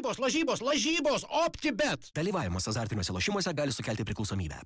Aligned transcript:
lažybos, 0.00 0.18
lažybos, 0.18 0.60
lažybos, 0.60 1.24
optibet. 1.46 2.10
Dalyvavimas 2.14 2.68
azartiniuose 2.68 3.12
lošimuose 3.12 3.52
gali 3.52 3.72
sukelti 3.72 4.04
priklausomybę. 4.04 4.60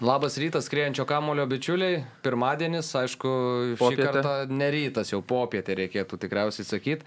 Labas 0.00 0.36
rytas, 0.38 0.64
skriejančio 0.66 1.04
kamulio 1.06 1.46
bičiuliai. 1.46 2.00
Pirmadienis, 2.22 2.88
aišku, 2.98 3.30
šį 3.76 3.78
Popietė. 3.78 4.08
kartą 4.08 4.32
ne 4.50 4.70
rytas, 4.74 5.12
jau 5.12 5.20
popietė 5.22 5.76
reikėtų 5.78 6.18
tikriausiai 6.18 6.66
sakyti. 6.66 7.06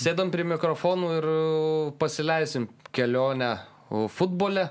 Sėdam 0.00 0.30
prie 0.32 0.46
mikrofonų 0.48 1.10
ir 1.18 1.28
uh, 1.28 1.92
pasileisim 2.00 2.70
kelionę 2.90 3.52
uh, 3.58 4.08
futbole. 4.08 4.70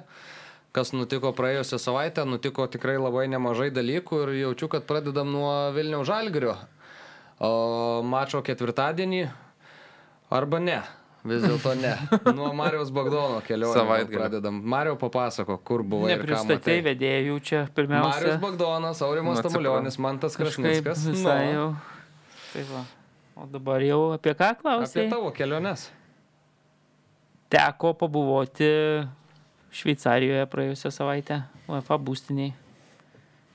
Kas 0.72 0.94
nutiko 0.96 1.34
praėjusią 1.36 1.78
savaitę, 1.84 2.24
nutiko 2.26 2.64
tikrai 2.72 2.96
labai 2.96 3.26
nemažai 3.28 3.70
dalykų 3.76 4.22
ir 4.24 4.30
jaučiu, 4.46 4.70
kad 4.72 4.86
pradedam 4.88 5.28
nuo 5.34 5.52
Vilniaus 5.76 6.08
Žalgirio. 6.08 6.54
O 7.44 7.50
mačo 8.08 8.40
ketvirtadienį 8.46 9.26
arba 10.32 10.60
ne. 10.64 10.80
Vis 11.28 11.44
dėlto 11.44 11.74
ne. 11.78 11.92
Nuo 12.38 12.48
Marijos 12.58 12.90
Bagdono 12.96 13.42
kelionės 13.46 13.76
Savaitgalį. 13.78 14.16
pradedam. 14.18 14.56
Mario 14.74 14.96
papasako, 14.98 15.60
kur 15.62 15.84
buvo 15.86 16.08
ir 16.10 16.16
ką 16.16 16.24
Nepristatei 16.24 16.80
matei. 16.80 16.86
vedėjų 16.88 17.36
čia 17.46 17.60
Marius 17.60 17.76
pirmiausia. 17.78 18.38
Bagdonas, 18.42 19.02
Aurimas 19.06 19.38
Nu, 19.38 19.44
Tamulionis, 19.46 20.00
Mantas 20.02 20.38
Krašnickas. 20.40 21.04
Visai 21.12 21.36
Nu, 21.52 21.54
jau. 21.60 21.68
Tai 22.56 22.64
va. 22.72 22.82
O 23.38 23.46
dabar 23.54 23.84
jau 23.86 24.00
apie 24.16 24.34
ką 24.34 24.50
Apie 24.56 24.62
klausai? 24.64 25.06
tavo 25.14 25.30
keliones. 25.36 25.90
Teko 27.54 27.94
pabuvoti 28.00 28.72
Šveicarijoje 29.72 30.48
praėjusią 30.52 30.92
savaitę, 30.92 31.42
UEFA 31.72 31.96
būstiniai. 31.96 32.52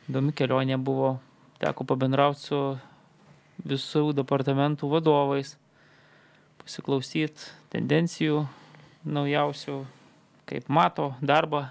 Įdomi 0.08 0.32
kelionė 0.36 0.78
buvo. 0.80 1.18
Teko 1.60 1.84
pabendrauti 1.88 2.40
su 2.40 2.60
visų 3.64 4.10
departamentų 4.16 4.88
vadovais, 4.92 5.54
pasiklausyti 6.60 7.48
tendencijų 7.72 8.42
naujausių, 9.06 9.78
kaip 10.48 10.68
mato 10.68 11.14
darbą. 11.20 11.66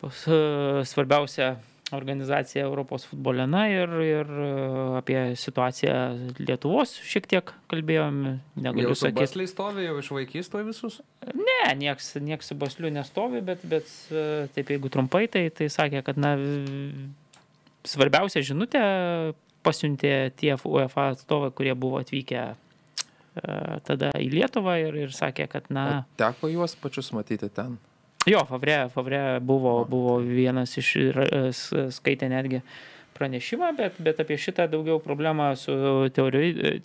Pas, 0.00 0.22
e, 0.26 0.40
svarbiausia 0.88 1.56
organizacija 1.96 2.64
Europos 2.64 3.04
futbole 3.08 3.46
na 3.50 3.64
ir, 3.70 3.92
ir 4.04 4.30
e, 4.30 4.48
apie 5.00 5.18
situaciją 5.38 5.94
Lietuvos 6.38 6.94
šiek 7.06 7.28
tiek 7.30 7.52
kalbėjome. 7.70 8.36
Jau 8.56 8.64
Negaliu 8.68 8.94
sakyti. 8.94 9.24
Basliai 9.24 9.50
stovi, 9.50 9.86
jau 9.88 9.98
iš 10.02 10.10
vaikystės 10.14 10.66
visus. 10.66 11.00
Ne, 11.34 11.74
nieks, 11.80 12.14
nieks 12.22 12.52
su 12.52 12.58
basliu 12.60 12.92
nestovi, 12.94 13.42
bet, 13.44 13.64
bet 13.68 13.90
e, 14.10 14.46
taip 14.54 14.72
jeigu 14.74 14.92
trumpai, 14.92 15.26
tai, 15.32 15.48
tai 15.54 15.70
sakė, 15.72 16.04
kad 16.06 16.20
na, 16.20 16.34
svarbiausia 17.88 18.44
žinutė 18.46 18.82
pasiuntė 19.66 20.14
tie 20.40 20.54
UEFA 20.56 21.10
atstovai, 21.14 21.52
kurie 21.56 21.74
buvo 21.76 22.00
atvykę 22.00 22.40
e, 22.48 22.54
tada 23.86 24.12
į 24.16 24.30
Lietuvą 24.32 24.78
ir, 24.86 24.98
ir 25.06 25.14
sakė, 25.16 25.50
kad 25.52 25.68
na... 25.72 26.04
Teko 26.20 26.50
juos 26.52 26.76
pačius 26.80 27.12
matyti 27.16 27.50
ten. 27.52 27.78
Jo, 28.26 28.44
Favre, 28.44 28.88
Favre 28.92 29.40
buvo, 29.40 29.84
buvo 29.88 30.18
vienas 30.20 30.76
iš, 30.76 30.90
skaitė 31.96 32.28
netgi 32.28 32.60
pranešimą, 33.16 33.70
bet, 33.78 33.96
bet 34.04 34.20
apie 34.20 34.36
šitą 34.40 34.66
daugiau 34.68 35.00
problemą 35.00 35.54
su 35.56 35.72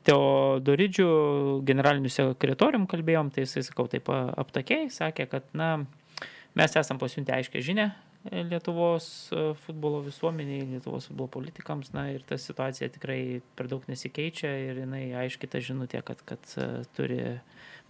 Teodoridžiu, 0.07 1.09
generaliniu 1.67 2.11
sekretorium 2.11 2.87
kalbėjom, 2.91 3.31
tai 3.35 3.43
jisai, 3.43 3.65
sakau, 3.67 3.87
taip 3.91 4.07
aptakiai 4.13 4.87
sakė, 4.91 5.27
kad, 5.31 5.43
na, 5.51 5.69
mes 6.55 6.75
esam 6.79 6.99
pasiuntę 7.03 7.35
aiškę 7.35 7.59
žinę 7.63 7.91
Lietuvos 8.25 9.29
futbolo 9.67 9.99
visuomeniai, 10.07 10.63
Lietuvos 10.71 11.11
futbolo 11.11 11.29
politikams, 11.35 11.91
na 11.93 12.07
ir 12.15 12.23
ta 12.25 12.39
situacija 12.41 12.89
tikrai 12.95 13.41
per 13.59 13.67
daug 13.69 13.83
nesikeičia 13.91 14.49
ir 14.71 14.79
jinai 14.81 15.03
aiškiai 15.25 15.51
ta 15.51 15.59
žinutė, 15.61 16.01
kad, 16.07 16.23
kad 16.25 16.41
turi 16.97 17.19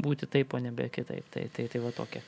būti 0.02 0.28
taip, 0.28 0.58
o 0.58 0.60
nebe 0.60 0.90
kitaip. 0.92 1.30
Tai, 1.32 1.46
tai, 1.56 1.70
tai 1.72 1.80
va 1.86 1.94
tokia 1.96 2.26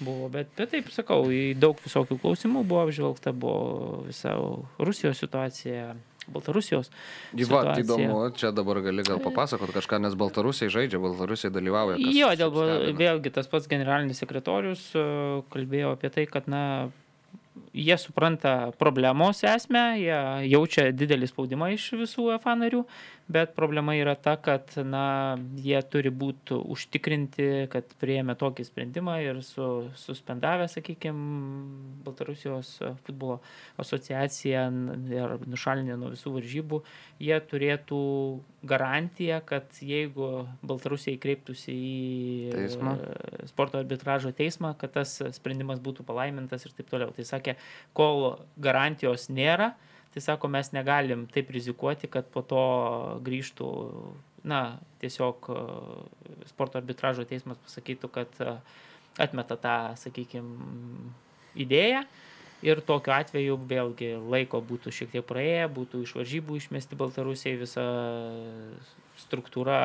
buvo, 0.00 0.28
bet, 0.32 0.50
bet 0.58 0.72
taip 0.74 0.90
sakau, 0.94 1.22
į 1.32 1.56
daug 1.60 1.78
visokių 1.84 2.18
klausimų 2.22 2.64
buvo 2.66 2.84
apžvelgta, 2.86 3.32
buvo 3.36 4.04
visa 4.08 4.34
Rusijos 4.78 5.22
situacija, 5.22 5.94
Baltarusijos. 6.26 6.90
Gyva, 7.30 7.60
situacija. 7.62 7.84
įdomu, 7.84 8.22
čia 8.34 8.50
dabar 8.54 8.80
gali 8.82 9.04
gal 9.06 9.20
papasakot 9.22 9.70
kažką, 9.76 10.00
nes 10.02 10.16
Baltarusiai 10.18 10.72
žaidžia, 10.74 10.98
Baltarusiai 11.02 11.52
dalyvauja. 11.54 12.00
Jo, 12.02 12.32
dėl, 12.38 12.50
stebina. 12.50 12.96
vėlgi 12.98 13.32
tas 13.36 13.50
pats 13.50 13.70
generalinis 13.70 14.18
sekretorius 14.22 14.88
e, 14.98 15.04
kalbėjo 15.54 15.94
apie 15.94 16.10
tai, 16.16 16.26
kad, 16.30 16.50
na, 16.50 16.62
jie 17.76 17.98
supranta 17.98 18.72
problemos 18.78 19.44
esmę, 19.44 19.84
jie 20.00 20.18
jaučia 20.50 20.88
didelį 20.96 21.28
spaudimą 21.28 21.68
iš 21.74 21.90
visų 22.00 22.30
UEFA 22.30 22.56
narių, 22.56 22.82
bet 23.28 23.52
problema 23.56 23.96
yra 23.98 24.14
ta, 24.14 24.36
kad, 24.40 24.72
na, 24.86 25.36
jie 25.60 25.78
turi 25.90 26.12
būti 26.14 26.56
užtikrinti, 26.56 27.66
kad 27.72 27.90
prieėmė 28.00 28.36
tokį 28.38 28.66
sprendimą 28.68 29.18
ir 29.24 29.42
su, 29.44 29.66
suspendavę, 29.98 30.70
sakykime, 30.72 32.02
Baltarusijos 32.06 32.76
futbolo 33.06 33.40
asociaciją 33.82 34.66
ir 35.10 35.36
nušalinę 35.44 35.98
nuo 35.98 36.12
visų 36.14 36.36
varžybų, 36.38 36.80
jie 37.26 37.40
turėtų 37.50 38.00
garantiją, 38.66 39.40
kad 39.46 39.82
jeigu 39.82 40.46
Baltarusijai 40.66 41.18
kreiptųsi 41.22 41.74
į 41.74 42.52
Teismą. 42.54 42.96
sporto 43.50 43.78
arbitražo 43.82 44.32
teismą, 44.36 44.72
kad 44.78 44.94
tas 44.96 45.18
sprendimas 45.36 45.82
būtų 45.82 46.06
palaimintas 46.06 46.66
ir 46.66 46.74
taip 46.78 46.90
toliau. 46.90 47.12
Tai 47.14 47.26
sakė, 47.26 47.56
kol 47.96 48.38
garantijos 48.60 49.28
nėra, 49.32 49.72
tai 50.14 50.22
sako, 50.24 50.48
mes 50.52 50.72
negalim 50.72 51.26
taip 51.32 51.50
rizikuoti, 51.52 52.08
kad 52.08 52.28
po 52.32 52.42
to 52.44 52.62
grįžtų, 53.24 53.70
na, 54.48 54.78
tiesiog 55.02 55.50
e, 55.52 55.64
sporto 56.48 56.80
arbitražo 56.80 57.26
teismas 57.28 57.60
pasakytų, 57.66 58.10
kad 58.14 58.40
e, 58.40 58.54
atmeta 59.20 59.58
tą, 59.60 59.76
sakykime, 60.00 60.70
idėją. 61.66 62.06
Ir 62.64 62.80
tokiu 62.88 63.12
atveju 63.12 63.58
vėlgi 63.68 64.14
laiko 64.16 64.62
būtų 64.64 64.92
šiek 64.94 65.12
tiek 65.12 65.26
praėję, 65.28 65.66
būtų 65.76 66.00
iš 66.06 66.14
varžybų 66.16 66.56
išmesti 66.62 66.96
Baltarusiai, 66.96 67.58
visa 67.60 67.84
struktūra 69.20 69.78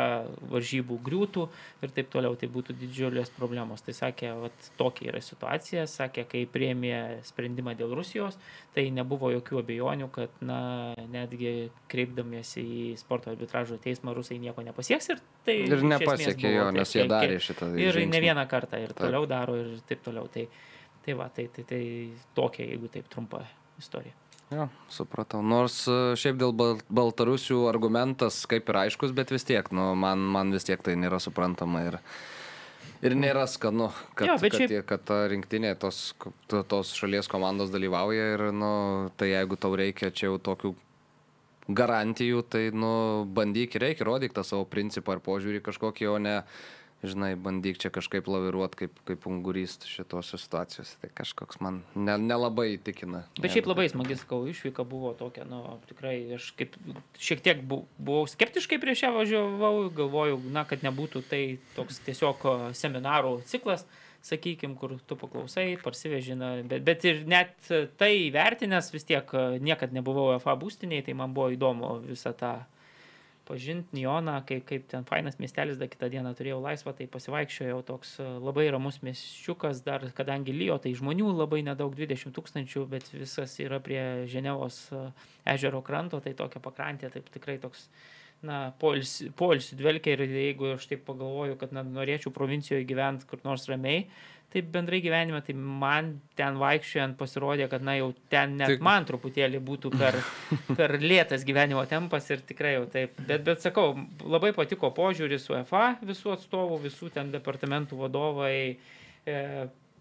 varžybų 0.52 0.98
griūtų 1.06 1.46
ir 1.86 1.94
taip 1.96 2.10
toliau, 2.14 2.36
tai 2.40 2.50
būtų 2.52 2.76
didžiulės 2.80 3.32
problemos. 3.36 3.84
Tai 3.86 3.96
sakė, 3.96 4.32
vat, 4.42 4.70
tokia 4.80 5.10
yra 5.12 5.22
situacija, 5.24 5.86
sakė, 5.90 6.26
kai 6.30 6.44
priemė 6.52 7.22
sprendimą 7.28 7.76
dėl 7.80 7.96
Rusijos, 7.98 8.38
tai 8.76 8.88
nebuvo 8.94 9.32
jokių 9.34 9.62
abejonių, 9.64 10.10
kad 10.16 10.42
na, 10.46 10.62
netgi 11.12 11.72
kreipdamiesi 11.92 12.64
į 12.64 12.86
sporto 13.00 13.32
arbitražo 13.34 13.80
teismą 13.82 14.16
rusai 14.18 14.40
nieko 14.44 14.66
nepasieks 14.68 15.14
ir 15.14 15.24
tai 15.48 15.58
Ir 15.66 15.86
nepasiekė 15.88 16.56
jo, 16.56 16.68
nes 16.76 16.96
jie 16.96 17.08
darė 17.10 17.40
šitą. 17.42 17.72
Ir 17.80 17.96
žingsnį. 17.96 18.12
ne 18.14 18.24
vieną 18.28 18.48
kartą 18.52 18.82
ir 18.82 18.94
Taip. 18.94 19.06
toliau 19.06 19.28
daro 19.30 19.58
ir 19.60 19.78
taip 19.88 20.04
toliau. 20.06 20.28
Tai, 20.32 20.48
tai 21.06 21.18
va, 21.18 21.30
tai, 21.34 21.48
tai, 21.56 21.66
tai 21.68 21.84
tokia, 22.38 22.68
jeigu 22.74 22.92
taip 22.94 23.08
trumpa 23.12 23.46
istorija. 23.82 24.21
Jo, 24.52 24.68
supratau. 24.92 25.40
Nors 25.46 25.86
e, 25.88 25.94
šiaip 26.20 26.36
dėl 26.42 26.52
Bal 26.52 26.80
Baltarusių 26.92 27.62
argumentas 27.70 28.42
kaip 28.52 28.68
ir 28.72 28.80
aiškus, 28.86 29.14
bet 29.16 29.32
vis 29.32 29.46
tiek, 29.48 29.70
nu, 29.72 29.94
man, 29.96 30.20
man 30.34 30.52
vis 30.52 30.68
tiek 30.68 30.82
tai 30.84 30.98
nėra 31.00 31.22
suprantama 31.24 31.86
ir, 31.88 31.98
ir 33.00 33.16
nėra 33.16 33.46
skanu, 33.48 33.88
kad, 34.14 34.28
Jo, 34.28 34.36
kad, 34.44 34.58
šiaip- 34.60 34.86
kad 34.90 35.06
ta 35.08 35.22
rinktinė 35.32 35.72
tos, 35.80 36.02
to- 36.52 36.66
tos 36.68 36.92
šalies 37.00 37.32
komandos 37.32 37.72
dalyvauja 37.72 38.28
ir, 38.36 38.44
nu, 38.52 38.74
tai 39.16 39.32
jeigu 39.32 39.56
tau 39.56 39.72
reikia 39.80 40.12
čia 40.12 40.28
jau 40.28 40.36
tokių 40.52 40.74
garantijų, 41.72 42.44
tai, 42.52 42.66
nu, 42.76 42.92
bandyk 43.32 43.78
ir 43.80 43.86
reikia, 43.88 44.04
rodyk 44.10 44.36
tą 44.36 44.44
savo 44.44 44.66
principą 44.68 45.16
ar 45.16 45.24
požiūrį 45.24 45.62
kažkokį, 45.64 46.10
o 46.12 46.18
ne, 46.20 46.42
žinai, 47.04 47.32
bandyk 47.36 47.80
čia 47.82 47.90
kažkaip 47.94 48.28
laviruot 48.30 48.76
kaip, 48.78 49.00
kaip 49.08 49.24
ungurys 49.30 49.78
šitose 49.90 50.38
situacijose. 50.38 50.98
Tai 51.02 51.10
kažkoks 51.18 51.60
man 51.64 51.82
ne- 51.96 52.18
nelabai 52.22 52.76
įtikina. 52.78 53.24
Bet 53.42 53.56
šiaip 53.56 53.66
labai 53.72 53.88
smagi, 53.90 54.18
sakau, 54.22 54.44
išvyka 54.52 54.86
buvo 54.88 55.14
tokia, 55.18 55.46
nu, 55.50 55.80
tikrai 55.90 56.16
aš 56.38 56.52
kaip 56.60 56.78
šiek 57.18 57.42
tiek 57.42 57.64
bu- 57.66 57.86
buvau 57.98 58.28
skeptiškai 58.30 58.78
prieš 58.84 59.04
ją 59.08 59.12
važiavau, 59.18 59.90
galvojau, 59.98 60.38
na, 60.54 60.64
kad 60.70 60.86
nebūtų 60.86 61.24
tai 61.30 61.44
toks 61.76 62.00
tiesiog 62.06 62.46
seminarų 62.78 63.42
ciklas, 63.50 63.86
sakykime, 64.22 64.76
kur 64.78 65.00
tu 65.10 65.16
paklausai, 65.18 65.80
parsivežina, 65.82 66.62
bet, 66.70 66.84
bet 66.86 67.06
ir 67.10 67.24
net 67.26 67.56
tai 67.98 68.30
vertinęs 68.30 68.92
vis 68.94 69.04
tiek 69.10 69.26
niekad 69.60 69.94
nebuvau 69.98 70.36
FA 70.40 70.54
būstiniai, 70.62 71.02
tai 71.06 71.16
man 71.18 71.34
buvo 71.34 71.50
įdomu 71.56 71.96
visą 72.06 72.36
tą 72.38 72.60
pažinti 73.52 73.98
Nioną, 74.00 74.38
kaip, 74.48 74.64
kaip 74.70 74.88
ten 74.92 75.04
fainas 75.08 75.36
miestelis, 75.42 75.80
dar 75.80 75.90
kitą 75.92 76.08
dieną 76.14 76.32
turėjau 76.38 76.62
laisvą, 76.64 76.94
tai 76.96 77.10
pasivaikščiojau 77.12 77.82
toks 77.88 78.14
e, 78.24 78.28
labai 78.40 78.70
ramus 78.72 79.02
miesčiukas, 79.04 79.84
dar 79.84 80.08
kadangi 80.16 80.56
lyjo, 80.56 80.80
tai 80.86 80.96
žmonių 80.96 81.34
labai 81.36 81.60
nedaug, 81.68 81.94
20 81.98 82.32
tūkstančių, 82.38 82.88
bet 82.94 83.12
visas 83.12 83.58
yra 83.64 83.82
prie 83.84 84.02
Ženevos 84.32 84.82
e, 84.96 85.04
ežero 85.56 85.84
kranto, 85.84 86.22
tai 86.24 86.34
tokia 86.40 86.64
pakrantė, 86.64 87.12
taip 87.12 87.28
tikrai 87.36 87.60
toks 87.62 87.90
na, 88.46 88.62
poilsių 88.80 89.80
dvelkia 89.80 90.16
ir 90.16 90.26
jeigu 90.30 90.74
aš 90.76 90.88
taip 90.90 91.04
pagalvoju, 91.10 91.58
kad 91.62 91.76
na, 91.76 91.84
norėčiau 91.86 92.34
provincijoje 92.34 92.88
gyventi 92.90 93.28
kur 93.30 93.44
nors 93.46 93.68
ramiai, 93.70 94.08
tai 94.52 94.62
bendrai 94.62 95.00
gyvenime, 95.04 95.40
tai 95.46 95.56
man 95.56 96.14
ten 96.38 96.58
vaikščiojant 96.60 97.18
pasirodė, 97.20 97.70
kad 97.72 97.84
na 97.88 97.96
jau 97.98 98.12
ten 98.32 98.58
net 98.60 98.76
Tik- 98.76 98.84
man 98.86 99.08
truputėlį 99.08 99.62
būtų 99.68 99.94
per, 99.96 100.20
per 100.80 100.98
lėtas 101.02 101.46
gyvenimo 101.48 101.84
tempas 101.90 102.30
ir 102.34 102.44
tikrai 102.48 102.76
jau 102.76 102.86
taip. 102.92 103.16
Bet, 103.28 103.46
bet 103.48 103.64
sakau, 103.64 103.94
labai 104.24 104.54
patiko 104.58 104.92
požiūris 104.96 105.48
UEFA 105.54 105.86
visų 106.04 106.36
atstovų, 106.36 106.82
visų 106.88 107.14
ten 107.16 107.32
departamentų 107.34 108.00
vadovai. 108.04 108.56
E, 109.24 109.42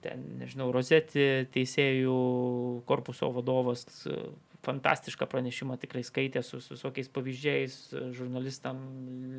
ten, 0.04 0.28
nežinau, 0.40 0.70
Rozetį 0.74 1.30
teisėjų 1.54 2.20
korpuso 2.88 3.30
vadovas 3.34 3.84
fantastišką 4.64 5.26
pranešimą 5.30 5.78
tikrai 5.80 6.02
skaitė 6.04 6.42
su, 6.44 6.60
visokiais 6.60 7.08
pavyzdžiais, 7.12 7.76
žurnalistam 8.16 8.80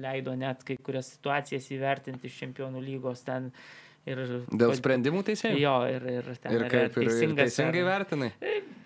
leido 0.01 0.33
net 0.37 0.63
kai 0.65 0.77
kurias 0.81 1.11
situacijas 1.15 1.69
įvertinti 1.75 2.29
iš 2.29 2.41
čempionų 2.43 2.81
lygos 2.85 3.25
ten. 3.27 3.51
Ir, 4.09 4.19
Dėl 4.50 4.71
sprendimų 4.80 5.21
teisėjų? 5.27 5.57
Jo, 5.62 5.75
ir, 5.86 6.06
ir 6.09 6.30
ten 6.42 6.56
Ir 6.56 6.63
kaip 6.71 6.95
ir, 6.98 7.09
ir 7.12 7.36
teisingai 7.38 7.83
vertinai? 7.86 8.31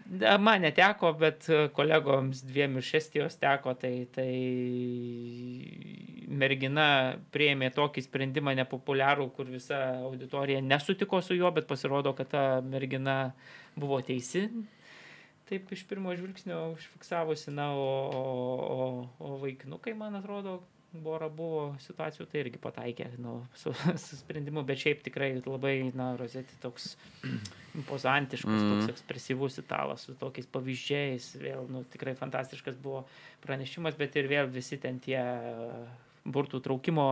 Da, 0.06 0.36
Man 0.38 0.62
neteko, 0.62 1.14
bet 1.18 1.48
e, 1.50 1.64
kolegoms 1.74 2.44
dviem 2.46 2.76
iš 2.82 2.92
Estijos 3.00 3.40
teko, 3.42 3.74
tai, 3.80 3.94
tai 4.14 4.28
mergina 6.30 6.88
prieėmė 7.34 7.72
tokį 7.74 8.04
sprendimą 8.06 8.54
nepopuliarų, 8.60 9.30
kur 9.38 9.50
visa 9.50 9.80
auditorija 10.04 10.62
nesutiko 10.62 11.24
su 11.26 11.40
juo, 11.40 11.50
bet 11.56 11.66
pasirodo, 11.70 12.14
kad 12.18 12.30
ta 12.36 12.44
mergina 12.62 13.34
buvo 13.74 14.02
teisi. 14.06 14.46
Taip 15.50 15.74
iš 15.74 15.86
pirmo 15.90 16.14
žvilgsnio 16.18 16.60
užfiksavusi, 16.76 17.54
na, 17.56 17.72
o, 17.74 17.90
o, 18.20 18.24
o, 18.76 18.88
o 19.18 19.36
vaikinukai, 19.42 19.96
man 19.98 20.20
atrodo, 20.22 20.60
Bora 21.04 21.28
buvo 21.28 21.74
situacijų, 21.84 22.28
tai 22.32 22.42
irgi 22.44 22.60
pataikė 22.62 23.08
nu, 23.20 23.40
su, 23.58 23.74
su 24.04 24.20
sprendimu, 24.20 24.64
bet 24.68 24.80
šiaip 24.80 25.02
tikrai 25.04 25.32
labai, 25.42 25.74
na, 25.98 26.14
Rozetė 26.20 26.56
toks 26.64 26.94
impozantiškas, 27.76 28.54
mm. 28.54 28.70
toks 28.72 28.94
ekspresyvus 28.94 29.60
italas 29.60 30.06
su 30.08 30.16
tokiais 30.20 30.48
pavyzdžiais, 30.52 31.34
vėl, 31.42 31.66
nu, 31.72 31.84
tikrai 31.92 32.16
fantastiškas 32.20 32.78
buvo 32.82 33.04
pranešimas, 33.44 33.98
bet 34.00 34.16
ir 34.16 34.30
vėl 34.32 34.48
visi 34.52 34.80
ten 34.82 35.02
tie 35.04 35.20
burtų 36.26 36.62
traukimo, 36.66 37.10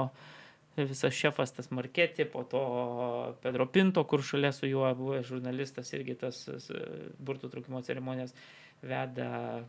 visas 0.78 1.14
šefas 1.14 1.54
tas 1.54 1.70
Marketė, 1.76 2.26
po 2.30 2.46
to 2.50 2.64
Pedro 3.44 3.68
Pinto, 3.70 4.06
kur 4.10 4.24
šalia 4.26 4.54
su 4.56 4.70
juo 4.70 4.88
buvo 4.98 5.20
žurnalistas, 5.26 5.92
irgi 5.94 6.16
tas 6.24 6.46
s- 6.50 6.72
burtų 7.22 7.52
traukimo 7.54 7.84
ceremonijas 7.86 8.34
veda 8.84 9.64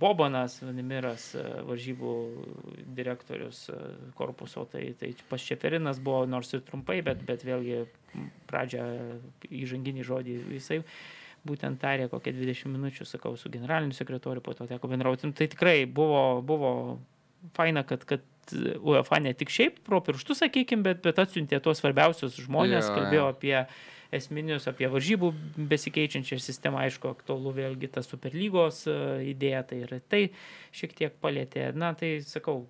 Bobanas, 0.00 0.58
Vanimiras, 0.64 1.30
varžybų 1.68 2.14
direktorius 2.96 3.66
e, 3.70 3.76
korpuso, 4.18 4.66
tai, 4.72 4.88
tai 4.98 5.12
pas 5.30 5.42
Šeferinas 5.42 6.00
buvo 6.02 6.24
nors 6.28 6.50
ir 6.56 6.64
trumpai, 6.66 6.98
bet, 7.06 7.22
bet 7.28 7.46
vėlgi 7.46 7.84
pradžią 8.50 8.86
įžanginį 9.50 10.06
žodį 10.08 10.36
jisai 10.56 10.80
būtent 11.46 11.78
tarė 11.80 12.08
kokią 12.10 12.34
20 12.34 12.72
minučių, 12.74 13.06
sakau, 13.06 13.36
su 13.38 13.50
generaliniu 13.52 13.94
sekretoriu, 13.94 14.42
po 14.42 14.54
to 14.58 14.66
teko 14.66 14.90
bendrauti. 14.90 15.28
Nu, 15.28 15.36
Tai 15.36 15.46
tikrai 15.52 15.84
buvo, 15.86 16.42
buvo 16.42 16.72
faina, 17.54 17.84
kad, 17.86 18.02
kad 18.08 18.24
UEFA 18.82 19.20
ne 19.22 19.32
tik 19.34 19.50
šiaip 19.54 19.78
pro 19.86 20.00
pirštus, 20.02 20.42
sakykime, 20.42 20.82
bet, 20.86 21.02
bet 21.06 21.20
atsiuntė 21.22 21.60
tuos 21.62 21.78
svarbiausius 21.82 22.38
žmonės, 22.46 22.88
Jo, 22.90 22.96
kalbėjo 22.98 23.22
jo. 23.22 23.30
apie 23.34 23.54
esminius, 24.14 24.68
apie 24.70 24.88
varžybų 24.92 25.32
besikeičiančią 25.72 26.38
sistemą, 26.42 26.84
aišku, 26.86 27.10
aktualu 27.16 27.54
vėlgi 27.56 27.90
ta 27.94 28.04
superlygos 28.06 28.84
e, 28.90 28.96
idėja, 29.32 29.64
tai 29.70 29.82
ir 29.84 29.96
tai 30.10 30.22
šiek 30.76 30.94
tiek 30.98 31.18
palėtė. 31.22 31.70
Na, 31.78 31.92
tai 31.98 32.18
sakau, 32.26 32.64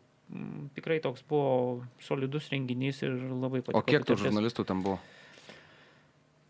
tikrai 0.77 1.00
toks 1.05 1.25
buvo 1.29 1.85
solidus 2.03 2.50
renginys 2.53 3.03
ir 3.06 3.15
labai 3.15 3.62
patiko. 3.62 3.83
O 3.83 3.87
kiek 3.87 4.06
tų 4.06 4.19
žurnalistų 4.25 4.67
ten 4.69 4.83
buvo? 4.87 4.99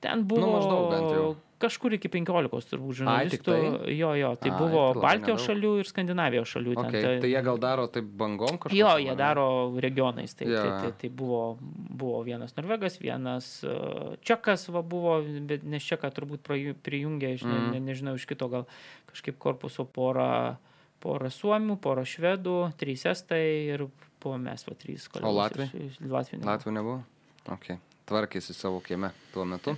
Ten 0.04 0.24
buvo 0.28 0.52
maždaug 0.52 0.88
bent 0.92 1.10
jau. 1.16 1.28
Kažkur 1.58 1.94
iki 1.96 2.08
15 2.12 2.68
turbūt 2.70 2.90
Ai, 2.92 2.96
žurnalistų. 2.98 3.44
tai? 3.44 3.94
Jo, 3.96 4.10
jo, 4.14 4.30
tai 4.36 4.50
Ai, 4.50 4.58
buvo 4.58 4.82
tai 4.94 5.02
Baltijos 5.02 5.40
nedaug. 5.40 5.46
šalių 5.46 5.70
ir 5.80 5.84
Skandinavijos 5.90 6.48
šalių. 6.52 6.74
ten, 6.74 6.84
Okay. 6.86 7.20
Tai 7.20 7.28
jie 7.32 7.42
gal 7.42 7.58
daro 7.58 7.86
taip 7.88 8.04
bangom 8.04 8.58
kažką? 8.58 8.76
Jo, 8.76 8.96
jie 8.98 9.16
daro 9.16 9.46
regionais. 9.80 10.34
Tai, 10.34 10.46
Jo. 10.46 10.62
tai, 10.62 10.70
tai, 10.82 10.92
tai 11.00 11.08
buvo, 11.10 11.58
buvo 11.60 12.22
vienas 12.24 12.54
Norvegas, 12.56 12.98
vienas 13.00 13.64
uh, 13.64 14.16
Čekas 14.22 14.68
va, 14.68 14.82
buvo, 14.82 15.22
bet 15.46 15.64
nes 15.64 15.82
Čeką 15.82 16.10
turbūt 16.12 16.44
prijungė, 16.82 17.42
ne, 17.44 17.58
Mhm. 17.58 17.70
ne, 17.72 17.80
nežinau, 17.80 18.14
iš 18.16 18.26
kito 18.26 18.48
gal 18.48 18.66
kažkaip 19.12 19.38
korpuso 19.38 19.84
porą, 19.86 20.56
porą 21.00 21.28
Suomių, 21.30 21.78
porą 21.80 22.04
Švedų, 22.04 22.72
trys 22.76 23.06
Estai 23.06 23.68
ir 23.72 23.86
buvo 24.20 24.38
mes, 24.38 24.64
va, 24.68 24.74
trys 24.74 25.08
kolegos. 25.08 25.52
Iš- 25.72 26.00
iš- 26.00 26.10
Latvių. 26.10 26.38
nebuvo. 26.40 26.50
Latvijų 26.52 26.72
nebuvo? 26.72 27.02
Ok. 27.48 27.78
Tvarkėsi 28.06 28.54
savo 28.54 28.80
kieme 28.80 29.10
tuo 29.32 29.44
metu. 29.44 29.76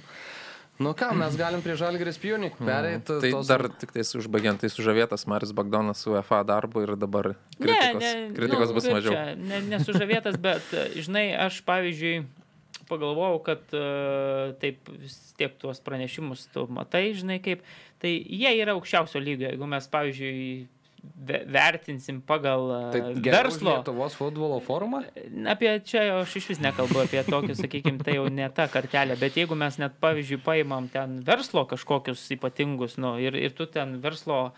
Nu 0.78 0.94
ką, 0.94 1.10
mes 1.18 1.34
galim 1.34 1.62
prie 1.62 1.74
Žalgirės 1.78 2.20
pijonių 2.22 2.52
pereiti. 2.60 3.16
Tai 3.18 3.30
tos... 3.34 3.48
dar 3.50 3.64
tik 3.80 3.90
tai 3.96 4.04
užbaigiant, 4.20 4.60
tai 4.62 4.70
sužavėtas 4.70 5.26
Maris 5.30 5.50
Bagdonas 5.56 6.04
su 6.04 6.12
UEFA 6.12 6.44
darbu 6.46 6.84
ir 6.84 6.92
dabar 6.94 7.32
kritikos, 7.58 7.98
ne, 7.98 8.12
ne, 8.14 8.34
kritikos 8.36 8.70
nu, 8.70 8.76
bus 8.76 8.86
mažiau. 8.86 9.16
Čia, 9.16 9.24
ne, 9.42 9.58
nesužavėtas, 9.72 10.38
bet, 10.42 10.68
e, 10.70 11.02
žinai, 11.02 11.24
aš 11.48 11.58
pavyzdžiui 11.66 12.20
pagalvojau, 12.88 13.40
kad 13.48 13.74
e, 13.74 13.82
taip 14.62 14.86
vis 15.02 15.18
tiek 15.40 15.58
tuos 15.58 15.82
pranešimus 15.82 16.46
tu 16.54 16.68
matai, 16.70 17.08
žinai, 17.18 17.40
kaip, 17.42 17.66
tai 17.98 18.14
jie 18.14 18.54
yra 18.62 18.78
aukščiausio 18.78 19.22
lygio. 19.24 19.50
Jeigu 19.50 19.70
mes, 19.74 19.90
pavyzdžiui, 19.90 20.46
vertinsim 21.48 22.20
pagal 22.20 22.92
Tai 22.92 23.00
e, 23.00 23.12
už 23.14 23.22
verslo. 23.22 23.74
Lietuvos 23.78 24.14
futbolo 24.18 24.58
forumą? 24.64 25.02
Apie 25.48 25.78
čia 25.84 26.20
aš 26.20 26.38
iš 26.40 26.48
vis 26.54 26.62
nekalbu 26.62 27.04
apie 27.04 27.22
tokį, 27.26 27.56
sakykime, 27.58 28.02
tai 28.04 28.18
jau 28.18 28.26
ne 28.32 28.48
ta 28.54 28.68
kartelė, 28.70 29.18
bet 29.20 29.38
jeigu 29.38 29.58
mes 29.58 29.78
net, 29.80 29.98
pavyzdžiui, 30.02 30.40
paimam 30.44 30.88
ten 30.92 31.20
verslo 31.26 31.64
kažkokius 31.70 32.24
ypatingus, 32.38 32.98
nu, 33.00 33.16
ir, 33.22 33.38
ir 33.38 33.54
tu 33.56 33.68
ten 33.70 33.98
verslo, 34.02 34.52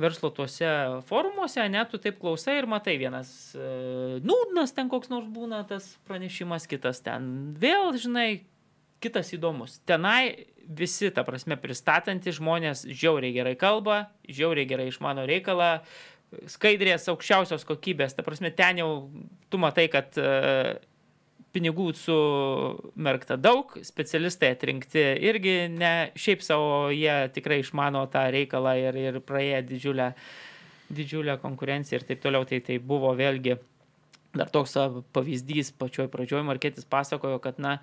verslo 0.00 0.32
tuose 0.34 0.70
forumuose, 1.08 1.64
net 1.72 1.92
tu 1.92 2.00
taip 2.02 2.20
klausai 2.20 2.60
ir 2.60 2.68
matai 2.70 2.98
vienas 3.00 3.54
e, 3.56 4.20
nūdnas 4.24 4.76
ten 4.76 4.92
koks 4.92 5.12
nors 5.12 5.28
būna 5.30 5.64
tas 5.68 5.94
pranešimas, 6.08 6.68
kitas 6.70 7.02
ten 7.04 7.54
vėl, 7.60 7.94
žinai, 8.00 8.42
kitas 9.02 9.32
įdomus. 9.36 9.80
Tenai 9.88 10.46
visi, 10.66 11.10
ta 11.14 11.24
prasme, 11.26 11.58
pristatantys 11.60 12.38
žmonės 12.38 12.84
žiauriai 12.86 13.34
gerai 13.34 13.56
kalba, 13.58 14.04
žiauriai 14.28 14.68
gerai 14.70 14.90
išmano 14.90 15.26
reikalą, 15.28 15.80
skaidrės 16.50 17.08
aukščiausios 17.10 17.66
kokybės. 17.68 18.14
Ta 18.14 18.24
prasme, 18.26 18.52
ten 18.54 18.82
jau 18.82 18.90
tu 19.50 19.58
matai, 19.58 19.88
kad 19.90 20.14
e, 20.20 20.78
pinigų 21.54 21.88
sumerkta 21.98 23.38
daug, 23.40 23.74
specialistai 23.86 24.52
atrinkti 24.54 25.02
irgi 25.26 25.56
ne 25.74 25.94
šiaip 26.18 26.44
savo, 26.46 26.70
jie 26.94 27.16
tikrai 27.34 27.60
išmano 27.64 28.04
tą 28.12 28.28
reikalą 28.34 28.76
ir, 28.78 29.00
ir 29.00 29.18
praėję 29.26 29.64
didžiulę, 29.72 30.12
didžiulę 30.94 31.36
konkurenciją 31.42 32.00
ir 32.00 32.06
taip 32.12 32.22
toliau. 32.22 32.46
Tai, 32.46 32.62
tai 32.66 32.78
buvo 32.78 33.10
vėlgi 33.18 33.58
dar 34.36 34.50
toks 34.52 34.76
pavyzdys 35.14 35.72
pačioj 35.78 36.06
pradžioj, 36.12 36.44
Marketis 36.46 36.86
pasakojo, 36.86 37.40
kad 37.42 37.58
na, 37.58 37.80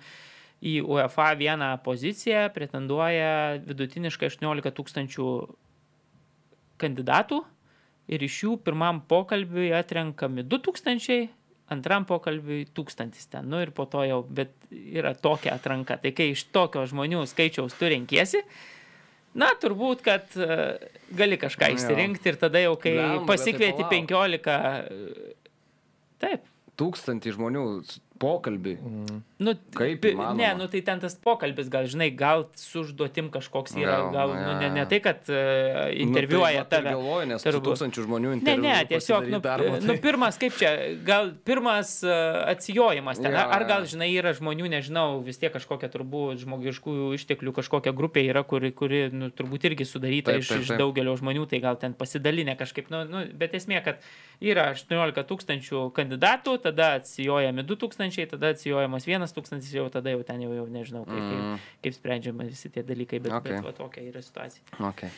į 0.58 0.80
UEFA 0.82 1.32
vieną 1.38 1.70
poziciją 1.84 2.48
pretenduoja 2.54 3.58
vidutiniškai 3.62 4.30
18 4.32 4.72
tūkstančių 4.74 5.28
kandidatų 6.82 7.42
ir 8.08 8.24
iš 8.24 8.38
jų 8.44 8.54
pirmam 8.64 9.02
pokalbiui 9.10 9.68
atrenkami 9.76 10.42
2000, 10.48 11.28
antram 11.74 12.06
pokalbiui 12.08 12.64
1000 12.74 13.28
ten. 13.30 13.46
Nu 13.52 13.60
ir 13.62 13.70
po 13.76 13.86
to 13.90 14.02
jau, 14.08 14.22
bet 14.24 14.54
yra 14.72 15.12
tokia 15.14 15.54
atranka. 15.58 15.98
Tai 16.00 16.14
kai 16.16 16.30
iš 16.32 16.46
tokio 16.54 16.86
žmonių 16.88 17.22
skaičiaus 17.28 17.76
tu 17.78 17.90
renkiesi, 17.92 18.42
na 19.38 19.50
turbūt, 19.60 20.02
kad 20.06 20.32
e, 20.40 20.78
gali 21.14 21.36
kažką 21.38 21.68
Jo. 21.70 21.76
išsirinkti 21.78 22.32
ir 22.32 22.38
tada 22.40 22.62
jau, 22.64 22.74
kai 22.80 22.96
bet 22.96 23.10
tai 23.12 23.26
pasikvieti 23.28 23.84
palauk. 23.84 24.08
15. 24.08 24.54
e, 24.56 25.34
Taip. 26.18 26.48
Tūkstantį 26.78 27.34
žmonių 27.34 27.62
s- 28.18 28.22
pokalbį. 28.22 28.72
Nu, 29.38 29.52
Kaip 29.78 30.02
įmanoma? 30.10 30.34
Ne, 30.34 30.48
nu 30.58 30.66
tai 30.66 30.80
ten 30.82 30.98
tas 30.98 31.14
pokalbis, 31.14 31.68
gal 31.70 31.86
žinai, 31.86 32.08
gal 32.18 32.48
su 32.58 32.80
užduotim 32.82 33.28
kažkoks 33.30 33.76
yra, 33.78 34.10
Gal, 34.10 34.12
gal, 34.12 34.28
nu, 34.34 34.40
nu, 34.42 34.50
jo, 34.50 34.58
ne, 34.58 34.70
ne 34.74 34.86
tai, 34.90 34.98
kad 35.04 35.22
uh, 35.30 35.92
interviuoja 35.94 36.64
nu, 36.64 36.66
tai, 36.66 36.78
tave. 36.82 36.90
Galvoju, 36.96 37.26
nes 37.30 37.46
turbūt. 37.46 37.66
tūkstančių 37.68 38.04
žmonių 38.08 38.28
Ne, 38.32 38.38
interviu. 38.40 38.62
ne, 38.66 38.74
tiesiog, 38.90 39.28
nu, 39.30 39.38
darbą, 39.44 39.78
nu, 39.78 39.92
tai- 39.92 40.00
pirmas, 40.02 40.38
kaip 40.42 40.56
čia, 40.58 40.72
gal 41.06 41.30
pirmas 41.46 41.92
uh, 42.02 42.10
atsijojimas 42.50 43.22
ten, 43.22 43.30
Jo, 43.30 43.44
ar 43.54 43.64
gal, 43.70 43.86
žinai, 43.86 44.10
yra 44.18 44.34
žmonių, 44.34 44.66
nežinau, 44.74 45.22
vis 45.22 45.38
tiek 45.38 45.54
kažkokia 45.54 45.86
turbūt 45.94 46.42
žmogiškųjų 46.42 47.12
išteklių, 47.20 47.54
kažkokia 47.60 47.94
grupė 47.94 48.26
yra, 48.26 48.42
kuri, 48.42 48.72
kuri 48.74 49.04
nu, 49.14 49.30
turbūt 49.30 49.70
irgi 49.70 49.86
sudaryta 49.86 50.32
Taip, 50.34 50.42
iš, 50.42 50.48
taip, 50.50 50.66
iš 50.66 50.72
taip. 50.74 50.82
daugelio 50.82 51.14
žmonių, 51.14 51.46
tai 51.54 51.62
gal 51.62 51.78
ten 51.78 51.94
pasidalinę 51.94 52.56
kažkaip, 52.58 52.90
nu, 52.90 53.04
nu, 53.06 53.22
bet 53.38 53.54
esmė, 53.54 53.78
kad 53.86 54.02
yra 54.42 54.72
18 54.74 55.22
tūkstančių 55.30 55.86
kandidatų, 55.94 56.58
tada 56.66 56.94
atsijojami 56.98 57.62
2 57.62 57.76
tūkstančiai 58.08 58.28
tada 58.30 58.50
atsijojamas 58.54 59.06
1 59.06 59.32
tūkstantis, 59.36 59.70
jau 59.74 59.86
tada 59.92 60.10
jau 60.12 60.22
ten 60.26 60.40
jau, 60.42 60.52
jau 60.56 60.66
nežinau, 60.66 61.04
kaip, 61.06 61.18
Mm. 61.18 61.56
kaip, 61.58 61.82
kaip 61.84 61.94
sprendžiama 61.94 62.46
visi 62.48 62.68
tie 62.70 62.82
dalykai, 62.82 63.20
bet, 63.22 63.32
Okay. 63.32 63.52
bet 63.52 63.64
va, 63.64 63.72
tokia 63.72 64.02
yra 64.08 64.22
situacija. 64.22 64.62
Okay. 64.80 65.10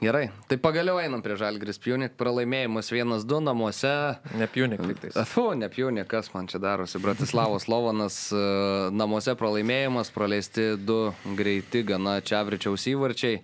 Gerai, 0.00 0.30
tai 0.48 0.56
pagaliau 0.56 0.96
einam 0.98 1.22
prie 1.22 1.36
Žalgris 1.36 1.78
Pjunik, 1.78 2.16
pralaimėjimas 2.16 2.90
1-2 2.90 3.40
namuose. 3.44 4.16
Nepjūnik 4.34 4.80
tik 4.86 5.00
tais. 5.00 5.28
Fu, 5.28 5.50
nepjūnė, 5.52 6.06
kas 6.08 6.32
man 6.34 6.46
čia 6.46 6.58
darosi. 6.58 6.98
Bratislavos 6.98 7.68
Lovanas 7.68 8.32
e, 8.32 8.90
namuose 8.90 9.34
pralaimėjimas, 9.36 10.10
praleisti 10.10 10.76
du 10.78 11.12
greiti 11.36 11.82
gana 11.84 12.20
Čiavričiaus 12.20 12.86
įvarčiai. 12.94 13.42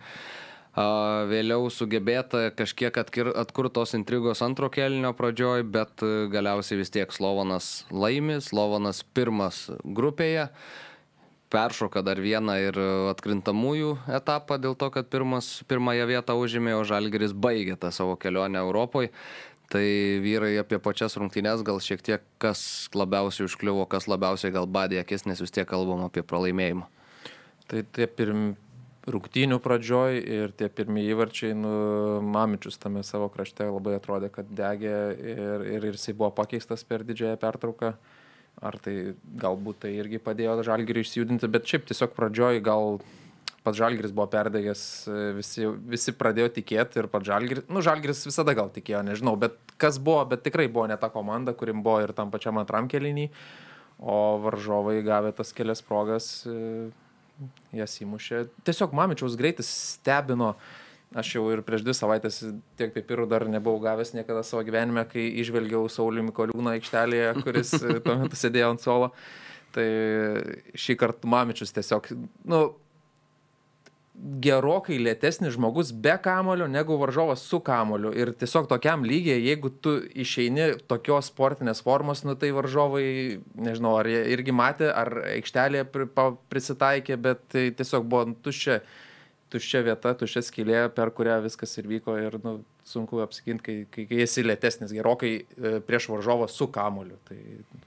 Vėliau 0.76 1.70
sugebėta 1.72 2.50
kažkiek 2.52 2.98
atkurtos 3.00 3.94
intrigos 3.96 4.42
antro 4.44 4.68
kelnio 4.68 5.14
pradžioj, 5.16 5.62
bet 5.64 6.02
e, 6.04 6.26
galiausiai 6.28 6.82
vis 6.82 6.92
tiek 6.92 7.14
Slovanas 7.16 7.86
laimi, 7.88 8.42
Slovanas 8.44 9.00
pirmas 9.16 9.70
grupėje 9.80 10.50
peršoka 11.48 12.02
dar 12.04 12.20
vieną 12.20 12.58
ir 12.60 12.78
atkrintamųjų 13.14 13.94
etapą 14.18 14.58
dėl 14.60 14.76
to, 14.76 14.90
kad 14.92 15.08
pirmas, 15.08 15.62
pirmąją 15.70 16.10
vietą 16.10 16.36
užėmė, 16.36 16.74
o 16.76 16.84
Žalgeris 16.84 17.32
baigė 17.32 17.78
tą 17.80 17.92
savo 17.94 18.18
kelionę 18.20 18.60
Europoje. 18.60 19.14
Tai 19.72 19.82
vyrai 20.22 20.52
apie 20.60 20.76
pačias 20.78 21.16
rungtynes 21.18 21.64
gal 21.66 21.80
šiek 21.82 22.04
tiek 22.04 22.26
kas 22.42 22.90
labiausiai 22.94 23.48
užkliuvo, 23.48 23.88
kas 23.90 24.10
labiausiai 24.10 24.52
gal 24.54 24.68
badė 24.68 25.00
akis, 25.00 25.24
nes 25.26 25.40
vis 25.42 25.54
tiek 25.54 25.66
kalbam 25.66 26.04
apie 26.06 26.22
pralaimėjimą. 26.22 26.84
Tai 27.66 27.82
tie 27.96 28.06
pirmi 28.06 28.54
rungtynių 29.06 29.58
pradžioj 29.62 30.18
ir 30.18 30.54
tie 30.58 30.68
pirmie 30.72 31.04
įvarčiai, 31.12 31.54
nu, 31.54 31.72
Mamičius 32.26 32.80
tame 32.82 33.04
savo 33.06 33.28
krašte 33.32 33.68
labai 33.68 33.96
atrodė, 34.00 34.30
kad 34.34 34.48
degė 34.50 34.96
ir, 35.14 35.66
ir, 35.76 35.86
ir 35.90 35.98
jisai 35.98 36.16
buvo 36.16 36.32
pakeistas 36.34 36.82
per 36.86 37.06
didžiąją 37.06 37.38
pertrauką. 37.42 37.94
Ar 38.64 38.78
tai 38.80 39.12
galbūt 39.36 39.82
tai 39.84 39.92
irgi 39.98 40.18
padėjo 40.24 40.62
Žalgiriui 40.64 41.04
išsijudinti, 41.04 41.48
bet 41.52 41.68
šiaip 41.68 41.84
tiesiog 41.90 42.14
pradžioj 42.16 42.62
gal 42.64 42.96
pats 43.66 43.76
Žalgiris 43.76 44.14
buvo 44.16 44.28
perdegęs, 44.32 44.82
visi, 45.36 45.66
visi 45.90 46.14
pradėjo 46.16 46.52
tikėti 46.60 47.02
ir 47.02 47.10
pats 47.12 47.26
Žalgiris, 47.28 47.66
nu 47.68 47.82
Žalgiris 47.84 48.24
visada 48.28 48.54
gal 48.56 48.70
tikėjo, 48.72 49.02
nežinau, 49.04 49.34
bet 49.42 49.58
kas 49.82 49.98
buvo, 49.98 50.22
bet 50.30 50.44
tikrai 50.46 50.68
buvo 50.72 50.86
ne 50.88 50.96
ta 51.00 51.10
komanda, 51.12 51.52
kurim 51.52 51.82
buvo 51.84 51.98
ir 52.04 52.14
tam 52.16 52.30
pačiam 52.32 52.56
antram 52.62 52.88
kelinį, 52.88 53.26
o 54.00 54.38
varžovai 54.44 55.00
gavę 55.04 55.34
tas 55.36 55.52
kelias 55.56 55.82
progas, 55.84 56.30
e, 56.48 56.88
jas 57.76 57.96
įmušė. 58.02 58.46
Tiesiog 58.66 58.94
Mamičiaus 58.96 59.36
greitis 59.38 59.68
stebino, 59.96 60.54
aš 61.16 61.34
jau 61.36 61.44
ir 61.54 61.62
prieš 61.66 61.84
dvi 61.86 61.94
savaitės 61.96 62.40
tiek 62.78 62.94
pipirų 62.94 63.28
dar 63.30 63.46
nebuvau 63.50 63.80
gavęs 63.84 64.14
niekada 64.16 64.42
savo 64.46 64.64
gyvenime, 64.66 65.06
kai 65.10 65.28
išvelgiau 65.42 65.86
Saulį 65.92 66.26
Mikoliūną 66.30 66.76
aikštelėje, 66.76 67.28
kuris 67.42 67.74
tuo 68.04 68.16
metu 68.22 68.38
sėdėjo 68.38 68.72
ant 68.74 68.82
suolo. 68.84 69.12
Tai 69.76 69.86
šį 70.78 70.96
kartą 70.96 71.28
Mamičius 71.28 71.74
tiesiog, 71.76 72.08
nu, 72.48 72.60
gerokai 74.16 74.96
lėtesnis 75.00 75.54
žmogus 75.56 75.90
be 75.92 76.14
kamulio 76.22 76.66
negu 76.70 76.96
varžovas 77.00 77.42
su 77.44 77.60
kamuliu. 77.64 78.12
Ir 78.16 78.32
tiesiog 78.38 78.68
tokiam 78.70 79.04
lygiai, 79.04 79.42
jeigu 79.44 79.70
tu 79.82 79.96
išeini 80.24 80.70
tokios 80.88 81.30
sportinės 81.32 81.82
formos, 81.84 82.24
nu 82.24 82.36
tai 82.40 82.52
varžovai, 82.56 83.06
nežinau, 83.68 83.96
ar 84.00 84.08
jie 84.10 84.22
irgi 84.36 84.54
matė, 84.56 84.88
ar 84.92 85.12
pa, 86.14 86.30
prisitaikė, 86.52 87.18
bet 87.20 87.44
tai 87.52 87.68
tiesiog 87.76 88.08
buvo 88.08 88.30
tuščia, 88.46 88.80
tuščia 89.56 89.82
vieta, 89.90 90.14
tuščia 90.20 90.44
skylė, 90.46 90.80
per 90.94 91.10
kurią 91.16 91.40
viskas 91.48 91.72
ir 91.80 91.88
vyko 91.90 92.14
ir 92.20 92.36
nu, 92.44 92.58
sunku 92.86 93.18
apsiginti, 93.24 93.64
kai, 93.64 93.76
kai, 93.90 94.04
kai 94.06 94.20
esi 94.22 94.44
lėtesnis 94.46 94.92
gerokai 94.94 95.32
e, 95.42 95.72
prieš 95.82 96.06
varžovą 96.12 96.46
su 96.52 96.68
kamuliu. 96.70 97.16
Tai 97.26 97.38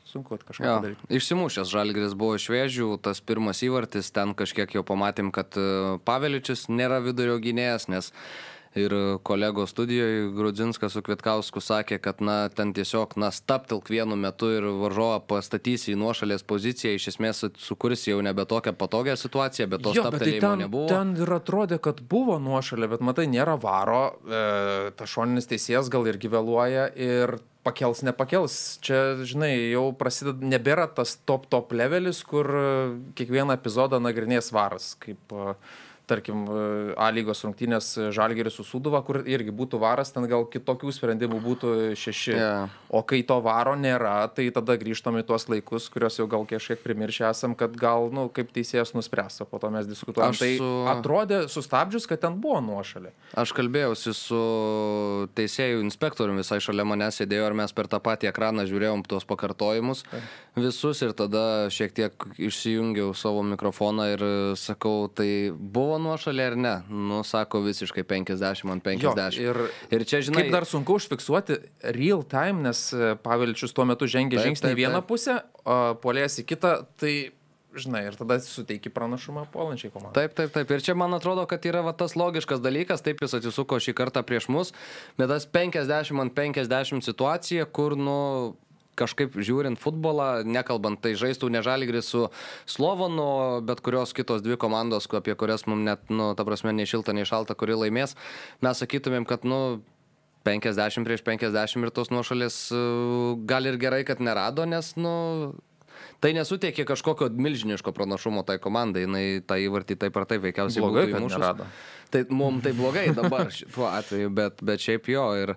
sunku 0.09 0.35
kažką 0.41 0.65
Jo, 0.65 0.73
padaryti. 0.81 1.07
išsimušęs 1.19 1.71
Žalgris 1.71 2.17
buvo 2.19 2.35
iš 2.35 2.49
vėžių, 2.51 2.89
tas 3.05 3.21
pirmas 3.23 3.61
įvartis, 3.63 4.11
ten 4.11 4.33
kažkiek 4.35 4.75
jau 4.75 4.83
pamatėm, 4.83 5.31
kad 5.35 5.55
e, 5.55 5.69
Paveličius 6.09 6.65
nėra 6.73 6.99
vidurio 7.05 7.37
gynėjas, 7.39 7.87
nes 7.93 8.11
ir 8.77 8.93
kolegos 9.23 9.69
studijoje 9.73 10.29
Grudzinskas 10.35 10.93
su 10.93 11.01
Kvitkausku 11.01 11.61
sakė, 11.63 11.97
kad 12.03 12.21
na, 12.21 12.37
ten 12.53 12.73
tiesiog 12.77 13.15
na, 13.21 13.31
staptilk 13.33 13.89
vienu 13.89 14.17
metu 14.19 14.51
ir 14.53 14.67
varžovą 14.81 15.19
pastatysi 15.29 15.93
į 15.95 15.99
nuošalės 16.03 16.45
poziciją, 16.45 16.93
iš 16.95 17.09
esmės 17.13 17.43
sukurs 17.57 18.05
jau 18.07 18.19
nebe 18.25 18.45
tokią 18.49 18.75
patogią 18.77 19.17
situaciją, 19.19 19.69
bet 19.73 19.85
to 19.85 19.95
Jo, 19.97 20.05
bet 20.05 20.21
tai 20.21 20.29
staptelėjimo 20.29 20.45
ten, 20.45 20.63
nebuvo. 20.65 20.87
ten 20.91 21.15
ir 21.17 21.33
atrodė, 21.39 21.81
kad 21.81 22.03
buvo 22.11 22.37
nuošalė, 22.43 22.91
bet 22.93 23.05
matai, 23.05 23.25
nėra 23.31 23.57
varo, 23.61 24.03
e, 24.21 24.91
ta 24.97 25.09
šoninis 25.09 25.49
teisėjas 25.49 25.89
gal 25.89 26.05
irgi 26.11 26.29
vėluoja 26.31 26.89
ir 26.93 27.39
pakels, 27.65 28.03
nepakels. 28.05 28.55
Čia, 28.85 29.19
žinai, 29.27 29.51
jau 29.73 29.89
prasideda, 29.97 30.45
nebėra 30.45 30.87
tas 30.93 31.17
top 31.27 31.49
top 31.51 31.73
levelis, 31.75 32.21
kur 32.27 32.49
e, 32.53 32.65
kiekvieną 33.19 33.57
epizodą 33.57 34.01
nagrinės 34.03 34.53
varas, 34.55 34.93
kaip 35.01 35.33
e, 35.33 35.55
tarkim, 36.09 36.43
e, 36.49 36.93
A 36.99 37.09
lygos 37.13 37.43
rungtynės 37.45 37.91
Žalgeris 38.15 38.57
su 38.59 38.65
Suduva, 38.67 39.01
kur 39.05 39.21
irgi 39.29 39.53
būtų 39.55 39.79
varas, 39.81 40.11
ten 40.15 40.25
gal 40.29 40.47
kitokių 40.49 40.91
sprendimų 40.95 41.39
būtų 41.45 41.73
šeši. 41.99 42.33
Jo. 42.35 42.53
O 42.89 43.03
kai 43.05 43.21
to 43.27 43.37
varo 43.45 43.75
nėra, 43.79 44.15
tai 44.33 44.49
tada 44.55 44.75
grįžtam 44.81 45.19
į 45.21 45.25
tuos 45.29 45.45
laikus, 45.51 45.89
kuriuos 45.93 46.17
jau 46.19 46.27
gal 46.31 46.47
kažkiek 46.49 46.81
primiršę 46.83 47.29
esam, 47.29 47.53
kad 47.57 47.77
gal, 47.77 48.09
na, 48.09 48.25
nu, 48.25 48.33
kaip 48.33 48.51
teisėjas 48.55 48.95
nuspręs, 48.97 49.41
o 49.43 49.49
po 49.49 49.61
to 49.61 49.69
mes 49.73 49.87
diskutuojam. 49.89 50.33
Aš 50.33 50.41
Tai 50.41 50.51
su- 50.57 50.71
atrodė 50.89 51.41
sustabdžius, 51.51 52.07
kad 52.09 52.23
ten 52.25 52.39
buvo 52.41 52.59
nuošalė. 52.65 53.13
Aš 53.37 53.53
kalbėjausi 53.57 54.15
su 54.17 54.41
teisėjų 55.37 55.83
inspektoriumi, 55.85 56.43
visai 56.43 56.59
šalia 56.63 56.85
manęs 56.87 57.21
sėdėjo 57.21 57.51
ir 57.51 57.57
mes 57.61 57.73
per 57.75 57.89
tą 57.91 57.99
patį 58.03 58.31
ekraną 58.31 58.65
žiūrėjom 58.69 59.05
tuos 59.07 59.27
pakartojimus 59.29 60.03
visus 60.59 61.01
ir 61.05 61.13
tada 61.17 61.69
šiek 61.73 61.93
tiek 61.95 62.25
išsijungiau 62.39 63.13
savo 63.17 63.43
mikrofoną 63.45 64.07
ir 64.13 64.23
sakau, 64.59 65.07
tai 65.11 65.51
buvo 65.53 65.98
nuošalė 66.01 66.45
ar 66.51 66.55
ne? 66.59 66.75
Nu, 66.89 67.21
sako 67.27 67.61
visiškai 67.65 68.05
50 68.07 68.71
ant 68.73 68.85
50. 68.85 69.39
Jo, 69.39 69.51
ir, 69.51 69.61
ir 69.95 70.05
čia, 70.09 70.21
žinai, 70.25 70.45
Kaip 70.45 70.55
dar 70.57 70.67
sunku 70.69 70.97
užfiksuoti 70.99 71.59
real 71.95 72.23
time, 72.27 72.63
nes 72.67 72.85
e, 72.95 73.15
Pavelčius 73.23 73.75
tuo 73.75 73.85
metu 73.89 74.09
žengė 74.09 74.39
Taip, 74.39 74.49
žingsnį 74.49 74.71
į 74.73 74.79
vieną 74.83 75.01
taip. 75.01 75.09
pusę, 75.11 75.35
polės 76.03 76.39
į 76.41 76.47
kitą, 76.49 76.73
tai, 76.99 77.13
žinai, 77.77 78.05
ir 78.09 78.17
tada 78.17 78.39
suteiki 78.43 78.91
pranašumą 78.93 79.45
puolančiai 79.53 79.91
komandai. 79.93 80.15
Taip, 80.23 80.37
taip, 80.37 80.53
taip. 80.55 80.71
Ir 80.73 80.85
čia 80.85 80.95
man 80.97 81.13
atrodo, 81.17 81.45
kad 81.49 81.65
yra 81.69 81.83
va, 81.85 81.93
tas 81.97 82.15
logiškas 82.19 82.63
dalykas, 82.63 83.03
taip 83.05 83.21
jis 83.23 83.37
atsisuko 83.39 83.79
šį 83.83 83.95
kartą 83.97 84.23
prieš 84.25 84.49
mus, 84.53 84.73
bet 85.19 85.29
tas 85.31 85.45
50 85.45 86.23
ant 86.23 86.35
50 86.37 87.05
situacija, 87.05 87.67
kur, 87.69 87.97
nu, 87.99 88.17
kažkaip 88.99 89.37
žiūrint 89.39 89.79
futbolą, 89.81 90.45
nekalbant, 90.47 90.99
tai 91.03 91.15
žaistų 91.19 91.51
ne 91.53 91.63
Žalgris 91.65 92.11
su 92.13 92.25
Slovanu, 92.69 93.29
bet 93.65 93.83
kurios 93.85 94.13
kitos 94.17 94.43
dvi 94.45 94.59
komandos, 94.59 95.07
apie 95.19 95.35
kurias 95.39 95.65
mums 95.69 95.87
net, 95.87 96.03
nu, 96.11 96.33
ta 96.35 96.45
prasme, 96.47 96.75
nei 96.75 96.89
šilta, 96.89 97.15
nei 97.15 97.27
šalta, 97.27 97.57
kuri 97.59 97.77
laimės, 97.85 98.17
mes 98.65 98.83
sakytumėm, 98.83 99.27
kad, 99.29 99.47
nu, 99.47 99.79
50 100.47 101.03
prieš 101.07 101.23
50 101.27 101.83
ir 101.83 101.91
tos 101.93 102.11
nuošalės 102.13 102.59
e, 102.71 102.83
gal 103.49 103.67
ir 103.67 103.79
gerai, 103.81 104.05
kad 104.07 104.21
nerado, 104.23 104.63
nes, 104.69 104.93
nu, 104.99 105.13
tai 106.23 106.31
nesuteikė 106.37 106.85
kažkokio 106.87 107.29
milžiniško 107.35 107.93
pranašumo 107.95 108.45
tai 108.47 108.57
komandai, 108.63 109.05
jinai 109.05 109.25
tą 109.45 109.59
įvartį 109.59 109.99
taip 109.99 110.19
ar 110.19 110.27
taip 110.29 110.43
veikiausiai 110.47 110.83
Blogai, 110.85 111.07
nerado. 111.11 111.67
Tai 112.09 112.23
mums 112.33 112.63
tai 112.65 112.73
blogai 112.73 113.09
dabar 113.13 113.51
šituo 113.59 113.85
atveju, 113.91 114.31
bet, 114.33 114.63
bet 114.65 114.81
šiaip 114.81 115.11
jo. 115.11 115.25
Ir 115.37 115.53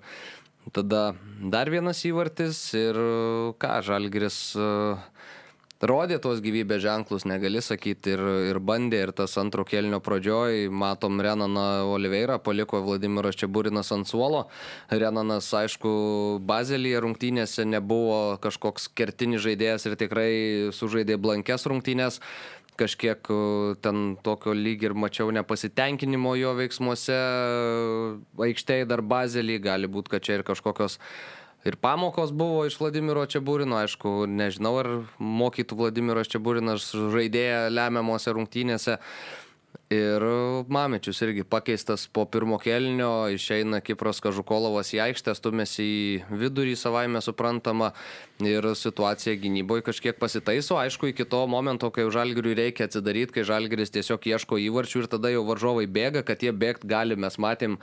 tada 0.71 1.15
dar 1.43 1.71
vienas 1.73 2.05
įvartis 2.07 2.59
ir 2.79 2.99
ką, 3.59 3.73
Žalgris 3.83 4.37
e, 4.55 4.69
rodė 5.83 6.21
tos 6.23 6.39
gyvybės 6.45 6.83
ženklus, 6.85 7.27
negali 7.27 7.59
sakyti, 7.65 8.15
ir, 8.15 8.23
ir 8.53 8.61
bandė, 8.63 9.03
ir 9.09 9.13
tas 9.17 9.35
antro 9.43 9.65
kelnio 9.67 9.99
pradžioj, 10.05 10.69
matom, 10.71 11.19
Renaną 11.23 11.91
Oliveira 11.91 12.39
paliko 12.39 12.81
Vladimiras 12.87 13.39
Čiaburinas 13.41 13.91
ant 13.95 14.07
suolo. 14.07 14.47
Renanas, 14.91 15.51
aišku, 15.51 16.39
Bazelyje 16.47 17.03
rungtynėse 17.03 17.67
nebuvo 17.67 18.39
kažkoks 18.43 18.87
kertinis 18.95 19.43
žaidėjas 19.43 19.89
ir 19.91 19.99
tikrai 19.99 20.33
sužaidė 20.77 21.19
blankes 21.19 21.67
rungtynės 21.67 22.23
kažkiek 22.81 23.29
e, 23.31 23.37
ten 23.85 24.17
tokio 24.25 24.55
lyg 24.57 24.83
ir 24.87 24.95
mačiau 24.95 25.31
nepasitenkinimo 25.35 26.35
jo 26.41 26.55
veiksmuose 26.59 27.19
aikštėje 28.49 28.89
dar 28.91 29.05
bazelį, 29.05 29.61
gali 29.67 29.91
būti, 29.91 30.15
kad 30.17 30.27
čia 30.27 30.41
ir 30.41 30.47
kažkokios 30.49 30.99
ir 31.65 31.77
pamokos 31.79 32.33
buvo 32.35 32.65
iš 32.67 32.79
Vladimiro 32.81 33.23
Čiabūrino, 33.29 33.79
aišku, 33.85 34.25
nežinau, 34.27 34.75
ar 34.83 34.91
mokytų 35.19 35.79
Vladimiras 35.79 36.31
Čiabūrinas 36.33 36.89
žaidėją 37.15 37.69
lemiamose 37.71 38.35
rungtynėse. 38.35 38.99
Ir 39.93 40.25
Mamičius 40.73 41.19
irgi 41.21 41.43
pakeistas 41.45 42.07
po 42.09 42.25
pirmo 42.25 42.57
kelnio, 42.59 43.29
išeina 43.29 43.83
Kipros 43.85 44.23
Kažukolovas 44.25 44.93
į 44.97 45.03
aikštę, 45.05 45.35
stumėsi 45.37 45.85
į 45.85 46.39
vidurį 46.41 46.73
savaime 46.81 47.21
suprantama 47.21 47.91
ir 48.41 48.71
situacija 48.79 49.37
gynyboje 49.43 49.85
kažkiek 49.91 50.17
pasitaiso. 50.21 50.79
Aišku, 50.81 51.11
iki 51.11 51.27
to 51.29 51.43
momento, 51.51 51.91
kai 51.93 52.07
Žalgiriui 52.09 52.57
reikia 52.57 52.89
atsidaryti, 52.89 53.37
kai 53.37 53.47
Žalgiris 53.49 53.93
tiesiog 53.93 54.25
ieško 54.33 54.63
įvarčių 54.65 55.05
ir 55.05 55.11
tada 55.13 55.35
jau 55.35 55.45
varžovai 55.51 55.85
bėga, 55.85 56.25
kad 56.25 56.41
jie 56.41 56.55
bėgt 56.57 56.89
gali, 56.89 57.19
mes 57.19 57.37
matėm 57.37 57.77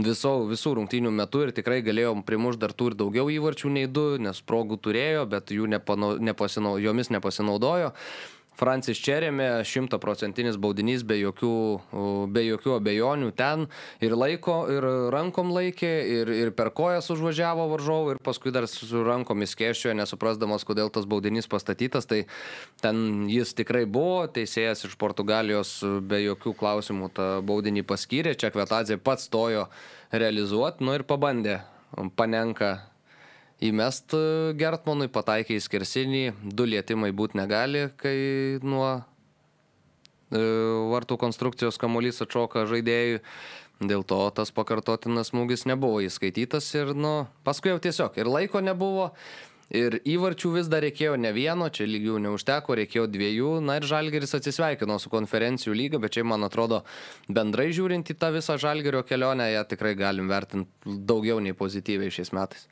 viso, 0.00 0.36
visų 0.48 0.78
rungtynių 0.80 1.12
metu 1.12 1.44
ir 1.44 1.54
tikrai 1.56 1.82
galėjom 1.84 2.24
primušti 2.24 2.64
dar 2.64 2.72
tų 2.72 2.92
ir 2.94 3.00
daugiau 3.04 3.28
įvarčių 3.36 3.76
nei 3.76 3.88
du, 3.90 4.14
nes 4.22 4.40
progų 4.48 4.80
turėjo, 4.80 5.28
bet 5.28 5.52
jų 5.52 5.68
nepanau, 5.76 6.14
nepasinau, 6.16 6.78
jomis 6.80 7.12
nepasinaudojo. 7.12 7.92
Francis 8.60 9.00
Čerėmė, 9.00 9.62
šimtaprocentinis 9.64 10.58
baudinys 10.60 11.04
be 11.06 11.16
jokių, 11.16 11.52
be 12.34 12.44
jokių 12.44 12.74
abejonių 12.76 13.30
ten 13.38 13.64
ir 14.04 14.16
laiko, 14.18 14.58
ir 14.72 14.86
rankom 15.14 15.52
laikė, 15.54 15.92
ir, 16.18 16.32
ir 16.42 16.52
per 16.56 16.72
kojas 16.76 17.08
užvažiavo 17.14 17.64
varžovų, 17.72 18.16
ir 18.16 18.22
paskui 18.24 18.52
dar 18.52 18.68
su 18.68 19.04
rankomis 19.06 19.56
keščioje, 19.56 19.96
nesuprasdamas, 20.02 20.66
kodėl 20.68 20.92
tas 20.92 21.08
baudinys 21.08 21.48
pastatytas, 21.50 22.08
tai 22.10 22.26
ten 22.84 23.26
jis 23.32 23.54
tikrai 23.56 23.86
buvo, 23.88 24.26
teisėjas 24.28 24.84
iš 24.90 24.98
Portugalijos 25.00 25.78
be 26.04 26.20
jokių 26.26 26.54
klausimų 26.60 27.10
tą 27.16 27.32
baudinį 27.46 27.86
paskyrė, 27.88 28.36
čia 28.36 28.52
Kvetadzė 28.52 29.00
pats 29.00 29.30
stojo 29.30 29.70
realizuoti, 30.12 30.84
nu 30.84 30.98
ir 30.98 31.08
pabandė 31.08 31.62
panenka 32.16 32.89
įmest 33.64 34.14
e, 34.16 34.22
Gertmanui, 34.58 35.10
pataikė 35.12 35.58
į 35.58 35.64
skersinį, 35.64 36.24
du 36.56 36.66
lietimai 36.68 37.12
būti 37.16 37.38
negali, 37.40 37.88
kai 38.00 38.16
nuo 38.64 38.88
e, 38.96 40.42
vartų 40.92 41.20
konstrukcijos 41.20 41.80
kamuolys 41.80 42.22
atšoka 42.24 42.66
žaidėjui. 42.70 43.20
Dėl 43.80 44.02
to 44.04 44.18
tas 44.36 44.50
pakartotinas 44.52 45.30
smūgis 45.32 45.64
nebuvo 45.64 46.02
įskaitytas 46.04 46.66
ir, 46.76 46.90
nu, 46.92 47.14
paskui 47.48 47.72
jau 47.72 47.78
tiesiog 47.80 48.18
ir 48.20 48.28
laiko 48.28 48.60
nebuvo, 48.60 49.06
ir 49.72 49.96
įvarčių 50.04 50.50
vis 50.58 50.68
dar 50.68 50.84
reikėjo 50.84 51.14
ne 51.16 51.30
vieno, 51.32 51.70
čia 51.72 51.86
lygių 51.88 52.18
neužteko, 52.26 52.76
reikėjo 52.76 53.06
dviejų, 53.08 53.54
na 53.64 53.78
ir 53.78 53.86
Žalgeris 53.88 54.36
atsisveikino 54.36 54.98
su 55.00 55.12
konferencijų 55.12 55.76
lyga, 55.78 56.02
bet 56.02 56.18
čia 56.18 56.26
man 56.28 56.44
atrodo 56.44 56.82
bendrai 57.28 57.70
žiūrint 57.72 58.12
į 58.12 58.18
tą 58.20 58.32
visą 58.34 58.58
Žalgerio 58.60 59.00
kelionę, 59.08 59.48
ją 59.54 59.64
tikrai 59.70 59.94
galim 59.96 60.28
vertinti 60.28 60.98
daugiau 61.08 61.40
nei 61.40 61.56
pozityviai 61.56 62.12
šiais 62.12 62.34
metais. 62.36 62.68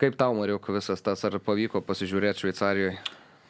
Kaip 0.00 0.16
tau, 0.18 0.34
Mariuk, 0.34 0.66
visas 0.74 1.02
tas, 1.04 1.20
ar 1.26 1.38
pavyko 1.42 1.82
pasižiūrėti 1.86 2.44
Šveicarijoje? 2.44 2.96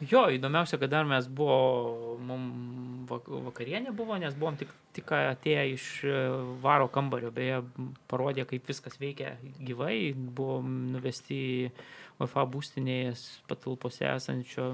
Jo, 0.03 0.25
įdomiausia, 0.35 0.75
kad 0.77 0.91
dar 0.91 1.05
mes 1.07 1.27
buvo, 1.31 2.17
mum 2.19 3.05
vakarienė 3.07 3.93
buvo, 3.95 4.17
nes 4.19 4.35
buvom 4.35 4.57
tik, 4.59 4.73
tik 4.97 5.13
atėję 5.15 5.63
iš 5.71 5.85
e, 6.03 6.15
varo 6.63 6.89
kambario, 6.91 7.31
beje, 7.31 7.61
parodė, 8.11 8.43
kaip 8.49 8.67
viskas 8.67 8.99
veikia 8.99 9.37
gyvai, 9.63 10.11
buvom 10.13 10.73
nuvesti 10.97 11.37
į 11.39 11.69
UEFA 12.15 12.45
būstinėje 12.47 13.11
patalpose 13.49 14.05
esančio 14.07 14.69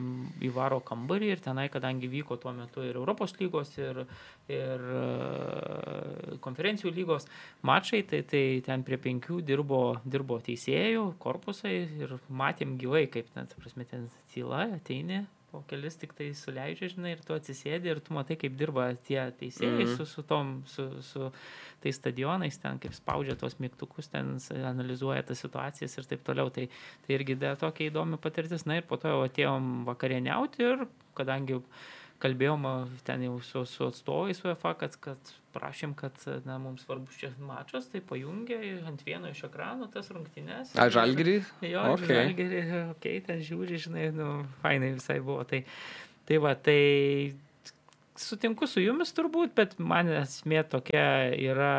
įvaro 0.45 0.77
kambarį 0.85 1.31
ir 1.33 1.41
tenai, 1.41 1.67
kadangi 1.73 2.09
vyko 2.11 2.37
tuo 2.41 2.53
metu 2.53 2.85
ir 2.85 2.99
Europos 2.99 3.33
lygos, 3.39 3.73
ir, 3.81 4.03
ir 4.51 4.85
e, 4.99 6.37
konferencijų 6.45 6.93
lygos 6.99 7.25
mačai, 7.65 8.03
tai, 8.05 8.21
tai 8.29 8.45
ten 8.65 8.85
prie 8.85 9.01
penkių 9.01 9.41
dirbo, 9.45 9.81
dirbo 10.05 10.37
teisėjų 10.45 11.11
korpusai 11.21 11.75
ir 12.05 12.17
matėm 12.29 12.77
gyvai, 12.81 13.07
kaip 13.09 13.33
ten, 13.33 13.49
prasme, 13.57 13.89
ten 13.89 14.09
tyla 14.33 14.67
ateini 14.77 15.23
po 15.51 15.61
kelis 15.67 15.97
tik 15.99 16.13
tai 16.15 16.29
suleidžia, 16.37 16.89
žinai, 16.93 17.15
ir 17.15 17.23
tu 17.25 17.35
atsisėdi 17.35 17.91
ir 17.91 17.99
tu 18.03 18.15
matai, 18.15 18.37
kaip 18.39 18.55
dirba 18.59 18.87
tie 19.07 19.19
teisėjai 19.39 19.71
mm 19.73 19.81
-hmm. 19.83 19.97
su, 19.97 20.05
su, 20.05 20.23
tom, 20.23 20.53
su, 20.65 20.85
su 21.03 21.31
tais 21.83 21.95
stadionais, 21.99 22.57
ten 22.61 22.79
kaip 22.79 22.93
spaudžia 22.95 23.35
tuos 23.35 23.57
mygtukus, 23.59 24.07
ten 24.07 24.37
analizuoja 24.71 25.23
tas 25.23 25.39
situacijas 25.43 25.97
ir 25.97 26.07
taip 26.07 26.23
toliau. 26.23 26.49
Tai, 26.49 26.67
tai 27.05 27.15
irgi 27.15 27.35
da, 27.35 27.55
tokia 27.55 27.91
įdomi 27.91 28.17
patirtis. 28.17 28.65
Na 28.65 28.77
ir 28.77 28.87
po 28.87 28.97
to 28.97 29.07
jau 29.07 29.23
atėjom 29.27 29.85
vakarieniauti 29.85 30.63
ir 30.63 30.87
kadangi 31.13 31.59
kalbėjom 32.21 32.67
ten 33.07 33.25
jau 33.25 33.35
su, 33.45 33.63
su 33.69 33.87
atstovais 33.89 34.41
UEFA, 34.45 34.73
kad, 34.79 34.97
kad 35.03 35.31
prašėm, 35.55 35.93
kad 35.97 36.17
na, 36.47 36.57
mums 36.61 36.85
svarbus 36.85 37.17
šis 37.19 37.35
mačas, 37.43 37.89
tai 37.91 38.01
pajungė 38.05 38.59
ant 38.87 39.03
vieno 39.07 39.31
iš 39.31 39.43
ekranų 39.49 39.89
tas 39.93 40.11
rungtynes. 40.13 40.73
A, 40.79 40.87
žalgerį? 40.93 41.37
Jo, 41.67 41.85
okay. 41.95 42.11
žalgerį, 42.13 42.61
okei, 42.63 42.91
okay, 42.95 43.23
ten 43.27 43.43
žiūri, 43.45 43.79
žinai, 43.81 44.09
nu, 44.15 44.31
fainai 44.63 44.93
visai 44.95 45.19
buvo. 45.23 45.43
Tai, 45.49 45.63
tai 46.29 46.39
va, 46.43 46.55
tai 46.55 46.79
sutinku 48.21 48.69
su 48.69 48.83
jumis 48.83 49.13
turbūt, 49.17 49.55
bet 49.57 49.77
man 49.81 50.11
esmė 50.21 50.63
tokia 50.69 51.05
yra, 51.35 51.73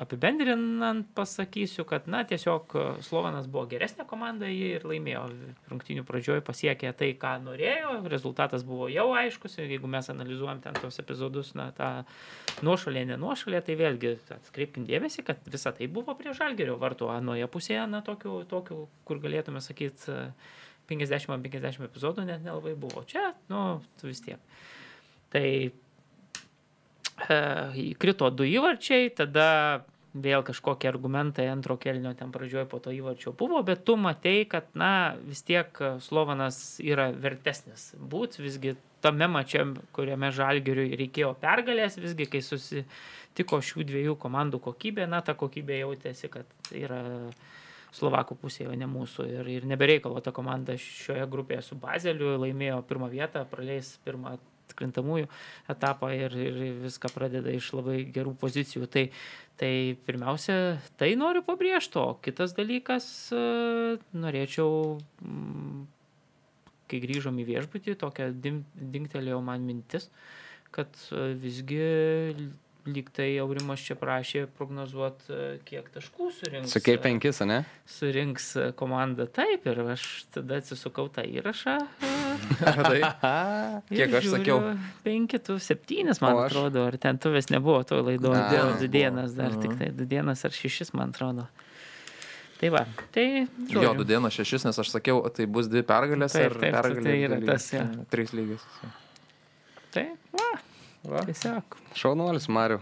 apibendrinant 0.00 1.04
pasakysiu, 1.14 1.84
kad, 1.88 2.06
na, 2.08 2.22
tiesiog 2.24 2.72
Slovenas 3.04 3.48
buvo 3.50 3.66
geresnė 3.68 4.06
komanda, 4.08 4.48
ir 4.48 4.86
laimėjo. 4.88 5.26
Rungtinių 5.68 6.04
pradžioje 6.08 6.44
pasiekė 6.46 6.92
tai, 6.96 7.10
ką 7.20 7.34
norėjo, 7.44 7.98
rezultatas 8.08 8.64
buvo 8.66 8.88
jau 8.92 9.10
aiškus, 9.20 9.58
jeigu 9.60 9.90
mes 9.92 10.08
analizuojam 10.12 10.62
ten 10.64 10.78
tos 10.80 10.96
epizodus, 11.02 11.52
na, 11.58 11.68
tą 11.76 11.90
nuošalę, 12.64 13.04
nenuošalę, 13.12 13.60
tai 13.66 13.76
vėlgi 13.80 14.14
atkreipkim 14.38 14.88
dėmesį, 14.88 15.26
kad 15.28 15.44
visa 15.52 15.74
tai 15.76 15.90
buvo 15.92 16.16
prie 16.16 16.32
žalgerio 16.36 16.78
vartų, 16.80 17.12
anoje 17.18 17.50
pusėje, 17.52 17.84
na, 17.92 18.00
tokių, 18.06 18.40
tokių 18.50 18.80
kur 19.04 19.20
galėtume 19.20 19.60
sakyti, 19.64 20.16
50-50 20.90 21.84
epizodų 21.86 22.24
net 22.26 22.42
nelabai 22.42 22.72
buvo. 22.78 23.04
Čia, 23.06 23.34
nu, 23.52 23.78
vis 24.02 24.24
tiek. 24.24 24.40
Tai 25.30 25.44
e, 27.28 27.40
įkrito 27.92 28.30
du 28.34 28.46
įvarčiai, 28.48 29.10
tada 29.16 29.48
vėl 30.14 30.42
kažkokie 30.42 30.88
argumentai 30.90 31.46
antro 31.50 31.76
kelnio 31.78 32.12
ten 32.18 32.32
pradžioje 32.34 32.66
po 32.70 32.80
to 32.82 32.90
įvarčio 32.94 33.32
buvo, 33.38 33.62
bet 33.66 33.84
tu 33.86 33.96
matei, 34.00 34.44
kad, 34.50 34.66
na, 34.74 35.14
vis 35.22 35.44
tiek 35.46 35.70
Slovanas 36.02 36.80
yra 36.82 37.10
vertesnis 37.14 37.92
būt, 37.94 38.40
visgi 38.42 38.74
tame 39.04 39.28
mače, 39.30 39.64
kuriame 39.96 40.32
Žalgiriui 40.34 40.98
reikėjo 40.98 41.32
pergalės, 41.40 41.98
visgi 42.00 42.26
kai 42.30 42.42
susitiko 42.44 43.60
šių 43.64 43.86
dviejų 43.86 44.18
komandų 44.20 44.60
kokybė, 44.66 45.06
na, 45.10 45.22
ta 45.24 45.36
kokybė 45.38 45.80
jautėsi, 45.84 46.30
kad 46.32 46.74
yra 46.74 47.00
Slovakų 47.94 48.36
pusėje, 48.38 48.70
ne 48.78 48.86
mūsų. 48.86 49.26
Ir, 49.26 49.48
ir 49.50 49.64
nebereikalo 49.66 50.20
ta 50.22 50.30
komanda 50.34 50.76
šioje 50.78 51.24
grupėje 51.30 51.64
su 51.66 51.78
Bazeliu 51.80 52.36
laimėjo 52.38 52.84
pirmą 52.86 53.08
vietą, 53.10 53.42
praleis 53.50 53.96
pirmą 54.04 54.36
atkrintamųjų 54.70 55.28
etapą 55.72 56.10
ir, 56.16 56.34
ir 56.34 56.58
viską 56.86 57.12
pradeda 57.14 57.52
iš 57.54 57.72
labai 57.76 58.00
gerų 58.14 58.34
pozicijų. 58.40 58.88
Tai, 58.90 59.06
tai 59.60 59.72
pirmiausia, 60.06 60.56
tai 61.00 61.12
noriu 61.20 61.44
pabrėžti, 61.46 62.00
o 62.00 62.16
kitas 62.24 62.54
dalykas, 62.56 63.06
e, 63.34 63.98
norėčiau, 64.16 64.96
mm, 65.20 65.84
kai 66.90 67.02
grįžom 67.04 67.38
į 67.42 67.48
viešbutį, 67.52 67.98
tokia 68.00 68.30
dingtelėjo 68.32 69.42
man 69.44 69.66
mintis, 69.68 70.08
kad 70.74 70.90
e, 71.10 71.32
visgi 71.42 71.84
lyg 72.88 73.10
tai 73.14 73.28
Aurimas 73.42 73.82
čia 73.84 73.96
prašė 73.98 74.44
prognozuoti, 74.56 75.28
e, 75.28 75.48
kiek 75.66 75.88
taškų 75.94 76.28
surinks. 76.36 76.72
Sakai 76.72 76.96
penkis, 77.02 77.40
ne? 77.48 77.62
Surinks 77.90 78.50
e, 78.56 78.66
komanda 78.76 79.26
taip 79.28 79.66
ir 79.68 79.82
aš 79.94 80.06
tada 80.34 80.60
atsisukau 80.60 81.08
tą 81.12 81.24
įrašą. 81.28 81.76
tai, 82.86 83.00
kiek 83.92 84.16
aš 84.20 84.30
sakiau? 84.34 84.60
Penki, 85.06 85.40
tu 85.44 85.58
septynis, 85.62 86.22
man 86.24 86.36
aš... 86.36 86.50
atrodo, 86.50 86.86
ar 86.90 86.98
ten 87.00 87.20
tu 87.20 87.32
vis 87.34 87.50
nebuvo 87.52 87.82
to 87.88 88.00
laido, 88.04 88.32
dėl 88.52 88.76
du 88.80 88.90
dienas 88.92 89.36
dar, 89.36 89.56
tik 89.60 89.76
tai 89.80 89.90
du 89.96 90.08
dienas 90.08 90.46
ar 90.48 90.56
šešis, 90.56 90.94
man 90.96 91.14
atrodo. 91.14 91.48
Tai 92.60 92.68
va, 92.74 92.82
tai. 93.14 93.46
Žodžiu. 93.56 93.84
Jo, 93.86 93.94
du 93.96 94.04
dienas 94.04 94.34
šešis, 94.36 94.66
nes 94.68 94.80
aš 94.82 94.90
sakiau, 94.92 95.22
tai 95.32 95.46
bus 95.48 95.70
dvi 95.72 95.80
pergalės 95.88 96.36
taip, 96.36 96.50
ar 96.50 96.58
taip, 96.60 96.74
pergalės. 96.76 97.06
Tai 97.06 97.20
yra 97.24 97.38
tas, 97.48 97.68
ja. 97.72 97.86
Trys 98.12 98.34
lygis. 98.36 98.66
Tai, 99.94 100.04
va, 100.36 100.50
Va. 101.08 101.24
Tiesiog. 101.24 101.78
Šaunuolis, 101.96 102.50
Mariu. 102.52 102.80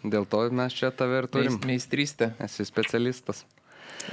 Dėl 0.00 0.24
to 0.30 0.46
mes 0.54 0.76
čia 0.76 0.88
tave 0.94 1.22
ir 1.22 1.30
turim. 1.32 1.60
Meistrystė. 1.68 2.32
Esi 2.40 2.64
specialistas. 2.68 3.44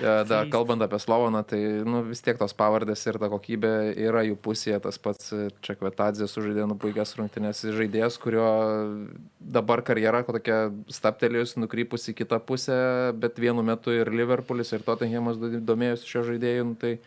Ja, 0.01 0.25
da, 0.27 0.41
kalbant 0.51 0.83
apie 0.83 0.97
Slovoną, 0.99 1.39
tai 1.47 1.59
nu, 1.87 2.01
vis 2.09 2.19
tiek 2.23 2.35
tos 2.39 2.51
pavardės 2.57 3.05
ir 3.07 3.19
ta 3.21 3.29
kokybė 3.31 3.71
yra 4.07 4.25
jų 4.27 4.35
pusėje. 4.43 4.79
Tas 4.83 4.99
pats 4.99 5.31
Čekvetadzė 5.63 6.27
sužaidė 6.27 6.65
nu 6.67 6.75
puikias 6.79 7.15
rungtynės 7.15 7.63
žaidėjas, 7.77 8.17
kurio 8.19 8.47
dabar 9.39 9.85
karjera 9.87 10.25
tokia 10.27 10.59
staptelėjus, 10.91 11.55
nukrypus 11.61 12.09
į 12.11 12.17
kitą 12.19 12.41
pusę, 12.43 12.77
bet 13.15 13.39
vienu 13.39 13.63
metu 13.63 13.95
ir 13.95 14.11
Liverpoolis, 14.11 14.73
ir 14.75 14.83
Tottenhamas 14.83 15.39
domėjosi 15.39 16.11
šio 16.11 16.25
žaidėjų. 16.33 16.67
Nu, 16.73 16.79
tai 16.81 16.97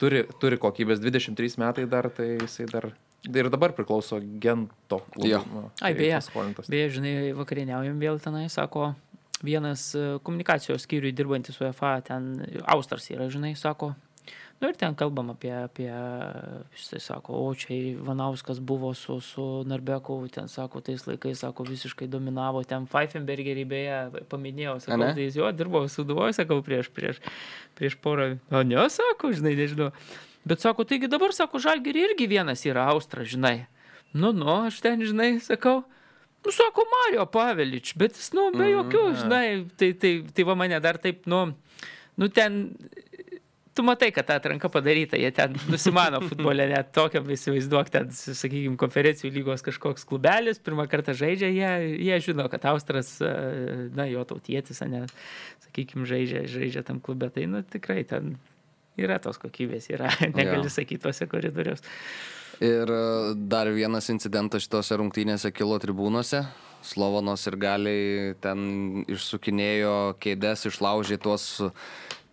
turi, 0.00 0.26
turi 0.42 0.60
kokybės 0.60 1.00
23 1.00 1.62
metai 1.64 1.88
dar, 1.88 2.12
tai 2.12 2.34
jisai 2.34 2.68
dar 2.68 2.92
Ir 3.26 3.50
dabar 3.50 3.74
priklauso 3.74 4.20
Gento 4.40 5.00
klubui. 5.10 5.34
Nu, 5.50 5.64
Ai, 5.82 5.92
beje, 5.98 6.20
beje, 6.70 6.90
žinai, 6.98 7.14
vakarieniaujam 7.36 7.98
vėl 7.98 8.20
tenai, 8.22 8.44
sako, 8.52 8.92
vienas 9.42 9.90
e, 9.98 10.04
komunikacijos 10.22 10.86
skyriui 10.86 11.14
dirbantis 11.16 11.58
UEFA, 11.58 11.96
ten 12.06 12.36
Austras 12.70 13.10
yra, 13.10 13.26
žinai, 13.32 13.56
sako, 13.58 13.94
Nu 14.58 14.68
ir 14.68 14.74
ten 14.74 14.94
kalbam 14.98 15.28
apie, 15.30 15.52
apie 15.54 15.90
jisai 16.74 16.98
sako, 16.98 17.36
o 17.46 17.50
čia 17.54 17.76
Ivanauskas 17.92 18.58
buvo 18.58 18.90
su, 18.94 19.20
su 19.22 19.44
Narbekovu, 19.70 20.26
ten 20.34 20.48
sako, 20.50 20.80
tais 20.82 21.04
laikais, 21.06 21.44
sako, 21.44 21.62
visiškai 21.68 22.08
dominavo, 22.10 22.64
ten 22.66 22.88
Pfeifenbergerį 22.90 23.64
beje 23.70 24.00
paminėjau, 24.32 24.74
ne? 24.98 25.12
tai 25.14 25.28
jis 25.28 25.38
jo 25.38 25.52
dirbo 25.54 25.84
suduvoju, 25.86 26.34
sakau, 26.34 26.58
prieš, 26.66 26.90
prieš, 26.90 27.22
prieš 27.78 27.94
porą, 28.02 28.32
o 28.50 28.64
ne, 28.66 28.82
sako, 28.90 29.30
žinai, 29.38 29.54
nežinau. 29.60 29.92
Bet 30.48 30.64
sako, 30.64 30.86
taigi 30.88 31.10
dabar, 31.10 31.34
sako, 31.36 31.60
Žalgirį 31.60 32.06
irgi 32.10 32.28
vienas 32.30 32.64
yra 32.64 32.86
Austras, 32.94 33.28
žinai. 33.28 33.66
Nu, 34.16 34.32
nu, 34.32 34.48
aš 34.64 34.80
ten, 34.84 35.02
žinai, 35.04 35.34
sakau. 35.44 35.82
Nu, 36.46 36.54
sako 36.54 36.86
Mario 36.88 37.26
Pavelič, 37.28 37.92
bet 37.98 38.16
jis, 38.16 38.30
nu, 38.32 38.46
be 38.54 38.70
jokių, 38.70 39.02
žinai, 39.24 39.44
tai, 39.76 39.90
tai, 40.00 40.12
tai 40.32 40.46
va 40.48 40.54
mane 40.56 40.78
dar 40.80 40.96
taip, 41.02 41.26
nu, 41.28 41.42
nu 42.16 42.28
ten, 42.32 42.62
tu 43.76 43.84
matai, 43.84 44.08
kad 44.14 44.26
ta 44.26 44.38
atranka 44.38 44.70
padaryta, 44.72 45.18
jie 45.20 45.28
ten 45.34 45.58
nusimano 45.68 46.22
futbole, 46.24 46.64
net 46.70 46.94
tokiam 46.96 47.28
įsivaizduok, 47.34 47.90
ten, 47.92 48.08
sakykime, 48.14 48.78
konferencijų 48.80 49.34
lygos 49.34 49.66
kažkoks 49.66 50.06
klubelis, 50.08 50.62
pirmą 50.62 50.88
kartą 50.90 51.12
žaidžia, 51.18 51.50
jie, 51.52 51.72
jie 52.08 52.20
žino, 52.30 52.46
kad 52.50 52.64
Austras, 52.72 53.18
e, 53.20 53.34
na, 53.98 54.08
jo 54.08 54.24
tautietis, 54.30 54.80
ne, 54.88 55.04
sakykime, 55.66 56.08
žaidžia, 56.08 56.46
žaidžia 56.50 56.86
tam 56.86 57.02
klube, 57.04 57.28
tai, 57.34 57.50
nu, 57.50 57.60
tikrai 57.66 58.00
ten 58.08 58.38
yra 58.98 59.18
tos 59.22 59.38
kokybės, 59.42 59.88
yra, 59.94 60.10
negali 60.38 60.66
Jo. 60.66 60.74
sakyti 60.74 61.02
tuose 61.06 61.28
koridoriuose. 61.30 61.84
Ir 62.64 62.90
e, 62.90 63.02
dar 63.50 63.70
vienas 63.70 64.08
incidentas 64.10 64.64
šitose 64.66 64.98
rungtynėse 64.98 65.52
kilo 65.54 65.78
tribūnose. 65.82 66.42
Slovonos 66.82 67.42
ir 67.50 67.56
galiai 67.58 68.34
ten 68.42 69.04
išsukinėjo 69.10 69.94
kėdės, 70.22 70.66
išlaužė 70.70 71.18
tuos 71.22 71.44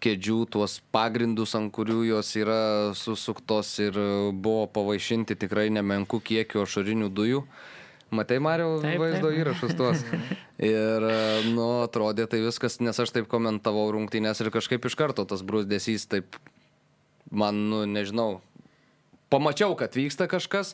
kėdžių, 0.05 0.37
tuos 0.53 0.79
pagrindus, 0.93 1.55
ant 1.57 1.71
kurių 1.73 2.03
jos 2.11 2.29
yra 2.37 2.59
susuktos 2.97 3.71
ir 3.81 3.97
buvo 4.33 4.67
pavaišinti 4.69 5.37
tikrai 5.41 5.71
nemenku 5.73 6.19
kiekiu 6.21 6.61
ašarinių 6.65 7.09
dujų. 7.09 7.41
Matai, 8.15 8.37
Mario, 8.39 8.75
Taip, 8.83 8.99
vaizdo 9.01 9.31
taip. 9.31 9.39
įrašus 9.41 9.73
tuos. 9.75 10.03
Ir, 10.61 11.03
e, 11.09 11.15
nu, 11.51 11.81
atrodė 11.83 12.27
tai 12.31 12.39
viskas, 12.45 12.77
nes 12.85 12.95
aš 13.01 13.11
taip 13.11 13.25
komentavau 13.31 13.89
rungtynės 13.91 14.39
ir 14.39 14.53
kažkaip 14.53 14.85
iš 14.87 14.95
karto 14.95 15.25
tas 15.27 15.41
brūsdėsys 15.43 16.05
taip, 16.13 16.37
man, 17.37 17.65
nu, 17.69 17.83
nežinau, 17.89 18.39
pamačiau, 19.33 19.75
kad 19.77 19.95
vyksta 19.95 20.27
kažkas, 20.31 20.73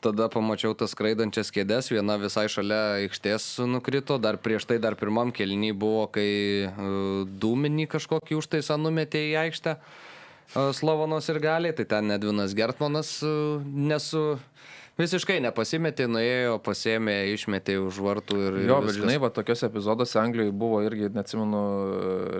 tada 0.00 0.28
pamačiau 0.32 0.74
tas 0.78 0.94
skraidančias 0.94 1.52
kėdės, 1.54 1.90
viena 1.92 2.16
visai 2.20 2.46
šalia 2.52 3.00
aikštės 3.02 3.60
nukrito, 3.68 4.16
dar 4.22 4.40
prieš 4.40 4.68
tai 4.70 4.78
dar 4.82 4.96
pirmam 5.00 5.32
kelnį 5.34 5.72
buvo, 5.76 6.06
kai 6.12 6.30
uh, 6.70 7.26
dūminį 7.28 7.88
kažkokį 7.92 8.38
užtaisą 8.40 8.78
numetė 8.80 9.26
į 9.32 9.36
aikštę 9.44 9.76
uh, 9.76 10.70
Slovonos 10.76 11.28
ir 11.32 11.40
galiai, 11.42 11.76
tai 11.76 11.88
ten 11.90 12.16
Edvinas 12.16 12.56
Gertmanas 12.56 13.18
uh, 13.26 13.60
nesu. 13.64 14.40
Visiškai 15.00 15.38
nepasimetė, 15.44 16.06
nuėjo, 16.10 16.58
pasėmė, 16.64 17.14
išmetė 17.34 17.78
už 17.80 18.00
vartų 18.04 18.40
ir... 18.46 18.58
ir 18.62 18.72
Jo, 18.72 18.80
bet 18.84 18.98
žinai, 18.98 19.16
va 19.22 19.30
tokiuose 19.34 19.70
epizoduose 19.70 20.18
Anglijoje 20.20 20.52
buvo 20.52 20.82
irgi, 20.84 21.08
neatsimenu, 21.14 21.62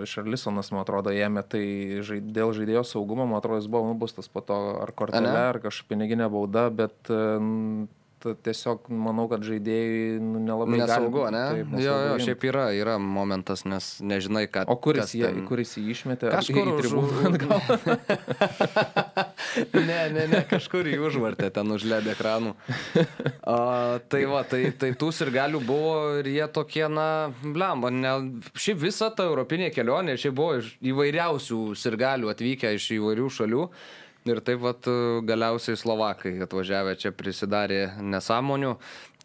Šarlisonas, 0.09 0.69
man 0.75 0.83
atrodo, 0.85 1.13
ėmė 1.15 1.43
tai 1.49 1.63
žai, 2.05 2.19
dėl 2.21 2.53
žaidėjo 2.57 2.83
saugumo, 2.87 3.25
man 3.25 3.41
atrodo, 3.41 3.61
jis 3.63 3.71
buvo 3.71 3.89
nubustas 3.89 4.29
po 4.31 4.43
to 4.45 4.59
ar 4.83 4.93
kortelė, 4.93 5.33
ar 5.49 5.61
kažkokia 5.63 5.95
piniginė 5.95 6.29
bauda, 6.31 6.67
bet 6.69 6.93
ta- 7.09 7.39
tiesiog 8.45 8.87
manau, 8.93 9.27
kad 9.31 9.43
žaidėjai 9.45 10.19
nu, 10.21 10.39
nelabai 10.45 10.79
Nesaugu, 10.81 11.23
gali- 11.25 11.33
ne? 11.35 11.43
Taip, 11.51 11.65
jo, 11.71 11.77
nesaugu 11.77 12.07
jo, 12.07 12.15
imt. 12.17 12.25
šiaip 12.27 12.45
yra, 12.51 12.65
yra 12.77 12.95
momentas, 13.01 13.65
nes 13.65 13.87
nežinai, 14.01 14.45
ką. 14.51 14.65
O 14.71 14.75
kuris, 14.81 15.13
jie, 15.17 15.25
ten- 15.27 15.45
kuris 15.49 15.75
jį 15.79 15.85
išmetė? 15.95 16.31
Kažkur 16.35 16.71
į 16.71 16.75
tribūną 16.81 17.19
atgal? 17.31 17.59
ne, 19.87 19.99
ne, 20.13 20.25
ne, 20.31 20.41
kažkur 20.49 20.87
į 20.91 20.97
užvartę 21.07 21.49
ten 21.53 21.71
užled 21.73 22.07
ekranų. 22.13 22.53
A, 23.43 23.57
tai 24.11 24.23
va, 24.29 24.43
tai, 24.47 24.63
tai 24.77 24.91
tų 24.99 25.11
sirgalių 25.15 25.61
buvo 25.65 25.95
ir 26.21 26.29
jie 26.31 26.47
tokie, 26.53 26.85
na, 26.91 27.07
blemba, 27.43 27.91
ne, 27.93 28.13
šiaip 28.55 28.79
visa 28.85 29.09
ta 29.15 29.25
europinė 29.29 29.71
kelionė, 29.75 30.17
šiaip 30.21 30.35
buvo 30.37 30.59
iš 30.61 30.73
įvairiausių 30.91 31.61
sirgalių 31.79 32.31
atvykę 32.33 32.75
iš 32.77 32.91
įvairių 32.99 33.29
šalių. 33.39 33.65
Ir 34.29 34.37
taip 34.45 34.59
vat 34.61 34.85
galiausiai 35.25 35.79
Slovakai 35.79 36.35
atvažiavę 36.45 36.93
čia 37.01 37.09
prisidarė 37.17 37.79
nesąmonių, 38.05 38.75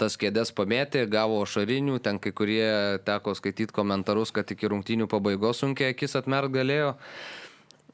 tas 0.00 0.16
kėdės 0.16 0.54
pamėtė, 0.56 1.02
gavo 1.12 1.42
šarinių, 1.44 1.98
ten 2.04 2.16
kai 2.22 2.32
kurie 2.36 2.70
teko 3.04 3.34
skaityti 3.36 3.76
komentarus, 3.76 4.32
kad 4.32 4.48
iki 4.52 4.70
rungtynių 4.72 5.08
pabaigos 5.12 5.60
sunkiai 5.60 5.92
akis 5.92 6.16
atmert 6.16 6.52
galėjo. 6.54 6.94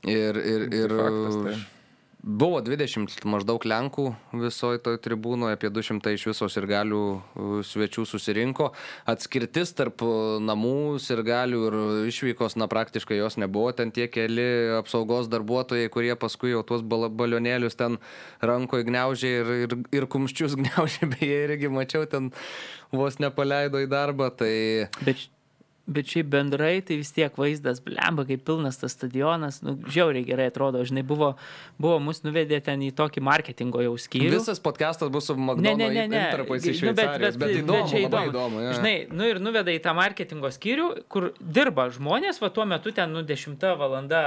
Ir, 0.06 0.38
ir, 0.38 0.68
ir 0.74 0.94
faktas, 0.98 1.40
tai. 1.42 1.56
Buvo 2.22 2.61
20 2.62 3.24
maždaug 3.26 3.64
Lenkų 3.66 4.04
visoje 4.38 4.80
toje 4.82 5.00
tribūnoje, 5.02 5.56
apie 5.56 5.70
200 5.74 6.14
iš 6.14 6.26
viso 6.30 6.48
sirgalių 6.50 7.00
uh, 7.02 7.56
svečių 7.66 8.04
susirinko. 8.06 8.70
Atskirtis 9.11 9.74
tarp 9.78 10.04
uh, 10.06 10.38
namų 10.42 11.00
sirgalių 11.02 11.62
ir 11.66 11.78
išvykos, 12.12 12.56
na 12.61 12.70
praktiškai 12.70 13.18
jos 13.18 13.38
nebuvo. 13.42 13.74
Ten 13.76 13.90
tie 13.94 14.06
keli 14.12 14.46
apsaugos 14.78 15.30
darbuotojai, 15.32 15.90
kurie 15.92 16.14
paskui 16.16 16.54
jau 16.54 16.62
tuos 16.66 16.87
balionėlius 16.87 17.78
ten 17.78 17.98
rankoje 18.42 18.87
gniaužė 18.88 19.35
ir, 19.42 19.52
ir, 19.66 19.76
ir 20.00 20.08
kumščius 20.11 20.56
gniaužė, 20.61 21.11
beje, 21.16 21.44
irgi 21.48 21.72
mačiau, 21.74 22.06
ten 22.06 22.30
vos 22.94 23.18
nepaleido 23.22 23.82
į 23.82 23.90
darbą. 23.90 24.30
Tai 24.38 24.52
Bet, 25.02 25.26
bet 25.94 26.11
šiaip 26.11 26.28
bendrai 26.33 26.81
tai 26.87 26.98
vis 27.00 27.12
tiek 27.14 27.37
vaizdas, 27.38 27.81
blemba, 27.85 28.24
kaip 28.28 28.44
pilnas 28.48 28.81
tas 28.81 28.94
stadionas, 28.96 29.61
nu, 29.64 29.76
žiauriai 29.87 30.24
gerai 30.26 30.48
atrodo, 30.50 30.83
žinai, 30.88 31.05
buvo, 31.07 31.33
buvo 31.83 31.98
mus 32.02 32.22
nuvedė 32.26 32.62
ten 32.64 32.83
į 32.85 32.92
tokį 32.98 33.22
marketingo 33.24 33.83
jau 33.85 33.94
skyrių. 34.00 34.33
visas 34.35 34.62
podcastas 34.62 35.12
bus 35.12 35.31
su 35.31 35.37
Ne, 35.37 35.52
McDonald's 35.52 35.78
ne, 35.78 35.90
ne, 35.94 36.07
ne. 36.09 36.24
intarpais 36.26 36.66
iš 36.72 36.83
Nu, 36.83 36.94
bet, 36.98 37.14
bet, 37.22 37.38
bet, 37.40 37.55
įdomu, 37.62 37.87
čia 37.90 38.02
labai 38.05 38.24
įdomu. 38.26 38.33
įdomu. 38.33 38.64
ja. 38.64 38.74
Žinai, 38.78 38.96
nu 39.12 39.28
ir 39.31 39.40
nuvedai 39.42 39.76
į 39.78 39.85
tą 39.85 39.94
marketingo 39.96 40.50
skyrių, 40.52 40.88
kur 41.12 41.31
dirba 41.40 41.88
žmonės, 41.94 42.40
va 42.42 42.50
tuo 42.55 42.66
metu 42.68 42.92
ten, 42.96 43.12
nu, 43.14 43.22
10 43.26 43.68
valanda, 43.81 44.22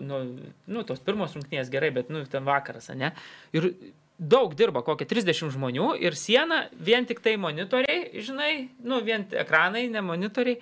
nu, 0.00 0.22
nu, 0.66 0.86
tos 0.86 1.02
pirmos 1.04 1.36
rungtynės 1.36 1.72
gerai, 1.72 1.92
bet, 1.98 2.12
nu, 2.12 2.24
ten 2.30 2.46
vakaras, 2.46 2.90
ne? 2.98 3.12
Ir 3.56 3.72
daug 4.18 4.54
dirba, 4.54 4.84
kokie 4.86 5.06
30 5.10 5.52
žmonių 5.54 5.94
ir 6.02 6.16
siena 6.18 6.64
vien 6.78 7.06
tik 7.06 7.22
tai 7.24 7.36
monitoriai, 7.40 8.10
žinai, 8.22 8.68
nu, 8.86 9.00
vien 9.04 9.26
ekranai, 9.34 9.88
ne 9.90 10.02
monitoriai 10.04 10.60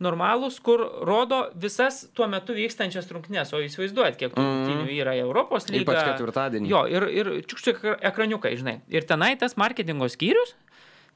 normalūs, 0.00 0.56
kur 0.64 0.82
rodo 1.04 1.42
visas 1.60 2.06
tuo 2.16 2.28
metu 2.30 2.56
vykstančias 2.56 3.10
rungtynės. 3.12 3.52
O 3.52 3.60
įsivaizduojat, 3.64 4.16
kiek 4.20 4.32
tų 4.32 4.44
rungtynių 4.44 4.96
yra 4.96 5.14
Europos 5.20 5.68
lygoje. 5.68 5.84
Ypač 5.84 6.12
ketvirtadienį. 6.14 6.70
Jo, 6.72 6.84
ir, 6.88 7.08
ir 7.12 7.32
čiukščiuk 7.48 7.84
ekraniukai, 8.10 8.54
žinai. 8.60 8.78
Ir 8.92 9.04
tenai 9.08 9.34
tas 9.40 9.58
marketingo 9.60 10.08
skyrius 10.12 10.54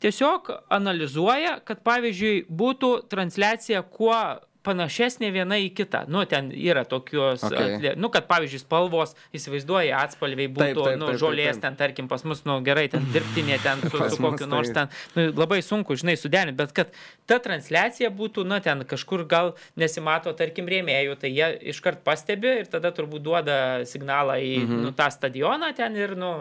tiesiog 0.05 0.51
analizuoja, 0.75 1.59
kad 1.65 1.81
pavyzdžiui 1.87 2.45
būtų 2.53 2.91
transliacija 3.13 3.81
kuo 3.89 4.17
panašesnė 4.65 5.31
viena 5.35 5.59
į 5.61 5.71
kitą. 5.77 6.05
Nu, 6.11 6.25
ten 6.29 6.51
yra 6.53 6.85
tokios, 6.89 7.43
Okay. 7.45 7.77
okay. 7.77 7.93
nu, 8.01 8.09
kad 8.13 8.27
pavyzdžiui 8.31 8.63
spalvos, 8.63 9.13
įsivaizduoja, 9.37 10.01
atspalviai 10.07 10.49
būtų, 10.49 10.65
Taip, 10.65 10.79
taip, 10.79 10.99
nu, 10.99 11.09
taip, 11.09 11.15
taip, 11.15 11.21
žolės 11.21 11.59
taip. 11.59 11.63
ten, 11.67 11.77
tarkim, 11.81 12.09
pas 12.09 12.25
mus, 12.25 12.41
nu, 12.49 12.57
gerai, 12.65 12.87
ten 12.93 13.05
dirbtinė, 13.13 13.59
ten 13.63 13.85
su, 13.85 14.01
su 14.15 14.21
kokiu 14.23 14.49
nors 14.51 14.73
tai- 14.73 14.87
ten, 14.87 15.01
nu, 15.19 15.27
labai 15.43 15.61
sunku, 15.65 15.99
žinai, 16.01 16.17
suderinti, 16.21 16.57
bet 16.63 16.73
kad 16.77 16.95
ta 17.29 17.39
transliacija 17.45 18.11
būtų, 18.15 18.47
na, 18.49 18.61
ten 18.65 18.85
kažkur 18.89 19.27
gal 19.29 19.55
nesimato, 19.81 20.33
tarkim, 20.39 20.69
rėmėjų, 20.71 21.19
tai 21.21 21.35
jie 21.35 21.51
iškart 21.75 22.05
pastebi 22.07 22.61
ir 22.63 22.71
tada 22.73 22.95
turbūt 22.97 23.25
duoda 23.25 23.59
signalą 23.91 24.41
į 24.41 24.55
mhm. 24.65 24.87
nu, 24.89 24.95
tą 24.97 25.11
stadioną 25.13 25.75
ten 25.77 26.01
ir, 26.01 26.17
nu, 26.19 26.33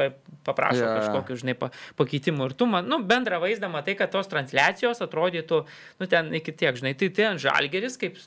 pa, 0.00 0.08
paprašo 0.48 0.80
yeah. 0.80 0.96
jo. 0.96 1.04
kažkokių, 1.04 1.38
žinai, 1.42 1.54
pa, 1.60 1.70
pakeitimų. 2.00 2.48
Ir 2.50 2.56
tu, 2.58 2.68
man, 2.70 2.88
nu, 2.88 3.00
bendrą 3.06 3.40
vaizdą 3.42 3.68
matai, 3.72 3.94
kad 3.98 4.12
tos 4.12 4.30
transliacijos 4.32 5.02
atrodytų, 5.04 5.60
nu, 6.00 6.08
ten 6.10 6.32
iki 6.36 6.54
tiek, 6.56 6.78
žinai, 6.80 6.94
tai 6.98 7.10
ten 7.14 7.40
žalgeris, 7.42 7.98
kaip 8.00 8.18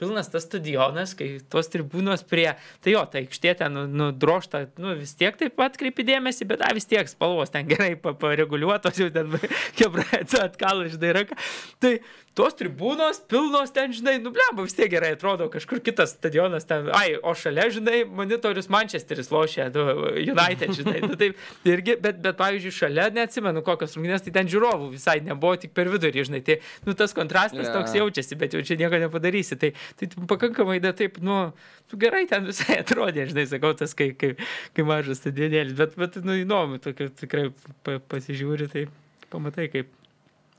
pilnas 0.00 0.30
tas 0.32 0.46
stadionas, 0.48 1.14
kai 1.18 1.32
tos 1.52 1.70
tribūnos 1.72 2.26
prie, 2.28 2.48
tai 2.84 2.96
jo, 2.96 3.04
ta 3.10 3.22
aikštė 3.22 3.56
ten, 3.62 3.76
nu, 3.76 3.86
nu 3.86 4.10
drošta, 4.16 4.64
nu, 4.80 4.94
vis 4.98 5.14
tiek 5.18 5.38
taip 5.40 5.56
pat 5.58 5.78
kreipi 5.80 6.06
dėmesį, 6.08 6.48
bet, 6.50 6.64
a, 6.66 6.72
vis 6.76 6.88
tiek 6.90 7.08
spalvos 7.10 7.54
ten 7.54 7.68
gerai 7.70 7.92
pa- 8.00 8.16
pareguliuotos, 8.18 8.98
jau 9.00 9.10
ten 9.14 9.30
kebracija 9.78 10.48
atkalo, 10.50 10.88
žinai, 10.90 11.14
ranka. 11.20 11.38
Tai 11.80 11.96
tos 12.38 12.54
tribūnos 12.54 13.18
pilnos 13.30 13.72
ten, 13.74 13.92
žinai, 13.94 14.16
nu, 14.22 14.30
blemba, 14.34 14.62
vis 14.62 14.76
tiek 14.76 14.90
gerai 14.92 15.12
atrodo, 15.16 15.48
kažkur 15.50 15.80
kitas 15.82 16.14
stadionas 16.14 16.66
ten, 16.68 16.86
ai, 16.94 17.16
o 17.16 17.32
šalia, 17.36 17.66
žinai, 17.74 18.04
monitorius 18.06 18.70
Manchesteris 18.70 19.32
lošia, 19.34 19.66
nu, 19.74 19.86
United, 20.20 20.72
žinai, 20.78 21.00
nu, 21.02 21.18
taip, 21.20 21.40
irgi, 21.66 21.96
bet, 22.02 22.20
bet, 22.22 22.38
pavyzdžiui, 22.38 22.74
šalia, 22.76 23.08
neatsimenu, 23.16 23.64
kokios 23.66 23.98
rungtynės, 23.98 24.24
tai 24.26 24.34
ten 24.38 24.50
žiūrovų 24.52 24.92
visai 24.94 25.18
nebuvo, 25.26 25.56
tik 25.60 25.74
per 25.76 25.90
vidurį, 25.90 26.26
žinai, 26.30 26.42
tai, 26.46 26.60
nu, 26.86 26.94
tas 26.98 27.16
kontrastas 27.16 27.66
yeah. 27.66 27.74
toks 27.74 27.98
jaučiasi, 27.98 28.38
bet 28.40 28.54
jau 28.54 28.62
čia 28.66 28.78
nieko 28.80 29.02
nepadarysi, 29.02 29.58
tai, 29.60 29.74
tai 29.98 30.10
pakankamai, 30.30 30.78
da, 30.84 30.94
taip, 30.96 31.18
nu, 31.26 31.42
tu 31.90 31.98
gerai 32.00 32.24
ten 32.30 32.46
visai 32.46 32.78
atrodė, 32.84 33.26
žinai, 33.32 33.48
sakau, 33.50 33.74
tas, 33.78 33.96
kai, 33.98 34.12
kai, 34.14 34.36
kai 34.76 34.86
mažas 34.86 35.18
stadionėlis, 35.24 35.74
bet, 35.82 35.98
bet, 35.98 36.22
nu, 36.22 36.38
įdomu, 36.44 36.78
tokio 36.82 37.10
tikrai 37.20 37.48
pa, 37.82 37.98
pasižiūri, 38.14 38.70
tai 38.70 38.86
pamatai, 39.34 39.66
kaip, 39.72 39.90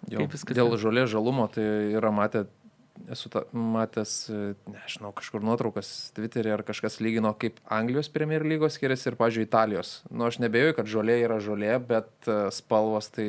Jo, 0.10 0.24
Kaip 0.24 0.34
viskas 0.34 0.58
dėl 0.58 0.74
žolės 0.82 1.12
žalumo 1.12 1.46
tai 1.52 1.66
yra 1.94 2.10
matę 2.16 2.46
esu 3.12 3.30
ta, 3.30 3.44
matęs, 3.52 4.30
e, 4.30 4.54
nežinau, 4.72 5.12
kažkur 5.16 5.44
nuotraukas 5.44 6.12
Twitter'e 6.16 6.54
ar 6.54 6.64
kažkas 6.68 7.00
lygino, 7.04 7.32
kaip 7.38 7.58
Anglijos 7.72 8.10
Premier 8.12 8.44
lygos 8.46 8.78
skiriasi 8.78 9.10
ir, 9.12 9.18
pažiūrėjau, 9.20 9.48
Italijos. 9.48 9.92
Nu, 10.12 10.28
aš 10.28 10.40
nebejoju, 10.44 10.76
kad 10.78 10.90
žolė 10.92 11.18
yra 11.24 11.40
žolė, 11.44 11.74
bet 11.88 12.30
e, 12.30 12.38
spalvos 12.54 13.10
tai 13.16 13.28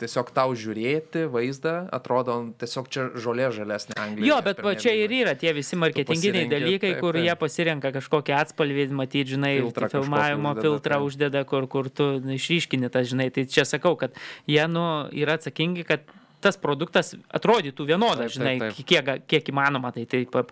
tiesiog 0.00 0.32
tau 0.36 0.54
žiūrėti 0.58 1.26
vaizdą 1.32 1.74
atrodo 1.92 2.38
tiesiog 2.60 2.88
čia 2.92 3.08
žolė 3.18 3.50
žalesnė 3.56 3.98
Anglijoje. 3.98 4.30
Jo, 4.30 4.38
bet 4.44 4.62
va, 4.64 4.74
čia 4.78 4.94
ir 4.96 5.12
yra 5.22 5.36
tie 5.38 5.54
visi 5.56 5.78
marketinginiai 5.80 6.48
dalykai, 6.52 6.94
taip, 6.94 7.02
kur 7.02 7.18
taip. 7.18 7.26
jie 7.26 7.36
pasirenka 7.42 7.92
kažkokį 7.98 8.36
atspalvį, 8.38 8.88
matyt, 8.96 9.32
žinai, 9.34 9.54
Filtrą 9.60 9.90
filmavimo 9.92 10.54
uždeda, 10.54 10.66
filtrą 10.68 10.98
taip. 10.98 11.10
uždeda, 11.10 11.44
kur, 11.48 11.68
kur 11.70 11.90
tu 11.92 12.08
išryškini 12.38 12.92
tas, 12.92 13.08
žinai. 13.10 13.30
Tai 13.34 13.46
čia 13.50 13.66
sakau, 13.68 13.96
kad 14.00 14.16
jie 14.50 14.64
nu, 14.70 14.84
yra 15.16 15.38
atsakingi, 15.40 15.86
kad 15.88 16.06
tas 16.42 16.58
produktas 16.60 17.14
atrodytų 17.34 17.86
vienodas, 17.94 18.34
Taip, 18.34 18.36
taip, 18.36 18.36
žinai, 18.38 18.54
taip. 18.60 18.86
Kiek, 18.92 19.10
kiek 19.30 19.50
įmanoma, 19.54 19.92
tai 19.94 20.04
taip 20.10 20.30
pa- 20.34 20.46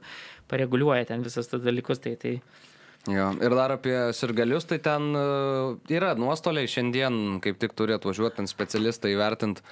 pareguliuoja 0.51 1.07
ten 1.13 1.23
visas 1.27 1.51
tas 1.51 1.63
dalykus. 1.63 2.03
Tai, 2.03 2.17
tai, 2.21 2.39
Jo. 3.09 3.31
Ir 3.41 3.55
dar 3.57 3.73
apie 3.73 3.95
sirgalius, 4.13 4.67
tai 4.69 4.77
ten 4.85 5.07
e, 5.17 5.21
yra 5.97 6.11
nuostoliai. 6.21 6.69
Šiandien 6.69 7.39
kaip 7.41 7.57
tik 7.63 7.73
turi 7.73 7.95
atvažiuoti 7.97 8.43
ten 8.43 8.49
specialistai 8.51 9.15
įvertinti 9.15 9.65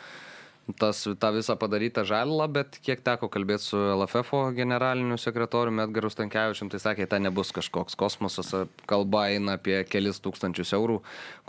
tas, 0.81 1.03
tą 1.21 1.31
visą 1.37 1.57
padarytą 1.61 2.05
žalą, 2.09 2.47
bet 2.53 2.79
kiek 2.85 3.01
teko 3.05 3.29
kalbėti 3.33 3.65
su 3.71 3.79
LFF 3.81 4.33
generaliniu 4.57 5.17
sekretoriumi 5.21 5.85
Edgaru 5.87 6.11
Stankievičium, 6.13 6.69
tai 6.73 6.81
sakė, 6.83 7.07
tai 7.09 7.21
nebus 7.25 7.53
kažkoks 7.57 7.97
kosmosas, 8.01 8.53
kalba 8.89 9.27
eina 9.33 9.57
apie 9.61 9.79
kelis 9.89 10.21
tūkstančius 10.25 10.75
eurų, 10.77 10.99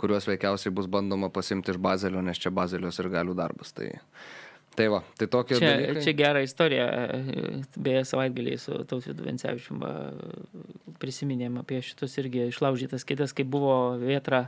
kuriuos 0.00 0.28
veikiausiai 0.30 0.72
bus 0.72 0.88
bandoma 0.88 1.28
pasimti 1.32 1.74
iš 1.74 1.80
Bazelio, 1.84 2.22
nes 2.24 2.40
čia 2.40 2.52
Bazelios 2.52 3.00
ir 3.00 3.10
galių 3.12 3.36
darbas. 3.36 3.72
Tai, 3.76 3.90
tai 4.76 4.86
va, 4.92 5.00
tai 5.18 5.26
tokie 5.30 5.58
čia, 5.58 5.70
dalykai. 5.74 6.02
čia 6.04 6.14
gera 6.18 6.42
istorija. 6.44 6.86
Beje, 7.76 8.04
savaitgaliai 8.08 8.58
su 8.60 8.82
Tautvidu 8.88 9.26
Vencevičium 9.26 9.82
prisiminėm 11.00 11.58
apie 11.62 11.80
šitus 11.84 12.18
irgi 12.22 12.46
išlaužytas 12.50 13.06
kėdės, 13.08 13.34
kai 13.36 13.46
buvo 13.48 13.96
vietra 14.00 14.44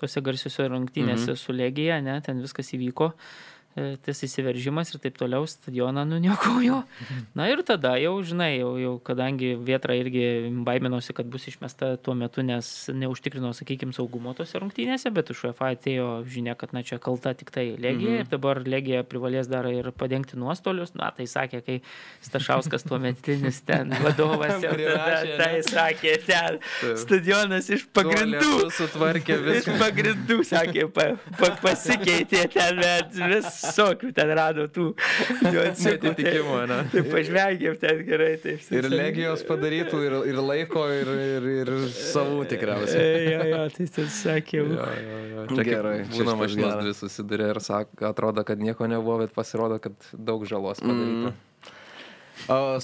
tose 0.00 0.22
garsiuose 0.24 0.68
rungtynėse 0.70 1.32
mhm. 1.34 1.40
su 1.40 1.56
Legija, 1.56 2.00
ne, 2.04 2.18
ten 2.24 2.42
viskas 2.44 2.72
įvyko. 2.76 3.12
e, 3.12 3.53
tas 3.74 4.22
įsiveržimas 4.26 4.92
ir 4.94 5.00
taip 5.02 5.16
toliau 5.18 5.46
stadioną 5.48 6.04
nuniokojo. 6.06 6.82
Na 7.38 7.48
ir 7.50 7.62
tada 7.66 7.96
jau, 7.98 8.14
žinai, 8.22 8.58
jau, 8.60 8.74
jau 8.78 8.94
kadangi 9.04 9.54
Vietra 9.64 9.96
irgi 9.98 10.50
baiminosi, 10.66 11.14
kad 11.16 11.28
bus 11.30 11.48
išmesta 11.50 11.94
tuo 12.02 12.14
metu, 12.18 12.44
nes 12.46 12.70
neužtikrino, 12.94 13.50
sakykime, 13.56 13.94
saugumo 13.96 14.34
tose 14.38 14.60
rungtynėse, 14.62 15.10
bet 15.14 15.32
iš 15.34 15.44
UEFA 15.48 15.72
atėjo 15.74 16.08
žinia, 16.30 16.54
kad 16.58 16.74
na 16.76 16.84
čia 16.86 17.00
kalta 17.02 17.34
tik 17.34 17.50
tai 17.54 17.66
Legija 17.74 18.12
mhm. 18.12 18.22
ir 18.22 18.30
dabar 18.30 18.62
Legija 18.62 19.02
privalės 19.08 19.50
dar 19.50 19.66
ir 19.70 19.90
padengti 19.96 20.38
nuostolius. 20.38 20.94
Na 20.98 21.10
tai 21.14 21.26
sakė, 21.30 21.62
kai 21.66 21.80
Stašauskas 22.24 22.86
tuo 22.86 23.00
metinis 23.02 23.60
ten 23.66 23.90
vadovas 24.04 24.62
ir 24.62 24.84
tada 24.86 25.36
tai 25.40 25.52
sakė, 25.66 26.14
ten 26.28 26.60
stadionas 27.00 27.70
iš 27.74 27.88
pagrindų. 27.94 28.70
Sutvarkė 28.74 29.34
Iš 29.34 29.44
viską. 29.46 29.74
pagrindų, 29.80 30.38
sakė, 30.46 30.86
pa, 30.94 31.06
pa, 31.38 31.50
pasikeitė 31.62 32.46
ten, 32.52 32.80
bet 32.80 33.18
visokių 33.64 34.12
ten 34.16 34.32
rado 34.38 34.66
tų. 34.72 34.86
Netitikimų, 35.84 36.58
ne? 36.70 36.78
Tai 36.92 37.04
pažvelgėm 37.10 37.78
ten 37.82 38.02
gerai, 38.06 38.30
taip. 38.42 38.64
Ir 38.74 38.88
legijos 38.92 39.44
padarytų, 39.48 40.02
ir, 40.06 40.16
ir 40.32 40.40
laiko, 40.40 40.84
ir, 40.92 41.10
ir, 41.28 41.48
ir 41.64 41.72
savų 41.94 42.44
tikriausiai. 42.52 43.08
Jo, 43.32 43.40
jo, 43.50 43.62
tai 43.76 43.88
ten 43.98 44.10
sakė. 44.20 44.60
Jo, 44.60 44.90
jo, 45.00 45.22
jo. 45.32 45.46
Čia 45.54 45.66
Gerai, 45.68 45.96
mašinos 46.04 46.56
geras. 46.56 46.84
dvi 46.84 46.94
susiduria 46.98 47.50
ir 47.54 47.60
sako, 47.64 47.98
atrodo, 48.08 48.44
kad 48.46 48.60
nieko 48.62 48.88
nebuvo, 48.90 49.18
bet 49.24 49.34
pasirodo, 49.36 49.80
kad 49.82 49.96
daug 50.12 50.44
žalos 50.48 50.82
padaryta. 50.82 51.32
Mm. 51.32 51.53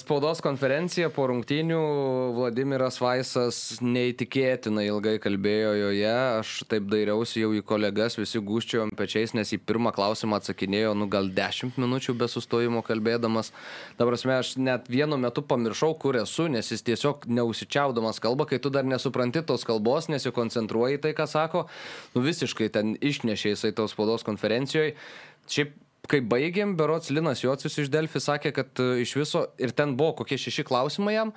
Spaudos 0.00 0.38
konferencija 0.40 1.10
po 1.12 1.26
rungtynių 1.28 1.78
Vladimiras 2.32 2.96
Vaisas 3.02 3.56
neįtikėtinai 3.84 4.86
ilgai 4.88 5.18
kalbėjo 5.20 5.74
joje. 5.76 6.12
Aš 6.38 6.52
taip 6.70 6.86
dairiausi 6.88 7.42
jau 7.42 7.50
į 7.52 7.60
kolegas, 7.68 8.16
visi 8.16 8.40
gūščiojom 8.40 8.94
pečiais, 8.96 9.34
nes 9.36 9.52
į 9.52 9.58
pirmą 9.68 9.92
klausimą 9.92 10.38
atsakinėjo, 10.40 10.94
nu 10.96 11.10
gal 11.12 11.28
10 11.36 11.76
minučių 11.82 12.14
be 12.22 12.30
sustojimo 12.30 12.80
kalbėdamas. 12.86 13.52
Dabar 14.00 14.16
aš 14.16 14.54
net 14.56 14.88
vienu 14.88 15.20
metu 15.20 15.44
pamiršau, 15.44 15.92
kur 16.00 16.16
esu, 16.22 16.48
nes 16.48 16.72
jis 16.72 16.86
tiesiog 16.86 17.28
neusičiaudamas 17.28 18.22
kalba, 18.22 18.48
kai 18.48 18.62
tu 18.62 18.72
dar 18.72 18.88
nesupranti 18.88 19.44
tos 19.44 19.66
kalbos, 19.68 20.08
nesikoncentruoji 20.08 21.02
tai, 21.04 21.12
ką 21.12 21.28
sako. 21.28 21.66
Nu 22.14 22.24
visiškai 22.24 22.72
ten 22.72 22.96
išnešė 22.96 23.56
jisai 23.58 23.74
tos 23.76 23.92
spaudos 23.92 24.24
konferencijoje. 24.24 24.96
Šiaip 25.50 25.76
kai 26.10 26.20
baigėm, 26.26 26.74
berots 26.78 27.12
Linas 27.14 27.44
Jocius 27.44 27.78
iš 27.84 27.90
Delfi 27.92 28.22
sakė, 28.22 28.52
kad 28.56 28.82
e, 28.82 29.02
iš 29.04 29.14
viso 29.18 29.46
ir 29.62 29.74
ten 29.76 29.96
buvo 29.98 30.16
kokie 30.20 30.38
šeši 30.40 30.66
klausimai 30.66 31.16
jam, 31.16 31.32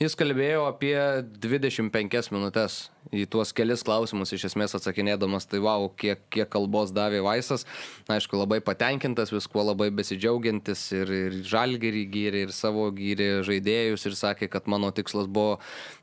jis 0.00 0.16
kalbėjo 0.18 0.66
apie 0.70 0.96
25 1.44 2.32
minutės 2.34 2.84
į 3.12 3.26
tuos 3.30 3.52
kelis 3.56 3.84
klausimus 3.84 4.32
iš 4.32 4.46
esmės 4.48 4.74
atsakinėdamas, 4.78 5.46
tai 5.50 5.60
wow, 5.64 5.88
kiek, 6.00 6.22
kiek 6.32 6.48
kalbos 6.50 6.92
davė 6.94 7.20
Vaisas, 7.24 7.66
aišku, 8.10 8.38
labai 8.40 8.60
patenkintas 8.64 9.32
viskuo, 9.34 9.64
labai 9.66 9.90
besidžiaugiantis 9.94 10.86
ir, 10.96 11.12
ir 11.28 11.36
žalgerį 11.44 12.04
gyrė, 12.14 12.44
ir 12.46 12.54
savo 12.56 12.86
gyrė 12.94 13.28
žaidėjus 13.46 14.08
ir 14.08 14.16
sakė, 14.18 14.48
kad 14.52 14.70
mano 14.70 14.90
tikslas 14.94 15.28
buvo 15.28 15.58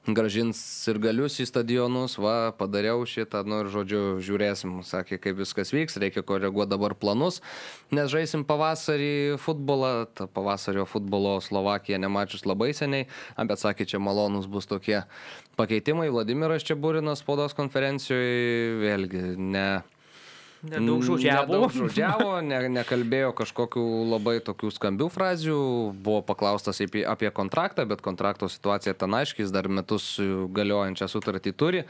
gražins 0.07 0.59
ir 0.89 0.97
galius 1.01 1.39
į 1.41 1.47
stadionus, 1.49 2.17
va, 2.21 2.53
padariau 2.57 3.05
šitą, 3.05 3.43
nu 3.45 3.61
ir 3.63 3.71
žodžiu, 3.73 4.03
žiūrėsim, 4.25 4.79
sakė, 4.85 5.19
kaip 5.21 5.41
viskas 5.41 5.73
vyks, 5.73 5.99
reikia 6.01 6.25
koreguoti 6.25 6.73
dabar 6.73 6.95
planus, 6.97 7.41
nes 7.93 8.09
žaisim 8.13 8.45
pavasarį 8.47 9.37
futbolą, 9.41 10.07
tą 10.17 10.29
pavasario 10.31 10.87
futbolo 10.89 11.37
Slovakija 11.41 12.01
nemačius 12.01 12.47
labai 12.49 12.71
seniai, 12.77 13.09
bet 13.37 13.61
sakė, 13.61 13.89
čia 13.89 14.01
malonus 14.01 14.49
bus 14.49 14.69
tokie 14.69 15.03
pakeitimai, 15.59 16.09
Vladimiras 16.13 16.65
Čiaburinas 16.67 17.23
spaudos 17.23 17.55
konferencijoje, 17.57 18.77
vėlgi, 18.81 19.23
ne... 19.37 19.65
Nedaug 20.61 21.01
žodžiavo. 21.01 21.49
Nedaug 21.49 21.71
žodžiavo, 21.73 22.33
ne, 22.45 22.59
nekalbėjo 22.69 23.31
kažkokių 23.39 23.85
labai 24.11 24.35
tokių 24.45 24.69
skambių 24.75 25.07
frazių, 25.09 25.57
buvo 26.05 26.19
paklaustas 26.25 26.83
apie, 26.85 27.01
apie 27.01 27.31
kontraktą, 27.33 27.87
bet 27.89 28.03
kontrakto 28.05 28.45
situacija 28.45 28.93
ten 28.93 29.17
aiškiai, 29.17 29.47
jis 29.47 29.55
dar 29.55 29.65
metus 29.73 30.13
galiojančią 30.53 31.09
sutartį 31.09 31.55
turi. 31.57 31.81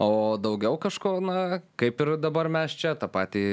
O 0.00 0.38
daugiau 0.40 0.80
kažko, 0.80 1.18
na, 1.20 1.60
kaip 1.76 2.00
ir 2.00 2.14
dabar 2.16 2.48
mes 2.48 2.72
čia 2.72 2.94
tą 2.96 3.10
patį 3.12 3.44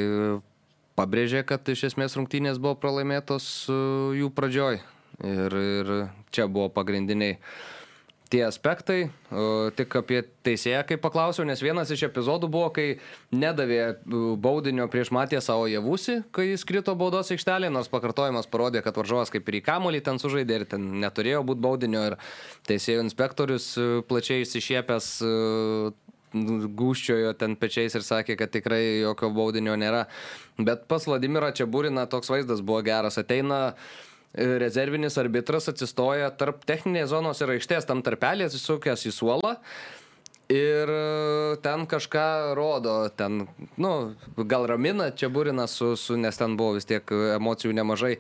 pabrėžė, 0.97 1.43
kad 1.47 1.67
iš 1.67 1.89
esmės 1.91 2.15
rungtynės 2.17 2.61
buvo 2.61 2.77
pralaimėtos 2.79 3.67
e, 3.67 3.79
jų 4.21 4.31
pradžioj. 4.33 4.79
Ir, 5.27 5.57
ir 5.81 5.91
čia 6.31 6.45
buvo 6.47 6.69
pagrindiniai 6.73 7.39
tie 8.31 8.43
aspektai. 8.47 9.07
Tik 9.77 9.95
apie 9.99 10.21
teisėją, 10.47 10.83
kai 10.87 10.97
paklausiau, 11.01 11.45
nes 11.47 11.61
vienas 11.63 11.91
iš 11.93 12.05
epizodų 12.07 12.49
buvo, 12.51 12.69
kai 12.75 12.85
nedavė 13.35 13.79
e, 13.83 13.93
baudinio 14.39 14.87
prieš 14.91 15.11
Matė 15.15 15.41
savo 15.43 15.67
javusi, 15.67 16.21
kai 16.35 16.49
jis 16.49 16.63
krito 16.67 16.95
baudos 16.99 17.31
aikštelėje, 17.35 17.73
nors 17.75 17.91
pakartojimas 17.91 18.47
parodė, 18.51 18.83
kad 18.85 18.97
varžovas 18.99 19.33
kaip 19.33 19.47
ir 19.51 19.59
į 19.59 19.63
kamolį 19.67 20.03
ten 20.05 20.21
sužaidė 20.23 20.61
ir 20.61 20.67
ten 20.71 20.89
neturėjo 21.03 21.43
būti 21.47 21.65
baudinio 21.67 22.03
ir 22.11 22.17
teisėjų 22.69 23.03
inspektorius 23.07 23.73
e, 23.75 23.87
plačiai 24.07 24.45
išsišiepęs 24.45 25.11
e, 25.27 25.33
gūščiojo 26.77 27.31
ten 27.39 27.55
pečiais 27.59 27.95
ir 27.95 28.03
sakė, 28.03 28.35
kad 28.39 28.51
tikrai 28.51 28.81
jokio 29.01 29.31
baudinio 29.35 29.75
nėra. 29.79 30.05
Bet 30.57 30.87
pas 30.91 31.05
Vladimirą 31.07 31.53
Čiaburiną 31.55 32.07
toks 32.11 32.31
vaizdas 32.31 32.63
buvo 32.65 32.81
geras. 32.85 33.19
Ateina 33.21 33.59
e, 33.71 33.75
rezervinis 34.37 35.17
arbitras, 35.17 35.69
atsistoja 35.71 36.31
tarp 36.37 36.63
techninės 36.69 37.11
zonos 37.11 37.41
ir 37.41 37.55
aikštės, 37.57 37.87
tam 37.89 38.03
tarpelį 38.05 38.47
atsisukęs 38.47 39.07
į 39.09 39.13
suolą. 39.15 39.55
Ir 40.47 40.87
e, 40.87 41.55
ten 41.59 41.83
kažką 41.91 42.27
rodo, 42.55 42.99
ten, 43.19 43.49
nu, 43.75 43.93
gal 44.47 44.67
ramina 44.69 45.09
Čiaburinas, 45.11 45.73
su, 45.75 45.95
su, 45.99 46.15
nes 46.15 46.39
ten 46.39 46.55
buvo 46.59 46.77
vis 46.77 46.87
tiek 46.87 47.11
emocijų 47.35 47.75
nemažai. 47.75 48.13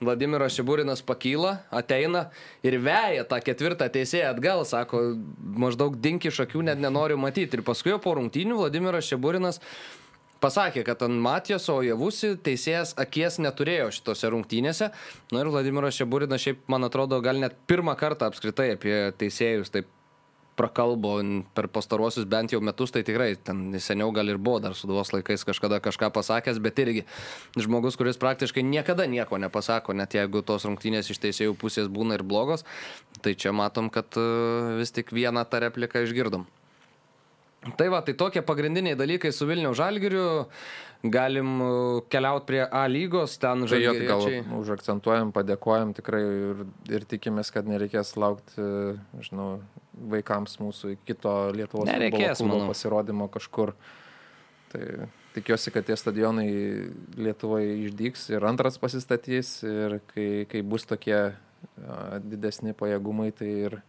Vladimiras 0.00 0.54
Šiburinas 0.56 1.02
pakyla, 1.04 1.58
ateina 1.68 2.30
ir 2.64 2.78
veja 2.80 3.24
tą 3.28 3.36
ketvirtą 3.44 3.84
teisėją 3.92 4.30
atgal, 4.32 4.62
sako, 4.64 5.02
maždaug 5.60 5.98
dink 6.00 6.24
iš 6.24 6.38
akių, 6.46 6.62
net 6.70 6.80
nenoriu 6.80 7.18
matyti. 7.20 7.58
Ir 7.58 7.64
paskui 7.66 7.92
po 8.00 8.14
rungtynių 8.16 8.56
Vladimiras 8.62 9.10
Šiburinas 9.10 9.60
pasakė, 10.40 10.84
kad 10.86 11.04
ant 11.06 11.20
Matijos, 11.22 11.68
o 11.72 11.80
javusi 11.84 12.34
teisėjas 12.44 12.94
akies 13.00 13.38
neturėjo 13.42 13.90
šitose 13.96 14.32
rungtynėse. 14.32 14.90
Na 15.34 15.44
ir 15.44 15.52
Vladimiras 15.52 15.96
Šiburinas 15.98 16.42
šiaip, 16.44 16.66
man 16.72 16.88
atrodo, 16.88 17.20
gal 17.24 17.40
net 17.42 17.56
pirmą 17.70 17.96
kartą 18.00 18.30
apskritai 18.30 18.72
apie 18.74 18.96
teisėjus 19.20 19.72
taip 19.74 19.90
prakalbo 20.60 21.14
per 21.56 21.68
pastaruosius 21.72 22.26
bent 22.28 22.52
jau 22.52 22.60
metus, 22.64 22.92
tai 22.92 23.02
tikrai 23.06 23.32
ten 23.48 23.72
seniau 23.80 24.12
gal 24.12 24.28
ir 24.28 24.40
buvo, 24.40 24.60
dar 24.60 24.76
suduvos 24.76 25.12
laikais 25.14 25.46
kažkada 25.48 25.80
kažką 25.80 26.10
pasakęs, 26.12 26.60
bet 26.60 26.82
irgi 26.84 27.06
žmogus, 27.56 27.96
kuris 28.00 28.20
praktiškai 28.20 28.64
niekada 28.66 29.08
nieko 29.08 29.40
nepasako, 29.40 29.96
net 29.96 30.18
jeigu 30.18 30.44
tos 30.44 30.68
rungtynės 30.68 31.08
iš 31.12 31.22
teisėjų 31.24 31.56
pusės 31.60 31.88
būna 31.92 32.18
ir 32.18 32.26
blogos, 32.26 32.66
tai 33.24 33.36
čia 33.40 33.54
matom, 33.56 33.88
kad 33.94 34.20
e, 34.20 34.26
vis 34.80 34.92
tik 34.92 35.14
vieną 35.16 35.46
tą 35.48 35.64
repliką 35.64 36.04
išgirdom. 36.04 36.44
Tai 37.60 37.88
va, 37.92 38.00
tai 38.00 38.14
tokie 38.16 38.40
pagrindiniai 38.40 38.96
dalykai 38.96 39.32
su 39.36 39.44
Vilnių 39.48 39.74
Žalgiriu. 39.76 40.28
Galim 41.00 41.60
keliauti 42.12 42.44
prie 42.48 42.60
A 42.64 42.82
lygos, 42.88 43.38
ten 43.40 43.64
jo, 43.64 43.92
tai 43.96 44.04
gal 44.04 44.24
užakcentuojam, 44.58 45.30
padėkojam 45.32 45.94
tikrai 45.96 46.20
ir, 46.20 46.58
ir 46.92 47.06
tikimės, 47.08 47.48
kad 47.54 47.68
nereikės 47.68 48.12
laukti, 48.20 48.66
žinau, 49.24 49.62
vaikams 50.12 50.58
mūsų 50.60 50.98
kito 51.08 51.32
Lietuvos 51.56 51.88
futbolo 51.88 51.94
Nereikės, 51.94 52.44
pasirodymo 52.68 53.30
kažkur. 53.32 53.72
Tai 54.74 54.84
tikiuosi, 55.36 55.72
kad 55.72 55.88
tie 55.88 55.96
stadionai 55.96 56.50
Lietuvoje 57.16 57.78
išdyks 57.86 58.28
ir 58.34 58.44
antras 58.48 58.76
pasistatys 58.80 59.56
ir 59.64 60.02
kai, 60.12 60.28
kai 60.52 60.60
bus 60.60 60.84
tokie 60.88 61.16
a, 61.16 61.32
didesni 62.20 62.76
pajėgumai, 62.76 63.30
tai 63.36 63.54
ir 63.70 63.80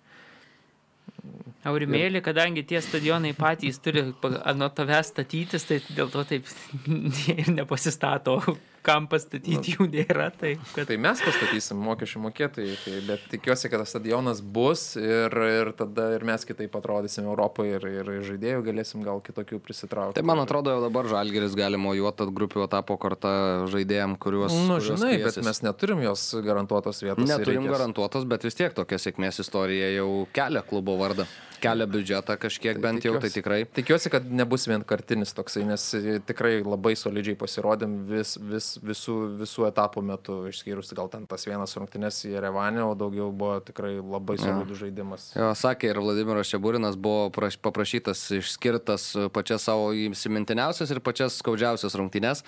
Aurimėlį, 1.69 2.23
kadangi 2.25 2.63
tie 2.65 2.79
stadionai 2.81 3.35
patys 3.37 3.77
turi 3.85 4.01
anot 4.49 4.73
tavęs 4.79 5.11
statytis, 5.13 5.67
tai 5.69 5.77
dėl 5.93 6.09
to 6.09 6.23
taip 6.25 6.47
ir 7.35 7.51
nepasistato, 7.53 8.39
kam 8.85 9.07
pastatyti 9.11 9.75
jų 9.75 9.87
nėra. 9.91 10.29
Tai, 10.37 10.53
kad... 10.73 10.87
Tai 10.89 10.97
mes 11.01 11.21
pastatysim 11.25 11.79
mokesčių 11.85 12.21
mokėtojai, 12.25 12.77
tai, 12.83 12.95
bet 13.07 13.25
tikiuosi, 13.33 13.69
kad 13.71 13.83
tas 13.83 13.93
stadionas 13.93 14.41
bus 14.41 14.95
ir, 14.99 15.35
ir 15.47 15.71
tada 15.77 16.09
ir 16.15 16.25
mes 16.27 16.45
kitaip 16.47 16.75
atrodysim 16.79 17.27
Europoje 17.29 17.77
ir, 17.77 17.87
ir 18.01 18.11
žaidėjų 18.27 18.65
galėsim 18.65 19.05
gal 19.05 19.21
kitokių 19.25 19.61
prisitraukti. 19.63 20.17
Tai 20.19 20.25
man 20.27 20.43
atrodo, 20.43 20.73
jau 20.75 20.81
dabar 20.85 21.09
Žalgiris 21.11 21.55
gali 21.57 21.79
mojuoti 21.81 22.29
grupių 22.31 22.65
etapo 22.67 22.97
kortą 23.01 23.33
žaidėjim, 23.71 24.17
kuriuos... 24.21 24.55
Nu, 24.55 24.79
kuriuos 24.79 24.89
žinai, 24.89 25.13
bet 25.19 25.27
kviesis. 25.29 25.45
mes 25.47 25.63
neturim 25.67 26.03
jos 26.05 26.25
garantuotos 26.45 27.03
vietos. 27.05 27.29
Neturim 27.29 27.65
reikės- 27.65 27.77
garantuotos, 27.77 28.27
bet 28.29 28.45
vis 28.47 28.57
tiek 28.57 28.75
tokia 28.77 28.99
sėkmės 29.01 29.41
istorija 29.43 29.93
jau 29.97 30.09
kelia 30.35 30.65
klubo 30.65 30.97
vardą. 31.01 31.29
Kelia 31.61 31.85
biudžetą 31.85 32.35
kažkiek 32.41 32.79
bent 32.81 33.03
jau, 33.05 33.13
tai 33.19 33.29
tikiuosi- 33.29 33.37
tikrai. 33.37 33.59
Tikiuosi, 33.77 34.09
kad 34.09 34.25
nebus 34.31 34.65
vienkartinis 34.67 35.33
toksai, 35.37 35.63
nes 35.69 35.83
e, 35.93 36.17
tikrai 36.25 36.55
labai 36.65 36.95
solidžiai 36.97 37.37
pasirodėm 37.37 37.93
vis, 38.09 38.35
vis, 38.41 38.69
visų, 38.81 39.15
visų 39.43 39.67
etapų 39.69 40.01
metu, 40.03 40.39
išskyrus 40.49 40.89
gal 40.97 41.07
ten 41.13 41.27
tas 41.29 41.45
vienas 41.45 41.75
rungtynes 41.77 42.17
į 42.25 42.33
Revanę, 42.41 42.81
o 42.89 42.95
daugiau 42.97 43.29
buvo 43.31 43.59
tikrai 43.61 43.99
labai 44.01 44.39
solidus 44.41 44.81
žaidimas. 44.81 45.29
Jo, 45.37 45.51
sakė 45.55 45.91
ir 45.93 46.01
Vladimiras 46.01 46.49
Šeburinas 46.49 46.97
buvo 46.97 47.29
praš- 47.29 47.59
paprašytas 47.61 48.25
išskirtas 48.41 49.11
pačias 49.31 49.61
savo 49.69 49.91
įsimintiniausias 49.93 50.89
ir 50.91 50.99
pačias 50.99 51.37
skaudžiausias 51.43 51.93
rungtynes. 51.95 52.41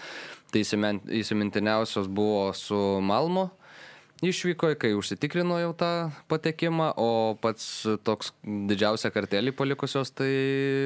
Tai 0.54 0.62
įsimintiniausios 1.22 2.08
buvo 2.08 2.54
su 2.54 2.76
Malmo 3.02 3.52
išvykoje, 4.24 4.78
kai 4.80 4.94
užsitikrino 4.98 5.58
jau 5.62 5.74
tą 5.78 5.92
patekimą, 6.32 6.94
o 7.00 7.10
pats 7.42 7.66
toks 8.08 8.32
didžiausia 8.44 9.12
kartelį 9.14 9.54
palikusios 9.58 10.14
tai 10.16 10.32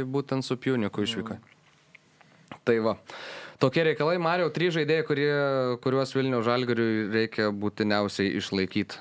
būtent 0.09 0.45
su 0.45 0.57
Piuniku 0.61 1.05
išvykoje. 1.05 1.39
Tai 2.67 2.77
va. 2.83 2.97
Tokie 3.61 3.83
reikalai, 3.87 4.17
Mario, 4.21 4.49
trys 4.53 4.75
žaidėjai, 4.75 5.05
kurie, 5.07 5.29
kuriuos 5.81 6.11
Vilnių 6.13 6.43
žalgariui 6.45 7.07
reikia 7.13 7.49
būtiniausiai 7.49 8.35
išlaikyti. 8.37 8.99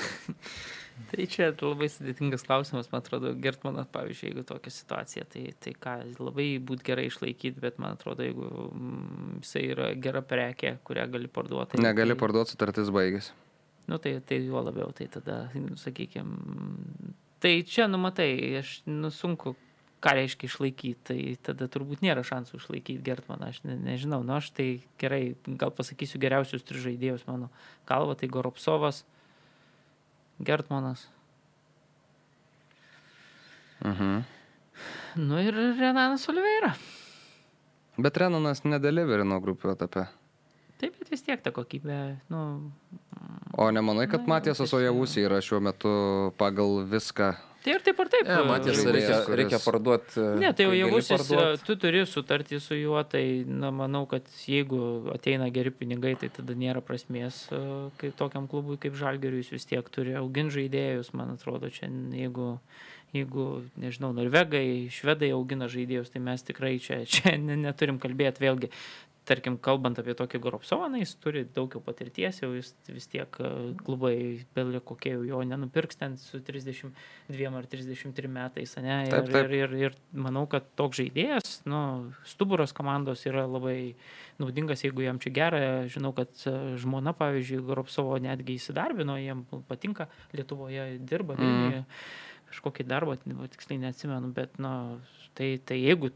Tai 1.10 1.24
čia 1.26 1.48
labai 1.58 1.88
sudėtingas 1.90 2.44
klausimas, 2.46 2.86
man 2.92 3.02
atrodo, 3.02 3.32
Gertmanas, 3.42 3.88
pavyzdžiui, 3.90 4.28
jeigu 4.30 4.44
tokia 4.46 4.70
situacija, 4.70 5.24
tai, 5.32 5.42
tai 5.58 5.72
ką, 5.74 5.94
labai 6.22 6.46
būtų 6.62 6.86
gerai 6.86 7.08
išlaikyti, 7.10 7.58
bet 7.62 7.80
man 7.82 7.96
atrodo, 7.96 8.22
jeigu 8.26 8.46
mm, 8.70 9.40
jisai 9.42 9.64
yra 9.72 9.88
gera 9.98 10.22
prekė, 10.22 10.76
kurią 10.86 11.08
gali 11.16 11.30
parduoti. 11.32 11.74
tai- 11.74 11.82
Negali 11.82 12.14
tai, 12.14 12.20
parduoti, 12.22 12.54
sutartis 12.54 12.92
baigėsi. 12.94 13.34
Nu, 13.90 13.98
tai, 13.98 14.20
tai 14.22 14.38
juo 14.44 14.62
labiau, 14.62 14.92
tai 14.94 15.08
tada, 15.10 15.40
sakykime, 15.82 16.36
tai 17.42 17.56
čia, 17.66 17.88
nu, 17.90 17.98
matai, 17.98 18.30
aš, 18.62 18.76
nu, 18.86 19.10
sunku, 19.10 19.56
ką 20.00 20.14
reiškia 20.16 20.46
išlaikyti, 20.48 21.00
tai 21.10 21.18
tada 21.44 21.66
turbūt 21.68 22.00
nėra 22.06 22.22
šansų 22.24 22.60
išlaikyti 22.62 23.02
Gertmaną, 23.04 23.50
aš 23.50 23.58
ne, 23.66 23.74
nežinau, 23.76 24.22
nu, 24.24 24.36
aš 24.38 24.52
tai 24.56 24.68
gerai, 25.02 25.34
gal 25.60 25.74
pasakysiu 25.76 26.20
geriausius 26.22 26.62
tris 26.64 26.86
žaidėjus 26.86 27.26
mano 27.28 27.50
galva, 27.90 28.14
tai 28.16 28.30
Goropsovas, 28.32 29.02
Gertmanas. 30.40 31.06
Mhm. 33.84 34.24
Nu 35.16 35.38
ir 35.42 35.54
Renanas 35.54 36.28
Oliveira. 36.28 36.74
Bet 38.00 38.16
Renanas 38.16 38.62
nedeliverino 38.64 39.40
grupių 39.42 39.74
etape. 39.74 40.06
Taip, 40.80 40.94
bet 40.98 41.10
vis 41.12 41.20
tiek 41.26 41.42
ta 41.44 41.50
kokybė, 41.52 41.96
nu, 42.32 42.42
O 43.58 43.66
nemanai, 43.70 44.06
kad 44.08 44.24
Matijasas 44.26 44.70
tiesiog- 44.70 44.78
Ojavusi 44.80 45.20
yra 45.26 45.40
šiuo 45.44 45.58
metu 45.60 45.90
pagal 46.38 46.84
viską? 46.88 47.34
Tai 47.64 47.74
ir 47.76 47.82
taip 47.84 48.00
ar 48.02 48.10
taip. 48.12 48.28
Ne, 48.28 48.38
Matijas, 48.48 48.78
žaidėjas, 48.80 49.10
reikia, 49.26 49.38
reikia 49.40 49.60
parduoti. 49.64 50.24
Ne, 50.40 50.52
tai 50.56 50.66
jau 50.66 50.76
javusis, 50.76 51.32
tu 51.66 51.76
turi 51.80 52.04
sutartį 52.08 52.60
su 52.62 52.78
juo, 52.78 53.00
tai 53.08 53.24
na, 53.46 53.72
manau, 53.74 54.04
kad 54.10 54.26
jeigu 54.46 55.10
ateina 55.14 55.50
geri 55.54 55.72
pinigai, 55.74 56.14
tai 56.20 56.30
tada 56.34 56.56
nėra 56.58 56.82
prasmės 56.84 57.42
e, 57.52 57.60
kaip 58.00 58.16
tokiam 58.20 58.48
klubui 58.50 58.78
kaip 58.80 58.96
Žalgeriui, 59.00 59.44
jis 59.44 59.52
vis 59.56 59.68
tiek 59.72 59.92
turi 59.92 60.16
auginti 60.20 60.60
žaidėjus, 60.60 61.12
man 61.18 61.34
atrodo, 61.36 61.70
čia 61.74 61.90
jeigu, 61.90 62.54
jeigu 63.16 63.46
nežinau, 63.80 64.12
norvegai, 64.16 64.88
švedai 64.94 65.32
augina 65.36 65.68
žaidėjus, 65.70 66.12
tai 66.14 66.24
mes 66.24 66.46
tikrai 66.46 66.76
čia, 66.82 67.02
čia 67.08 67.36
ne- 67.38 67.58
neturim 67.60 68.00
kalbėti 68.02 68.46
vėlgi. 68.46 68.72
Tarkim, 69.28 69.58
kalbant 69.60 69.98
apie 70.00 70.14
tokį 70.16 70.38
Goropsovą, 70.42 70.86
na, 70.90 70.98
jis 71.02 71.12
turi 71.20 71.42
daug 71.54 71.70
jau 71.76 71.80
patirties, 71.84 72.38
jau 72.40 72.48
jis 72.54 72.70
vis 72.88 73.06
tiek 73.12 73.36
e, 73.38 73.50
klubai, 73.84 74.14
belie 74.56 74.80
kokie 74.80 75.12
jo 75.28 75.42
nenupirks 75.46 76.00
ten 76.00 76.16
su 76.18 76.40
32 76.42 77.50
ar 77.60 77.68
33 77.68 78.30
metais, 78.32 78.72
ne? 78.80 78.96
Ir, 79.06 79.12
Taip, 79.12 79.28
taip. 79.28 79.52
ir, 79.52 79.52
ir, 79.58 79.74
ir 79.90 79.98
manau, 80.26 80.46
kad 80.50 80.66
toks 80.78 81.02
žaidėjas, 81.02 81.60
nu, 81.68 81.82
stuburos 82.26 82.72
komandos 82.76 83.26
yra 83.28 83.44
labai 83.44 83.76
naudingas, 84.40 84.86
jeigu 84.86 85.04
jam 85.04 85.20
čia 85.22 85.34
gera. 85.36 85.60
Žinau, 85.92 86.14
kad 86.16 86.32
e, 86.48 86.56
žmona, 86.80 87.12
pavyzdžiui, 87.20 87.60
Goropsovo 87.68 88.16
netgi 88.24 88.56
įsidarbino, 88.56 89.18
jam 89.20 89.44
patinka, 89.68 90.08
Lietuvoje 90.32 90.94
dirba, 91.04 91.36
Vilniuje, 91.38 91.84
kažkokį 92.50 92.88
darbą, 92.88 93.20
nu, 93.28 93.46
tiksliai 93.52 93.84
neatsimenu, 93.84 94.32
bet, 94.34 94.56
na, 94.62 94.74
tai, 95.38 95.52
tai 95.62 95.78
jeigu 95.84 96.10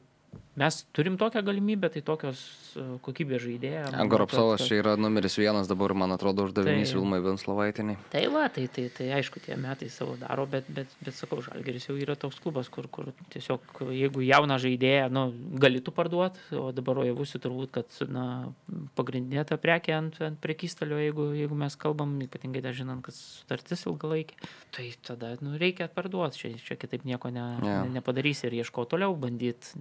mes 0.57 0.79
turim 0.95 1.17
tokią 1.19 1.43
galimybę, 1.43 1.91
tai 1.91 2.03
tokios 2.07 2.41
e, 2.79 2.85
kokybės 3.03 3.43
žaidėjai. 3.43 4.07
Goropsovas 4.11 4.63
čia 4.69 4.79
yra 4.83 4.95
numeris 5.01 5.35
vienas 5.41 5.69
dabar, 5.71 5.95
man 5.99 6.15
atrodo, 6.15 6.47
uždavinys 6.49 6.93
Tai- 6.93 6.99
Vilmai 7.01 7.19
Vinslovaitiniai. 7.25 7.99
Tai 8.13 8.23
va, 8.35 8.45
tai, 8.55 8.67
tai, 8.73 8.87
tai 8.95 9.09
aišku, 9.19 9.43
tie 9.45 9.57
metai 9.61 9.89
savo 9.93 10.15
daro, 10.21 10.47
bet, 10.51 10.69
bet, 10.71 10.93
bet 11.05 11.17
sakau, 11.17 11.41
Žalgeris 11.45 11.89
jau 11.89 11.97
yra 11.99 12.15
toks 12.19 12.39
klubas, 12.43 12.71
kur, 12.73 12.87
kur 12.93 13.11
tiesiog, 13.35 13.83
jeigu 13.91 14.23
jauną 14.25 14.59
žaidėją, 14.63 15.09
nu, 15.15 15.27
galėtų 15.63 15.95
parduoti, 15.97 16.45
o 16.59 16.71
dabar 16.77 17.03
ojavusi 17.03 17.43
turbūt, 17.43 17.75
kad, 17.75 17.99
na, 18.09 18.27
pagrindinė 18.99 19.47
ta 19.49 19.59
prekė 19.61 19.97
ant, 19.99 20.21
ant 20.25 20.39
prekystalio, 20.43 21.01
jeigu, 21.03 21.31
jeigu 21.39 21.59
mes 21.59 21.79
kalbam, 21.81 22.15
ypatingai 22.29 22.63
dar 22.65 22.77
žinant, 22.77 23.03
kad 23.07 23.17
sutartis 23.19 23.87
ilgalaikė, 23.91 24.39
tai 24.75 24.89
tada, 25.03 25.35
nu, 25.43 25.59
reikia 25.61 25.91
parduoti, 25.91 26.41
čia, 26.45 26.55
čia 26.63 26.79
kitaip 26.81 27.05
nieko 27.09 27.31
ne, 27.35 27.45
ne, 27.65 27.77
nepadarysi 27.99 28.49
ir 28.49 28.61
ieško 28.63 28.87
toliau 28.91 29.15
bandyti 29.19 29.75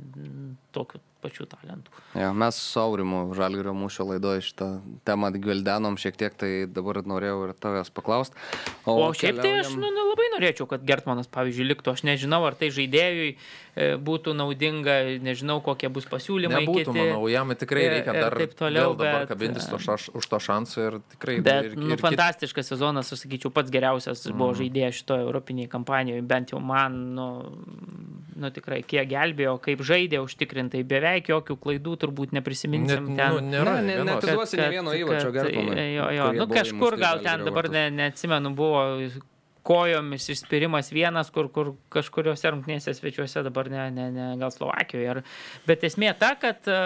tokių 0.77 1.01
pačių 1.23 1.47
talentų. 1.55 1.93
Ja, 2.19 2.31
mes 2.35 2.59
su 2.59 2.81
Aurimu 2.81 3.25
Žalgirio 3.37 3.73
mūšio 3.77 4.05
laidoje 4.11 4.43
šitą 4.49 4.69
temą 5.07 5.31
gvildenom 5.33 5.97
šiek 6.01 6.19
tiek, 6.19 6.35
tai 6.35 6.51
dabar 6.69 7.01
norėjau 7.07 7.47
ir 7.47 7.55
tavęs 7.57 7.91
paklausti. 7.95 8.37
O, 8.83 8.97
o 9.07 9.11
šiaip 9.15 9.39
tai 9.41 9.55
aš 9.61 9.73
nu, 9.79 9.87
nelabai 9.87 10.27
norėčiau, 10.35 10.67
kad 10.69 10.83
Gertmanas, 10.87 11.29
pavyzdžiui, 11.31 11.69
liktų. 11.71 11.93
Aš 11.95 12.03
nežinau, 12.07 12.41
ar 12.47 12.57
tai 12.59 12.69
žaidėjui 12.73 13.29
e, 13.33 13.87
būtų 14.01 14.33
naudinga, 14.35 14.97
nežinau, 15.23 15.59
kokie 15.65 15.89
bus 15.93 16.07
pasiūlymai. 16.09 16.63
Nebūtų, 16.63 16.85
kiti. 16.89 16.97
manau, 16.97 17.27
jam 17.31 17.53
tikrai 17.57 17.85
ir- 17.85 17.95
reikia 17.97 18.15
ir 18.15 18.19
dar, 18.25 18.37
taip 18.41 18.55
toliau, 18.59 18.95
bet, 18.99 19.27
kabintis 19.29 19.69
to 19.69 19.79
e, 19.79 19.85
šaš, 19.87 20.09
už 20.17 20.29
to 20.33 20.41
šansų 20.47 20.85
ir 20.87 20.99
tikrai. 21.15 21.37
Bet, 21.45 21.69
ir, 21.69 21.77
nu, 21.79 21.91
ir 21.93 21.97
kit- 21.97 22.05
fantastiškas 22.07 22.73
sezonas, 22.73 23.13
aš 23.13 23.23
sakyčiau, 23.25 23.53
pats 23.53 23.71
geriausias 23.73 24.25
mm. 24.27 24.39
buvo 24.39 24.57
žaidėjas 24.59 24.99
šitoje 24.99 25.27
europinėje 25.27 25.71
kampanijoje, 25.71 26.25
bent 26.33 26.55
jau 26.55 26.59
man, 26.63 26.99
nu, 27.15 27.29
nu 28.35 28.51
tikrai, 28.53 28.81
kiek 28.87 29.07
gelbėjo, 29.09 29.57
kaip 29.63 29.85
žaidė 29.85 30.23
užtikrintai, 30.25 30.83
beveik 30.87 31.12
jokių 31.21 31.57
klaidų 31.61 31.97
turbūt 32.01 32.33
neprisiminsim 32.33 33.11
Net- 33.11 33.17
ten. 33.17 33.35
nu, 33.37 33.51
nėra 33.53 33.75
Ne, 33.83 33.99
ne, 33.99 34.07
netiduosi 34.13 34.57
nei 34.57 34.69
vieno 34.73 34.95
įvarčio 34.97 35.31
Gertmanui, 35.35 35.85
Jo, 35.93 36.09
jo, 36.11 36.25
kurie 36.31 36.39
nu 36.39 36.47
kažkur 36.51 36.97
gal 36.97 37.21
ten 37.25 37.45
dabar 37.45 37.69
ne, 37.69 37.89
neatsimenu, 37.91 38.53
buvo 38.57 38.83
kojomis 39.63 40.27
išspirimas 40.29 40.91
vienas, 40.91 41.29
kur, 41.31 41.47
kur 41.53 41.73
kažkuriuose 41.93 42.51
rungtynėse 42.51 42.93
svečiuose, 42.97 43.43
dabar 43.45 43.69
ne, 43.71 43.85
ne, 43.95 44.09
ne 44.11 44.29
gal 44.41 44.51
Slovakijoje. 44.51 45.09
Ar, 45.13 45.21
bet 45.67 45.85
esmė 45.87 46.11
ta, 46.19 46.33
kad 46.39 46.67
e, 46.67 46.79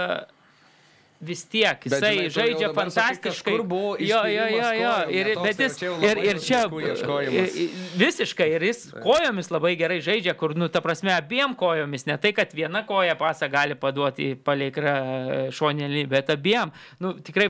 vis 1.21 1.43
tiek 1.49 1.79
Bet, 1.81 1.85
jisai 1.91 2.11
žinai, 2.13 2.17
tu 2.17 2.23
jau 2.27 2.33
žaidžia 2.37 2.67
sakai, 2.67 2.75
fantastiškai. 2.77 3.53
kažkur 3.53 3.63
buvo 3.67 3.95
jo, 3.99 4.19
jo, 4.29 4.45
jo, 4.53 4.69
jo. 4.81 4.91
Ir, 5.09 5.29
toks, 5.33 5.43
bet 5.47 5.59
jis, 5.63 5.77
ir 5.81 6.03
ir, 6.11 6.17
ir 6.29 6.39
čia 6.39 6.59
taškų 6.65 6.81
ieškojimas. 6.91 7.55
i- 7.57 7.63
i- 7.63 7.69
visiškai, 7.97 8.47
ir 8.55 8.61
jis 8.67 8.81
kojomis 9.03 9.49
labai 9.51 9.75
gerai 9.79 9.97
žaidžia, 10.01 10.35
kur, 10.37 10.53
nu, 10.55 10.67
ta 10.69 10.81
prasme, 10.81 11.09
abiem 11.15 11.55
kojomis, 11.57 12.05
ne 12.05 12.17
tai, 12.17 12.33
kad 12.33 12.53
viena 12.53 12.83
koja 12.85 13.15
pasą 13.17 13.49
gali 13.49 13.75
paduoti 13.75 14.35
palei 14.35 14.69
kra- 14.71 15.49
šonelį, 15.51 16.07
bet 16.07 16.29
abiem, 16.29 16.71
nu, 16.99 17.13
tikrai, 17.19 17.49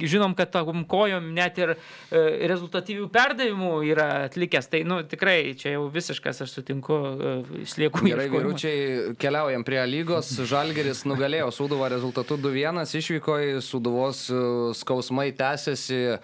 žinom, 0.00 0.34
kad 0.36 0.50
tom 0.52 0.84
kojom 0.84 1.32
net 1.34 1.58
ir 1.58 1.74
e, 2.10 2.48
rezultatyvių 2.50 3.08
perdavimų 3.10 3.72
yra 3.90 4.08
atlikęs, 4.28 4.68
tai, 4.68 4.82
nu, 4.84 5.00
tikrai, 5.02 5.54
čia 5.56 5.72
jau 5.76 5.88
visiškas, 5.92 6.42
aš 6.44 6.50
sutinku, 6.58 6.94
e, 6.94 7.34
išliekų. 7.64 8.04
Gerai, 8.10 8.28
vyručiai, 8.28 9.16
keliaujam 9.20 9.64
prie 9.64 9.80
lygos. 9.86 10.32
Žalgeris 10.50 11.04
nugalėjo 11.08 11.48
Sūduvą 11.54 11.88
rezultatu 11.92 12.36
2-1, 12.36 12.89
išvyko 12.98 13.36
į 13.44 13.52
Sūduvos 13.64 14.24
e, 14.32 14.40
skausmai 14.78 15.30
tęsiasi. 15.36 16.18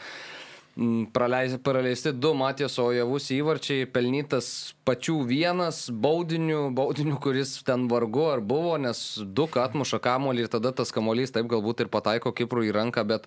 Mm, 0.76 1.06
praleis- 1.14 1.56
Praleisti 1.64 2.12
du 2.12 2.34
Matijos 2.36 2.74
Ojavus 2.82 3.30
įvarčiai, 3.32 3.86
pelnytas 3.88 4.74
pačių 4.84 5.22
vienas 5.24 5.86
baudinių, 5.88 6.66
baudinių, 6.76 7.16
kuris 7.24 7.54
ten 7.64 7.86
vargu 7.88 8.26
ar 8.34 8.44
buvo, 8.44 8.74
nes 8.76 9.00
du 9.24 9.46
ką 9.48 9.64
atmuša 9.70 10.02
kamolį 10.04 10.44
ir 10.44 10.52
tada 10.52 10.74
tas 10.76 10.92
kamolys 10.92 11.32
taip 11.32 11.48
galbūt 11.48 11.86
ir 11.86 11.88
pataiko 11.88 12.34
Kiprų 12.36 12.68
į 12.68 12.76
ranką, 12.76 13.06
bet 13.08 13.24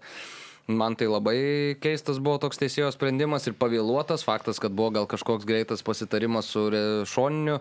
Man 0.69 0.93
tai 0.93 1.07
labai 1.09 1.73
keistas 1.81 2.19
buvo 2.21 2.37
toks 2.37 2.59
teisėjo 2.61 2.91
sprendimas 2.93 3.47
ir 3.49 3.55
pavėluotas 3.57 4.21
faktas, 4.21 4.59
kad 4.61 4.69
buvo 4.69 4.91
gal 4.99 5.07
kažkoks 5.09 5.47
greitas 5.49 5.81
pasitarimas 5.81 6.51
su 6.53 6.67
šoniniu 7.09 7.55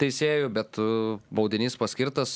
teisėjų, 0.00 0.48
bet 0.52 0.78
uh, 0.82 1.18
baudinys 1.34 1.76
paskirtas. 1.80 2.30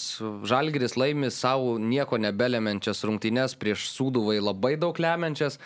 Žalgiris 0.48 0.96
laimi 1.00 1.30
savo 1.34 1.76
nieko 1.80 2.18
nebelemenčias 2.20 3.04
rungtynes 3.06 3.56
prieš 3.60 3.88
Sūduvai 3.94 4.38
labai 4.42 4.76
daug 4.80 4.96
lemiančias. 4.96 5.58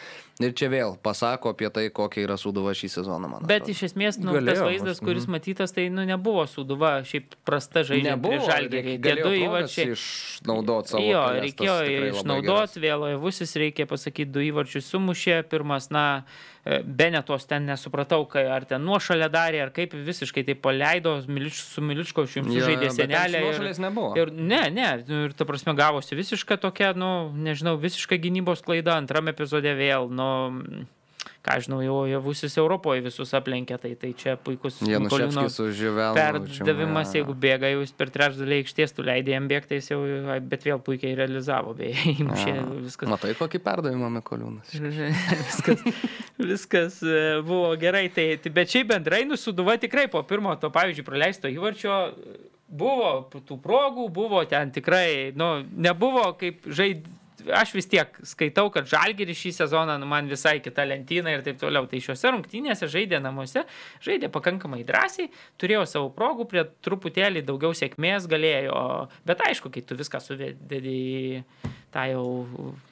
Ir 0.43 0.51
čia 0.59 0.67
vėl 0.67 0.97
pasako 0.99 1.53
apie 1.55 1.69
tai, 1.71 1.85
kokia 1.95 2.25
yra 2.25 2.35
Sūduva 2.41 2.73
šį 2.75 2.89
sezoną, 2.97 3.29
man. 3.31 3.45
Bet 3.47 3.63
atrodo. 3.63 3.75
iš 3.77 3.83
esmės, 3.87 4.19
nu, 4.19 4.33
tas 4.33 4.41
Galėjo, 4.41 4.65
vaizdas, 4.67 4.99
aš- 4.99 5.05
kuris 5.07 5.29
matytas, 5.31 5.75
tai 5.77 5.85
nu, 5.95 6.03
nebuvo 6.09 6.43
suduva, 6.51 6.97
šiaip 7.07 7.37
prasta 7.47 7.85
žaidžia 7.87 8.17
nebuvo 8.17 8.35
prieš 8.35 8.51
žalgerį. 8.51 8.97
Tie 8.97 9.05
galėjo 9.05 9.23
du 9.23 9.31
progas 9.31 9.45
įvarčiai. 9.47 9.95
Išnaudoti 9.95 10.95
savo. 10.95 11.05
Jo, 11.07 11.23
reikėjo 11.39 11.77
išnaudoti, 12.11 12.83
vėl 12.83 13.07
Vusis, 13.23 13.55
reikia 13.55 13.87
pasakyti, 13.87 14.33
du 14.35 14.43
įvarčius 14.43 14.91
sumušė. 14.91 15.45
Pirmas, 15.47 15.91
na, 15.95 16.25
e, 16.25 16.54
Benetos 16.85 17.45
ten 17.45 17.67
nesupratau, 17.69 18.23
kai, 18.25 18.47
ar 18.49 18.65
ten 18.65 18.81
nuošalę 18.81 19.29
darė, 19.29 19.59
ar 19.67 19.71
kaip 19.77 19.93
visiškai 19.93 20.47
tai 20.49 20.55
paleido, 20.57 21.19
Milič, 21.29 21.59
su 21.61 21.85
Miličko 21.85 22.25
šimtu 22.25 22.57
Jo, 22.57 22.65
žaidė 22.71 22.89
senelę. 22.95 23.43
nuošalės 23.45 23.81
nebuvo. 23.85 24.15
Ir 24.17 24.33
ne, 24.33 24.63
ne, 24.73 24.89
ir 25.05 25.37
ta 25.37 25.45
prasme 25.45 25.75
gavosi 25.77 26.17
visiška 26.17 26.57
tokia, 26.63 26.95
nu, 26.97 27.29
nežinau, 27.37 27.77
visiška 27.77 28.17
gynybos 28.17 28.65
klaida, 28.65 28.97
antrame 28.97 29.35
epizode 29.37 29.77
vėl, 29.77 30.09
nu, 30.09 30.29
ką 31.45 31.57
žinau, 31.65 31.81
jau 31.85 31.97
javusis 32.09 32.57
Europoje 32.61 33.03
visus 33.05 33.35
aplenkė, 33.37 33.79
tai, 33.83 33.93
tai 34.01 34.13
čia 34.19 34.37
puikus 34.41 34.79
Živelu. 35.77 36.17
perdavimas, 36.17 37.13
jeigu 37.17 37.37
bėga, 37.45 37.71
jau 37.75 37.83
jis 37.83 37.95
per 37.99 38.13
trečdalį 38.15 38.61
aikštės, 38.63 38.95
tu 38.97 39.05
leidai 39.07 39.37
jam 39.37 39.49
bėgti, 39.51 39.81
jis 39.81 39.91
jau, 39.93 40.01
bet 40.53 40.67
vėl 40.67 40.81
puikiai 40.85 41.17
realizavo, 41.19 41.75
beje, 41.79 41.97
įmušė 42.23 42.57
viskas. 42.87 43.11
Matai, 43.13 43.35
kokį 43.39 43.61
perdavimą 43.65 44.11
Mikoliūnas. 44.19 44.73
viskas, 45.45 45.85
viskas 46.41 47.03
e, 47.05 47.21
buvo 47.45 47.75
gerai, 47.81 48.07
tai, 48.15 48.31
tai 48.43 48.55
bet 48.55 48.73
šiaip 48.73 48.93
bendrai 48.95 49.25
nusuduva 49.29 49.77
tikrai 49.83 50.09
po 50.13 50.25
pirmo 50.29 50.57
to, 50.61 50.73
pavyzdžiui, 50.75 51.07
praleisto 51.07 51.53
įvarčio 51.53 51.99
e, 52.09 52.39
buvo 52.75 53.13
tų 53.35 53.59
progų, 53.63 54.09
buvo 54.15 54.43
ten 54.49 54.73
tikrai, 54.75 55.35
nu, 55.37 55.59
nebuvo 55.77 56.31
kaip 56.41 56.67
žaid. 56.67 57.07
Aš 57.53 57.75
vis 57.77 57.89
tiek 57.91 58.17
skaitau, 58.25 58.71
kad 58.73 58.89
Žalgiris 58.89 59.39
šį 59.41 59.53
sezoną 59.59 59.99
nu, 60.01 60.09
man 60.09 60.29
visai 60.31 60.57
kita 60.65 60.87
lentyna 60.89 61.35
ir 61.35 61.45
taip 61.45 61.59
toliau. 61.61 61.89
Tai 61.91 62.01
šiuose 62.01 62.33
rungtynėse 62.33 62.89
žaidė 62.91 63.21
namuose, 63.25 63.67
žaidė 64.05 64.31
pakankamai 64.33 64.85
drąsiai, 64.89 65.31
turėjo 65.61 65.85
savo 65.91 66.11
progų, 66.17 66.49
prie 66.51 66.65
truputėlį 66.87 67.45
daugiau 67.49 67.77
sėkmės 67.77 68.29
galėjo. 68.31 68.81
Bet 69.29 69.45
aišku, 69.49 69.73
kai 69.75 69.85
tu 69.85 69.99
viską 69.99 70.23
suvededi 70.25 70.95
į 70.95 71.25
tą 71.95 72.03
jau 72.11 72.25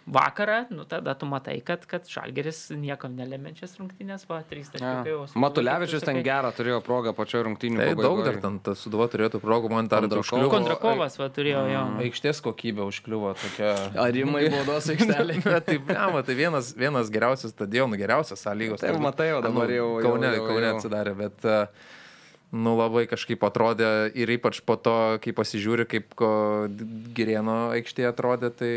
vakarą, 0.06 0.60
nu 0.70 0.84
tada 0.86 1.14
tu 1.18 1.26
matai, 1.26 1.56
kad, 1.66 1.82
kad 1.90 2.06
Žalgeris 2.10 2.68
niekam 2.74 3.14
nelemenčias 3.18 3.74
rungtynės, 3.78 4.24
va, 4.30 4.40
trys 4.46 4.70
taškai. 4.72 5.12
o 5.14 5.24
Sūduva, 5.26 5.40
Matulevičius 5.44 6.04
ten 6.06 6.20
gerą 6.26 6.50
turėjo 6.54 6.78
progą 6.86 7.12
pačioje 7.14 7.44
rungtynių. 7.48 7.80
Tai 7.82 7.96
daug 7.98 8.22
dar 8.26 8.38
ten 8.42 8.58
tas 8.62 8.82
suduva 8.82 9.06
turėtų 9.12 9.40
progų, 9.42 9.70
man 9.74 9.90
dar 9.90 10.02
Kondrakovo. 10.06 10.22
užkliuvo. 10.26 10.52
Kondrakovas 10.54 11.18
va, 11.18 11.28
turėjo 11.34 11.62
jo. 11.70 11.82
Aikštės 12.06 12.42
kokybė 12.46 12.86
užkliuvo 12.90 13.34
tokia. 13.42 13.72
Arimai 14.06 14.44
baudos 14.54 14.90
aikštelė. 14.94 15.38
Bet 15.46 15.64
tai, 15.70 15.78
blema, 15.82 16.22
tai 16.26 16.38
vienas, 16.38 16.72
vienas 16.78 17.10
geriausias 17.14 17.54
stadionų, 17.54 17.98
geriausias 18.02 18.42
sąlygos. 18.46 18.82
Taip, 18.82 18.98
matai, 19.02 19.32
o 19.38 19.42
dabar 19.42 19.66
Nu, 19.70 19.74
jau- 19.80 19.90
jau- 19.98 20.06
Kaune, 20.08 20.30
jau- 20.38 20.46
Kaune 20.50 20.66
jau. 20.70 20.76
atsidarė, 20.78 21.14
bet 21.18 21.46
e, 21.46 21.58
nu, 22.52 22.74
labai 22.76 23.06
kažkaip 23.08 23.40
atrodė 23.48 23.88
ir 24.12 24.28
ypač 24.34 24.58
po 24.68 24.76
to, 24.76 24.92
kai 25.24 25.32
pasižiūri, 25.32 25.86
kaip 25.88 26.12
Girėno 27.16 27.70
aikštėje 27.76 28.10
atrodė, 28.10 28.50
tai 28.52 28.72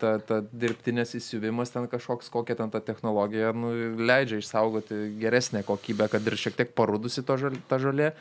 ta, 0.00 0.18
ta 0.20 0.40
dirbtinės 0.52 1.14
įsiuvimas 1.18 1.72
ten 1.72 1.88
kažkoks, 1.90 2.28
kokia 2.32 2.58
ten 2.58 2.70
ta 2.72 2.80
technologija 2.84 3.54
nu, 3.56 3.72
leidžia 4.00 4.40
išsaugoti 4.42 5.00
geresnę 5.20 5.64
kokybę, 5.68 6.10
kad 6.12 6.28
ir 6.28 6.36
šiek 6.36 6.58
tiek 6.60 6.74
parudusi 6.76 7.24
to 7.24 7.38
žal, 7.40 7.56
ta 7.72 7.80
žolė. 7.82 8.12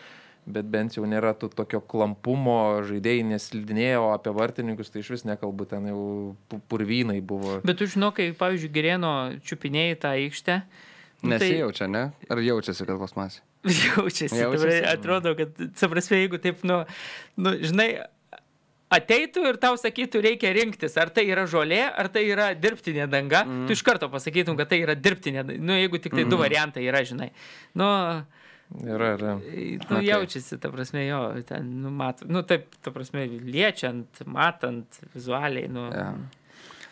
Bet 0.50 0.66
bent 0.72 0.96
jau 0.96 1.04
nėra 1.06 1.34
tų 1.38 1.50
tokio 1.54 1.82
klampumo, 1.84 2.80
žaidėjai 2.88 3.26
neslidinėjo 3.28 4.06
o 4.08 4.14
apie 4.16 4.32
vartininkus, 4.34 4.88
tai 4.90 5.04
iš 5.04 5.12
vis 5.14 5.26
nekalbu, 5.28 5.68
ten 5.70 5.90
jau 5.92 6.00
pu- 6.50 6.62
purvynai 6.72 7.20
buvo. 7.22 7.60
Bet 7.68 7.78
tu 7.78 7.86
žinau, 7.92 8.10
kai, 8.16 8.32
pavyzdžiui, 8.40 8.72
Gerėno 8.74 9.12
čiupinėjai 9.46 10.00
tą 10.02 10.14
aikštę. 10.16 10.56
nu, 11.22 11.30
tai- 11.30 11.38
Nesijaučia, 11.38 11.88
ne? 11.92 12.06
Ar 12.32 12.40
jaučiasi, 12.42 12.88
kad 12.88 12.98
plasmasė? 12.98 13.44
Jaučiasi, 13.68 14.40
Jaučiasi? 14.40 14.42
Jaučiasi. 14.42 14.86
atrodo, 14.88 15.36
kad, 15.36 15.60
saprasme, 15.80 16.22
jeigu 16.24 16.40
taip, 16.42 16.64
nu, 16.68 16.82
nu, 17.40 17.54
žinai, 17.60 17.90
ateitų 18.94 19.46
ir 19.52 19.60
tau 19.62 19.78
sakytų, 19.80 20.22
reikia 20.26 20.52
rinktis, 20.56 20.98
ar 21.02 21.12
tai 21.14 21.28
yra 21.30 21.46
žolė, 21.50 21.84
ar 21.92 22.10
tai 22.14 22.26
yra 22.32 22.50
dirbtinė 22.58 23.06
danga, 23.12 23.44
mm. 23.46 23.68
tu 23.70 23.78
iš 23.78 23.84
karto 23.86 24.10
pasakytum, 24.12 24.58
kad 24.60 24.72
tai 24.72 24.82
yra 24.86 24.96
dirbtinė, 24.98 25.46
nu, 25.58 25.76
jeigu 25.78 26.02
tik 26.02 26.16
tai 26.16 26.26
mm. 26.26 26.34
du 26.34 26.40
variantai 26.42 26.86
yra, 26.88 27.04
žinai. 27.08 27.32
Nu, 27.78 27.90
Yra, 28.70 29.16
yra. 29.16 29.32
nu 29.34 29.96
Okay. 29.98 30.04
jaučiasi, 30.06 30.60
ta 30.62 30.70
prasme, 30.70 31.02
jo, 31.08 31.20
ten, 31.50 31.72
nu, 31.82 31.90
mat, 31.90 32.22
nu, 32.30 32.44
taip, 32.46 32.68
ta 32.86 32.92
prasme, 32.94 33.24
liečiant, 33.26 34.22
matant, 34.30 35.00
vizualiai, 35.16 35.66
nu. 35.74 35.88
Jo. 35.90 36.12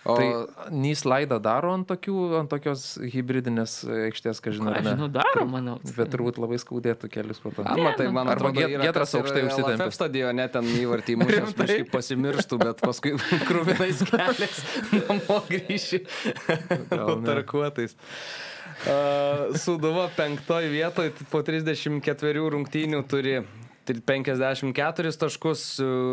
O 0.07 0.15
Tai 0.15 0.71
nei 0.71 0.95
slaidą 0.95 1.37
daro 1.43 1.73
ant, 1.75 1.83
tokių, 1.89 2.15
ant 2.39 2.51
tokios 2.51 2.83
hybridinės 3.11 3.81
aikštės, 4.07 4.39
ką 4.43 4.53
žinau, 4.55 4.71
ne? 4.71 4.83
žinau, 4.85 5.09
daro, 5.11 5.43
manau. 5.49 5.75
Bet 5.83 6.13
turbūt 6.13 6.39
labai 6.39 6.59
skaudėtų 6.63 7.09
kelius 7.11 7.41
po 7.43 7.51
to. 7.51 7.65
A, 7.67 7.75
matai, 7.75 8.07
man 8.15 8.31
Arba 8.31 8.53
atrodo, 8.53 8.63
yra 8.63 8.87
Giedras 8.87 9.11
kas 9.11 9.17
ir 9.17 9.23
aukštai 9.25 9.43
užsitempė. 9.49 9.89
Stadione 9.97 10.47
ten 10.53 10.71
įvartį 10.71 11.17
įmušęs, 11.17 11.53
kažkaip 11.59 11.91
pasimirštų, 11.97 12.61
bet 12.63 12.83
paskui 12.87 13.15
krūvinais 13.49 14.03
keliais 14.07 14.63
namo 14.95 15.41
grįši. 15.51 16.03
Ne. 16.47 17.05
Tarkuotais. 17.27 17.97
Uh, 18.77 19.57
Suduva 19.57 20.07
penktoje 20.13 20.69
vietoje 20.69 21.11
po 21.31 21.41
34 21.43 22.43
rungtynių 22.53 22.99
turi 23.09 23.39
54 24.03 25.13
taškus, 25.21 25.61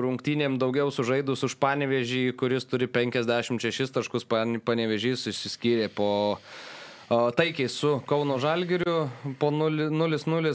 rungtynėm 0.05 0.59
daugiau 0.62 0.93
sužaidus 0.95 1.43
už 1.49 1.57
Panevežį, 1.59 2.37
kuris 2.39 2.64
turi 2.70 2.87
56 2.87 3.91
taškus, 3.99 4.25
Pan- 4.31 4.61
Panevežys 4.62 5.27
išsiskyrė 5.33 5.89
po 5.91 6.39
taikiai 7.11 7.68
su 7.68 7.99
Kauno 8.07 8.39
Žalgiriu 8.39 9.09
po 9.39 9.51
0-0. 9.51 10.55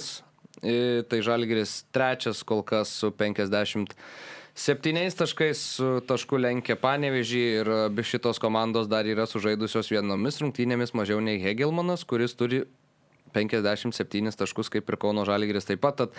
I, 0.59 1.03
Tai 1.07 1.19
Žalgiris 1.23 1.85
trečias 1.95 2.41
kol 2.43 2.63
kas 2.67 2.89
su 2.91 3.11
57 3.15 3.93
taškais, 5.15 5.59
su 5.77 6.01
tašku 6.03 6.35
lenkia 6.41 6.75
Panevežį 6.75 7.43
ir 7.61 7.69
abi 7.85 8.03
šitos 8.03 8.41
komandos 8.43 8.89
dar 8.91 9.07
yra 9.07 9.23
sužaidusios 9.29 9.87
vienomis 9.91 10.41
rungtynėmis 10.43 10.91
mažiau 10.97 11.21
nei 11.23 11.39
Hegelmanas, 11.39 12.03
kuris 12.03 12.35
turi 12.35 12.65
57 13.35 14.35
taškus 14.39 14.71
kaip 14.73 14.89
ir 14.89 14.97
Kauno 15.01 15.25
Žalgiris 15.27 15.67
taip 15.69 15.81
pat. 15.83 16.03
Tad 16.03 16.15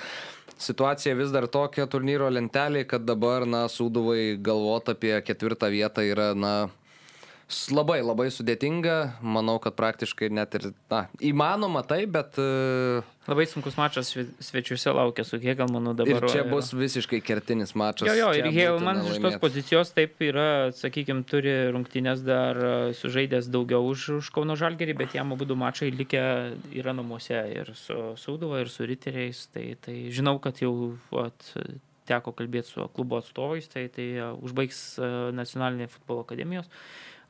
situacija 0.60 1.14
vis 1.18 1.32
dar 1.34 1.48
tokia 1.50 1.86
turnyro 1.90 2.28
lentelė, 2.32 2.84
kad 2.88 3.06
dabar, 3.08 3.46
na, 3.48 3.66
Sūduvai 3.70 4.36
galvoti 4.42 4.94
apie 4.94 5.14
ketvirtą 5.24 5.70
vietą 5.72 6.04
yra, 6.06 6.32
na, 6.34 6.54
labai 7.74 8.00
labai 8.02 8.28
sudėtinga. 8.32 8.96
Manau, 9.22 9.58
kad 9.62 9.74
praktiškai 9.78 10.28
net 10.32 10.54
ir, 10.58 10.68
na, 10.90 11.04
įmanoma 11.24 11.82
tai, 11.86 12.04
bet 12.10 12.38
uh, 12.40 13.02
Labai 13.30 13.46
sunkus 13.46 13.76
mačas 13.78 14.08
sve- 14.10 14.26
svečiuose 14.42 14.90
laukia 14.96 15.24
su 15.26 15.38
Hegelmanu 15.38 15.92
dabar. 15.94 16.24
ir 16.24 16.28
čia 16.30 16.44
o- 16.44 16.48
bus 16.50 16.72
visiškai 16.74 17.20
kertinis 17.22 17.74
mačas. 17.78 18.08
Jo, 18.08 18.14
jo, 18.14 18.30
ir 18.34 18.48
būtina 18.48 18.94
iš 19.10 19.20
tos 19.22 19.36
pozicijos 19.42 19.92
taip 19.94 20.18
yra, 20.24 20.70
sakykime, 20.74 21.22
turi 21.26 21.52
rungtynės 21.74 22.24
dar 22.26 22.56
e, 22.56 22.72
sužaidęs 22.94 23.50
daugiau 23.50 23.86
už, 23.90 24.08
už 24.18 24.30
Kauno 24.34 24.56
Žalgerį, 24.58 24.96
bet 24.98 25.14
jam 25.14 25.32
abu 25.36 25.46
mačai 25.54 25.90
likę 25.94 26.24
yra 26.74 26.94
namuose 26.96 27.38
ir 27.54 27.74
su 27.74 28.16
Sauduva, 28.16 28.62
ir 28.64 28.68
su 28.68 28.86
Riteriais. 28.86 29.46
Tai, 29.54 29.76
tai 29.80 30.10
žinau, 30.10 30.38
kad 30.42 30.58
jau 30.62 30.96
vat, 31.10 31.54
teko 32.10 32.32
kalbėti 32.34 32.72
su 32.72 32.88
klubo 32.94 33.20
atstovais, 33.22 33.68
tai, 33.70 33.86
tai 33.94 34.08
e, 34.18 34.26
užbaigs 34.42 34.82
e, 34.98 35.12
nacionalinė 35.36 35.86
futbolo 35.92 36.26
akademijos 36.26 36.66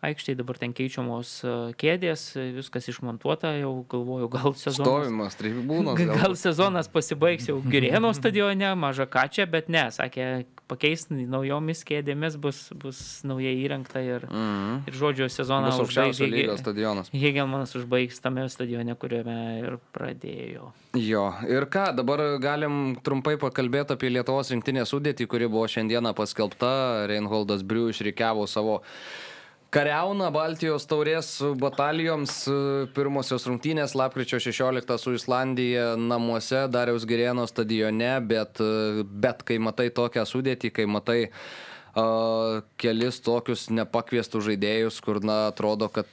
aikštėje, 0.06 0.38
dabar 0.40 0.56
ten 0.60 0.72
keičiamos 0.76 1.32
e, 1.44 1.54
kėdės, 1.80 2.22
viskas 2.56 2.88
išmontuota, 2.92 3.52
jau 3.60 3.72
galvoju, 3.90 4.28
gal 4.32 4.54
sezonas. 4.56 4.86
Stovimas, 4.86 5.36
tribūnos. 5.40 5.98
Gal, 6.00 6.14
gal 6.16 6.36
sezonas 6.40 6.88
pasibaigs 6.88 7.48
jau 7.50 7.58
Girėno 7.70 8.12
stadione, 8.16 8.72
maža 8.80 9.06
ką 9.10 9.26
čia, 9.32 9.46
bet 9.50 9.68
ne, 9.68 9.86
sakė, 9.92 10.46
pakeis 10.70 11.08
naujomis 11.10 11.82
kėdėmis, 11.84 12.36
bus, 12.40 12.68
bus 12.78 12.98
naujai 13.26 13.56
įrengta 13.64 14.00
ir, 14.04 14.26
Mhm. 14.30 14.86
ir 14.88 14.94
žodžiu, 14.94 15.26
sezoną 15.28 15.72
užbaigs. 15.82 17.10
Hegelmanas 17.12 17.74
užbaigs 17.74 18.20
tame 18.22 18.46
stadione, 18.48 18.94
kuriame 18.94 19.38
ir 19.60 19.78
pradėjo. 19.92 20.70
Jo, 20.94 21.26
ir 21.46 21.66
ką, 21.70 21.90
dabar 21.94 22.38
galim 22.42 22.96
trumpai 23.02 23.36
pakalbėti 23.38 23.94
apie 23.94 24.10
Lietuvos 24.10 24.50
rinktinės 24.50 24.90
sudėtį, 24.90 25.26
kuri 25.30 25.46
buvo 25.50 25.66
šiandieną 25.70 26.14
paskelbta. 26.18 27.06
Reinholdas 27.10 27.62
Briu 27.62 27.88
išrikiavo 27.92 28.46
savo 28.50 28.80
kariauną 29.74 30.30
Baltijos 30.34 30.86
taurės 30.90 31.30
batalijoms. 31.60 32.42
Pirmosios 32.94 33.46
rungtynės 33.48 33.94
lapkričio 33.98 34.40
16 34.42 34.98
su 34.98 35.14
Islandija 35.18 35.94
namuose, 35.98 36.66
Dariaus 36.72 37.06
Girėno 37.08 37.46
stadione, 37.50 38.12
bet, 38.26 38.62
bet 39.10 39.44
kai 39.46 39.60
matai 39.62 39.90
tokią 39.94 40.26
sudėtį, 40.28 40.72
kai 40.74 40.86
matai 40.90 41.18
uh, 41.30 42.62
kelis 42.80 43.20
tokius 43.24 43.68
nepakviestų 43.70 44.42
žaidėjus, 44.50 45.00
kur, 45.04 45.22
na, 45.24 45.46
atrodo, 45.50 45.90
kad 45.92 46.08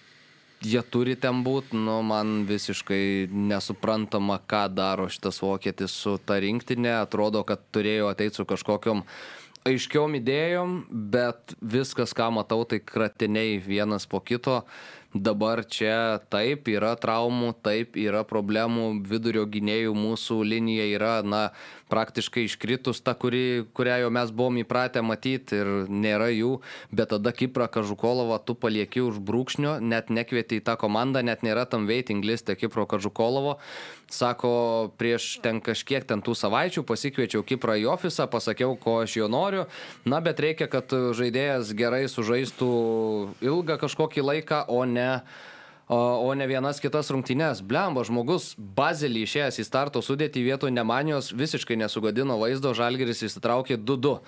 jie 0.61 0.81
turi 0.81 1.15
ten 1.19 1.43
būti, 1.45 1.77
nu, 1.77 1.99
man 2.05 2.45
visiškai 2.49 3.29
nesuprantama, 3.29 4.39
ką 4.49 4.67
daro 4.73 5.07
šitas 5.09 5.41
vokietis 5.41 5.93
su 5.93 6.17
ta 6.17 6.39
rinktinė. 6.41 6.95
Atrodo, 7.01 7.43
kad 7.47 7.61
turėjo 7.73 8.09
ateiti 8.09 8.39
su 8.39 8.45
kažkokiam 8.49 9.03
aiškiom 9.67 10.17
idėjom, 10.19 10.77
bet 11.13 11.55
viskas, 11.61 12.13
ką 12.17 12.29
matau, 12.39 12.63
tai 12.67 12.79
kratiniai 12.83 13.57
vienas 13.63 14.07
po 14.09 14.21
kito. 14.23 14.61
Dabar 15.15 15.63
čia 15.63 16.19
taip 16.29 16.67
yra 16.69 16.91
traumų, 16.99 17.53
taip 17.63 17.95
yra 17.97 18.25
problemų, 18.27 18.89
vidurio 19.07 19.45
gynėjų 19.49 19.95
mūsų 19.97 20.41
linija 20.45 20.85
yra, 20.91 21.13
na, 21.23 21.47
praktiškai 21.91 22.45
iškritus 22.47 23.01
ta, 23.03 23.13
kuri, 23.17 23.65
kurią 23.77 24.01
jau 24.03 24.11
mes 24.13 24.31
buvom 24.35 24.59
įpratę 24.61 25.03
matyti 25.05 25.61
ir 25.61 25.69
nėra 25.87 26.29
jų, 26.33 26.57
bet 26.91 27.13
tada 27.13 27.33
Kiprą 27.35 27.69
Kažukolovą 27.71 28.39
tu 28.45 28.55
palieki 28.59 29.03
už 29.05 29.21
brūkšnio, 29.23 29.77
net 29.79 30.11
nekvieti 30.13 30.59
į 30.59 30.65
tą 30.67 30.77
komandą, 30.79 31.23
net 31.23 31.43
nėra 31.47 31.67
tam 31.69 31.87
waiting 31.89 32.25
liste 32.25 32.55
Kipro 32.59 32.87
Kažukolovo. 32.89 33.57
Sako, 34.11 34.91
prieš 34.99 35.39
ten 35.43 35.59
kažkiek 35.63 36.05
ten 36.07 36.23
tų 36.23 36.35
savaičių 36.39 36.85
pasikviečiau 36.87 37.43
Kiprą 37.43 37.75
į 37.79 37.89
ofisą, 37.91 38.29
pasakiau, 38.31 38.77
ko 38.79 39.01
aš 39.03 39.17
jo 39.19 39.27
noriu, 39.31 39.67
na, 40.07 40.21
bet 40.23 40.39
reikia, 40.43 40.69
kad 40.71 40.91
žaidėjas 40.91 41.73
gerai 41.75 42.05
sužaistų 42.11 42.71
ilgą 43.43 43.79
kažkokį 43.83 44.27
laiką, 44.31 44.63
o 44.71 44.83
ne 44.87 45.11
o, 45.87 45.97
o 46.27 46.33
ne 46.35 46.47
vienas 46.47 46.81
kitas 46.83 47.09
rungtynes. 47.13 47.63
Blemba, 47.63 48.03
žmogus 48.07 48.51
bazelį 48.57 49.23
išėjęs 49.23 49.61
į 49.63 49.65
starto 49.67 50.03
sudėtį 50.03 50.43
vietoj 50.49 50.71
Nemanijos 50.75 51.31
visiškai 51.31 51.79
nesugadino 51.79 52.37
vaizdo, 52.41 52.73
Žalgeris 52.75 53.23
įsitraukė 53.27 53.79
2-2. 53.79 54.19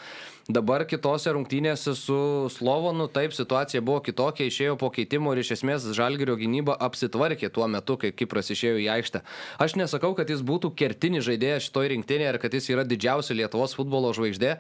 Dabar 0.50 0.82
kitose 0.90 1.30
rungtynėse 1.36 1.92
su 1.94 2.16
Slovonu 2.50 3.06
taip 3.14 3.36
situacija 3.38 3.84
buvo 3.86 4.00
kitokia, 4.02 4.48
išėjo 4.50 4.80
po 4.82 4.88
keitimo 4.90 5.36
ir 5.36 5.44
iš 5.44 5.52
esmės 5.60 5.86
Žalgerio 5.94 6.34
gynyba 6.40 6.74
apsitvarkė 6.88 7.52
tuo 7.54 7.68
metu, 7.70 8.00
kai 8.02 8.10
Kipras 8.10 8.50
išėjo 8.56 8.80
į 8.82 8.88
aikštę. 8.96 9.22
Aš 9.62 9.78
nesakau, 9.78 10.16
kad 10.18 10.32
jis 10.34 10.42
būtų 10.42 10.72
kertinis 10.80 11.28
žaidėjas 11.28 11.68
šitoj 11.68 11.92
rinktinėje 11.94 12.34
ir 12.34 12.42
kad 12.42 12.58
jis 12.58 12.72
yra 12.74 12.88
didžiausia 12.88 13.38
Lietuvos 13.38 13.78
futbolo 13.78 14.10
žvaigždė, 14.18 14.56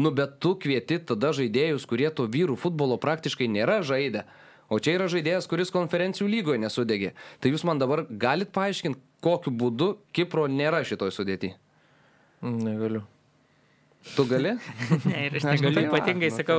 nu 0.00 0.14
bet 0.16 0.38
tu 0.40 0.54
kvieti 0.56 1.02
tada 1.04 1.34
žaidėjus, 1.36 1.84
kurie 1.84 2.08
to 2.08 2.24
vyrų 2.24 2.56
futbolo 2.56 2.96
praktiškai 2.96 3.50
nėra 3.50 3.82
žaidę. 3.84 4.24
O 4.72 4.78
čia 4.82 4.96
yra 4.96 5.06
žaidėjas, 5.10 5.46
kuris 5.50 5.70
konferencijų 5.74 6.28
lygoje 6.30 6.62
nesudegė. 6.62 7.12
Tai 7.40 7.52
jūs 7.52 7.66
man 7.68 7.78
dabar 7.82 8.04
galit 8.10 8.50
paaiškinti, 8.54 8.98
kokiu 9.22 9.52
būdu 9.54 9.92
Kipro 10.16 10.46
nėra 10.50 10.82
šitoj 10.86 11.14
sudėti. 11.14 11.54
Negaliu. 12.42 13.04
Tu 14.14 14.24
gali? 14.24 14.52
Ne, 15.10 15.26
ir 15.26 15.36
aš 15.38 15.46
Aš 15.50 15.62
negaliu, 15.62 15.88
va, 15.90 15.98
ypatingai 15.98 16.30
nu 16.30 16.36
sakau, 16.36 16.58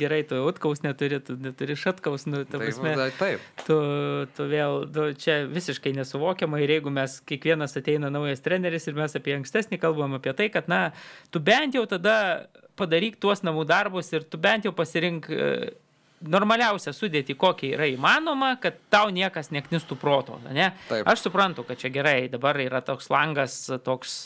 gerai, 0.00 0.20
tu 0.28 0.36
utkaus 0.44 0.82
neturi, 0.84 1.20
tu 1.24 1.36
neturi 1.40 1.76
šatkaus, 1.78 2.26
nu, 2.28 2.42
ta 2.48 2.60
prasme, 2.60 2.92
taip, 2.98 3.16
taip. 3.20 3.46
tu, 3.64 3.76
tu 4.36 4.48
vėl, 4.50 4.84
tu, 4.92 5.06
čia 5.16 5.42
visiškai 5.48 5.94
nesuvokiama 5.96 6.60
ir 6.60 6.74
jeigu 6.76 6.92
mes, 6.92 7.16
kiekvienas 7.28 7.78
ateina 7.80 8.12
naujas 8.12 8.44
treneris 8.44 8.88
ir 8.88 8.98
mes 8.98 9.16
apie 9.16 9.38
ankstesnį 9.38 9.80
kalbam 9.80 10.18
apie 10.18 10.34
tai, 10.36 10.50
kad, 10.52 10.68
na, 10.72 10.82
tu 11.32 11.40
bent 11.40 11.78
jau 11.78 11.86
tada 11.88 12.16
padaryk 12.78 13.16
tuos 13.20 13.44
namų 13.46 13.64
darbus 13.68 14.12
ir 14.12 14.28
tu 14.28 14.40
bent 14.40 14.68
jau 14.68 14.74
pasirink 14.76 15.30
e, 15.32 15.48
normaliausią 16.28 16.92
sudėtį, 16.94 17.36
kokia 17.38 17.72
yra 17.76 17.88
įmanoma, 17.90 18.54
kad 18.62 18.78
tau 18.92 19.10
niekas 19.14 19.50
neknistų 19.54 19.96
proto. 20.00 20.38
Ne? 20.48 20.70
Taip. 20.88 21.06
Aš 21.08 21.24
suprantu, 21.26 21.64
kad 21.68 21.80
čia 21.80 21.90
gerai, 21.94 22.28
dabar 22.32 22.58
yra 22.62 22.82
toks 22.84 23.10
langas, 23.12 23.56
toks 23.84 24.16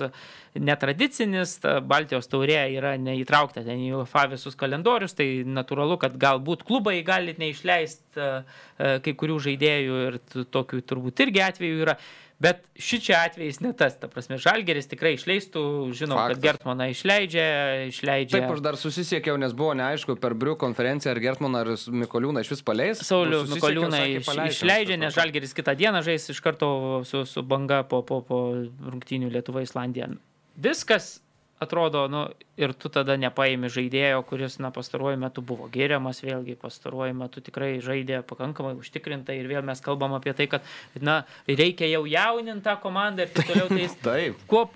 netradicinis, 0.57 1.57
ta 1.63 1.79
Baltijos 1.85 2.29
taurė 2.33 2.63
yra 2.77 2.95
neįtraukta 3.01 3.65
ten 3.67 3.83
į 3.87 3.93
UEFA 4.01 4.27
visus 4.33 4.57
kalendorius, 4.59 5.17
tai 5.17 5.29
natūralu, 5.47 5.99
kad 6.03 6.17
galbūt 6.21 6.65
klubai 6.69 6.99
gali 7.07 7.37
neišleisti 7.41 8.31
kai 8.77 9.17
kurių 9.21 9.41
žaidėjų 9.49 9.99
ir 10.07 10.21
tokių 10.53 10.83
turbūt 10.89 11.27
irgi 11.27 11.45
atvejų 11.45 11.83
yra. 11.87 11.99
Bet 12.37 12.67
šičia 12.77 13.23
atvejais 13.25 13.63
ne 13.65 13.71
tas, 13.73 13.95
ta 13.97 14.11
prasme, 14.13 14.37
Žalgeris 14.37 14.91
tikrai 14.91 15.15
išleistų, 15.17 15.63
žinom, 15.97 16.19
Faktas. 16.19 16.37
kad 16.37 16.43
Gertmaną 16.45 16.89
išleidžia, 16.93 17.47
išleidžia. 17.89 18.35
Taip, 18.37 18.51
aš 18.53 18.61
dar 18.61 18.77
susisiekiau, 18.77 19.39
nes 19.41 19.55
buvo 19.57 19.73
neaišku 19.79 20.19
per 20.21 20.37
Briu 20.37 20.53
konferenciją, 20.61 21.15
ar 21.15 21.21
Gertmaną 21.25 21.63
ar 21.65 21.73
Mikoliūną 22.05 22.45
iš 22.45 22.53
vis 22.53 22.65
paleis. 22.67 23.01
Saulių 23.09 23.41
Nu, 23.47 23.57
Mikoliūną 23.57 24.03
iš, 24.19 24.29
išleidžia, 24.53 25.01
nes. 25.01 25.17
Žalgeris 25.17 25.57
kitą 25.57 25.73
dieną 25.81 26.05
žais 26.05 26.29
iš 26.29 26.43
karto 26.45 26.69
su, 27.09 27.25
su 27.25 27.41
banga 27.41 27.81
po, 27.89 28.03
po, 28.05 28.21
po 28.21 28.43
rungtynių 28.85 29.33
Lietuva 29.33 29.65
Islandija. 29.65 30.13
Viskas 30.61 31.23
atrodo, 31.61 32.05
nu, 32.09 32.23
ir 32.61 32.73
tu 32.77 32.91
tada 32.93 33.17
nepaimi 33.17 33.71
žaidėjo, 33.73 34.21
kuris, 34.29 34.59
na, 34.61 34.71
pastaruoju 34.75 35.19
metu 35.21 35.45
buvo 35.45 35.69
geriamas, 35.73 36.21
vėlgi 36.25 36.57
pastaruoju 36.61 37.17
metu 37.17 37.41
tikrai 37.45 37.77
žaidė 37.85 38.21
pakankamai 38.29 38.75
užtikrintai 38.77 39.39
ir 39.41 39.49
vėl 39.49 39.65
mes 39.65 39.81
kalbam 39.85 40.17
apie 40.19 40.35
tai, 40.37 40.49
kad, 40.53 40.67
na, 41.01 41.23
reikia 41.49 41.89
jau 41.89 42.05
jauninti 42.11 42.67
tą 42.67 42.77
komandą 42.83 43.25
ir 43.25 43.33
taip 43.33 43.49
toliau. 43.49 43.71
Tai 43.73 43.81
jis 43.81 43.97
Taip. 44.07 44.45
kuo 44.51 44.67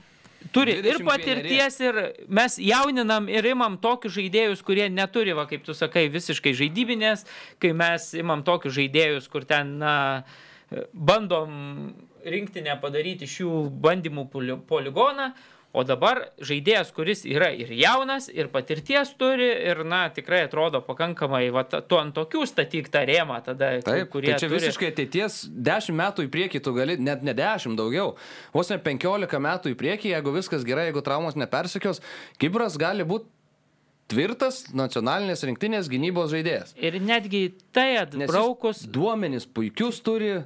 turi 0.57 0.79
ir 0.79 0.87
21 0.89 1.09
patirties, 1.11 1.81
ir 1.85 2.01
mes 2.33 2.57
jauninam 2.65 3.29
ir 3.29 3.51
imam 3.53 3.77
tokius 3.81 4.17
žaidėjus, 4.17 4.65
kurie 4.65 4.89
neturi, 4.89 5.37
va, 5.37 5.45
kaip 5.51 5.67
tu 5.67 5.77
sakai, 5.77 6.09
visiškai 6.13 6.57
žaidybinės, 6.57 7.27
kai 7.61 7.75
mes 7.77 8.13
imam 8.17 8.45
tokius 8.47 8.79
žaidėjus, 8.81 9.29
kur 9.29 9.45
ten, 9.45 9.77
na, 9.83 9.95
bandom 10.93 11.93
rinktinę 12.25 12.77
padaryti 12.81 13.29
iš 13.29 13.41
jų 13.43 13.55
bandymų 13.85 14.29
poli- 14.33 14.61
poligoną. 14.69 15.33
O 15.71 15.85
dabar 15.87 16.25
žaidėjas, 16.43 16.89
kuris 16.91 17.21
yra 17.29 17.53
ir 17.55 17.69
jaunas, 17.79 18.27
ir 18.33 18.49
patirties 18.51 19.13
turi, 19.19 19.47
ir, 19.71 19.85
na, 19.87 20.03
tikrai 20.11 20.43
atrodo 20.49 20.81
pakankamai, 20.83 21.45
va, 21.55 21.63
tu 21.63 21.99
ant 22.01 22.15
tokių 22.17 22.43
statyk 22.51 22.91
tą 22.91 23.05
rėmą 23.07 23.39
tada, 23.47 23.77
Taip, 23.87 24.09
kurie 24.11 24.33
tai 24.33 24.41
čia 24.43 24.49
turi... 24.49 24.59
visiškai 24.59 24.91
ateities 24.91 25.41
10 25.55 25.95
metų 26.03 26.27
į 26.27 26.33
priekį 26.35 26.63
tu 26.67 26.75
gali, 26.75 26.99
net 26.99 27.23
ne 27.27 27.37
10 27.39 27.79
daugiau, 27.79 28.17
vos 28.57 28.73
ne 28.75 28.81
15 28.83 29.43
metų 29.47 29.71
į 29.71 29.79
priekį, 29.79 30.15
jeigu 30.17 30.35
viskas 30.35 30.67
gerai, 30.67 30.89
jeigu 30.91 31.05
traumos 31.07 31.39
nepersikios, 31.39 32.03
Kibras 32.43 32.75
gali 32.81 33.07
būti 33.07 33.31
tvirtas 34.11 34.65
nacionalinės 34.75 35.45
rinktinės 35.47 35.91
gynybos 35.91 36.33
žaidėjas. 36.35 36.75
Ir 36.83 36.99
netgi 36.99 37.53
tai 37.75 37.93
atbraukus... 38.01 38.83
Duomenys 38.91 39.47
puikius 39.47 40.03
turi. 40.03 40.41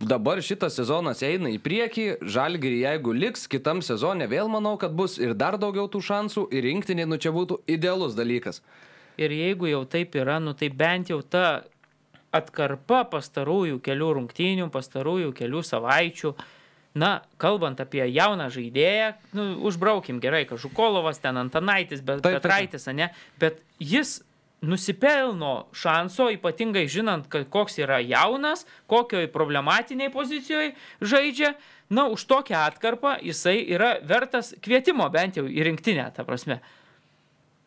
Dabar 0.00 0.40
šitas 0.42 0.76
sezonas 0.78 1.22
eina 1.26 1.50
į 1.52 1.58
priekį, 1.62 2.06
žalgirį 2.22 2.78
jeigu 2.84 3.12
liks, 3.16 3.44
kitam 3.50 3.82
sezone 3.84 4.26
vėl 4.30 4.48
manau, 4.50 4.74
kad 4.80 4.94
bus 4.96 5.18
ir 5.20 5.34
dar 5.38 5.58
daugiau 5.60 5.88
tų 5.92 6.00
šansų 6.02 6.46
ir 6.54 6.64
rinktinė, 6.66 7.06
nu 7.06 7.18
čia 7.20 7.34
būtų 7.34 7.60
idealus 7.70 8.16
dalykas. 8.18 8.62
Ir 9.20 9.34
jeigu 9.36 9.68
jau 9.68 9.84
taip 9.84 10.16
yra, 10.16 10.38
nu 10.40 10.56
tai 10.56 10.70
bent 10.72 11.12
jau 11.12 11.20
ta 11.22 11.62
atkarpa 12.32 13.04
pastarųjų 13.12 13.78
kelių 13.84 14.10
rungtynių, 14.18 14.70
pastarųjų 14.72 15.34
kelių 15.36 15.62
savaičių, 15.68 16.32
na, 16.98 17.12
kalbant 17.40 17.80
apie 17.84 18.04
jauną 18.08 18.48
žaidėją, 18.52 19.12
nu, 19.36 19.46
užbraukim 19.68 20.20
gerai, 20.20 20.44
Kažukolovas, 20.48 21.20
ten 21.20 21.40
Antanaitis, 21.40 22.00
bet. 22.04 22.24
Petraitis, 22.24 22.88
ne, 22.96 23.12
bet 23.40 23.60
jis 23.80 24.20
nusipelno 24.62 25.68
šanso, 25.74 26.28
ypatingai 26.36 26.86
žinant, 26.90 27.26
koks 27.50 27.80
yra 27.82 27.98
jaunas, 28.02 28.64
kokioj 28.90 29.26
problematiniai 29.34 30.12
pozicijoje 30.12 30.74
žaidžia, 31.02 31.54
na, 31.92 32.06
už 32.08 32.24
tokią 32.30 32.62
atkarpą 32.70 33.16
jisai 33.20 33.58
yra 33.74 33.96
vertas 34.06 34.54
kvietimo 34.62 35.08
bent 35.12 35.36
jau 35.36 35.44
į 35.44 35.66
rinktinę, 35.68 36.06
ta 36.16 36.24
prasme. 36.24 36.62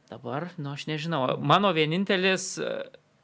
Dabar, 0.09 0.49
nu 0.57 0.71
aš 0.73 0.87
nežinau, 0.87 1.35
mano 1.41 1.71
vienintelis 1.75 2.55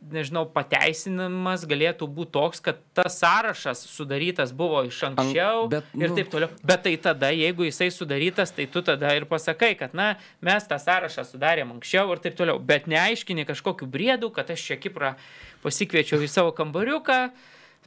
nežinau, 0.01 0.47
pateisinimas 0.49 1.63
galėtų 1.69 2.07
būti 2.09 2.33
toks, 2.33 2.61
kad 2.63 2.79
tas 2.97 3.19
sąrašas 3.21 3.83
sudarytas 3.91 4.53
buvo 4.55 4.81
iš 4.87 4.97
anksčiau 5.11 5.67
bet, 5.71 5.85
ir 5.93 6.09
nu- 6.09 6.17
taip 6.17 6.31
toliau. 6.33 6.49
Bet 6.65 6.83
tai 6.87 6.95
tada, 6.97 7.29
jeigu 7.35 7.67
jisai 7.67 7.91
sudarytas, 7.93 8.53
tai 8.55 8.65
tu 8.65 8.81
tada 8.81 9.13
ir 9.15 9.27
pasakai, 9.29 9.75
kad, 9.77 9.93
na, 9.93 10.15
mes 10.41 10.65
tą 10.67 10.79
sąrašą 10.81 11.27
sudarėm 11.29 11.75
anksčiau 11.77 12.11
ir 12.15 12.23
taip 12.23 12.35
toliau. 12.39 12.57
Bet 12.59 12.89
neaiškini 12.89 13.45
kažkokiu 13.45 13.87
briedu, 13.87 14.31
kad 14.33 14.49
aš 14.49 14.65
čia 14.71 14.79
Kiprą 14.81 15.15
pasikviečiau 15.61 16.21
į 16.21 16.29
savo 16.31 16.51
kambariuką. 16.57 17.29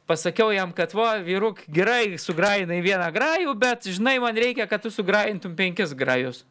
Pasakiau 0.05 0.51
jam, 0.53 0.69
kad, 0.71 0.93
va, 0.93 1.15
vyruk, 1.17 1.63
gerai, 1.67 2.15
sugrainai 2.21 2.77
vieną 2.85 3.07
grajų, 3.11 3.55
bet, 3.57 3.87
žinai, 3.89 4.19
man 4.21 4.37
reikia, 4.37 4.67
kad 4.69 4.83
tu 4.83 4.91
sugraintum 4.93 5.55
penkis 5.57 5.95
grajus. 5.97 6.43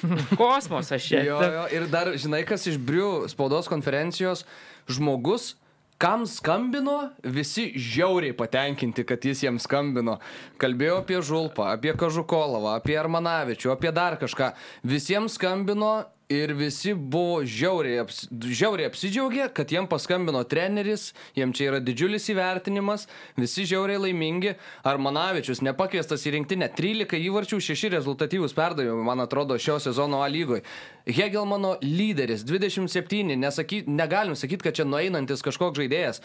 Kosmosas 0.40 1.04
čia. 1.04 1.22
Jo, 1.24 1.36
jo, 1.40 1.64
ir 1.76 1.86
dar, 1.92 2.10
žinai, 2.16 2.42
kas 2.48 2.66
iš 2.68 2.78
Briu 2.80 3.26
spaudos 3.32 3.68
konferencijos 3.68 4.44
žmogus, 4.88 5.54
kam 5.98 6.26
skambino, 6.28 7.10
visi 7.24 7.70
žiauriai 7.76 8.36
patenkinti, 8.36 9.04
kad 9.08 9.24
jis 9.24 9.44
jiems 9.46 9.64
skambino. 9.64 10.18
Kalbėjo 10.60 11.00
apie 11.02 11.20
Žulpą, 11.24 11.70
apie 11.72 11.94
Kažukolovą, 11.96 12.76
apie 12.76 12.98
Armanavičių, 13.00 13.72
apie 13.72 13.92
dar 13.96 14.18
kažką. 14.20 14.52
Visiems 14.84 15.38
skambino 15.40 16.04
ir 16.28 16.52
visi 16.58 16.94
buvo 16.94 17.44
žiauriai, 17.46 18.00
aps, 18.02 18.24
žiauriai 18.30 18.88
apsidžiaugę, 18.90 19.46
kad 19.54 19.70
jiem 19.70 19.86
paskambino 19.90 20.42
treneris, 20.48 21.12
jiem 21.38 21.52
čia 21.54 21.70
yra 21.70 21.80
didžiulis 21.82 22.26
įvertinimas, 22.32 23.06
visi 23.38 23.66
žiauriai 23.70 24.00
laimingi. 24.08 24.56
Armanavičius 24.86 25.62
nepakviestas 25.66 26.26
į 26.26 26.34
rinktinę, 26.38 26.68
13 26.74 27.22
įvarčių, 27.28 27.60
6 27.68 27.92
rezultatyvūs 27.94 28.56
perdavimai, 28.58 29.06
man 29.06 29.22
atrodo, 29.26 29.58
šio 29.58 29.78
sezono 29.82 30.24
A 30.26 30.28
lygoje. 30.32 30.66
Hegelmano 31.06 31.76
lyderis, 31.84 32.42
27, 32.46 33.36
nesaky, 33.38 33.84
negalim 33.86 34.34
sakyti, 34.34 34.66
kad 34.66 34.80
čia 34.80 34.88
nueinantis 34.88 35.46
kažkoks 35.46 35.78
žaidėjas. 35.78 36.22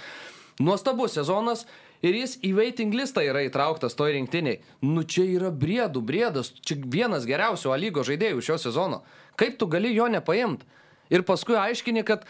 Nuostabus 0.62 1.16
sezonas 1.16 1.64
ir 2.06 2.18
jis 2.18 2.36
į 2.46 2.52
waiting 2.58 2.94
listą 2.94 3.24
yra 3.26 3.46
įtrauktas 3.46 3.96
toj 3.98 4.16
rinktiniai. 4.18 4.60
Nu 4.86 5.06
čia 5.06 5.24
yra 5.30 5.50
briedų, 5.54 6.02
briedas, 6.06 6.52
čia 6.66 6.78
vienas 6.82 7.26
geriausių 7.30 7.74
A 7.74 7.78
lygo 7.82 8.04
žaidėjų 8.06 8.44
šio 8.46 8.58
sezono. 8.62 9.02
Kaip 9.40 9.58
tu 9.60 9.68
gali 9.72 9.94
jo 9.96 10.08
nepaimti? 10.12 10.68
Ir 11.12 11.26
paskui 11.28 11.58
aiškini, 11.60 12.06
kad 12.08 12.24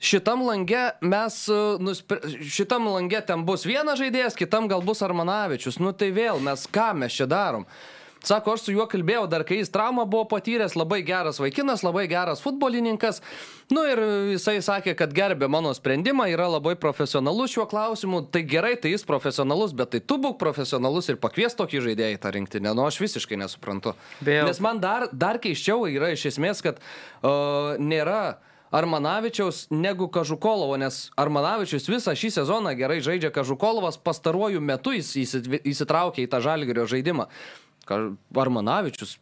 šitam 0.00 0.40
lange 0.46 0.86
mes, 1.04 1.34
e, 1.52 1.58
nuspre... 1.84 2.20
šitam 2.40 2.88
lange 2.88 3.20
ten 3.28 3.44
bus 3.44 3.66
vienas 3.68 4.00
žaidėjas, 4.00 4.38
kitam 4.38 4.70
gal 4.72 4.80
bus 4.84 5.04
Armanavičius. 5.04 5.76
Nu 5.82 5.92
tai 5.92 6.08
vėl 6.16 6.40
mes 6.40 6.64
ką 6.72 6.92
mes 6.96 7.12
čia 7.12 7.28
darom? 7.28 7.66
Sako, 8.22 8.52
aš 8.54 8.60
su 8.68 8.72
juo 8.76 8.84
kalbėjau 8.86 9.24
dar, 9.26 9.42
kai 9.42 9.56
jis 9.58 9.70
traumą 9.74 10.04
buvo 10.06 10.28
patyręs, 10.30 10.76
labai 10.78 11.00
geras 11.02 11.40
vaikinas, 11.42 11.82
labai 11.82 12.04
geras 12.06 12.38
futbolininkas. 12.44 13.18
Nu 13.74 13.82
ir 13.88 13.98
jisai 14.36 14.60
sakė, 14.62 14.94
kad 14.94 15.10
gerbė 15.16 15.48
mano 15.50 15.72
sprendimą, 15.74 16.28
yra 16.30 16.46
labai 16.52 16.76
profesionalus 16.78 17.50
šiuo 17.56 17.66
klausimu. 17.66 18.20
Tai 18.30 18.44
gerai, 18.46 18.76
tai 18.78 18.92
jis 18.94 19.02
profesionalus, 19.08 19.74
bet 19.74 19.90
tai 19.96 20.00
tu 20.06 20.20
būk 20.22 20.38
profesionalus 20.38 21.10
ir 21.10 21.18
pakvies 21.18 21.58
tokį 21.58 21.82
žaidėją 21.88 22.14
į 22.14 22.22
tą 22.22 22.32
rinktinę. 22.38 22.76
Nu, 22.78 22.86
aš 22.86 23.00
visiškai 23.02 23.40
nesuprantu. 23.42 23.96
Vėl. 24.22 24.46
Nes 24.46 24.62
man 24.62 24.78
dar, 24.78 25.08
dar 25.10 25.42
keiščiau 25.42 25.88
yra 25.90 26.12
iš 26.14 26.28
esmės, 26.30 26.62
kad 26.62 26.78
uh, 26.78 27.74
nėra 27.82 28.38
Armanavičiaus 28.72 29.66
negu 29.68 30.06
Kažukolovo, 30.08 30.78
nes 30.80 31.10
Armanavičius 31.20 31.90
visą 31.92 32.14
šį 32.16 32.30
sezoną 32.38 32.72
gerai 32.78 33.02
žaidžia 33.04 33.28
Kažukolovas, 33.34 33.98
pastaruoju 34.00 34.62
metu 34.64 34.94
jis 34.96 35.10
įsit- 35.26 35.58
įsitraukė 35.60 36.24
į 36.24 36.30
tą 36.32 36.40
žalgerio 36.40 36.86
žaidimą. 36.88 37.26
Armanavičius 37.88 39.18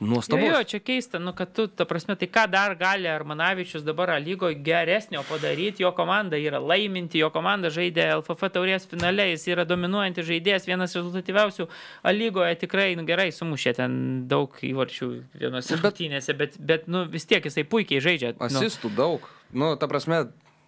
Jo, 0.00 0.06
nuostabus. 0.06 0.44
jo, 0.44 0.64
čia 0.64 0.78
keista, 0.82 1.18
nu, 1.18 1.32
kad 1.32 1.52
tu, 1.54 1.68
ta 1.70 1.84
prasme, 1.86 2.16
tai 2.18 2.26
ką 2.26 2.48
dar 2.50 2.74
gali 2.74 3.06
Armanavičius 3.06 3.84
dabar 3.86 4.10
lygoje 4.18 4.56
geresnio 4.66 5.22
padaryti, 5.28 5.84
jo 5.84 5.92
komanda 5.94 6.36
yra 6.36 6.58
laiminti, 6.58 7.20
jo 7.22 7.30
komanda 7.30 7.70
žaidė 7.70 8.08
LFF 8.16 8.50
taurės 8.56 8.88
finale, 8.90 9.28
jis 9.30 9.46
yra 9.54 9.62
dominuojantis 9.64 10.26
žaidėjas, 10.26 10.66
vienas 10.66 10.96
rezultatyviausių 10.98 11.68
lygoje 12.10 12.58
tikrai 12.64 12.90
nu, 12.98 13.06
gerai 13.06 13.30
sumušė 13.30 13.76
ten 13.78 13.96
daug 14.26 14.58
įvarčių 14.66 15.10
vienose 15.38 15.78
rungtynėse, 15.78 16.34
bet, 16.42 16.58
bet 16.58 16.90
nu, 16.90 17.06
vis 17.06 17.30
tiek 17.30 17.46
jisai 17.46 17.62
puikiai 17.62 18.02
žaidžia. 18.02 18.34
Nu, 18.34 18.50
Asistų 18.50 18.90
daug. 18.98 19.30
Nu, 19.54 19.76
ta 19.78 19.86
prasme, 19.86 20.24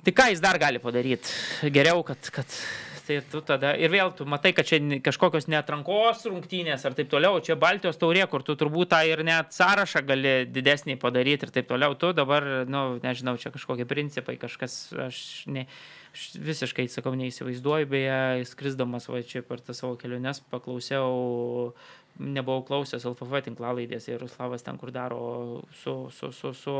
tai 0.06 0.14
ką 0.14 0.30
jis 0.36 0.44
dar 0.44 0.62
gali 0.62 0.78
padaryti? 0.78 1.34
Geriau, 1.74 2.06
kad... 2.06 2.30
kad 2.30 2.60
Tai 3.06 3.20
tu 3.30 3.38
tada 3.46 3.70
ir 3.78 3.92
vėl 3.92 4.10
tu 4.18 4.24
matai, 4.26 4.50
kad 4.56 4.66
čia 4.66 4.80
kažkokios 5.04 5.44
netrankos 5.46 6.24
rungtynės 6.26 6.82
ar 6.88 6.94
taip 6.98 7.10
toliau, 7.12 7.38
čia 7.44 7.54
Baltijos 7.54 8.00
taurė, 8.00 8.24
kur 8.30 8.42
tu 8.42 8.56
turbūt 8.58 8.90
tą 8.90 8.98
ir 9.06 9.22
net 9.26 9.54
sąrašą 9.54 10.02
gali 10.08 10.32
didesnį 10.50 10.96
padaryti 10.98 11.46
ir 11.46 11.52
taip 11.54 11.68
toliau. 11.70 11.94
Tu 11.94 12.10
dabar, 12.18 12.42
na, 12.66 12.82
nu, 12.90 12.98
nežinau, 13.04 13.36
čia 13.38 13.52
kažkokie 13.54 13.86
principai, 13.86 14.34
kažkas, 14.42 14.74
aš, 15.06 15.20
ne, 15.46 15.68
aš 16.16 16.24
visiškai, 16.48 16.88
sakau, 16.90 17.14
neįsivaizduoju, 17.20 17.90
beje, 17.94 18.48
skrisdamas 18.50 19.06
va 19.12 19.22
čia 19.22 19.44
per 19.46 19.62
tas 19.62 19.84
savo 19.84 19.94
keliones 20.00 20.42
paklausiau, 20.50 21.70
nebuvau 22.18 22.66
klausęs 22.66 23.06
LFF 23.06 23.44
tinklalaidės 23.46 24.10
ir 24.10 24.18
Ruslavas 24.24 24.66
ten, 24.66 24.82
kur 24.82 24.90
daro 24.90 25.62
su, 25.84 25.96
su, 26.16 26.34
su, 26.34 26.52
su 26.58 26.76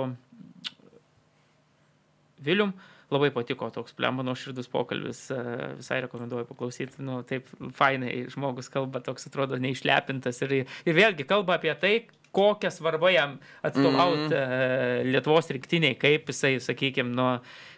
Vilium. 2.43 2.74
Labai 3.14 3.30
patiko 3.30 3.68
toks 3.70 3.94
plemba 3.94 4.24
nuoširdus 4.26 4.66
pokalbis, 4.72 5.20
e, 5.30 5.38
visai 5.78 6.00
rekomenduoju 6.02 6.48
paklausyti, 6.48 7.04
nu, 7.07 7.20
taip 7.28 7.46
fainai 7.78 8.24
žmogus 8.32 8.66
kalba, 8.72 8.98
toks 9.04 9.28
atrodo 9.30 9.61
neišlepintas 9.62 10.42
ir, 10.42 10.57
ir 10.66 10.96
vėlgi 10.96 11.28
kalba 11.28 11.61
apie 11.61 11.74
tai, 11.78 11.92
kokią 12.37 12.70
svarbą 12.74 13.09
jam 13.14 13.39
atstovauti 13.62 14.28
mm 14.34 14.43
-hmm. 14.43 15.12
Lietuvos 15.12 15.49
rinktiniai, 15.57 15.97
kaip 15.99 16.28
jisai, 16.32 16.59
sakykime, 16.61 17.14
nu, 17.16 17.28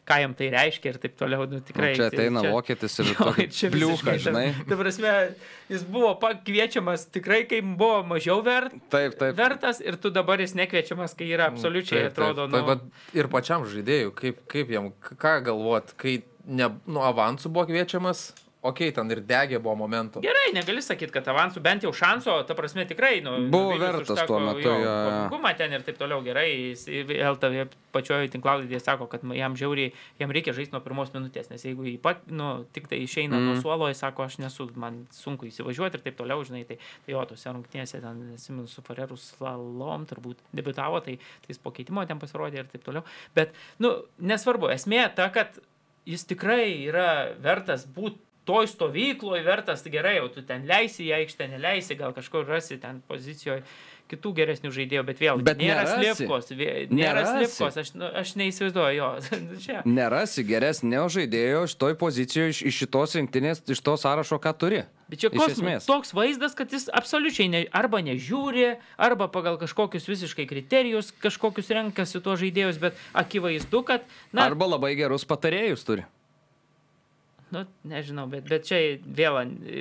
ką 0.08 0.16
jam 0.22 0.34
tai 0.34 0.48
reiškia 0.50 0.92
ir 0.94 0.98
taip 1.02 1.16
toliau, 1.20 1.44
nu, 1.50 1.60
tikrai. 1.60 1.90
Nu, 1.92 1.96
čia 1.98 2.08
tai 2.10 2.18
ateina 2.26 2.42
vokietis 2.52 2.98
ir 3.02 3.10
Jo, 3.12 3.34
čia 3.50 3.70
ta- 4.04 4.16
žinai. 4.24 4.46
Ta 4.68 4.76
prasme, 4.80 5.12
jis 5.68 5.84
buvo 5.84 6.14
pakviečiamas 6.22 7.06
tikrai, 7.12 7.42
kai 7.50 7.60
buvo 7.62 8.02
mažiau 8.08 8.40
vert, 8.44 8.72
Taip, 8.90 9.18
taip. 9.20 9.36
vertas 9.36 9.80
ir 9.84 9.96
tu 10.00 10.10
dabar 10.10 10.40
jis 10.40 10.54
nekviečiamas, 10.56 11.14
kai 11.18 11.28
yra 11.36 11.50
absoliučiai, 11.52 12.08
Taip, 12.08 12.14
taip. 12.14 12.24
atrodo, 12.24 12.48
Tai 12.50 12.60
nu, 12.60 12.66
vat 12.66 12.80
ir 13.14 13.28
pačiam 13.28 13.64
žaidėjui, 13.68 14.14
kaip, 14.16 14.36
kaip 14.48 14.70
jam, 14.72 14.90
ką 15.20 15.34
galvot, 15.44 15.92
kai 16.00 16.22
ne, 16.46 16.70
nu, 16.86 17.00
avansų 17.04 17.52
buvo 17.52 17.66
kviečiamas, 17.68 18.30
okei, 18.62 18.88
okay, 18.88 18.94
ten 18.96 19.10
ir 19.14 19.20
degė 19.26 19.60
buvo 19.62 19.76
momentų. 19.84 20.22
Gerai, 20.24 20.48
negali 20.56 20.82
sakyti, 20.82 21.12
kad 21.14 21.28
avansų 21.30 21.62
bent 21.64 21.84
jau 21.86 21.92
šanso, 21.94 22.40
ta 22.48 22.56
prasme 22.58 22.86
tikrai, 22.88 23.18
nu, 23.24 23.36
Buvo 23.52 23.76
vertas 23.78 24.08
užteko 24.08 24.26
tuo 24.26 24.40
metu, 24.42 24.72
pabuvimą 24.72 25.52
ten 25.58 25.76
ir 25.76 25.84
taip 25.86 26.00
toliau 26.00 26.24
gerai. 26.26 26.50
Tavie 27.38 27.68
pačioje 27.94 28.32
tinklalaidėje 28.32 28.80
sako, 28.82 29.06
kad 29.10 29.22
jam 29.36 29.54
žiauriai, 29.58 29.92
jam 30.20 30.32
reikia 30.34 30.54
žaisti 30.56 30.74
nuo 30.74 30.82
pirmos 30.84 31.12
minutės, 31.14 31.48
nes 31.52 31.64
jeigu 31.64 31.86
jį 31.86 31.96
pat, 32.02 32.24
nu, 32.30 32.66
tik 32.74 32.90
tai 32.90 33.00
išeina 33.04 33.36
mm. 33.36 33.46
nuo 33.46 33.54
Mhm. 33.58 33.62
suolo, 33.62 33.88
jis 33.88 34.02
sako, 34.02 34.26
aš 34.28 34.38
nesu, 34.42 34.68
man 34.76 35.00
sunku 35.14 35.48
įsivažiuoti 35.48 35.98
ir 35.98 36.04
taip 36.04 36.18
toliau, 36.18 36.44
žinai, 36.46 36.64
tai, 36.68 36.78
tai 37.06 37.14
jo, 37.14 37.24
tose 37.30 37.54
rungtynėse 37.54 38.00
ten, 38.02 38.22
atsimenu, 38.36 38.68
su 38.70 38.84
Ferrerus 38.86 39.32
Slalom 39.34 40.06
turbūt 40.08 40.42
debitavo, 40.56 41.00
tai, 41.04 41.18
tai 41.42 41.54
jis 41.54 41.62
po 41.62 41.72
keitimo 41.74 42.04
ten 42.08 42.20
pasirodė 42.22 42.62
ir 42.62 42.70
taip 42.70 42.86
toliau. 42.86 43.04
Bet, 43.36 43.56
nu, 43.82 43.94
nesvarbu, 44.18 44.70
esmė 44.74 45.08
ta, 45.16 45.28
kad 45.34 45.58
jis 46.08 46.24
tikrai 46.28 46.64
yra 46.88 47.34
vertas 47.42 47.84
būti 47.84 48.27
toj 48.48 48.70
stovykloje, 48.72 49.44
vertas 49.46 49.84
tai 49.84 49.92
gerai, 49.92 50.16
jau 50.22 50.30
tu 50.32 50.42
ten 50.48 50.64
leisi 50.68 51.04
į 51.10 51.14
aikštę, 51.20 51.50
neleisi, 51.52 51.98
gal 52.00 52.16
kažkur 52.16 52.48
rasi 52.48 52.80
ten 52.80 53.02
pozicijoje 53.08 53.62
kitų 54.08 54.30
geresnių 54.38 54.70
žaidėjų, 54.72 55.02
bet 55.04 55.18
vėl 55.20 55.42
Bet 55.44 55.58
nėra 55.60 55.82
nerasi. 55.84 56.24
slipkos, 56.24 56.46
nėra 56.56 56.88
Nerasi. 57.20 57.34
slipkos, 57.52 57.76
aš, 57.82 57.90
nu, 57.98 58.08
aš 58.16 58.32
neįsivaizduoju 58.40 58.96
jo. 58.96 59.08
Nerasi 59.98 60.44
geresnio 60.48 61.04
žaidėjo 61.12 61.66
šitoj 61.74 61.96
pozicijoje 62.00 62.54
iš, 62.54 62.62
iš 62.70 62.80
šitos 62.86 63.18
rinktinės, 63.18 63.60
iš 63.68 63.84
to 63.84 63.98
sąrašo, 64.00 64.40
ką 64.40 64.54
turi. 64.56 64.82
Bet 65.12 65.22
čia 65.22 65.30
esmės. 65.32 65.86
toks 65.88 66.12
vaizdas, 66.16 66.56
kad 66.56 66.72
jis 66.72 66.88
absoliučiai 66.92 67.48
ne, 67.52 67.62
arba 67.72 68.00
nežiūri, 68.04 68.78
arba 68.96 69.28
pagal 69.32 69.60
kažkokius 69.60 70.08
visiškai 70.08 70.48
kriterijus, 70.48 71.12
kažkokius 71.20 71.68
renkasi 71.76 72.20
tuos 72.24 72.40
žaidėjus, 72.40 72.80
bet 72.80 72.96
akivaizdu, 73.16 73.84
kad, 73.88 74.08
na, 74.32 74.48
Arba 74.48 74.72
labai 74.72 74.94
gerus 74.96 75.28
patarėjus 75.28 75.84
turi. 75.84 76.08
Nu, 77.50 77.62
nežinau, 77.88 78.26
bet, 78.28 78.44
bet 78.48 78.66
čia 78.68 78.78
vėl, 79.00 79.38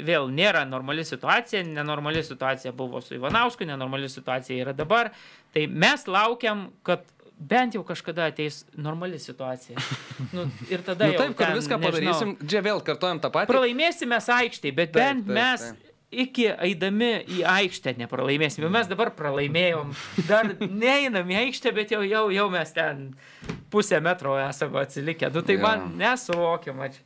vėl 0.08 0.30
nėra 0.32 0.64
normali 0.68 1.04
situacija, 1.08 1.66
nenormali 1.68 2.24
situacija 2.24 2.72
buvo 2.76 3.02
su 3.04 3.18
Ivanausku, 3.18 3.68
nenormali 3.68 4.08
situacija 4.12 4.62
yra 4.64 4.76
dabar. 4.78 5.12
Tai 5.56 5.66
mes 5.68 6.06
laukiam, 6.08 6.70
kad 6.88 7.04
bent 7.38 7.76
jau 7.76 7.84
kažkada 7.86 8.30
ateis 8.32 8.64
normali 8.74 9.20
situacija. 9.20 9.78
Nu, 10.34 10.48
ir 10.72 10.82
tada 10.82 11.08
Nu, 11.12 11.14
taip, 11.20 11.36
kad 11.38 11.54
viską 11.54 11.78
nežinau, 11.78 11.92
padarysim. 11.92 12.32
Čia 12.50 12.64
vėl 12.66 12.82
kartuojam 12.86 13.20
tą 13.22 13.30
patį. 13.34 13.52
Pralaimėsime 13.52 14.18
aikštėje, 14.18 14.74
bet 14.80 14.96
Taip, 14.96 14.98
bent 14.98 15.28
taip, 15.28 15.36
mes 15.38 15.68
taip. 15.68 15.92
iki 16.24 16.48
eidami 16.56 17.12
į 17.38 17.44
aikštę 17.52 17.94
nepralaimėsime. 18.00 18.72
Mes 18.74 18.90
dabar 18.90 19.12
pralaimėjom, 19.20 19.94
dar 20.32 20.56
neinam 20.64 21.30
į 21.30 21.40
aikštę, 21.44 21.76
bet 21.78 21.94
jau, 21.94 22.02
jau, 22.08 22.26
jau 22.34 22.50
mes 22.54 22.74
ten 22.76 23.06
pusę 23.72 24.02
metro 24.02 24.40
esame 24.42 24.82
atsilikę. 24.82 25.30
Nu, 25.36 25.46
tai 25.46 25.60
man 25.62 25.92
nesuvokiama. 26.00 26.92
čia. 26.96 27.06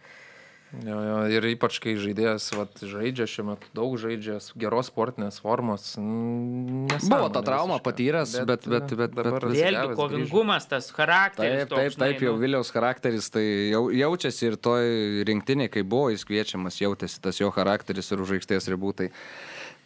Jo, 0.72 0.95
jo, 1.03 1.15
ir 1.36 1.43
ypač 1.51 1.82
kai 1.84 1.97
žaidėjas 1.99 2.45
vat, 2.55 2.78
žaidžia 2.88 3.26
šiuo 3.28 3.43
metu, 3.49 3.67
daug 3.76 3.97
žaidžia, 3.99 4.38
geros 4.55 4.88
sportinės 4.88 5.41
formos. 5.43 5.89
Buvo 5.99 6.88
nesąmonė 6.88 7.34
tą 7.36 7.41
traumą 7.43 7.76
visiška. 7.76 7.88
patyręs, 7.89 8.36
bet- 8.47 8.67
bet- 8.72 8.93
bet- 8.95 9.15
dabar 9.17 9.41
bet- 9.43 9.57
Vėlgi, 9.57 9.95
kovingumas, 9.99 10.67
tas 10.72 10.88
charakteris. 10.95 11.67
Taip, 11.67 11.76
taip, 11.76 11.97
taip, 11.99 12.24
jau 12.24 12.38
nu. 12.38 12.39
Viliaus 12.39 12.72
charakteris, 12.72 13.28
tai 13.30 13.43
jau, 13.74 13.89
jaučiasi 13.91 14.47
ir 14.47 14.55
toj 14.55 14.88
rinktinė, 15.28 15.67
kai 15.69 15.84
buvo 15.84 16.07
jis 16.15 16.24
kviečiamas, 16.24 16.80
jautėsi 16.80 17.19
tas 17.19 17.36
jo 17.43 17.51
charakteris 17.51 18.07
ir 18.15 18.24
už 18.24 18.39
aikštės 18.39 18.72
ribų. 18.72 18.95
Tai, 18.95 19.09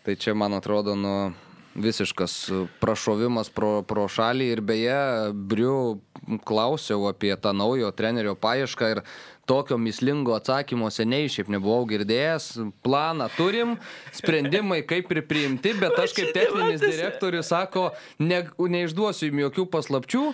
tai 0.05 0.15
čia, 0.15 0.35
man 0.37 0.53
atrodo, 0.53 0.93
nu, 0.93 1.33
visiškas 1.75 2.51
prašovimas 2.79 3.49
pro, 3.51 3.81
pro 3.83 4.05
šalį 4.07 4.45
ir 4.53 4.61
beje, 4.61 5.33
Briu 5.33 5.99
klausiau 6.47 7.09
apie 7.09 7.35
tą 7.35 7.51
naujo 7.51 7.91
trenerio 7.91 8.35
paiešką 8.39 8.91
ir 8.95 9.01
tokio 9.45 9.77
mislingo 9.77 10.33
atsakymo 10.35 10.89
seniai 10.93 11.29
šiaip 11.31 11.51
nebuvau 11.53 11.85
girdėjęs. 11.89 12.49
Planą 12.85 13.29
turim, 13.37 13.75
sprendimai 14.15 14.81
kaip 14.87 15.11
ir 15.13 15.21
priimti, 15.29 15.75
bet 15.79 15.97
aš 16.01 16.15
kaip 16.17 16.33
techninis 16.35 16.83
direktorius 16.83 17.51
sako, 17.53 17.87
ne, 18.19 18.43
neišduosiu 18.57 19.29
jums 19.29 19.45
jokių 19.45 19.69
paslapčių, 19.77 20.25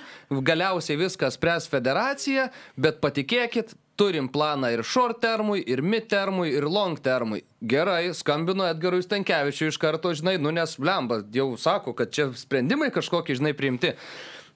galiausiai 0.51 0.99
viską 1.01 1.32
spręs 1.36 1.70
federacija, 1.72 2.49
bet 2.80 3.01
patikėkit, 3.03 3.76
turim 4.01 4.30
planą 4.34 4.72
ir 4.74 4.82
short 4.88 5.20
termui, 5.22 5.62
ir 5.68 5.84
mid 5.86 6.07
termui, 6.09 6.49
ir 6.55 6.66
long 6.66 6.97
termui. 6.97 7.43
Gerai, 7.62 8.14
skambinu 8.18 8.66
Edgarui 8.66 9.03
Stankevičiui 9.05 9.70
iš 9.70 9.78
karto, 9.82 10.14
žinai, 10.18 10.39
nu 10.41 10.53
nes 10.55 10.74
blemba, 10.82 11.22
jau 11.36 11.51
sako, 11.59 11.93
kad 11.97 12.14
čia 12.16 12.32
sprendimai 12.38 12.89
kažkokie, 12.93 13.38
žinai, 13.38 13.53
priimti. 13.57 13.93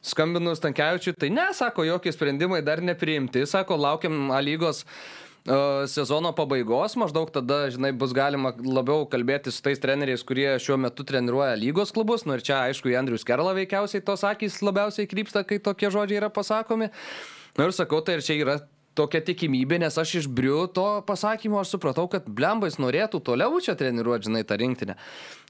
Skambinu 0.06 0.54
Stankevičiui, 0.56 1.16
tai 1.18 1.32
ne, 1.34 1.50
sako, 1.58 1.86
jokie 1.88 2.14
sprendimai 2.14 2.62
dar 2.66 2.82
nepriimti, 2.86 3.46
sako, 3.50 3.78
laukiam 3.82 4.30
A 4.36 4.42
lygos 4.44 4.84
e, 4.86 5.56
sezono 5.90 6.30
pabaigos, 6.38 6.94
maždaug 7.02 7.32
tada, 7.34 7.64
žinai, 7.74 7.90
bus 7.98 8.14
galima 8.14 8.54
labiau 8.62 9.08
kalbėti 9.10 9.54
su 9.54 9.64
tais 9.66 9.82
treneriais, 9.82 10.26
kurie 10.28 10.52
šiuo 10.62 10.78
metu 10.86 11.08
treniruoja 11.08 11.58
lygos 11.58 11.94
klubus. 11.96 12.28
Nu 12.30 12.38
ir 12.38 12.46
čia, 12.46 12.62
aišku, 12.70 12.94
Andrius 13.00 13.26
Kerlą 13.26 13.56
veikiausiai 13.58 14.06
tos 14.06 14.26
akys 14.30 14.62
labiausiai 14.66 15.10
krypsta, 15.10 15.42
kai 15.48 15.58
tokie 15.58 15.90
žodžiai 15.90 16.22
yra 16.22 16.30
pasakomi. 16.34 16.92
Na 17.58 17.66
ir 17.66 17.74
sakau, 17.74 18.04
tai 18.06 18.20
ir 18.20 18.26
čia 18.26 18.38
yra 18.44 18.60
tokia 18.96 19.22
tikimybė, 19.28 19.80
nes 19.84 19.98
aš 20.00 20.16
iš 20.22 20.28
briu 20.32 20.66
to 20.72 20.86
pasakymo 21.08 21.60
aš 21.62 21.76
supratau, 21.76 22.08
kad 22.12 22.28
blembais 22.28 22.80
norėtų 22.82 23.22
toliau 23.28 23.62
čia 23.64 23.76
treniruoti, 23.80 24.30
žinai, 24.30 24.44
tą 24.48 24.58
rinktinę. 24.62 24.98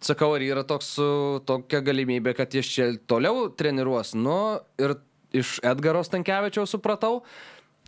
Sakau, 0.03 0.33
ar 0.35 0.45
yra 0.45 0.65
toks, 0.67 0.95
tokia 1.47 1.81
galimybė, 1.85 2.35
kad 2.37 2.55
jis 2.57 2.71
čia 2.71 2.91
toliau 3.09 3.47
treniruos. 3.53 4.15
Nu 4.17 4.59
ir 4.81 4.97
iš 5.35 5.59
Edgaro 5.65 6.03
Stankievičiaus 6.05 6.75
supratau, 6.75 7.21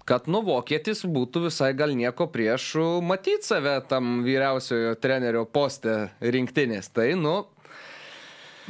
kad 0.08 0.30
nu 0.32 0.40
vokietis 0.46 1.04
būtų 1.04 1.48
visai 1.48 1.74
gal 1.76 1.92
nieko 1.98 2.30
prieš 2.32 2.70
matyti 3.04 3.50
save 3.50 3.76
tam 3.90 4.22
vyriausiojo 4.26 4.96
trenerio 5.04 5.44
poste 5.52 6.08
rinktinės. 6.24 6.92
Tai 6.96 7.10
nu, 7.20 7.36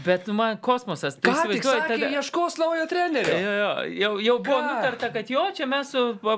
Bet 0.05 0.27
nu, 0.27 0.33
man 0.37 0.57
kosmosas. 0.61 1.15
Tai 1.17 1.31
ką 1.33 1.43
tik 1.49 1.65
sakė, 1.65 1.95
tada... 1.95 2.09
ieškos 2.19 2.57
naujo 2.61 2.85
trenerio. 2.89 3.33
Jo, 3.41 3.53
jo, 3.57 3.69
jau, 3.97 4.11
jau 4.21 4.35
buvo 4.45 4.59
Ką? 4.61 4.67
nutarta, 4.67 5.09
kad 5.13 5.31
jo, 5.33 5.41
čia 5.57 5.65
mes 5.69 5.89
su 5.89 6.03
pa- 6.21 6.37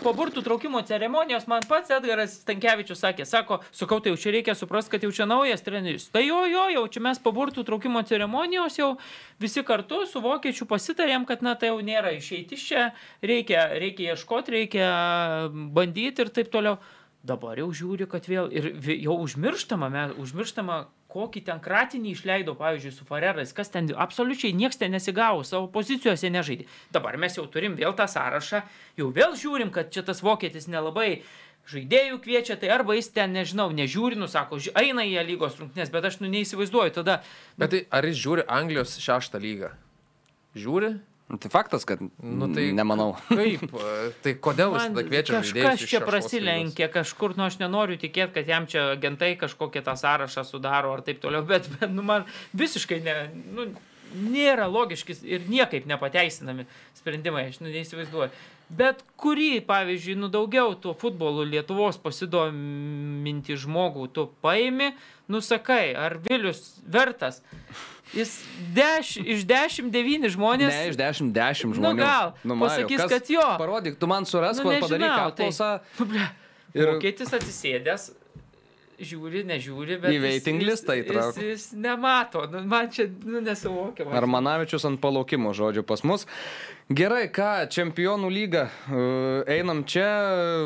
po 0.00 0.12
burtų 0.16 0.42
traukimo 0.46 0.80
ceremonijos, 0.88 1.44
man 1.50 1.66
pats 1.68 1.92
Edgaras 1.98 2.38
Stankievičius 2.40 3.04
sakė, 3.04 3.26
sako, 3.28 3.60
sakau, 3.76 4.00
tai 4.00 4.14
jau 4.14 4.20
čia 4.24 4.32
reikia 4.38 4.56
suprasti, 4.56 4.94
kad 4.94 5.04
jau 5.04 5.12
čia 5.12 5.28
naujas 5.28 5.64
treneris. 5.66 6.08
Tai 6.14 6.24
jo, 6.24 6.40
jo, 6.48 6.64
jau 6.78 6.84
čia 6.88 7.04
mes 7.04 7.20
po 7.20 7.34
burtų 7.36 7.66
traukimo 7.68 8.02
ceremonijos 8.08 8.80
jau 8.80 8.94
visi 9.42 9.64
kartu 9.68 10.06
su 10.08 10.24
vokiečiu 10.24 10.64
pasitarėm, 10.70 11.28
kad 11.28 11.44
na 11.44 11.58
tai 11.60 11.74
jau 11.74 11.82
nėra 11.84 12.16
išeitis 12.16 12.64
čia, 12.70 12.90
reikia, 13.20 13.68
reikia 13.76 14.14
ieškoti, 14.14 14.56
reikia 14.62 14.88
bandyti 15.76 16.24
ir 16.24 16.32
taip 16.32 16.48
toliau. 16.54 16.80
Dabar 17.28 17.58
jau 17.58 17.68
žiūri, 17.74 18.06
kad 18.08 18.24
vėl 18.30 18.46
ir 18.54 18.70
jau 19.02 19.16
užmirštama, 19.20 19.88
mes, 19.92 20.12
užmirštama, 20.22 20.86
kokį 21.08 21.40
ten 21.46 21.60
kratinį 21.64 22.10
išleido, 22.12 22.52
pavyzdžiui, 22.58 22.92
su 22.92 23.04
Farerais, 23.08 23.52
kas 23.56 23.70
ten 23.72 23.88
absoliučiai 23.96 24.52
niekas 24.52 24.76
ten 24.76 24.92
nesigavo, 24.92 25.40
savo 25.44 25.66
pozicijose 25.72 26.28
nežaidė. 26.30 26.66
Dabar 26.92 27.16
mes 27.16 27.36
jau 27.38 27.46
turim 27.48 27.76
vėl 27.78 27.94
tą 27.96 28.04
sąrašą, 28.12 28.60
jau 29.00 29.08
vėl 29.16 29.32
žiūrim, 29.40 29.70
kad 29.72 29.88
čia 29.94 30.02
tas 30.04 30.20
vokietis 30.22 30.68
nelabai 30.68 31.22
žaidėjų 31.68 32.20
kviečia, 32.24 32.56
tai 32.60 32.68
arba 32.72 32.94
jis 32.96 33.08
ten, 33.12 33.32
nežinau, 33.36 33.70
nežiūri, 33.76 34.16
nusako, 34.20 34.56
ži- 34.60 34.72
eina 34.76 35.04
į 35.04 35.20
lygos 35.28 35.56
rungtynės, 35.60 35.90
bet 35.92 36.04
aš 36.08 36.20
nu 36.20 36.28
neįsivaizduoju 36.32 36.94
tada. 37.00 37.18
Bet 37.60 37.70
tai 37.72 37.82
ar 37.92 38.04
jis 38.08 38.20
žiūri 38.24 38.44
Anglijos 38.48 38.94
šeštą 39.00 39.40
lygą? 39.40 39.72
Žiūri? 40.56 40.94
Nu, 41.28 41.36
Tai 41.36 41.50
faktas, 41.52 41.84
kad 41.84 42.00
Nu, 42.22 42.48
tai 42.54 42.70
nemanau. 42.72 43.12
Kaip? 43.28 43.68
e, 43.68 43.96
Tai 44.24 44.32
kodėl 44.40 44.76
jis 44.78 44.88
tada 44.88 45.04
kviečia 45.04 45.34
kažkas 45.36 45.50
žaidėjus 45.52 45.82
iš 45.82 45.84
čia 45.84 45.98
šeštos 45.98 46.08
prasilenkė 46.08 46.88
kažkur, 46.94 47.36
nu 47.36 47.44
aš 47.48 47.58
nenoriu 47.60 47.98
tikėti, 48.00 48.32
kad 48.38 48.48
jam 48.48 48.68
čia 48.70 48.86
agentai 48.94 49.34
kažkokią 49.40 49.84
tą 49.84 49.96
sąrašą 50.00 50.46
sudaro 50.48 50.94
ar 50.96 51.04
taip 51.04 51.20
toliau, 51.20 51.44
bet, 51.50 51.68
bet 51.76 51.92
nu, 51.92 52.06
man 52.06 52.24
visiškai 52.56 53.02
ne, 53.04 53.16
nu, 53.52 53.68
nėra 54.16 54.68
logiški 54.72 55.18
ir 55.28 55.44
niekaip 55.52 55.84
nepateisinami 55.88 56.64
sprendimai, 56.96 57.48
aš 57.50 57.60
nu, 57.60 57.72
neįsivaizduoju. 57.72 58.32
Bet 58.78 59.00
kurį, 59.20 59.62
pavyzdžiui, 59.68 60.16
nu 60.20 60.28
daugiau 60.32 60.74
to 60.76 60.92
futbolo 60.96 61.44
Lietuvos 61.48 61.96
pasidominti 62.00 63.56
žmogų 63.56 64.08
tu 64.12 64.26
paimi, 64.44 64.90
nusakai, 65.28 65.94
ar 65.94 66.16
Vilius 66.24 66.78
vertas. 66.88 67.42
Jis 68.16 68.30
deš, 68.72 69.18
iš 69.20 69.42
10-9 69.44 70.30
žmonės. 70.32 70.72
Ne, 70.72 70.88
iš 70.88 70.96
10, 70.96 71.32
10 71.36 71.68
Nu, 71.68 71.74
žmonių. 71.76 72.00
gal, 72.00 72.30
Mariau, 72.42 72.62
pasakys, 72.64 73.02
kas- 73.02 73.10
kad 73.12 73.28
jo. 73.28 73.44
Parodyk, 73.60 73.98
tu 74.00 74.06
man 74.08 74.24
surask, 74.24 74.64
Nu, 74.64 74.70
nu, 74.72 74.80
padaryk 74.80 75.04
nežinau, 75.04 75.28
apklausą. 75.28 75.68
Nu, 76.00 76.06
ble, 76.08 76.24
Ir- 76.74 76.88
vokietis 76.94 77.28
atsisėdęs, 77.36 78.06
žiūri, 78.98 79.44
nežiūri, 79.46 80.00
bet 80.00 80.10
Į 80.10 80.18
waiting 80.24 80.58
jis- 80.62 80.68
listą 80.72 80.96
jis, 80.96 81.04
įtrauk. 81.06 81.36
jis, 81.36 81.44
jis 81.52 81.66
nemato, 81.84 82.46
nu, 82.50 82.64
man 82.66 82.88
čia 82.90 83.06
nu, 83.24 83.40
nesuvokiama. 83.44 84.16
Armanavičius 84.18 84.84
ant 84.88 84.98
palaukimo 85.00 85.52
žodžio 85.54 85.84
pas 85.86 86.00
mus. 86.02 86.24
Gerai, 86.88 87.26
ką, 87.28 87.66
čempionų 87.68 88.30
lyga. 88.32 88.62
Uh, 88.88 89.42
Einam 89.52 89.82
čia, 89.84 90.08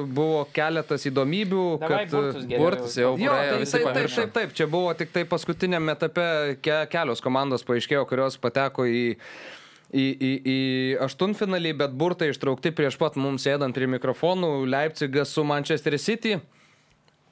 buvo 0.07 0.45
keletas 0.55 1.03
įdomybių. 1.11 1.62
Davai 1.83 2.05
kad, 2.07 2.37
geriau. 2.47 2.61
burtus 2.62 2.95
jau 2.95 3.09
visi 3.18 3.75
taip, 3.75 3.83
taip, 3.83 3.87
pamiršo. 3.89 4.20
taip, 4.20 4.35
taip, 4.37 4.53
čia 4.55 4.68
buvo 4.70 4.93
tik 4.95 5.11
tai 5.11 5.25
paskutiniam 5.27 5.91
etape 5.91 6.27
ke, 6.62 6.77
kelios 6.93 7.25
komandos 7.25 7.66
paaiškėjo, 7.66 8.05
kurios 8.07 8.39
pateko 8.39 8.87
į, 8.87 9.03
į, 9.91 10.05
į, 10.07 10.31
į 10.47 10.59
aštuntfinalį, 11.09 11.75
bet 11.83 11.99
burtai 11.99 12.31
ištraukti 12.31 12.70
prieš 12.70 13.01
pat 13.03 13.18
mums 13.18 13.43
sėdant 13.43 13.75
prie 13.75 13.91
mikrofonų, 13.91 14.53
Leipzigas 14.70 15.35
su 15.35 15.43
Manchester 15.43 15.99
City. 15.99 16.37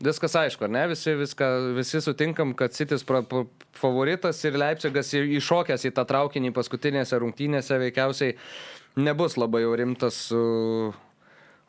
Viskas 0.03 0.35
aišku, 0.35 0.67
ne? 0.67 0.83
Visi, 0.91 1.15
viską, 1.15 1.53
visi 1.77 2.03
sutinkam, 2.03 2.57
kad 2.59 2.75
Citis 2.75 3.07
pra, 3.07 3.21
pra, 3.23 3.45
favoritas 3.77 4.43
ir 4.49 4.59
Leipzigas 4.59 5.15
įšokęs 5.15 5.87
į 5.87 5.95
tą 5.95 6.09
traukinį 6.09 6.55
paskutinėse 6.57 7.23
rungtynėse 7.23 7.79
veikiausiai 7.85 8.35
nebus 8.97 9.37
labai 9.39 9.63
jau 9.65 9.77
rimtas 9.79 10.27
uh, 10.35 10.97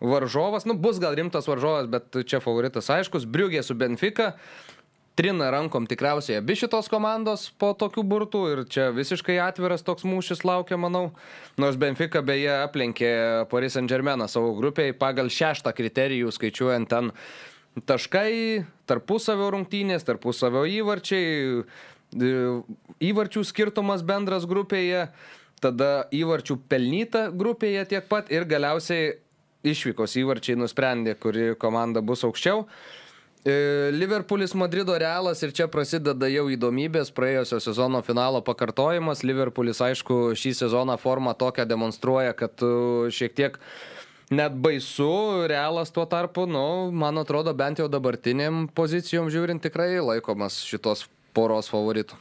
varžovas. 0.02 0.66
Nu, 0.66 0.74
bus 0.74 1.00
gal 1.00 1.16
rimtas 1.16 1.48
varžovas, 1.48 1.90
bet 1.92 2.24
čia 2.26 2.42
favoritas 2.42 2.90
aiškus. 2.90 3.30
Briugė 3.30 3.64
su 3.64 3.78
Benfica. 3.78 4.34
Trina 5.20 5.50
rankom 5.52 5.84
tikriausiai 5.92 6.40
abi 6.40 6.56
šitos 6.56 6.88
komandos 6.90 7.50
po 7.60 7.74
tokių 7.78 8.04
burtų 8.08 8.42
ir 8.48 8.62
čia 8.72 8.86
visiškai 8.96 9.36
atviras 9.44 9.84
toks 9.84 10.06
mūšis 10.08 10.46
laukia, 10.48 10.80
manau. 10.80 11.10
Nors 11.60 11.76
Benfica 11.78 12.24
beje 12.24 12.54
aplenkė 12.62 13.12
Paris 13.52 13.76
Saint 13.76 13.92
Germain 13.92 14.24
savo 14.32 14.54
grupėje 14.56 14.96
pagal 14.98 15.28
šeštą 15.30 15.76
kriterijų 15.76 16.32
skaičiuojant 16.32 16.90
ten 16.90 17.12
taškai, 17.92 18.64
tarpusavio 18.88 19.52
rungtynės, 19.52 20.08
tarpusavio 20.08 20.64
įvarčiai, 20.80 21.60
e, 22.16 22.32
įvarčių 23.12 23.44
skirtumas 23.48 24.08
bendras 24.08 24.48
grupėje, 24.48 25.10
tada 25.62 26.08
įvarčių 26.14 26.58
pelnyta 26.70 27.28
grupėje 27.30 27.86
tiek 27.94 28.08
pat 28.10 28.32
ir 28.34 28.48
galiausiai 28.50 29.14
išvykos 29.68 30.18
įvarčiai 30.22 30.58
nusprendė, 30.58 31.16
kuri 31.22 31.54
komanda 31.62 32.02
bus 32.02 32.26
aukščiau. 32.26 32.66
E, 33.42 33.90
Liverpoolis, 33.94 34.54
Madrido 34.58 34.94
Realas 34.98 35.42
ir 35.42 35.54
čia 35.58 35.66
prasideda 35.72 36.30
jau 36.30 36.46
įdomybės 36.54 37.10
praėjusio 37.18 37.58
sezono 37.64 38.02
finalo 38.06 38.42
pakartojimas. 38.46 39.24
Liverpoolis, 39.26 39.82
aišku, 39.82 40.36
šį 40.38 40.54
sezoną 40.60 40.98
formą 41.02 41.34
tokią 41.38 41.66
demonstruoja, 41.70 42.36
kad 42.38 42.62
e, 42.62 43.10
šiek 43.14 43.38
tiek 43.38 43.58
net 44.34 44.54
baisu, 44.62 45.10
Realas 45.50 45.94
tuo 45.94 46.06
tarpu, 46.10 46.46
nu, 46.50 46.92
man 46.94 47.18
atrodo, 47.22 47.54
bent 47.58 47.82
jau 47.82 47.90
dabartiniam 47.90 48.68
pozicijom 48.78 49.34
žiūrint 49.34 49.66
tikrai 49.66 49.96
laikomas 49.98 50.62
šitos 50.70 51.08
poros 51.34 51.70
favoritų. 51.72 52.18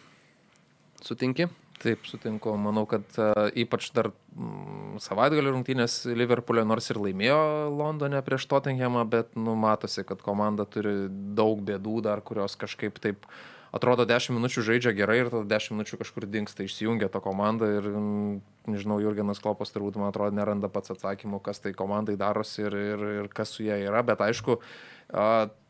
Sutinki? 1.05 1.49
Taip, 1.81 2.05
sutinku. 2.05 2.53
Manau, 2.61 2.83
kad 2.89 3.07
uh, 3.17 3.47
ypač 3.57 3.87
dar 3.97 4.11
mm, 4.13 4.99
savaitgalio 5.01 5.55
rungtynės 5.55 6.03
Liverpoolio 6.13 6.67
nors 6.69 6.91
ir 6.93 7.01
laimėjo 7.01 7.39
Londone 7.73 8.21
prieš 8.27 8.45
Tottenhamą, 8.51 9.07
bet 9.09 9.33
nu, 9.39 9.55
matosi, 9.57 10.05
kad 10.05 10.21
komanda 10.21 10.69
turi 10.69 11.09
daug 11.09 11.63
bėdų 11.65 12.03
dar, 12.05 12.21
kurios 12.21 12.59
kažkaip 12.61 13.01
taip 13.01 13.25
atrodo 13.73 14.05
10 14.05 14.37
minučių 14.37 14.67
žaidžia 14.67 14.93
gerai 14.99 15.23
ir 15.23 15.33
tada 15.33 15.47
10 15.57 15.79
minučių 15.79 16.03
kažkur 16.03 16.29
dinksta, 16.29 16.67
išsijungia 16.69 17.09
ta 17.09 17.23
komanda 17.25 17.71
ir, 17.79 17.89
mm, 17.89 18.39
nežinau, 18.75 19.01
Jurgenas 19.01 19.41
Klopas 19.41 19.73
turbūt, 19.73 19.97
man 19.97 20.13
atrodo, 20.13 20.37
neranda 20.37 20.69
pats 20.69 20.93
atsakymų, 20.93 21.41
kas 21.47 21.65
tai 21.65 21.73
komandai 21.73 22.19
darosi 22.21 22.67
ir, 22.67 22.77
ir, 22.77 23.11
ir 23.23 23.33
kas 23.33 23.57
su 23.57 23.65
jie 23.65 23.87
yra, 23.87 24.05
bet 24.05 24.21
aišku, 24.21 24.61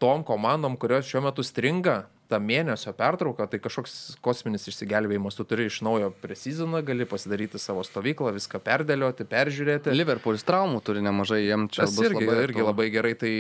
tom 0.03 0.25
komandom, 0.27 0.75
kurios 0.81 1.07
šiuo 1.07 1.23
metu 1.29 1.47
stringa, 1.47 2.03
tą 2.31 2.39
mėnesio 2.43 2.93
pertrauką, 2.97 3.47
tai 3.51 3.61
kažkoks 3.62 3.97
kosminis 4.24 4.66
išsigelbėjimas, 4.70 5.37
tu 5.39 5.47
turi 5.49 5.66
iš 5.70 5.81
naujo 5.87 6.12
presizoną, 6.22 6.83
gali 6.87 7.07
pasidaryti 7.09 7.61
savo 7.62 7.85
stovyklą, 7.87 8.33
viską 8.37 8.62
perdėlioti, 8.64 9.26
peržiūrėti. 9.31 9.95
Liverpoolis 9.97 10.47
traumų 10.49 10.83
turi 10.87 11.05
nemažai, 11.05 11.43
jiem 11.45 11.68
čia 11.72 11.85
Tas 11.85 11.97
bus 11.99 12.11
irgi, 12.11 12.26
labai 12.26 12.47
irgi 12.47 12.66
labai 12.66 12.89
gerai. 12.95 13.12
Tai, 13.20 13.35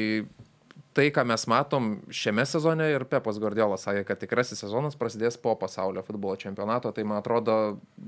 tai, 0.96 1.06
ką 1.14 1.24
mes 1.30 1.46
matom 1.50 1.92
šiame 2.14 2.44
sezone 2.48 2.90
ir 2.92 3.06
Pepas 3.10 3.38
Gordiolas 3.42 3.86
sakė, 3.86 4.04
kad 4.08 4.20
tikrasis 4.22 4.62
sezonas 4.64 4.98
prasidės 4.98 5.38
po 5.40 5.54
pasaulio 5.60 6.04
futbolo 6.06 6.36
čempionato, 6.40 6.92
tai 6.96 7.06
man 7.06 7.22
atrodo 7.22 7.56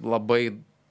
labai 0.03 0.45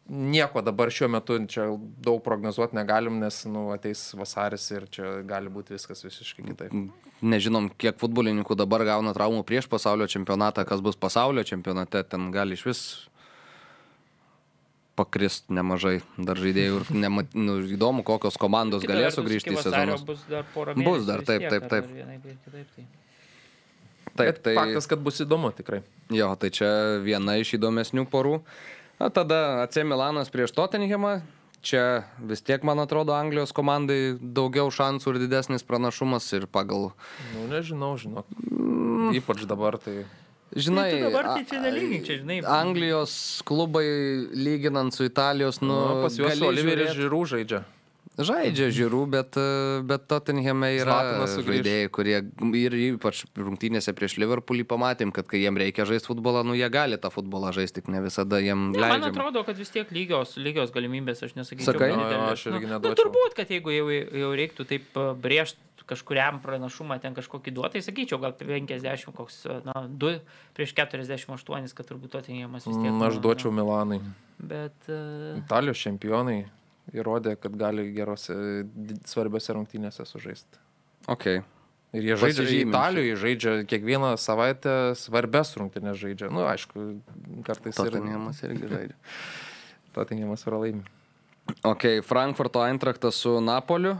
nieko 0.09 0.61
dabar 0.65 0.91
šiuo 0.91 1.09
metu 1.11 1.37
čia 1.47 1.67
daug 2.03 2.23
prognozuoti 2.23 2.75
negalim, 2.75 3.19
nes 3.21 3.43
nu, 3.45 3.69
ateis 3.75 4.11
vasaris 4.17 4.65
ir 4.71 4.87
čia 4.91 5.13
gali 5.27 5.51
būti 5.53 5.75
viskas 5.75 6.03
visiškai 6.03 6.47
kitaip. 6.49 6.75
Nežinom, 7.21 7.69
kiek 7.77 7.99
futbolininkų 8.01 8.57
dabar 8.57 8.83
gauna 8.87 9.13
traumų 9.13 9.45
prieš 9.47 9.69
pasaulio 9.71 10.09
čempionatą, 10.09 10.65
kas 10.67 10.81
bus 10.81 10.97
pasaulio 10.99 11.45
čempionate, 11.47 12.03
ten 12.03 12.31
gali 12.33 12.57
iš 12.57 12.65
vis 12.65 12.83
pakrist 14.99 15.47
nemažai 15.53 15.99
dar 16.19 16.39
žaidėjų 16.39 16.79
ir 16.81 16.89
nema, 17.05 17.23
nu, 17.37 17.59
įdomu, 17.75 18.03
kokios 18.05 18.37
komandos 18.41 18.83
galės 18.87 19.15
sugrįžti 19.17 19.55
į 19.55 19.61
sezonus. 19.63 20.03
Bus 20.07 20.25
dar 20.29 20.43
porą 20.53 20.75
Bus 20.75 20.83
mėnesių. 20.83 21.07
dar, 21.07 21.23
vis 21.23 21.29
taip, 21.29 21.47
taip, 21.47 21.69
taip. 21.71 21.87
tai. 22.75 22.89
Taip, 24.11 24.27
Bet 24.27 24.41
tai 24.43 24.53
faktas, 24.57 24.89
kad 24.91 24.99
bus 24.99 25.21
įdomu 25.23 25.53
tikrai. 25.55 25.79
Jo, 26.11 26.33
tai 26.35 26.49
čia 26.51 26.67
viena 26.99 27.37
iš 27.39 27.53
įdomesnių 27.55 28.03
porų. 28.11 28.41
Na, 29.01 29.09
tada 29.09 29.65
AC 29.65 29.81
Milanas 29.81 30.29
prieš 30.29 30.53
Tottenhamą. 30.53 31.25
Čia 31.65 32.05
vis 32.21 32.41
tiek, 32.45 32.61
man 32.61 32.77
atrodo, 32.77 33.13
Anglijos 33.17 33.49
komandai 33.53 34.13
daugiau 34.21 34.69
šansų 34.69 35.15
ir 35.15 35.19
didesnis 35.23 35.65
pranašumas 35.65 36.25
ir 36.37 36.45
pagal... 36.45 36.91
Nu, 37.33 37.45
nežinau, 37.49 37.95
žinok. 37.97 38.29
Ypač 39.17 39.45
dabar 39.49 39.77
tai. 39.81 40.03
Žinai, 40.53 40.85
Tai 40.91 41.01
dabar 41.07 41.29
tai 41.31 41.45
čia 41.49 41.61
nelygink, 41.63 42.05
čia, 42.05 42.19
žinai. 42.21 42.39
Anglijos 42.45 43.13
klubai, 43.47 43.85
lyginant 44.37 44.93
su 44.93 45.05
Italijos, 45.09 45.61
nu, 45.65 45.73
Nu, 45.73 46.01
pas 46.05 46.17
juos 46.21 46.41
Oliveris 46.45 46.93
Žirų 46.97 47.21
žaidžia. 47.33 47.63
Žaidžia 48.19 48.67
žiūrų, 48.75 49.05
bet, 49.07 49.37
e, 49.39 49.79
bet 49.87 50.03
Tottenhame 50.11 50.73
yra 50.75 50.97
žaidėjai, 51.31 51.87
kurie 51.95 52.17
ir 52.59 52.75
ypač 52.91 53.23
rungtynėse 53.39 53.93
prieš 53.95 54.17
Liverpoolį 54.19 54.65
pamatėm, 54.67 55.13
kad 55.15 55.29
kai 55.31 55.39
jiem 55.39 55.55
reikia 55.55 55.87
žaisti 55.87 56.11
futbolą, 56.11 56.43
nu 56.43 56.57
jie 56.57 56.67
gali 56.73 56.99
tą 56.99 57.07
futbolą 57.13 57.53
žaisti, 57.55 57.79
tik 57.79 57.87
ne 57.93 58.03
visada 58.03 58.41
jiem 58.43 58.75
Ne, 58.75 58.83
man 58.83 58.99
leidžia. 58.99 59.13
atrodo, 59.15 59.45
kad 59.47 59.55
vis 59.55 59.71
tiek 59.71 59.87
lygios, 59.95 60.35
lygios 60.35 60.75
galimybės, 60.75 61.23
aš 61.23 61.37
nesakyčiau. 61.39 61.71
Sakai? 61.71 61.91
kad 61.95 62.11
Jo, 62.11 62.21
aš 62.35 62.45
irgi 62.51 62.67
Nu, 62.67 62.73
neduočiau. 62.75 62.91
Nu, 62.91 62.99
turbūt, 62.99 63.35
kad 63.39 63.55
jeigu 63.55 63.73
jau, 63.73 63.87
jau 63.95 64.35
reiktų 64.35 64.67
taip 64.67 65.01
brėžti 65.23 65.87
kažkuriam 65.91 66.39
pranašumą 66.43 66.99
ten 67.03 67.15
kažkokį 67.15 67.51
duotą, 67.55 67.73
tai 67.73 67.81
sakyčiau, 67.83 68.19
gal 68.21 68.35
50, 68.37 69.11
koks, 69.15 69.43
na, 69.65 69.87
2 69.87 70.19
prieš 70.55 70.75
48, 70.77 71.75
kad 71.75 71.87
turbūt 71.89 72.13
Tottenhamas 72.15 72.67
vis 72.67 72.75
tiek. 72.75 72.91
Mm, 72.91 73.03
Aš 73.07 73.19
nu, 73.19 73.23
duočiau 73.25 73.51
nu, 73.51 73.57
Milanui. 73.59 73.99
Bet... 74.39 74.77
Uh, 74.87 75.41
Italijos 75.41 75.81
čempionai 75.81 76.45
įrodė, 76.95 77.35
kad 77.39 77.55
gali 77.59 77.89
gerose, 77.95 78.35
svarbiose 79.09 79.55
rungtynėse 79.57 80.05
sužaisti. 80.07 80.61
Okay. 81.11 81.41
Ir 81.91 82.07
jie 82.07 82.15
žaidžia. 82.15 82.45
Italijoje, 82.63 83.15
žaidžia 83.19 83.53
kiekvieną 83.67 84.13
savaitę 84.21 84.93
svarbes 84.95 85.51
rungtynės 85.59 85.99
žaidžia. 85.99 86.31
Na, 86.31 86.35
nu, 86.37 86.47
aišku, 86.47 86.85
kartais 87.47 87.75
ir 87.75 87.91
Tottenhamas 87.91 88.39
irgi 88.47 88.71
žaidžia. 88.71 88.97
Tottenhamas 89.95 90.47
yra 90.47 90.61
laimi. 90.63 90.85
Ok, 91.67 91.99
Frankfurto 92.07 92.63
Eintraktas 92.63 93.19
su 93.19 93.35
Napoliu. 93.43 93.97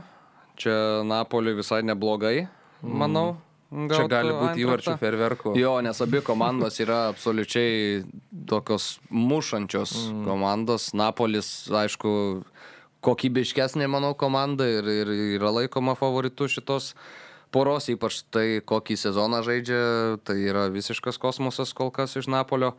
Čia 0.56 1.02
Napoliui 1.04 1.58
visai 1.58 1.82
neblogai, 1.84 2.46
manau. 2.80 3.34
Mm. 3.72 3.88
Čia 3.88 4.04
gali 4.04 4.32
būti 4.36 4.64
įvarčių 4.66 4.94
ferverkų. 5.00 5.52
Jo, 5.56 5.78
nes 5.84 6.00
abi 6.04 6.20
komandos 6.24 6.76
yra 6.84 7.06
absoliučiai 7.12 8.02
tokios 8.48 8.98
mušančios 9.08 9.94
mm. 10.10 10.24
komandos. 10.28 10.90
Napolis, 10.96 11.48
aišku, 11.72 12.12
kokybiškesnė, 13.02 13.88
manau, 13.90 14.14
komanda 14.18 14.66
ir, 14.70 14.86
ir 14.86 15.12
yra 15.36 15.50
laikoma 15.58 15.96
favoritu 15.98 16.48
šitos 16.50 16.92
poros, 17.52 17.88
ypač 17.92 18.22
tai, 18.32 18.46
kokį 18.64 18.96
sezoną 18.98 19.42
žaidžia, 19.46 19.80
tai 20.26 20.38
yra 20.46 20.68
visiškas 20.72 21.20
kosmosas 21.20 21.74
kol 21.76 21.92
kas 21.94 22.16
iš 22.16 22.30
Napolio. 22.32 22.76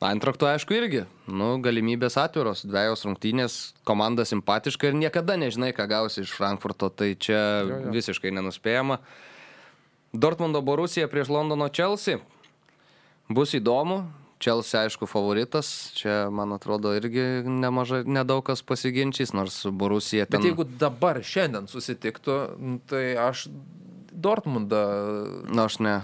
Antrakto, 0.00 0.46
aišku, 0.48 0.72
irgi. 0.72 1.02
Nu, 1.28 1.58
galimybės 1.60 2.16
atviros, 2.20 2.62
dviejos 2.64 3.04
rungtynės, 3.04 3.56
komanda 3.84 4.24
simpatiška 4.24 4.88
ir 4.88 4.96
niekada 4.96 5.36
nežinai, 5.36 5.74
ką 5.76 5.84
gausi 5.90 6.22
iš 6.24 6.32
Frankfurto, 6.32 6.88
tai 6.88 7.12
čia 7.20 7.40
jo. 7.68 7.82
jo. 7.84 7.92
visiškai 7.92 8.32
nenuspėjama. 8.32 8.96
Dortmundo 10.16 10.62
Borusija 10.64 11.08
prieš 11.08 11.28
Londono 11.30 11.68
Chelsea. 11.68 12.16
Bus 13.28 13.52
įdomu. 13.54 14.06
Chelsea, 14.40 14.86
aišku, 14.86 15.06
favoritas. 15.10 15.90
Čia, 15.98 16.30
man 16.32 16.54
atrodo, 16.56 16.94
irgi 16.96 17.44
nemažai, 17.44 18.02
nedaug 18.08 18.40
kas 18.46 18.62
pasiginčys, 18.64 19.34
nors 19.36 19.62
Borusija 19.68 20.24
ten... 20.26 20.40
Bet 20.40 20.50
jeigu 20.52 20.64
dabar 20.80 21.20
šiandien 21.20 21.68
susitiktų, 21.70 22.38
nu, 22.56 22.78
tai 22.88 23.12
aš 23.20 23.46
Dortmundą, 24.20 24.80
Na, 25.52 25.64
aš 25.68 25.78
ne. 25.84 26.00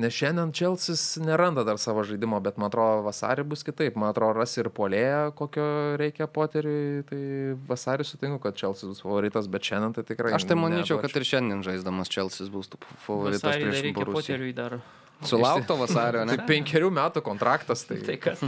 nes 0.00 0.14
šiandien 0.14 0.54
Čelsis 0.56 1.02
neranda 1.20 1.66
dar 1.68 1.76
savo 1.78 2.00
žaidimo, 2.06 2.38
bet 2.42 2.56
man 2.56 2.70
atrodo 2.70 3.02
vasarį 3.06 3.44
bus 3.50 3.66
kitaip. 3.66 3.98
Man 4.00 4.14
atrodo, 4.14 4.38
ras 4.40 4.56
ir 4.56 4.70
polėje, 4.72 5.34
kokio 5.38 5.66
reikia 6.00 6.26
poteriui, 6.32 7.04
tai 7.10 7.20
vasarį 7.68 8.06
sutinku, 8.08 8.40
kad 8.46 8.56
Čelsis 8.58 8.88
bus 8.94 9.04
favoritas, 9.04 9.50
bet 9.52 9.68
šiandien 9.68 9.98
tai 9.98 10.06
tikrai. 10.08 10.32
Aš 10.38 10.48
tai 10.48 10.56
manyčiau, 10.58 10.96
kad 11.02 11.10
neduočiau. 11.12 11.26
ir 11.26 11.30
šiandien 11.34 11.62
žaisdamas 11.66 12.10
Chelsea 12.14 12.48
bus 12.50 12.72
favoritas 13.04 13.44
Vasarį 13.44 13.68
prieš 13.68 13.86
reikia 13.90 14.00
Borusiją. 14.00 14.18
poteriui 14.22 14.56
dar. 14.56 14.80
Sulaukto 15.28 15.76
vasario, 15.80 16.24
ne? 16.26 16.36
Tai 16.36 16.46
penkerių 16.48 16.88
metų 16.94 17.22
kontraktas, 17.24 17.84
tai, 17.88 18.00
Tai 18.06 18.16
kas? 18.22 18.42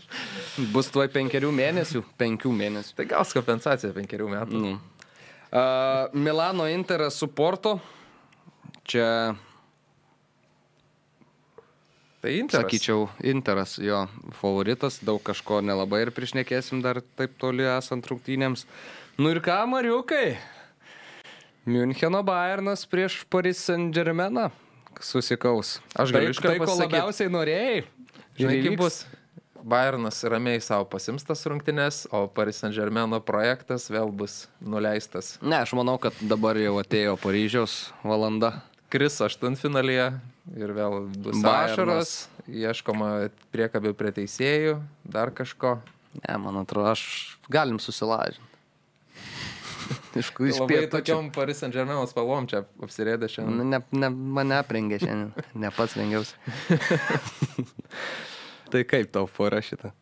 Bus 0.74 0.90
tuoj 0.92 1.08
penkerių 1.12 1.52
mėnesių. 1.56 2.02
Penkių 2.20 2.52
mėnesių. 2.56 2.96
tai 2.98 3.06
gaus 3.10 3.32
kompensaciją 3.36 3.94
penkerių 3.96 4.28
metų. 4.32 4.60
Nu. 4.64 4.74
Uh, 5.52 6.12
Milano 6.16 6.68
Interas 6.68 7.16
su 7.20 7.28
Porto. 7.28 7.78
Čia, 8.88 9.34
Tai 12.22 12.30
Interas. 12.38 12.62
sakyčiau, 12.62 13.08
Interas 13.26 13.78
jo 13.82 14.04
favoritas. 14.38 15.00
Daug 15.02 15.18
kažko 15.26 15.58
nelabai 15.58 16.04
ir 16.04 16.12
priešnekėsim 16.14 16.78
dar 16.82 17.00
taip 17.18 17.34
toli 17.34 17.66
esant 17.66 18.06
rungtynėms. 18.06 18.62
Nu 19.18 19.32
ir 19.34 19.40
ką, 19.42 19.64
Mariukai? 19.66 20.36
Müncheno 21.66 22.22
Bayernas 22.26 22.86
prieš 22.86 23.24
Paris 23.30 23.58
Saint 23.58 23.90
Germainą 23.94 24.52
susikaus. 25.00 25.80
Aš 25.96 26.12
galiu 26.14 26.30
tai, 26.30 26.36
iškart 26.36 26.52
tai, 26.52 26.60
ko 26.60 26.68
pasakyt. 26.68 26.92
labiausiai 26.92 27.32
norėjai. 27.32 27.82
Žinai, 28.38 28.62
kaip 28.66 28.78
bus? 28.80 29.02
Bayernas 29.62 30.18
ramiai 30.26 30.58
savo 30.58 30.88
pasimstas 30.90 31.44
rungtynės, 31.46 32.02
o 32.10 32.24
Paris 32.26 32.58
Saint 32.58 32.74
Germaino 32.74 33.20
projektas 33.22 33.86
vėl 33.92 34.10
bus 34.10 34.48
nuleistas. 34.58 35.36
Ne, 35.38 35.60
aš 35.62 35.76
manau, 35.78 35.94
kad 36.02 36.16
dabar 36.26 36.58
jau 36.58 36.74
atėjo 36.82 37.14
Paryžiaus 37.22 37.76
valanda. 38.02 38.56
Kris 38.90 39.20
aštuntfinalyje 39.22 40.08
ir 40.58 40.74
vėl 40.74 41.06
bus 41.14 41.44
ašaros, 41.46 42.14
ieškoma 42.50 43.30
priekabių 43.54 43.94
prie 43.96 44.10
teisėjų, 44.18 44.80
dar 45.06 45.30
kažko. 45.30 45.76
Ne, 46.18 46.34
man 46.42 46.58
atrodo, 46.60 46.90
aš 46.92 47.38
galim 47.52 47.78
susilažinti. 47.80 48.42
Iš 50.20 50.28
kur 50.36 50.50
iš 50.50 50.58
pietų. 50.68 50.90
tokiom 50.92 51.30
Paris 51.32 51.62
Saint 51.62 51.72
Germaino 51.72 52.02
spalvom 52.10 52.44
čia 52.50 52.66
apsirėdė 52.84 53.30
šiandien. 53.32 53.70
Ne, 53.72 53.78
ne, 53.96 54.10
mane 54.12 54.58
aprengė 54.60 54.98
šiandien, 55.00 55.46
ne 55.62 55.70
pats 55.72 55.96
rengiausi. 55.96 56.36
tai 58.72 58.84
kaip 58.88 59.10
tau 59.12 59.26
pora 59.30 59.60
šitą? 59.64 59.92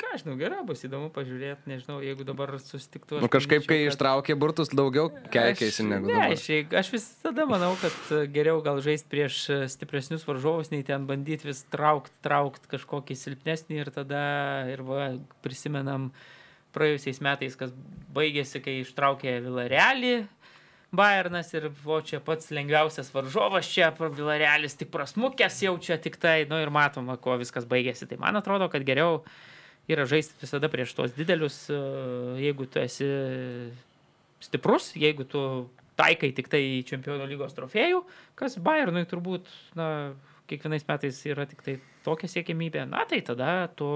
Ką 0.00 0.14
aš 0.16 0.22
žinau, 0.24 0.34
gerai, 0.40 0.62
bus 0.64 0.80
įdomu 0.86 1.10
pažiūrėti, 1.12 1.68
nežinau, 1.68 1.98
jeigu 2.00 2.24
dabar 2.24 2.54
susitiktų. 2.56 3.18
aš 3.18 3.24
Nu, 3.24 3.28
kažkaip, 3.32 3.66
kai 3.68 3.82
kad- 3.82 3.90
ištraukė 3.92 4.36
burtus, 4.40 4.70
daugiau 4.72 5.10
keikėsi 5.32 5.84
negu 5.84 6.08
Ne, 6.08 6.14
dabar. 6.16 6.32
aš, 6.32 6.46
aš 6.80 6.88
visada 6.94 7.44
manau, 7.46 7.74
kad 7.82 7.92
e, 8.16 8.22
geriau 8.32 8.62
gal 8.64 8.80
žaisti 8.80 9.10
prieš 9.12 9.36
e, 9.52 9.58
stipresnius 9.68 10.24
varžovus, 10.24 10.72
nei 10.72 10.80
ten 10.88 11.04
bandyti 11.06 11.50
vis 11.50 11.60
traukt, 11.68 12.12
traukt 12.24 12.64
kažkokį 12.72 13.16
silpnesnį 13.20 13.82
ir 13.84 13.92
tada 13.92 14.22
ir 14.72 14.80
va, 14.88 15.10
prisimenam 15.44 16.08
praėjusiais 16.74 17.20
metais, 17.24 17.56
kas 17.58 17.72
baigėsi, 18.14 18.62
kai 18.64 18.80
ištraukė 18.82 19.38
Vilarealį. 19.44 20.14
Bayernas 20.90 21.52
ir 21.54 21.68
vo 21.84 22.00
čia 22.02 22.18
pats 22.24 22.50
lengviausias 22.50 23.12
varžovas 23.14 23.68
čia, 23.70 23.92
Vilarealis 23.94 24.74
tik 24.78 24.90
prasmukęs 24.90 25.60
jau 25.62 25.76
čia 25.78 26.00
tik 26.02 26.18
tai, 26.18 26.42
nu 26.50 26.58
ir 26.58 26.72
matoma, 26.74 27.14
kuo 27.14 27.36
viskas 27.38 27.68
baigėsi. 27.70 28.08
Tai 28.10 28.18
man 28.24 28.40
atrodo, 28.40 28.66
kad 28.72 28.82
geriau 28.86 29.20
yra 29.90 30.06
žaisti 30.10 30.34
visada 30.42 30.70
prieš 30.70 30.96
tos 30.98 31.14
didelius, 31.14 31.62
e, 31.70 31.78
jeigu 32.42 32.66
tu 32.66 32.82
esi 32.82 33.06
stiprus, 34.42 34.90
jeigu 34.98 35.26
tu 35.30 35.44
taikai 36.00 36.32
tik 36.34 36.50
tai 36.50 36.62
čempionų 36.88 37.28
lygos 37.30 37.54
trofėjų, 37.54 38.02
kas 38.38 38.58
Bayernui 38.62 39.04
turbūt, 39.10 39.46
na, 39.78 39.86
kiekvienais 40.50 40.86
metais 40.88 41.18
yra 41.28 41.46
tik 41.46 41.62
tai 41.62 41.78
tokia 42.06 42.30
siekimybė, 42.30 42.86
na 42.90 43.04
tai 43.08 43.20
tada 43.26 43.68
tu 43.78 43.90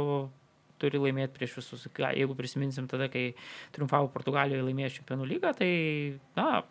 turi 0.84 1.00
laimėti 1.00 1.34
prieš 1.40 1.58
visus. 1.62 1.88
Jeigu 1.88 2.36
prisiminsim 2.38 2.86
tada, 2.90 3.10
kai 3.12 3.32
triumfavo 3.74 4.12
Portugalijoje 4.14 4.68
laimėjo 4.68 4.94
čempionų 5.00 5.28
lygą, 5.32 5.54
tai, 5.58 5.72
na, 6.38 6.62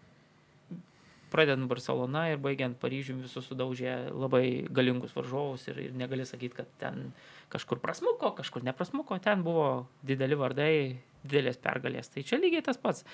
pradedant 1.34 1.66
Barcelona 1.70 2.28
ir 2.30 2.41
baigiant 2.41 2.78
Paryžiumi 2.82 3.26
visus 3.26 3.47
sudaužė 3.49 3.95
labai 4.14 4.66
galingus 4.70 5.16
varžovus 5.18 5.66
ir, 5.72 5.80
ir 5.88 5.95
negali 5.97 6.28
sakyti, 6.30 6.59
kad 6.61 6.70
ten 6.82 7.07
kažkur 7.53 7.82
prasmuko, 7.82 8.36
kažkur 8.38 8.66
neprasmuko, 8.66 9.18
ten 9.24 9.41
buvo 9.45 9.88
dideli 10.05 10.38
vardai, 10.38 10.76
didelės 11.24 11.57
pergalės. 11.64 12.11
Tai 12.14 12.26
čia 12.28 12.38
lygiai 12.41 12.66
tas 12.66 12.78
pats. 12.82 13.05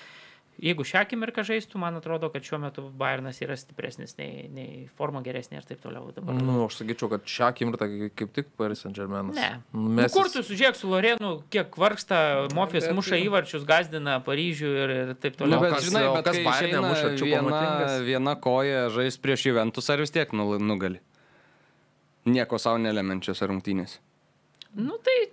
Jeigu 0.60 0.84
šią 0.84 0.98
akimirką 1.06 1.40
žaistų, 1.46 1.78
man 1.80 1.94
atrodo, 1.96 2.28
kad 2.28 2.44
šiuo 2.44 2.58
metu 2.60 2.82
Bayernas 3.00 3.38
yra 3.40 3.54
stipresnis, 3.56 4.12
nei, 4.18 4.42
nei 4.52 4.88
forma 4.98 5.22
geresnė 5.24 5.56
ir 5.56 5.64
taip 5.64 5.80
toliau. 5.80 6.10
Dabar. 6.12 6.36
Nu, 6.36 6.66
aš 6.66 6.82
sakyčiau, 6.82 7.08
kad 7.14 7.24
šią 7.24 7.46
akimirką 7.54 7.88
kaip 8.18 8.34
tik 8.36 8.50
Paris 8.60 8.82
Saint 8.84 8.92
Germain. 8.98 9.30
Ne. 9.32 9.46
Mes 9.72 9.94
Mes... 10.02 10.10
Nu, 10.12 10.18
kur 10.18 10.28
tu 10.34 10.42
sužiūrėk 10.44 10.76
su 10.76 10.90
Lorenu, 10.92 11.30
kiek 11.54 11.78
vargsta, 11.80 12.18
Mofis 12.52 12.84
bet- 12.90 12.96
muša 12.98 13.22
įvarčius, 13.24 13.64
gazdina 13.64 14.18
Paryžių 14.26 14.72
ir, 14.82 14.92
ir 14.98 15.14
taip 15.16 15.38
Nu, 15.38 15.46
toliau. 15.46 15.62
bet, 15.64 15.78
kas- 15.78 15.88
žinai, 15.88 16.04
bet 16.18 16.28
kas 16.28 16.42
išeina 16.42 16.82
muša 16.84 17.06
viena, 17.08 17.22
Choupo-Motingas? 17.22 17.96
viena 18.10 18.36
koja 18.36 18.84
žais 18.92 19.16
prieš 19.16 19.46
Juventus, 19.48 19.88
ar 19.88 20.04
vis 20.04 20.12
tiek 20.12 20.28
nugali? 20.36 21.00
Nieko 22.28 22.58
savo 22.60 22.76
nelemenčios 22.84 23.40
rungtynės. 23.48 23.96
Nu 24.76 24.98
tai, 25.02 25.30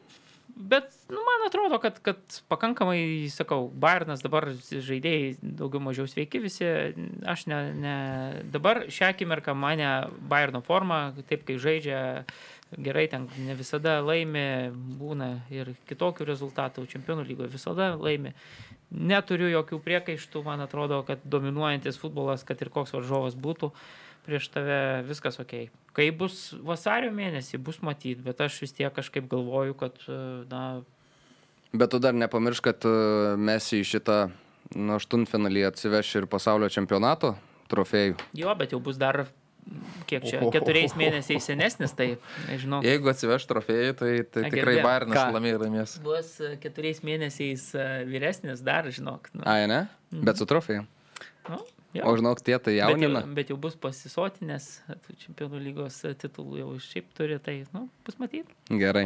bet, 0.57 0.91
nu, 1.09 1.21
man 1.21 1.45
atrodo, 1.47 1.79
kad, 1.79 1.99
kad 2.03 2.17
pakankamai, 2.49 3.29
sakau, 3.31 3.67
Bayernas 3.69 4.23
dabar 4.25 4.49
žaidėjai 4.57 5.37
daugiau 5.41 5.81
mažiau 5.83 6.09
sveiki 6.09 6.41
visi. 6.43 6.67
Aš 7.29 7.45
ne, 7.51 7.59
ne, 7.77 7.95
dabar 8.53 8.85
šią 8.91 9.11
akimirką 9.13 9.55
mane 9.57 9.89
Bayerno 10.29 10.63
forma, 10.65 11.13
taip 11.29 11.45
kai 11.47 11.59
žaidžia 11.61 12.01
gerai, 12.75 13.07
ten 13.11 13.29
ne 13.45 13.55
visada 13.55 13.99
laimi, 14.03 14.73
būna 14.99 15.29
ir 15.53 15.71
kitokių 15.87 16.27
rezultatų, 16.27 16.87
čempionų 16.91 17.27
lygoje 17.29 17.53
visada 17.53 17.93
laimi. 17.95 18.33
Neturiu 18.91 19.49
jokių 19.51 19.79
priekaištų, 19.83 20.43
man 20.45 20.63
atrodo, 20.63 21.01
kad 21.07 21.23
dominuojantis 21.27 21.99
futbolas, 21.99 22.43
kad 22.47 22.61
ir 22.63 22.71
koks 22.73 22.95
varžovas 22.95 23.35
būtų, 23.39 23.71
prieš 24.27 24.49
tave 24.53 24.77
viskas 25.07 25.39
ok. 25.41 25.55
Kai 25.97 26.09
bus 26.13 26.51
vasario 26.67 27.09
mėnesį, 27.15 27.57
bus 27.63 27.79
matyti, 27.85 28.19
bet 28.25 28.43
aš 28.43 28.59
vis 28.65 28.75
tiek 28.75 28.93
kažkaip 28.93 29.25
galvoju, 29.31 29.73
kad, 29.79 29.97
e, 30.11 30.19
na, 30.51 30.61
Bet 31.75 31.91
tu 31.91 31.99
dar 31.99 32.15
nepamiršk, 32.15 32.63
kad 32.69 32.85
e, 32.87 32.91
mes 33.35 33.65
į 33.75 33.81
šitą 33.87 34.19
nu, 34.75 34.93
aštuntfinalį 34.95 35.65
atsiveš 35.67 36.13
ir 36.21 36.27
pasaulio 36.31 36.69
čempionato 36.71 37.33
trofėjų. 37.71 38.15
jo, 38.39 38.53
bet 38.55 38.71
jau 38.71 38.79
bus 38.83 38.95
dar, 38.99 39.25
kiek 40.07 40.23
čia, 40.23 40.39
keturiais 40.53 40.95
mėnesiais 40.95 41.43
senesnis, 41.43 41.91
tai 41.97 42.13
nežinau. 42.47 42.79
Jeigu 42.87 43.11
atsiveš 43.11 43.47
trofėjų, 43.49 43.97
tai, 43.99 44.11
tai 44.31 44.45
Na, 44.47 44.51
tikrai 44.53 44.77
Ką? 45.19 45.25
lamiai 45.35 45.59
laimės. 45.59 45.97
Bus 46.05 46.37
e, 46.39 46.53
keturiais 46.63 47.03
mėnesiais 47.03 47.67
vyresnis 48.07 48.63
dar, 48.63 48.87
žinok. 48.87 49.27
Nu, 49.35 49.43
Ai, 49.43 49.65
ne? 49.67 49.83
Bet 50.11 50.39
su 50.39 50.47
trofėjų. 50.47 50.85
nu, 51.51 51.59
jo. 51.95 52.03
O 52.09 52.15
žinok, 52.19 52.41
tie 52.43 52.57
tai 52.59 52.73
Bet 52.75 52.81
jau, 52.81 52.89
jaunina. 52.97 53.21
bet 53.37 53.49
jau 53.51 53.57
bus 53.61 53.75
pasisotinės 53.79 54.65
tų 55.05 55.15
čempionų 55.23 55.61
lygos 55.63 55.99
titulų, 56.21 56.59
jau 56.61 56.69
šiaip 56.83 57.07
turi, 57.17 57.37
tai, 57.43 57.55
nu, 57.73 57.85
bus 58.05 58.17
matyti. 58.21 58.53
Gerai. 58.67 59.05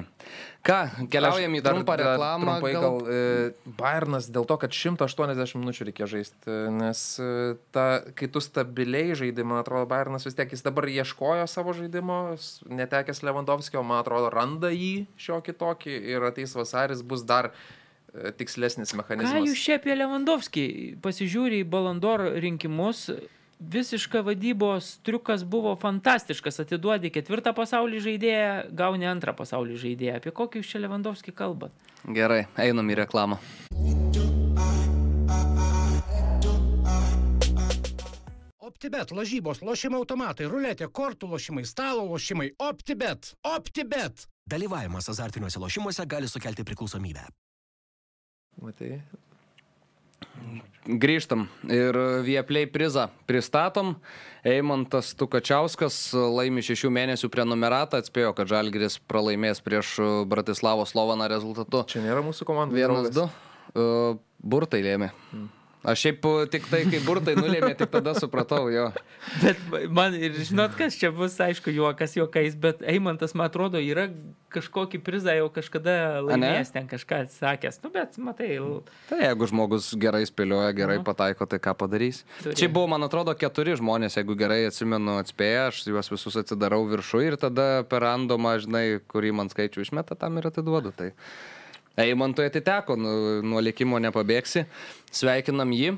Ką, 0.66 0.80
keliaujam 1.14 1.54
į 1.56 1.62
Aš 1.62 1.66
dar- 1.68 1.76
trumpą 1.78 1.96
reklamą. 2.02 2.56
Trumpai 2.58 2.72
gal... 2.74 2.82
gal, 2.82 3.12
e, 3.12 3.74
Bayernas 3.80 4.30
dėl 4.34 4.48
to, 4.50 4.58
kad 4.64 4.74
180 4.76 5.60
minučių 5.62 5.88
reikia 5.92 6.08
žaisti, 6.10 6.58
nes 6.78 7.04
e, 7.22 7.30
ta, 7.76 7.86
kai 8.18 8.28
tu 8.34 8.42
stabiliai 8.44 9.14
žaidži, 9.18 9.46
man 9.46 9.62
atrodo, 9.62 9.86
Bayernas 9.92 10.26
vis 10.28 10.38
tiek 10.38 10.52
jis 10.52 10.66
dabar 10.66 10.90
ieškojo 10.92 11.46
savo 11.48 11.74
žaidimo, 11.78 12.22
netekęs 12.70 13.22
Lewandowskio, 13.26 13.84
man 13.86 14.02
atrodo, 14.04 14.32
randa 14.34 14.74
jį 14.74 15.06
šiokį 15.22 15.58
tokį 15.62 15.98
ir 16.16 16.28
ateis 16.32 16.58
vasaris 16.58 17.02
bus 17.06 17.24
dar 17.24 17.52
tikslesnis 18.38 18.92
Ką 18.94 19.02
mechanizmas. 19.02 19.46
jūs 19.50 19.62
čia 19.66 19.78
apie 19.80 19.96
Lewandowski? 19.96 20.64
Pasižiūrė 21.04 21.62
į 21.64 21.70
Balandor 21.70 22.26
rinkimus. 22.44 23.10
Visiška 23.62 24.24
vadybos 24.26 24.96
triukas 25.06 25.44
buvo 25.46 25.76
fantastiškas. 25.78 26.64
Atiduodi 26.64 27.12
ketvirtą 27.14 27.54
pasaulį 27.54 28.00
žaidėją, 28.02 28.54
gauni 28.74 29.06
antrą 29.06 29.36
pasaulį 29.38 29.78
žaidėją. 29.78 30.18
Apie 30.18 30.34
kokį 30.34 30.64
jūs 30.64 30.72
čia 30.74 30.82
Lewandowski 30.82 31.32
kalbat? 31.32 31.72
Gerai, 32.10 32.48
einam 32.58 32.90
į 32.90 32.98
reklamą. 33.04 33.38
OptiBet, 38.60 39.12
lažybos, 39.14 39.62
lošimo 39.62 40.02
automatai, 40.02 40.48
ruletė, 40.50 40.88
kortų 40.90 41.30
lošimai, 41.30 41.62
stalo 41.70 42.08
lošimai. 42.10 42.50
OptiBet. 42.58 43.36
OptiBet. 43.46 44.26
Dalyvavimas 44.50 45.06
azartiniuose 45.14 45.62
lošimuose 45.62 46.06
gali 46.10 46.28
sukelti 46.28 46.66
priklausomybę. 46.66 47.28
Matai, 48.62 49.02
Grįžtam 50.82 51.46
ir 51.70 51.98
Vieplay 52.26 52.66
prizą 52.66 53.08
pristatom. 53.30 53.94
Eimantas 54.48 55.12
Tukačiauskas 55.18 55.98
laimi 56.18 56.64
šešių 56.66 56.90
mėnesių 56.94 57.30
prenumeratą, 57.34 58.00
atspėjo, 58.02 58.32
kad 58.38 58.50
Žalgiris 58.50 58.98
pralaimės 59.06 59.62
prieš 59.62 59.94
Bratislavo 60.30 60.88
Slovaną 60.90 61.30
rezultatu. 61.30 61.84
čia 61.86 62.02
nėra 62.02 62.26
mūsų 62.26 62.50
komandų. 62.50 62.80
Vienas, 62.80 63.12
du. 63.14 63.28
Uh, 63.78 64.18
Burtai 64.42 64.82
lėmė. 64.82 65.12
Aš 65.82 65.98
šiaip 66.06 66.26
uh, 66.30 66.44
tik 66.46 66.68
tai, 66.70 66.84
kai 66.86 67.00
burtai 67.02 67.34
nulėmė, 67.34 67.72
tik 67.80 67.90
tada 67.90 68.12
supratau 68.14 68.68
jo. 68.70 68.84
Bet 69.42 69.58
man 69.90 70.14
ir 70.14 70.36
žinot, 70.38 70.76
kas 70.78 70.94
čia 71.00 71.10
bus, 71.10 71.34
aišku, 71.42 71.72
juokas 71.74 72.14
juokais, 72.20 72.54
bet 72.62 72.84
Eimantas, 72.86 73.34
man 73.34 73.48
atrodo, 73.50 73.82
yra 73.82 74.04
kažkokį 74.54 75.00
prizą 75.02 75.34
jau 75.40 75.48
kažkada 75.56 75.96
laimėjęs, 76.28 76.70
ten 76.76 76.86
kažką 76.92 77.22
atsakęs. 77.26 77.80
Nu, 77.82 77.90
bet 77.96 78.18
matai, 78.22 78.60
Tai 79.10 79.20
jeigu 79.24 79.48
žmogus 79.50 79.88
gerai 79.98 80.22
spėlioja, 80.30 80.70
gerai 80.78 81.00
Mhm. 81.00 81.06
pataiko, 81.08 81.48
tai 81.50 81.58
ką 81.58 81.74
padarys? 81.80 82.22
Turi. 82.44 82.54
Čia 82.62 82.70
buvo, 82.70 82.86
man 82.94 83.02
atrodo, 83.08 83.34
keturi 83.34 83.74
žmonės, 83.80 84.20
jeigu 84.20 84.36
gerai 84.38 84.68
atsimenu, 84.70 85.18
atspėję, 85.24 85.64
aš 85.72 85.82
juos 85.90 86.12
visus 86.14 86.38
atsidarau 86.44 86.84
viršų 86.92 87.24
ir 87.32 87.38
tada 87.42 87.84
per 87.90 88.06
randomą, 88.06 88.54
žinai, 88.62 89.00
kurį 89.10 89.34
man 89.34 89.50
skaičių 89.50 89.82
išmeta, 89.88 90.14
tam 90.20 90.38
ir 90.38 90.52
atiduodu. 90.52 90.94
Tai 90.94 91.10
Eimantui 92.00 92.46
atiteko, 92.48 92.96
nu, 92.96 93.42
nuo 93.44 93.60
likimo 93.60 94.00
nepabėgsi. 94.00 94.64
Sveikinam 95.12 95.74
jį. 95.76 95.98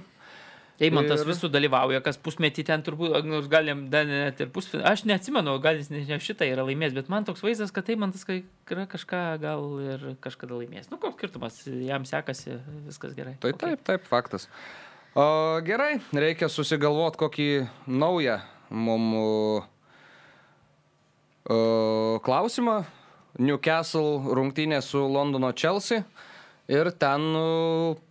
Eimantas 0.83 1.21
Ir- 1.21 1.27
visų 1.29 1.51
dalyvauja, 1.53 1.99
kas 2.03 2.17
pusmetį 2.17 2.63
ten 2.65 2.81
turbūt, 2.83 3.13
nors 3.29 3.45
galim 3.47 3.85
dar 3.93 4.07
net 4.09 4.41
ir 4.41 4.49
pusmetį. 4.49 4.81
Aš 4.89 5.03
neatsimenu, 5.05 5.53
gal 5.61 5.77
jis 5.77 5.91
ne 5.93 6.17
šitą 6.19 6.47
yra 6.49 6.65
laimėjęs, 6.65 6.95
bet 6.97 7.11
man 7.13 7.27
toks 7.27 7.43
vaizdas, 7.45 7.71
kad 7.71 7.87
Eimantas 7.93 8.25
yra 8.25 8.87
kažką 8.89 9.21
gal 9.39 9.67
ir 9.85 10.07
kažkada 10.19 10.57
laimės. 10.57 10.89
Nu, 10.89 10.97
koks 10.97 11.15
skirtumas, 11.19 11.61
jam 11.67 12.07
sekasi, 12.09 12.57
viskas 12.87 13.13
gerai. 13.13 13.37
Tai 13.39 13.53
Okei. 13.53 13.61
taip, 13.77 13.85
taip, 13.85 14.09
faktas. 14.09 14.49
O, 15.13 15.61
gerai, 15.61 16.01
reikia 16.11 16.49
susigalvoti 16.49 17.21
kokį 17.21 17.47
naują 17.85 18.39
mum 18.73 19.13
o, 19.13 19.63
klausimą. 22.25 22.81
Newcastle 23.39 24.35
rungtynė 24.37 24.81
su 24.85 25.01
Londono 25.09 25.53
Chelsea. 25.57 26.03
Ir 26.71 26.91
ten 26.95 27.25
nu, 27.33 27.47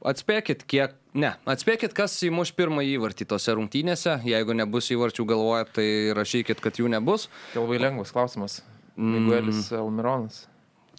atspėkit, 0.05 0.67
kiek. 0.69 0.99
Ne, 1.17 1.35
atspėkit, 1.49 1.93
kas 1.97 2.15
įmuš 2.25 2.55
pirmąjį 2.57 2.95
įvartį 2.97 3.27
tose 3.29 3.53
rungtynėse. 3.57 4.19
Jeigu 4.29 4.57
nebus 4.57 4.89
įvarčių 4.93 5.27
galvoje, 5.29 5.67
tai 5.77 5.89
rašykit, 6.17 6.61
kad 6.65 6.81
jų 6.81 6.89
nebus. 6.93 7.29
Tai 7.53 7.67
labai 7.67 7.81
lengvas 7.83 8.13
klausimas. 8.15 8.63
Miguelis 8.97 9.71
Almironas. 9.77 10.47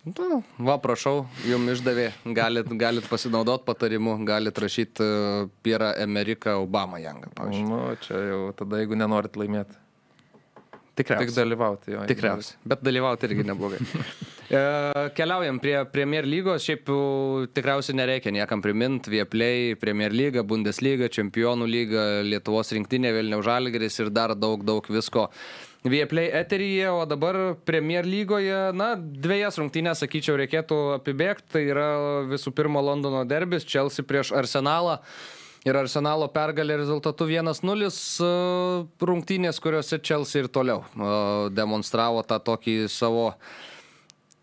Nu, 0.03 0.41
va, 0.59 0.75
prašau, 0.83 1.23
jums 1.47 1.77
išdavė. 1.77 2.09
Galit, 2.35 2.67
galit 2.79 3.05
pasinaudoti 3.07 3.63
patarimu, 3.69 4.17
galit 4.27 4.57
rašyti 4.59 5.05
uh, 5.05 5.45
Pierą 5.63 5.93
Emeriką 6.03 6.57
Obama 6.59 6.99
Jangą, 6.99 7.31
pavyzdžiui. 7.37 7.69
Nu, 7.69 7.79
čia 8.03 8.19
jau 8.27 8.41
tada, 8.57 8.81
jeigu 8.81 8.99
nenorit 8.99 9.39
laimėti. 9.39 9.79
Tik 10.93 11.07
Tikriausiai. 11.07 11.35
dalyvauti. 11.39 11.91
Jo, 11.95 12.03
Tikriausiai. 12.05 12.59
Bet 12.69 12.83
dalyvauti 12.85 13.29
irgi 13.29 13.49
neblogai. 13.49 13.81
E, 14.53 14.59
Keliaujam 15.15 15.57
prie 15.57 15.77
Premier 15.89 16.27
lygos. 16.29 16.61
Šiaip 16.67 16.89
tikriausiai 17.55 17.95
nereikia 17.97 18.29
niekam 18.35 18.61
priminti. 18.61 19.09
Vieplay, 19.09 19.71
Premier 19.79 20.13
lyga, 20.13 20.43
Bundesliga, 20.45 21.07
Čempionų 21.09 21.65
lyga, 21.65 22.03
Lietuvos 22.27 22.69
rinktinė, 22.75 23.15
Vilniaus 23.15 23.47
Žalgeris 23.47 23.97
ir 24.03 24.11
dar 24.13 24.35
daug, 24.37 24.61
daug 24.67 24.85
visko. 24.93 25.29
Vieplay 25.89 26.29
eteryje, 26.37 26.91
o 26.91 27.07
dabar 27.09 27.39
Premier 27.65 28.05
lygoje, 28.05 28.59
na, 28.77 28.93
dviejas 28.99 29.57
rungtynės, 29.57 30.03
sakyčiau, 30.03 30.37
reikėtų 30.43 30.77
apibėgti. 30.99 31.49
Tai 31.55 31.63
yra 31.73 31.87
visų 32.29 32.53
pirma 32.53 32.83
Londono 32.83 33.23
derbis, 33.25 33.65
Chelsea 33.65 34.05
prieš 34.05 34.35
Arsenalą. 34.37 34.99
Ir 35.63 35.77
Arsenalo 35.79 36.27
pergalė 36.27 36.75
rezultatu 36.81 37.23
1-0 37.31 37.87
e, 37.87 38.31
rungtynės, 39.07 39.61
kuriuose 39.63 40.01
Chelsea 40.03 40.43
ir 40.43 40.49
toliau 40.51 40.81
e, 40.83 41.13
demonstravo 41.55 42.19
tą 42.27 42.41
tokį 42.51 42.75
savo 42.91 43.29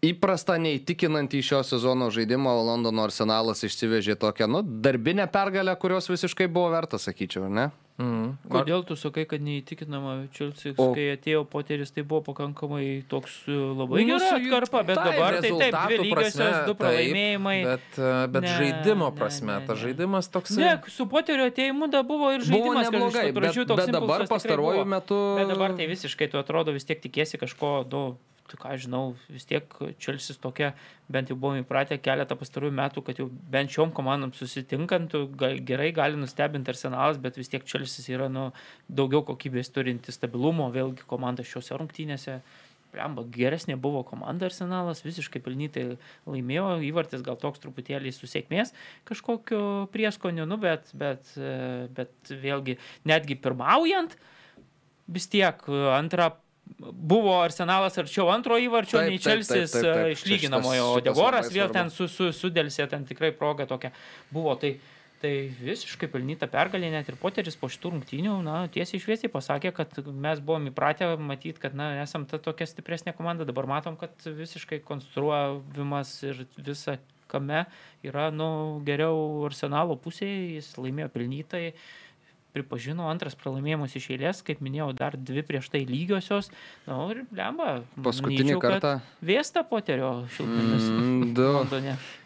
įprastą, 0.01 0.57
neįtikinantį 0.65 1.43
šio 1.45 1.61
sezono 1.69 2.09
žaidimą, 2.15 2.55
Londono 2.71 3.05
Arsenalas 3.05 3.61
išsivežė 3.69 4.17
tokią, 4.21 4.49
nu, 4.49 4.63
darbinę 4.65 5.29
pergalę, 5.29 5.77
kurios 5.77 6.09
visiškai 6.09 6.49
buvo 6.49 6.73
verta, 6.73 6.97
sakyčiau, 6.97 7.51
ne? 7.53 7.69
Mm. 8.01 8.29
Kodėl 8.49 8.81
tu 8.89 8.97
sakai, 8.97 9.27
kad 9.29 9.43
neįtikinama 9.45 10.13
Čelsi, 10.33 10.73
O- 10.81 10.95
kai 10.97 11.11
atėjo 11.19 11.43
Poteris, 11.53 11.91
tai 11.93 12.01
buvo 12.03 12.23
pakankamai 12.31 13.03
toks 13.11 13.35
e, 13.45 13.53
labai 13.53 14.01
Nu, 14.01 14.07
gera 14.15 14.31
su 14.31 14.39
jų- 14.41 14.49
atkarpa, 14.55 14.81
bet 14.89 14.97
taip, 14.97 15.11
dabar 15.11 15.37
tai 15.37 15.51
taip, 15.51 15.77
dvi 15.85 15.99
lygiosios, 16.07 16.57
du 16.65 16.73
taip, 16.73 16.79
pralaimėjimai. 16.81 17.57
Bet, 17.69 17.91
e, 17.99 18.15
bet 18.33 18.43
Ne, 18.47 18.55
žaidimo 18.57 19.11
ne, 19.11 19.17
prasme, 19.19 19.53
ne, 19.53 19.67
tas 19.69 19.77
ne. 19.77 19.83
žaidimas 19.85 20.31
toks... 20.33 20.57
Ne, 20.57 20.73
su 20.89 21.07
Poterio 21.13 21.51
atėjimu 21.53 21.91
da 21.93 22.01
buvo 22.03 22.33
ir 22.33 22.41
Buvo 22.41 22.49
žaidimas 22.49 22.89
kažkaip 22.89 22.97
neblogai, 22.97 23.27
bet, 23.37 23.77
bet 23.85 23.95
dabar 23.99 24.27
pastaruoju 24.33 24.81
buvo. 24.81 24.89
metu... 24.97 25.21
Bet 25.37 25.53
dabar 25.53 25.77
tai 25.77 25.87
visiškai, 25.93 26.31
tu 26.33 26.41
atrodo, 26.41 26.73
vis 26.73 26.89
tiek 26.89 27.05
tikėsi 27.05 27.37
kažko, 27.45 27.85
nu, 27.93 28.17
tu 28.17 28.30
ką 28.59 28.73
aš 28.75 28.87
žinau, 28.87 29.03
vis 29.31 29.45
tiek 29.47 29.67
Čelsis 30.03 30.41
tokia, 30.43 30.73
bent 31.13 31.31
jau 31.31 31.37
buvom 31.39 31.61
įpratę 31.61 31.99
keletą 32.03 32.37
pastarųjų 32.41 32.75
metų, 32.79 33.05
kad 33.07 33.21
jau 33.21 33.29
bent 33.53 33.71
šiom 33.71 33.93
komandom 33.95 34.33
susitinkant, 34.37 35.11
tu 35.13 35.27
ga, 35.39 35.53
gerai 35.67 35.91
gali 35.95 36.19
nustebinti 36.19 36.73
arsenalas, 36.73 37.21
bet 37.23 37.39
vis 37.39 37.53
tiek 37.53 37.67
Čelsis 37.67 38.09
yra 38.11 38.31
nu, 38.33 38.49
daugiau 38.89 39.23
kokybės 39.29 39.71
turinti 39.75 40.15
stabilumo, 40.15 40.71
vėlgi 40.75 41.07
komanda 41.11 41.47
šiuose 41.47 41.79
rungtynėse. 41.79 42.41
Lemba, 42.91 43.23
geresnė 43.31 43.77
buvo 43.79 44.01
komanda 44.03 44.49
arsenalas, 44.49 45.05
visiškai 45.05 45.39
pelnytai 45.45 45.85
laimėjo, 46.27 46.81
įvartis 46.89 47.23
gal 47.23 47.39
toks 47.39 47.63
truputėlį 47.63 48.11
susiekmės 48.17 48.75
kažkokio 49.07 49.63
prieskonio, 49.95 50.49
nu, 50.51 50.59
bet, 50.59 50.91
bet, 50.99 51.31
bet 51.95 52.33
vėlgi 52.43 52.81
netgi 53.07 53.39
pirmaujant, 53.39 54.17
vis 55.07 55.31
tiek 55.31 55.63
antrą 55.95 56.33
buvo 56.79 57.35
arsenalas 57.41 57.99
arčiau 58.01 58.31
antro 58.33 58.59
įvarčio, 58.61 59.01
Taip, 59.01 59.11
nei 59.11 59.21
Čelsis 59.23 59.75
išlyginamojo, 60.15 60.87
o 60.95 61.03
Degoras 61.05 61.51
vėl 61.53 61.73
ten 61.75 61.93
su, 61.93 62.09
su, 62.11 62.31
sudėlsė, 62.37 62.87
ten 62.91 63.05
tikrai 63.09 63.33
proga 63.37 63.67
tokia 63.71 63.93
buvo. 64.33 64.55
Tai, 64.61 64.75
tai 65.21 65.33
visiškai 65.61 66.09
pelnyta 66.13 66.49
pergalė, 66.51 66.91
net 66.95 67.11
ir 67.13 67.19
Poteris 67.21 67.59
po 67.61 67.69
šitų 67.73 67.95
rungtynių, 67.97 68.39
na, 68.47 68.63
tiesiai 68.73 69.03
šviesiai 69.03 69.33
pasakė, 69.33 69.75
kad 69.77 69.99
mes 70.09 70.41
buvom 70.41 70.71
įpratę 70.71 71.13
matyti, 71.21 71.61
kad, 71.61 71.77
na, 71.77 71.93
esam 72.05 72.25
ta 72.29 72.41
tokia 72.41 72.69
stipresnė 72.71 73.15
komanda, 73.19 73.49
dabar 73.49 73.69
matom, 73.69 73.99
kad 74.01 74.15
visiškai 74.25 74.81
konstruojavimas 74.87 76.15
ir 76.25 76.47
visa 76.57 76.97
kame 77.31 77.65
yra, 78.07 78.31
nu, 78.35 78.81
geriau 78.87 79.45
arsenalo 79.47 79.97
pusėje, 80.01 80.57
jis 80.57 80.73
laimėjo 80.81 81.11
pelnytai. 81.15 81.65
Pripažino 82.51 83.07
antras 83.07 83.37
pralaimėjimas 83.39 83.93
iš 83.95 84.09
eilės, 84.17 84.41
kaip 84.47 84.63
minėjau, 84.65 84.89
dar 84.99 85.15
dvi 85.15 85.45
prieš 85.47 85.69
tai 85.71 85.85
lygiosios. 85.87 86.49
Na, 86.87 86.97
nu, 86.97 87.05
ir 87.15 87.21
lemba. 87.37 87.81
Paskutinį 88.03 88.57
kad 88.57 88.65
kartą. 88.65 88.95
Vėsta 89.23 89.63
poterio 89.69 90.11
šiltnamis. 90.35 90.89
Mm, 90.91 91.29
du, 91.39 91.51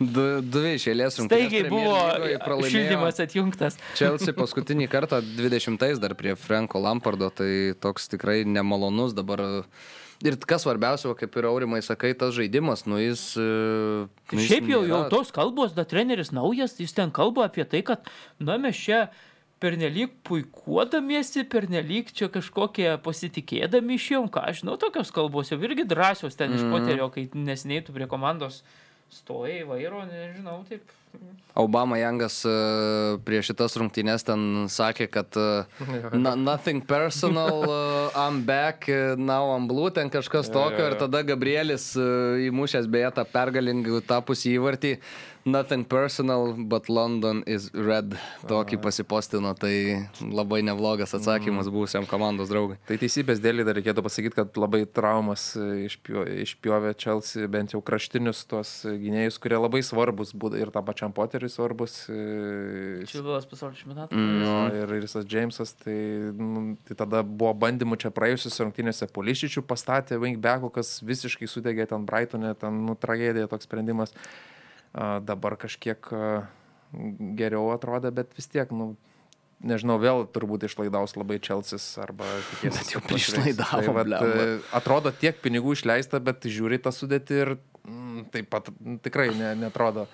du, 0.01 0.29
du 0.49 0.63
iš 0.71 0.89
eilės 0.95 1.21
rungtynės. 1.21 1.51
Premier 1.53 1.69
buvo 1.75 2.71
šildymas 2.73 3.21
atjungtas. 3.25 3.77
Chelsea 3.99 4.37
paskutinį 4.41 4.89
kartą 4.93 5.21
20 5.21 6.01
dar 6.01 6.17
prie 6.17 6.33
Franko 6.41 6.81
Lampardo, 6.81 7.29
tai 7.29 7.75
toks 7.81 8.09
tikrai 8.15 8.43
nemalonus 8.49 9.13
dabar. 9.17 9.45
Ir 10.25 10.39
kas 10.49 10.63
svarbiausia, 10.65 11.11
va, 11.11 11.17
kaip 11.19 11.35
ir 11.37 11.47
Aurimai 11.51 11.83
sakai, 11.85 12.15
tas 12.17 12.33
žaidimas, 12.37 12.87
nu 12.89 12.97
jis... 13.03 13.35
e, 13.37 13.45
nu, 14.07 14.39
jis 14.39 14.47
Šiaip 14.47 14.71
jau, 14.71 14.81
jau 14.87 15.01
nėra- 15.03 15.11
tos 15.13 15.33
kalbos, 15.35 15.75
da 15.77 15.85
treneris 15.85 16.31
naujas, 16.33 16.79
jis 16.81 16.95
ten 16.97 17.13
kalba 17.13 17.49
apie 17.51 17.67
tai, 17.69 17.83
kad, 17.85 18.07
na, 18.39 18.57
mes 18.63 18.79
čia 18.79 19.09
pernelyg 19.61 20.11
puikuodamiesi, 20.27 21.45
pernelyg 21.49 22.11
čia 22.13 22.29
kažkokie 22.33 22.89
pasitikėdami 23.05 23.97
išėjom, 23.99 24.29
ką 24.33 24.43
aš 24.51 24.63
žinau, 24.63 24.77
tokios 24.81 25.13
kalbos 25.15 25.53
jau 25.53 25.59
irgi 25.63 25.87
drąsios 25.89 26.37
ten 26.37 26.51
Mhm. 26.53 26.59
iš 26.59 26.65
poterio, 26.73 27.09
kai 27.13 27.29
nesneitų 27.33 27.93
prie 27.95 28.07
komandos 28.07 28.63
stojai, 29.11 29.63
vairo, 29.67 30.03
nežinau, 30.09 30.65
taip. 30.69 30.83
Obama 31.55 31.95
Jangas 32.01 32.41
e, 32.43 32.53
prieš 33.23 33.53
šitas 33.53 33.77
rungtynės 33.79 34.25
ten 34.27 34.65
sakė, 34.67 35.07
kad 35.07 35.37
e, 35.39 35.45
no, 36.19 36.33
nothing 36.35 36.81
personal, 36.83 37.61
uh, 37.63 38.17
I'm 38.19 38.41
back, 38.43 38.89
now 39.17 39.53
I'm 39.55 39.69
blue, 39.71 39.93
ten 39.95 40.11
kažkas 40.11 40.51
tokio. 40.51 40.89
Ir 40.91 40.99
tada 40.99 41.23
Gabrielis 41.23 41.93
įmušęs 42.49 42.91
beje 42.91 43.13
tą 43.21 43.25
pergalingą 43.31 44.03
tapusį 44.03 44.57
įvartį. 44.59 44.97
Nothing 45.45 45.85
personal, 45.85 46.55
but 46.57 46.89
London 46.89 47.43
is 47.47 47.67
red. 47.77 48.15
Tokį 48.49 48.79
pasipostino, 48.81 49.51
tai 49.53 50.09
labai 50.25 50.63
neblogas 50.65 51.13
atsakymas 51.19 51.69
būsiam 51.69 52.07
komandos 52.09 52.49
draugui. 52.49 52.79
Tai 52.89 52.97
teisybės 53.03 53.43
dėlį 53.45 53.67
dar 53.69 53.77
reikėtų 53.77 54.07
pasakyti, 54.07 54.39
kad 54.39 54.57
labai 54.57 54.87
traumas 54.89 55.51
e, 55.61 55.85
išpjo- 55.85 56.25
išpjovė 56.47 56.95
Chelsea 56.97 57.45
bent 57.53 57.77
jau 57.77 57.83
kraštinius 57.85 58.41
tuos 58.49 58.73
gynėjus, 58.89 59.37
kurie 59.37 59.61
labai 59.61 59.85
svarbus 59.85 60.33
būtų 60.33 60.65
ir 60.65 60.73
tam 60.73 60.89
pačiam 61.05 61.13
Poteriui 61.13 61.49
svarbus. 61.49 62.09
e, 62.09 63.05
Čivilas 63.07 63.47
pasaulio 63.47 63.77
čempionatas. 63.77 64.19
Jo, 64.19 64.69
ir 64.73 64.89
ir 64.97 65.03
visas 65.03 65.25
Jamesas, 65.29 65.75
tai, 65.75 66.33
nu, 66.33 66.77
tai 66.85 66.97
tada 66.97 67.23
buvo 67.23 67.53
bandymų 67.55 67.97
čia 68.01 68.11
praėjusiuose 68.11 68.65
rungtynėse 68.65 69.09
Polišičių 69.13 69.63
pastatė 69.63 70.19
Wingbacko, 70.19 70.71
kas 70.71 71.03
visiškai 71.03 71.47
sudegė 71.47 71.87
ten 71.87 72.07
Brightonė, 72.07 72.55
ten 72.55 72.85
nu, 72.87 72.95
tragedija 72.95 73.49
toks 73.49 73.65
sprendimas. 73.65 74.15
A, 74.95 75.21
dabar 75.21 75.57
kažkiek 75.57 75.99
a, 76.13 76.47
geriau 77.37 77.73
atrodė, 77.75 78.11
bet 78.15 78.33
vis 78.37 78.47
tiek, 78.47 78.71
nu, 78.71 78.95
nežinau, 79.65 79.99
vėl 79.99 80.25
turbūt 80.31 80.67
išlaidaus 80.69 81.17
labai 81.17 81.41
Čelsis 81.43 81.99
arba 81.99 82.25
tikėsis. 82.53 82.79
Bet 82.79 82.95
jau 82.95 83.03
kad 83.03 83.11
pasveiks. 83.11 83.35
priišlaidavo, 83.35 83.83
Tai 83.83 83.95
vat, 83.99 84.15
e, 84.23 84.59
Atrodo 84.77 85.13
tiek 85.13 85.41
pinigų 85.43 85.77
išleista, 85.77 86.21
bet 86.23 86.47
žiūri 86.47 86.81
tą 86.83 86.95
sudėti 86.95 87.43
ir 87.43 87.57
mm, 87.85 88.31
taip 88.35 88.49
pat 88.53 88.71
mm, 88.73 88.99
tikrai 89.05 89.31
ne, 89.37 89.55
netrodo 89.67 90.07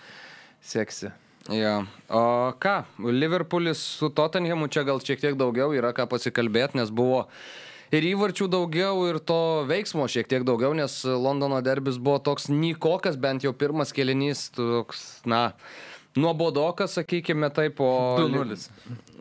seksi. 0.62 1.10
Ja. 1.50 1.80
O 2.12 2.52
ką, 2.60 2.76
Liverpoolis 3.10 3.80
su 3.80 4.10
Tottenhamu 4.12 4.68
čia 4.68 4.84
gal 4.86 5.00
šiek 5.02 5.22
tiek 5.22 5.38
daugiau 5.40 5.72
yra 5.74 5.94
ką 5.96 6.06
pasikalbėti, 6.10 6.78
nes 6.78 6.92
buvo 6.94 7.24
ir 7.90 8.06
įvarčių 8.12 8.46
daugiau, 8.52 9.02
ir 9.10 9.18
to 9.24 9.64
veiksmo 9.66 10.06
šiek 10.10 10.28
tiek 10.30 10.44
daugiau, 10.46 10.74
nes 10.76 11.00
Londono 11.04 11.58
derbis 11.64 11.98
buvo 11.98 12.20
toks 12.22 12.50
nykokas, 12.52 13.18
bent 13.18 13.46
jau 13.46 13.54
pirmas 13.56 13.94
kelinys, 13.96 14.48
toks, 14.54 15.24
na, 15.26 15.50
nuobodokas, 16.16 16.96
sakykime 16.98 17.50
taip, 17.54 17.80
o, 17.80 18.16
2-0. 18.18 18.56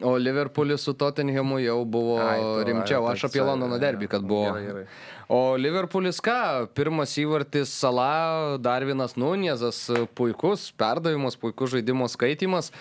o 0.02 0.16
Liverpoolis 0.18 0.82
su 0.82 0.94
Tottenhamu 0.94 1.60
jau 1.62 1.86
buvo 1.86 2.18
Ai, 2.24 2.40
tu, 2.40 2.64
rimčiau. 2.70 3.06
ai, 3.08 3.14
Aš 3.14 3.22
tai 3.28 3.30
apie 3.30 3.44
Londono 3.46 3.78
derbį, 3.82 4.08
kad 4.10 4.26
buvo. 4.26 4.48
Gerai, 4.54 4.66
gerai. 4.66 4.86
O 5.30 5.56
Liverpoolis 5.62 6.18
ką? 6.26 6.38
Pirmas 6.74 7.14
įvartis 7.22 7.70
Sala, 7.70 8.58
Darvinas 8.58 9.14
Nunėzas, 9.20 9.84
puikus 10.18 10.72
perdavimas, 10.74 11.38
puikus 11.38 11.76
žaidimo 11.76 12.08
skaitimas. 12.10 12.72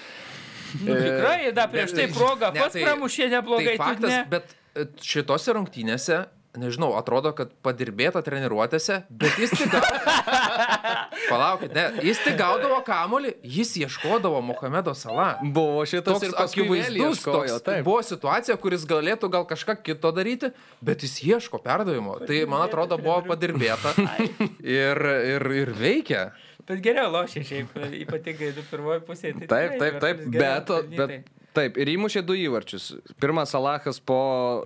Nu, 0.84 0.94
tikrai, 0.96 1.52
da, 1.56 1.68
prieš 1.68 1.92
tai 1.96 2.08
proga, 2.12 2.50
Ne, 2.52 2.60
pats 2.64 2.76
pramušė 2.76 3.28
neblogai, 3.32 3.76
Tai 3.76 3.84
faktas, 3.86 4.10
ne. 4.12 4.24
bet 4.28 4.56
e, 4.76 4.84
šitose 5.00 5.52
rungtynėse, 5.56 6.22
nežinau, 6.58 6.90
atrodo, 6.98 7.32
kad 7.36 7.52
padirbėta 7.64 8.22
treniruotėse, 8.26 9.02
bet 9.08 9.38
jis 9.40 9.54
tik 9.54 9.70
gaudavo. 9.72 10.14
Palaukit, 11.30 11.74
ne, 11.76 11.84
jis 12.06 12.20
tik 12.24 12.36
gaudavo 12.38 12.80
kamolį, 12.86 13.34
jis 13.56 13.74
ieškodavo 13.84 14.40
Mohamedo 14.50 14.94
Salah. 14.98 15.40
Buvo 15.42 15.84
šitas 15.88 16.18
Toks 16.18 16.26
ir 16.28 16.36
akivaizdus, 16.44 17.22
toks, 17.24 17.56
taip. 17.66 17.82
buvo 17.86 18.02
situacija, 18.06 18.58
kuris 18.60 18.86
galėtų 18.88 19.30
gal 19.32 19.46
kažką 19.48 19.78
kito 19.86 20.12
daryti, 20.14 20.52
bet 20.84 21.06
jis 21.06 21.18
ieško 21.26 21.62
perdavimo. 21.64 22.18
Tai, 22.28 22.42
man 22.50 22.66
atrodo, 22.66 22.98
buvo 23.00 23.20
padirbėta 23.30 23.94
ir, 24.82 25.02
ir, 25.34 25.48
ir 25.62 25.74
veikia. 25.78 26.28
Bet 26.68 26.82
geriau 26.84 27.08
lošia 27.14 27.40
šiaip, 27.48 27.76
ypatingai 28.02 28.52
du 28.56 28.64
pirmoji 28.68 29.04
pusė. 29.06 29.32
Tai 29.40 29.48
Taip, 29.48 29.76
taip, 29.80 30.00
taip, 30.02 30.24
geriau 30.28 30.64
bet, 30.68 30.96
bet 30.98 31.37
taip, 31.58 31.78
ir 31.82 31.90
įmušė 31.96 32.22
du 32.26 32.36
įvarčius. 32.38 32.86
Pirmas 33.20 33.50
Salahas 33.54 33.98
po 34.00 34.18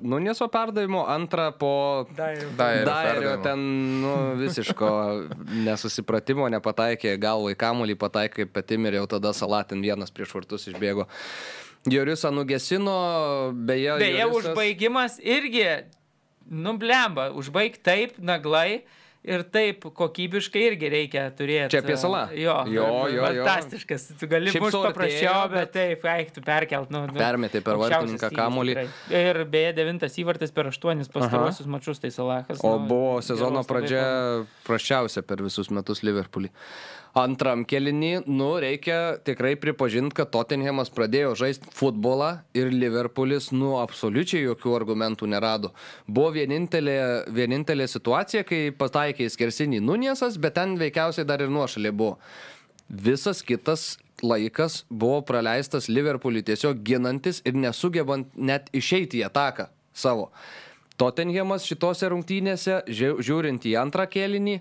Nuneso 0.05 0.47
perdavimo, 0.53 1.07
antrą 1.09 1.49
po 1.59 1.73
Dairio. 2.17 3.35
Ten 3.45 3.65
nu, 4.05 4.13
visiško 4.41 4.93
nesusipratimo, 5.69 6.47
nepataikė 6.53 7.17
galvą 7.23 7.55
į 7.55 7.59
kamulį, 7.65 7.99
pataikė 8.01 8.47
petim 8.53 8.87
ir 8.91 9.01
jau 9.01 9.09
tada 9.17 9.35
Salatin 9.37 9.83
vienas 9.85 10.13
prieš 10.15 10.37
vartus 10.37 10.69
išbėgo. 10.73 11.09
Jorisą 11.91 12.31
nugesino, 12.31 12.97
beje. 13.53 13.97
Beje, 13.99 14.21
Jorisas- 14.23 14.53
užbaigimas 14.53 15.19
irgi, 15.19 15.67
nublemba, 16.47 17.31
užbaig 17.35 17.81
taip, 17.83 18.19
naglai. 18.23 18.83
Ir 19.23 19.45
taip 19.55 19.85
kokybiškai 19.95 20.63
irgi 20.73 20.89
reikia 20.91 21.29
turėti. 21.39 21.71
Čia 21.77 21.83
apie 21.85 21.95
Salą? 22.01 22.25
Jo, 22.35 22.57
Jo, 22.67 22.87
jo, 23.07 23.29
jo. 23.37 23.45
Fantastiškas. 23.47 24.09
Tu 24.19 24.27
gali 24.31 24.51
būti 24.51 24.81
paprasčiau, 24.83 25.45
bet, 25.53 25.71
taip, 25.77 26.07
eik, 26.11 26.33
tu 26.35 26.43
perkelt. 26.43 26.91
Nu, 26.91 27.05
nu, 27.07 27.15
Permetė 27.15 27.63
per 27.63 27.79
vartininką 27.79 28.33
kamuolį. 28.35 28.75
Ir 29.15 29.45
beje, 29.53 29.77
devintas 29.79 30.19
įvartis 30.19 30.51
per 30.55 30.73
aštuonis 30.73 31.13
pastaruosius 31.13 31.71
mačius, 31.71 32.03
tai 32.03 32.11
Salahas. 32.15 32.59
O 32.67 32.75
nu, 32.75 32.89
buvo 32.91 33.21
sezono 33.23 33.63
pradžia 33.69 34.03
prasčiausia 34.67 35.23
per 35.23 35.45
visus 35.47 35.71
metus 35.71 36.03
Liverpoolį. 36.03 36.51
Antram 37.13 37.67
kelinį, 37.69 38.23
nu, 38.25 38.47
reikia 38.57 39.19
tikrai 39.21 39.51
pripažinti, 39.61 40.15
kad 40.17 40.31
Tottenhamas 40.33 40.89
pradėjo 40.89 41.35
žaisti 41.37 41.69
futbolą 41.77 42.39
ir 42.57 42.71
Liverpoolis, 42.73 43.51
nu, 43.53 43.75
absoliučiai 43.83 44.47
jokių 44.47 44.73
argumentų 44.79 45.29
nerado. 45.29 45.75
Buvo 46.09 46.31
vienintelė, 46.39 47.29
vienintelė 47.29 47.85
situacija, 47.93 48.47
kai 48.49 48.63
pataikė 48.73 49.12
į 49.21 49.29
skersinį 49.35 49.83
Nuniesas, 49.85 50.39
bet 50.41 50.57
ten 50.57 50.79
veikiausiai 50.81 51.27
dar 51.29 51.43
ir 51.45 51.53
nuošalė 51.53 51.93
buvo. 51.93 52.17
Visas 52.89 53.43
kitas 53.43 53.99
laikas 54.23 54.85
buvo 54.89 55.21
praleistas 55.27 55.89
Liverpoolį 55.89 56.45
tiesiog 56.49 56.83
ginantis 56.87 57.43
ir 57.45 57.55
nesugebant 57.59 58.33
net 58.37 58.69
išeiti 58.73 59.21
į 59.21 59.27
ataką 59.29 59.69
savo. 59.93 60.31
Tottenhamas 61.01 61.65
šitose 61.67 62.09
rungtynėse, 62.13 62.83
žiū- 62.87 63.19
žiūrint 63.25 63.65
į 63.67 63.77
antrą 63.81 64.07
kėlinį, 64.07 64.61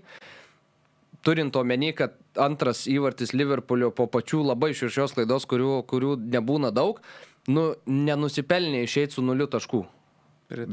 turint 1.24 1.56
omeny, 1.56 1.94
kad 1.94 2.16
antras 2.36 2.88
įvartis 2.88 3.34
Liverpoolio 3.34 3.92
po 3.92 4.08
pačių 4.08 4.44
labai 4.48 4.72
širšios 4.74 5.14
klaidos, 5.14 5.46
kurių, 5.46 5.84
kurių 5.86 6.16
nebūna 6.32 6.72
daug, 6.74 7.02
nu, 7.48 7.76
nenusipelnė 7.86 8.84
išeiti 8.88 9.20
su 9.20 9.22
nuliu 9.22 9.48
taškų. 9.52 9.86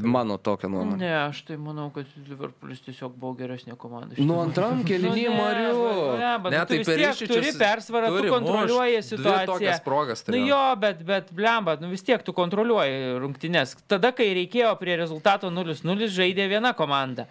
Mano 0.03 0.37
tokia 0.41 0.69
nuomonė. 0.71 0.99
Ne, 0.99 1.11
aš 1.29 1.41
tai 1.47 1.55
manau, 1.61 1.87
kad 1.95 2.07
Liverpoolis 2.27 2.81
tiesiog 2.85 3.13
buvo 3.19 3.33
geresnė 3.39 3.77
komanda. 3.79 4.17
Nu, 4.19 4.39
antram 4.43 4.81
kėlinį, 4.87 5.25
Mariu. 5.33 5.83
Ne, 6.19 6.31
bet 6.43 6.55
Ne, 6.55 6.63
tu 6.63 6.73
tai 6.73 6.79
per 6.89 7.01
tiek 7.01 7.13
iššūkius 7.13 7.33
turi 7.33 7.53
persvarą, 7.59 8.09
tu 8.11 8.19
turi 8.19 8.33
kontroliuoji. 8.33 8.97
Dvi 8.99 9.09
situaciją. 9.09 9.75
progas 9.85 10.25
Nu 10.27 10.41
jo, 10.43 10.63
bet, 10.81 11.03
bet 11.07 11.31
blemba, 11.35 11.77
nu 11.81 11.91
vis 11.93 12.03
tiek 12.03 12.23
tu 12.25 12.35
kontroliuoji 12.35 13.19
rungtynes. 13.23 13.77
Tada, 13.91 14.11
kai 14.15 14.31
reikėjo 14.41 14.73
prie 14.81 14.97
rezultato 14.99 15.51
0-0, 15.53 16.09
žaidė 16.11 16.49
viena 16.51 16.75
komanda. 16.77 17.29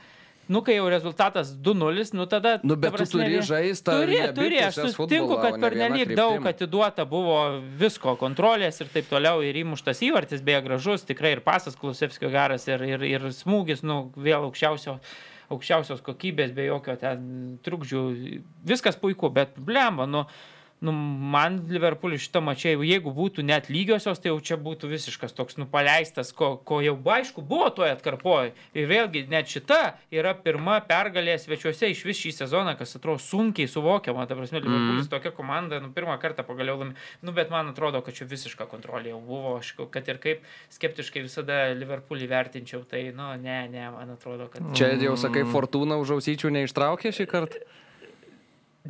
Nu, 0.49 0.63
kai 0.65 0.79
jau 0.79 0.89
rezultatas 0.89 1.51
2-0, 1.65 2.13
nu 2.17 2.25
tada... 2.27 2.55
Nu, 2.63 2.77
bet 2.81 2.95
tu 2.95 2.97
prasme, 2.97 3.21
turi 3.21 3.41
tą 3.85 3.97
Turi, 4.01 4.17
į 4.17 4.21
abi 4.25 4.37
turi, 4.41 4.61
aš 4.65 4.79
sutinku, 4.97 5.37
kad 5.43 5.59
ne 5.59 5.63
per 5.65 5.77
viena 5.77 5.89
nelik 5.93 6.09
kryptim. 6.09 6.21
daug 6.23 6.47
atiduota 6.49 7.05
buvo 7.09 7.39
visko, 7.81 8.15
kontrolės 8.21 8.81
ir 8.81 8.89
taip 8.95 9.11
toliau, 9.13 9.45
ir 9.45 9.61
įmuštas 9.61 10.01
įvartis, 10.09 10.45
beje, 10.45 10.63
gražus, 10.65 11.05
tikrai 11.09 11.35
ir 11.37 11.45
pasas 11.45 11.77
Klusevskio 11.77 12.33
geras, 12.33 12.65
ir, 12.71 12.85
ir, 12.89 13.05
ir 13.05 13.29
smūgis, 13.37 13.85
nu, 13.85 14.07
vėl 14.17 14.49
aukščiausio 14.49 14.97
aukščiausios 15.49 16.03
kokybės, 16.05 16.53
be 16.57 16.67
jokio 16.67 16.95
ten 17.01 17.59
trukdžių, 17.65 18.03
viskas 18.69 18.99
puiku, 19.01 19.31
bet 19.33 19.55
blemba, 19.57 20.05
nu, 20.09 20.27
nu, 20.81 20.93
man 20.93 21.59
Liverpoolis 21.69 22.23
šitą 22.27 22.43
mačią, 22.45 22.77
jeigu 22.87 23.11
būtų 23.15 23.43
net 23.47 23.67
lygiosios, 23.73 24.21
tai 24.23 24.31
jau 24.31 24.39
čia 24.45 24.59
būtų 24.63 24.91
visiškas 24.93 25.35
toks 25.35 25.59
nupaleistas, 25.59 26.31
ko, 26.37 26.53
ko 26.63 26.79
jau 26.85 26.95
aišku 27.15 27.43
buvo 27.47 27.71
toje 27.75 27.91
atkarpoje. 27.97 28.53
Ir 28.79 28.87
vėlgi, 28.91 29.25
net 29.33 29.51
šita 29.51 29.81
yra 30.15 30.35
pirma 30.39 30.79
pergalė 30.87 31.35
svečiuose 31.41 31.91
iš 31.91 32.05
vis 32.07 32.21
šį 32.23 32.35
sezoną, 32.43 32.77
kas 32.79 32.95
atrodo 32.99 33.23
sunkiai 33.23 33.71
suvokiama. 33.71 34.29
Ta 34.31 34.39
prasme, 34.39 34.63
Liverpoolis 34.63 35.09
mm. 35.09 35.13
tokia 35.15 35.35
komanda, 35.35 35.81
nu, 35.83 35.91
pirmą 35.95 36.19
kartą 36.23 36.47
pagaliau 36.47 36.79
laimė. 36.79 36.95
Nu, 37.27 37.35
bet 37.35 37.51
man 37.55 37.73
atrodo, 37.73 38.03
kad 38.07 38.15
čia 38.15 38.29
visiška 38.31 38.69
kontrolė 38.71 39.15
jau 39.15 39.23
buvo. 39.25 39.57
Aš, 39.59 39.75
kad 39.95 40.07
ir 40.11 40.23
kaip 40.23 40.47
skeptiškai 40.77 41.25
visada 41.27 41.61
Liverpoolį 41.75 42.31
vertinčiau, 42.31 42.85
tai, 42.87 43.09
nu, 43.17 43.33
ne, 43.43 43.61
ne, 43.73 43.91
man 43.97 44.15
atrodo, 44.15 44.47
kad... 44.53 44.63
Čia 44.79 44.95
jau 45.03 45.19
sakai, 45.19 45.43
Fortūna 45.49 45.99
už 45.99 46.19
ausyčių 46.19 46.55
neištraukė 46.55 47.15
šį 47.19 47.31
kartą. 47.31 47.67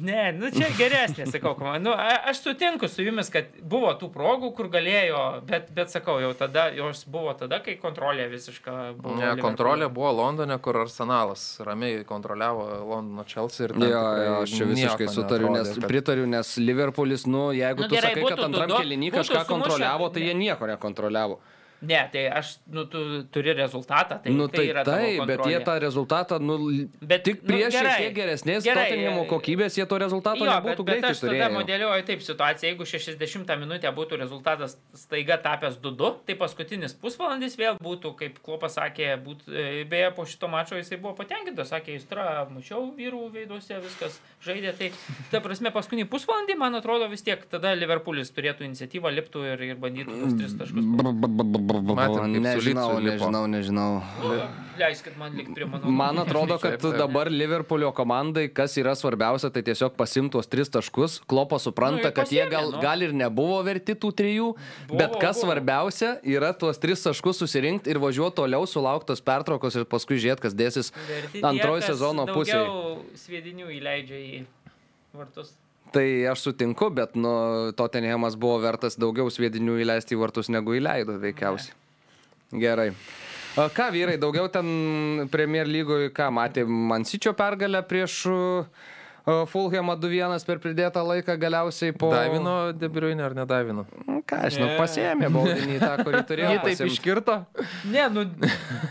Ne, 0.00 0.32
nu 0.32 0.50
čia 0.54 0.68
geresnė, 0.78 1.24
sakau, 1.26 1.54
komanda. 1.58 1.80
Nu, 1.82 1.92
a- 1.96 2.30
aš 2.30 2.40
sutinku 2.44 2.88
su 2.88 3.02
jumis, 3.02 3.30
kad 3.34 3.44
buvo 3.62 3.90
tų 3.98 4.10
progų, 4.14 4.52
kur 4.54 4.68
galėjo, 4.70 5.42
bet, 5.48 5.72
bet 5.74 5.90
sakau, 5.90 6.20
jau 6.22 6.30
tada, 6.38 6.68
jos 6.76 7.04
buvo 7.10 7.32
tada, 7.34 7.58
kai 7.64 7.74
kontrolė 7.82 8.28
visiška 8.30 8.74
buvo. 8.96 9.16
Ne, 9.16 9.24
Liverpoolio. 9.32 9.42
kontrolė 9.42 9.88
buvo 9.92 10.12
Londone, 10.20 10.58
kur 10.62 10.78
Arsenalas 10.84 11.60
ramiai 11.66 12.04
kontroliavo 12.06 12.68
Londono 12.88 13.24
Chelsea 13.26 13.66
ir 13.66 13.72
ten 13.74 13.82
Jo, 13.88 14.02
jo, 14.22 14.36
aš 14.42 14.56
čia 14.58 14.64
visiškai 14.70 15.08
sutariu, 15.08 15.50
nes 15.50 15.74
kad- 15.74 15.88
pritariu, 15.88 16.26
nes 16.26 16.56
Liverpoolis, 16.58 17.26
nu, 17.26 17.48
jeigu 17.52 17.80
Nu, 17.82 17.88
tu 17.88 17.94
gerai, 17.96 18.12
sakai, 18.14 18.22
kad 18.22 18.38
būtų 18.38 18.44
antram 18.44 18.70
2-2, 18.70 18.82
kėlinį 18.84 19.10
būtų 19.10 19.18
kažką 19.24 19.44
sumušę, 19.44 19.48
kontroliavo, 19.52 20.12
tai 20.14 20.20
ne. 20.20 20.26
jie 20.26 20.34
nieko 20.34 20.66
nekontroliavo. 20.66 21.38
Ne, 21.80 21.98
tai 22.10 22.24
aš, 22.26 22.56
nu, 22.74 22.82
tu 22.90 23.22
turi 23.30 23.52
rezultatą, 23.54 24.16
tai, 24.22 24.32
nu, 24.34 24.48
tai 24.50 24.58
tai 24.58 24.70
yra 24.72 24.82
taip, 24.82 25.20
bet 25.30 25.44
jie 25.46 25.58
tą 25.62 25.76
rezultatą, 25.78 26.38
nu, 26.42 26.56
Bet, 26.98 27.22
tik 27.22 27.44
nu, 27.44 27.46
prieš 27.46 27.70
šiek 27.70 27.84
gerai, 27.84 27.98
tiek 28.02 28.14
geresnės 28.16 28.64
Tottenhamo 28.66 29.22
e, 29.22 29.28
kokybės 29.30 29.78
jie 29.78 29.86
to 29.86 29.98
rezultato 30.02 30.42
Jo, 30.42 30.48
bet, 30.48 30.56
nebūtų 30.56 30.86
bet 30.88 30.90
greitai 30.90 31.12
aš 31.14 31.20
tada 31.22 31.30
turėję. 31.30 31.48
modeliuoju 31.54 32.06
taip 32.08 32.24
situaciją, 32.26 32.72
jeigu 32.72 32.88
60 32.90 33.52
minutę 33.62 33.92
būtų 33.94 34.18
rezultatas 34.18 34.74
staiga 34.98 35.36
tapęs 35.44 35.78
2-2, 35.84 36.10
tai 36.26 36.36
paskutinis 36.40 36.96
pusvalandis 36.98 37.54
vėl 37.60 37.78
būtų, 37.78 38.12
kaip 38.18 38.42
Klopas 38.42 38.74
sakė, 38.80 39.12
būt, 39.22 39.46
e, 39.46 39.84
beje, 39.86 40.10
po 40.18 40.26
šito 40.26 40.50
mačo 40.50 40.80
jisai 40.80 40.98
buvo 40.98 41.14
patenkintas, 41.20 41.70
sakė, 41.70 41.94
jis 41.94 42.10
tra, 42.10 42.26
mačiau 42.50 42.88
vyrų 42.98 43.28
veiduose, 43.36 43.78
viskas 43.86 44.18
žaidė, 44.42 44.74
tai 44.74 44.90
ta 45.30 45.38
prasme 45.46 45.70
paskutinį 45.70 46.08
pusvalandį, 46.10 46.58
man 46.58 46.74
atrodo, 46.82 47.06
vis 47.06 47.22
tiek 47.22 47.46
tada 47.46 47.76
Liverpoolis 47.78 48.34
turėtų 48.34 48.66
iniciatyvą, 48.66 49.14
liptų 49.20 49.46
ir, 49.52 49.66
ir 49.70 49.80
bandytų 49.80 50.20
tos 50.24 50.38
tris 50.42 50.58
taškus. 50.58 51.67
Matėm, 51.68 52.38
Nežinau, 52.42 52.96
nežinau, 53.04 53.44
nežinau. 53.50 53.92
Leiskit 54.78 55.16
man 55.18 55.34
likti 55.34 55.52
prie 55.56 55.66
mano. 55.66 55.90
Man 55.90 56.20
atrodo, 56.22 56.54
kad 56.62 56.78
dabar 56.94 57.26
Liverpoolio 57.32 57.90
komandai, 57.92 58.46
kas 58.54 58.76
yra 58.78 58.94
svarbiausia, 58.94 59.50
tai 59.50 59.64
tiesiog 59.66 59.96
pasimtos 59.98 60.46
tris 60.46 60.70
taškus. 60.70 61.18
Klopas 61.26 61.66
supranta, 61.66 62.08
Nu, 62.08 62.14
kad 62.14 62.30
jie 62.30 62.44
gal, 62.50 62.70
nu. 62.70 62.78
gal 62.82 63.02
ir 63.02 63.12
nebuvo 63.12 63.58
verti 63.66 63.96
tų 63.98 64.12
trijų, 64.14 64.48
Buvo, 64.86 64.98
bet 65.00 65.18
kas 65.18 65.40
buvo. 65.42 65.48
svarbiausia, 65.50 66.14
yra 66.22 66.52
tuos 66.54 66.78
tris 66.78 67.02
taškus 67.02 67.42
susirinkti 67.42 67.90
ir 67.90 67.98
važiuoti 67.98 68.38
toliau, 68.38 68.62
sulauktos 68.70 69.20
pertraukos 69.20 69.74
ir 69.82 69.84
paskui 69.84 70.16
žiūrėti, 70.22 70.46
kas 70.46 70.54
dėsis 70.54 70.92
kas 71.42 71.84
sezono 71.90 72.26
pusė. 72.30 72.54
daugiau 72.62 73.02
Sviedinių 73.18 73.66
įleidžia 73.80 74.18
į 74.22 74.44
vartus. 75.18 75.56
Tai 75.92 76.04
aš 76.32 76.48
sutinku, 76.48 76.90
bet 76.92 77.16
nu, 77.16 77.30
Tottenhamas 77.76 78.36
buvo 78.36 78.58
vertas 78.60 78.98
daugiau 79.00 79.30
sviedinių 79.32 79.78
įleisti 79.84 80.16
į 80.16 80.20
vartus 80.20 80.50
negu 80.52 80.76
įleido, 80.76 81.16
veikiausiai. 81.22 81.72
Gerai. 82.60 82.90
O 83.58 83.64
ką 83.74 83.88
vyrai, 83.90 84.18
daugiau 84.20 84.46
ten 84.52 85.28
Premier 85.32 85.66
lygoje, 85.66 86.12
ką 86.14 86.28
matė 86.34 86.62
Mansičio 86.68 87.32
pergalę 87.36 87.80
prieš 87.88 88.20
uh, 88.30 88.66
uh, 89.24 89.42
Fulhamą 89.50 89.96
2-1 89.98 90.44
per 90.46 90.60
pridėtą 90.62 91.02
laiką 91.04 91.34
galiausiai 91.40 91.96
po... 91.96 92.12
Davino 92.12 92.56
Debriuinė 92.76 93.24
ar 93.26 93.34
nedavino? 93.36 93.86
Nu, 94.04 94.20
Ką 94.28 94.42
aš 94.46 94.58
žinau, 94.58 94.68
pasėmė 94.78 95.30
baudinį 95.32 95.80
tą, 95.82 95.90
kurį 96.04 96.22
turėjo. 96.30 96.52
Jie 96.52 96.60
taip 96.60 96.76
pasiimt. 96.76 96.92
iškirto. 96.94 97.38
Ne, 97.90 98.04
nu, 98.12 98.26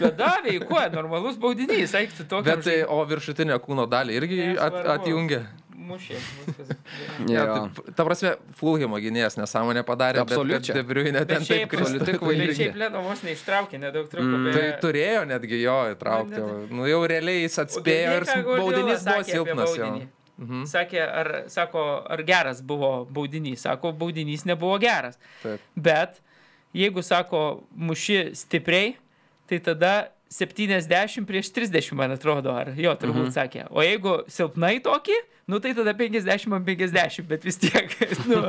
bedavė, 0.02 0.58
kuo, 0.66 0.82
normalus 0.98 1.38
baudinys, 1.42 1.94
eikti 2.02 2.26
tokio. 2.26 2.50
Bet 2.50 2.66
tai, 2.68 2.82
o 2.84 3.00
viršutinę 3.08 3.62
kūno 3.64 3.88
dalį 3.90 4.20
irgi 4.20 4.42
at, 4.58 4.82
atjungė. 4.98 5.46
Mušė. 5.78 6.18
Ja, 7.30 7.44
tai, 7.46 7.92
ta 7.94 8.06
prasme, 8.06 8.34
Fulhimo 8.58 8.98
gynėjas 9.02 9.38
nesąmonę 9.38 9.84
padarė, 9.86 10.24
bet 10.26 10.34
Absoliučiai. 10.34 10.74
kad 10.74 10.80
Debriuinė 10.80 11.22
ten 11.30 11.42
Bet 11.42 11.48
šiaip, 11.48 11.64
taip 11.64 11.72
kristų. 11.72 11.84
absoliuti 11.84 12.12
bet 12.12 12.20
kvailystė. 12.22 12.58
šiaip 12.64 12.80
Leno 12.82 13.02
vos 13.06 13.24
neištraukė, 13.26 13.80
nedaug 13.82 14.08
trūko. 14.10 14.28
Mm. 14.28 14.46
beje. 14.48 14.58
Tai 14.58 14.82
turėjo 14.86 15.24
netgi 15.30 15.60
jo 15.62 15.78
įtraukti. 15.94 16.42
Nu, 16.42 16.48
o- 16.48 16.78
Nu 16.78 16.88
jau 16.90 17.02
realiai 17.10 17.44
jis 17.44 17.60
atspėjo 17.66 18.16
ir 18.18 18.28
baudinys 18.48 19.06
buvo 19.06 19.24
silpnas? 19.28 19.78
Mhm. 20.38 20.66
Sakė, 20.70 21.02
ar, 21.02 21.32
sako, 21.50 21.84
ar 22.10 22.22
geras 22.24 22.62
buvo 22.62 23.06
baudinys. 23.10 23.66
Sako, 23.66 23.92
baudinys 23.94 24.46
nebuvo 24.46 24.78
geras. 24.80 25.18
Taip. 25.42 25.62
Bet 25.76 26.22
jeigu, 26.78 27.02
sako, 27.02 27.64
muši 27.74 28.36
stipriai, 28.38 28.96
tai 29.50 29.60
tada 29.60 30.12
70 30.30 31.26
prieš 31.26 31.50
30, 31.56 31.94
man 31.98 32.12
atrodo, 32.12 32.54
ar 32.54 32.74
jo 32.76 32.94
turbūt 33.00 33.30
mhm. 33.30 33.34
sakė. 33.34 33.66
O 33.72 33.82
jeigu 33.82 34.20
silpnai 34.30 34.78
tokį, 34.84 35.18
nu 35.48 35.62
tai 35.64 35.72
tada 35.78 35.94
50 35.96 36.52
ant 36.54 36.66
50, 36.68 37.24
bet 37.28 37.46
vis 37.48 37.60
tiek, 37.62 37.94
nu, 38.30 38.42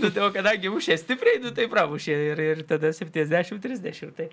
nu 0.00 0.08
tai 0.08 0.24
o 0.24 0.30
kadangi 0.32 0.72
mušė 0.72 0.96
stipriai, 1.02 1.42
nu 1.44 1.52
tai 1.56 1.68
pramušė 1.68 2.16
ir, 2.32 2.42
ir 2.52 2.64
tada 2.68 2.94
70-30. 2.96 4.16
Tai 4.16 4.30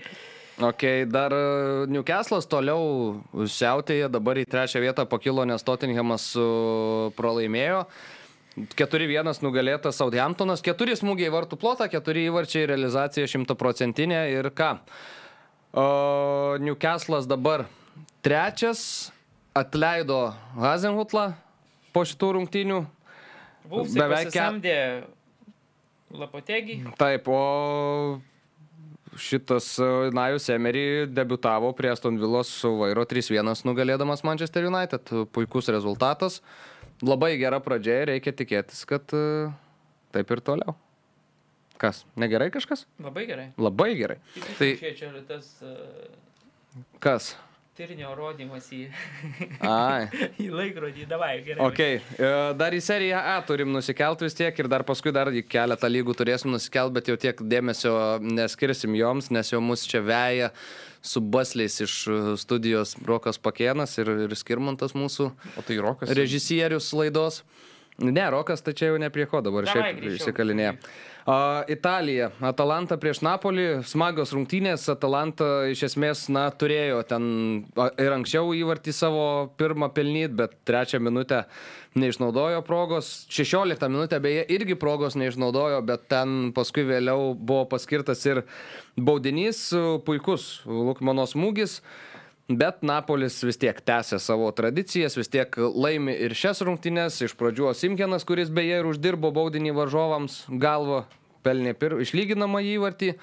Ok, 0.62 0.84
dar 1.10 1.34
uh, 1.34 1.90
Newcastle'as 1.90 2.45
toliau 2.45 3.24
siautėje, 3.50 4.06
dabar 4.14 4.38
į 4.38 4.45
trečią 4.45 4.84
vietą 4.84 5.08
pakilo, 5.10 5.41
nes 5.50 5.66
Tottenhamas 5.66 6.28
uh, 6.38 7.10
pralaimėjo. 7.18 7.88
4-1 8.78 9.34
nugalėtas 9.41 9.98
Southamptonas, 9.98 10.62
4 10.62 10.94
smūgiai 11.00 11.32
vartų 11.34 11.58
plotą, 11.58 11.88
4 11.90 12.28
įvarčiai, 12.30 12.68
realizacija 12.70 13.26
100 13.26 13.58
procentinė 13.58 14.28
ir 14.30 14.52
ką. 14.54 14.76
Uh, 15.74 16.62
Newcastle'as 16.62 17.26
dabar 17.26 17.66
trečias, 18.22 19.10
atleido 19.58 20.36
Hazenhutlą 20.54 21.32
po 21.94 22.03
šitų 22.07 22.30
rungtynių. 22.40 22.80
Vulfsai 23.72 23.99
Beveik 24.02 24.32
ke- 24.34 24.40
samdė 24.40 24.78
Lapotegį. 26.14 26.76
Taip, 26.99 27.28
o 27.32 28.20
šitas 29.18 29.72
e, 29.82 29.88
Najus 30.14 30.49
Emery 30.53 31.06
debutavo 31.10 31.72
prie 31.78 31.90
Aston 31.94 32.18
Villos 32.22 32.49
su 32.61 32.70
vairo 32.82 33.06
3-1 33.10 33.64
nugalėdamas 33.65 34.24
Manchester 34.26 34.68
United. 34.70 35.10
Puikus 35.34 35.70
rezultatas. 35.74 36.41
Labai 37.03 37.34
gera 37.41 37.60
pradžia 37.64 38.02
ir 38.03 38.11
reikia 38.14 38.34
tikėtis, 38.36 38.84
kad 38.90 39.10
e, 39.18 39.49
taip 40.14 40.30
ir 40.36 40.41
toliau. 40.45 40.76
Kas? 41.82 42.03
Negerai 42.15 42.52
kažkas? 42.53 42.86
Labai 43.02 43.26
gerai. 43.28 43.48
Labai 43.60 43.90
gerai. 43.98 44.20
Tai 44.60 44.70
čia, 44.80 44.94
čia 44.95 45.10
yra 45.10 45.24
tas 45.28 45.49
uh, 45.65 46.06
Kas? 47.03 47.34
Tirinio 47.78 48.12
rodymas 48.18 48.68
į, 48.74 48.84
Ai. 49.66 50.06
į 50.44 50.50
laikrodį. 50.54 51.08
Davai, 51.10 51.34
gerai. 51.45 51.66
Ok, 51.66 51.82
e, 51.82 52.32
dar 52.60 52.76
į 52.76 52.82
seriją 52.86 53.22
A 53.34 53.36
turim 53.48 53.72
nusikelt 53.74 54.22
vis 54.22 54.38
tiek 54.38 54.60
ir 54.62 54.70
dar 54.70 54.86
paskui 54.86 55.14
dar 55.16 55.32
keletą 55.50 55.90
lygų 55.90 56.16
turėsim 56.20 56.54
nusikelt, 56.54 56.94
bet 56.94 57.10
jau 57.10 57.18
tiek 57.20 57.41
dėmesio 57.41 57.95
neskirsim 58.22 58.94
joms, 59.00 59.32
nes 59.34 59.50
jau 59.54 59.62
mus 59.64 59.88
čia 59.90 60.04
veja 60.06 60.52
su 61.04 61.20
basliais 61.20 61.80
iš 61.84 61.98
e, 62.08 62.20
studijos 62.40 62.95
Brokas 63.02 63.41
Pakėnas 63.41 63.98
ir, 64.00 64.14
ir 64.28 64.38
Skirmantas 64.40 64.94
mūsų 64.95 65.32
O 65.34 65.66
tai 65.66 65.82
Rokas. 65.82 66.14
režisierius 66.14 66.94
laidos. 66.95 67.41
Ne, 68.02 68.30
Rokas, 68.34 68.64
tai 68.65 68.74
čia 68.74 68.90
jau 68.90 68.98
ne 68.98 69.10
prie 69.14 69.28
ko 69.30 69.44
dabar 69.45 69.68
Davai, 69.68 69.91
šiaip 69.94 70.15
išsikalinėja. 70.15 70.74
A, 71.30 71.36
Italija, 71.72 72.32
Atalanta 72.44 72.98
prieš 72.99 73.22
Napolį, 73.24 73.68
smagios 73.88 74.34
rungtynės, 74.34 74.88
Atalanta 74.91 75.70
iš 75.72 75.86
esmės, 75.91 76.26
na, 76.34 76.48
turėjo 76.49 77.03
ten 77.07 77.28
ir 78.02 78.15
anksčiau 78.15 78.49
įvartį 78.57 78.95
savo 78.98 79.28
pirmą 79.61 79.91
pelnyt, 79.94 80.34
bet 80.40 80.57
trečią 80.68 80.99
minutę 81.06 81.44
neišnaudojo 81.95 82.64
progos, 82.65 83.11
16 83.32 83.88
minutę 83.94 84.20
beje 84.24 84.48
irgi 84.57 84.76
progos 84.80 85.15
neišnaudojo, 85.20 85.84
bet 85.86 86.10
ten 86.11 86.49
paskui 86.57 86.88
vėliau 86.90 87.32
buvo 87.38 87.68
paskirtas 87.72 88.26
ir 88.26 88.41
baudinys, 88.98 89.68
puikus 90.07 90.64
Lukmano 90.65 91.30
smūgis. 91.30 91.84
Bet 92.52 92.82
Napolis 92.84 93.38
vis 93.48 93.56
tiek 93.56 93.78
tęsė 93.88 94.18
savo 94.20 94.49
tradicijas, 94.52 95.15
vis 95.15 95.32
tiek 95.32 95.53
laimi 95.56 96.11
ir 96.26 96.36
šias 96.36 96.60
rungtynes. 96.68 97.22
Iš 97.24 97.38
pradžių 97.40 97.72
Simkenas, 97.80 98.26
kuris 98.28 98.52
beje 98.52 98.82
ir 98.82 98.90
uždirbo 98.90 99.32
baudinį 99.32 99.72
varžovams 99.78 100.41
galvą, 100.52 101.06
pelnė 101.48 101.72
pir, 101.80 101.95
išlyginamą 102.03 102.60
įvartį, 102.74 103.14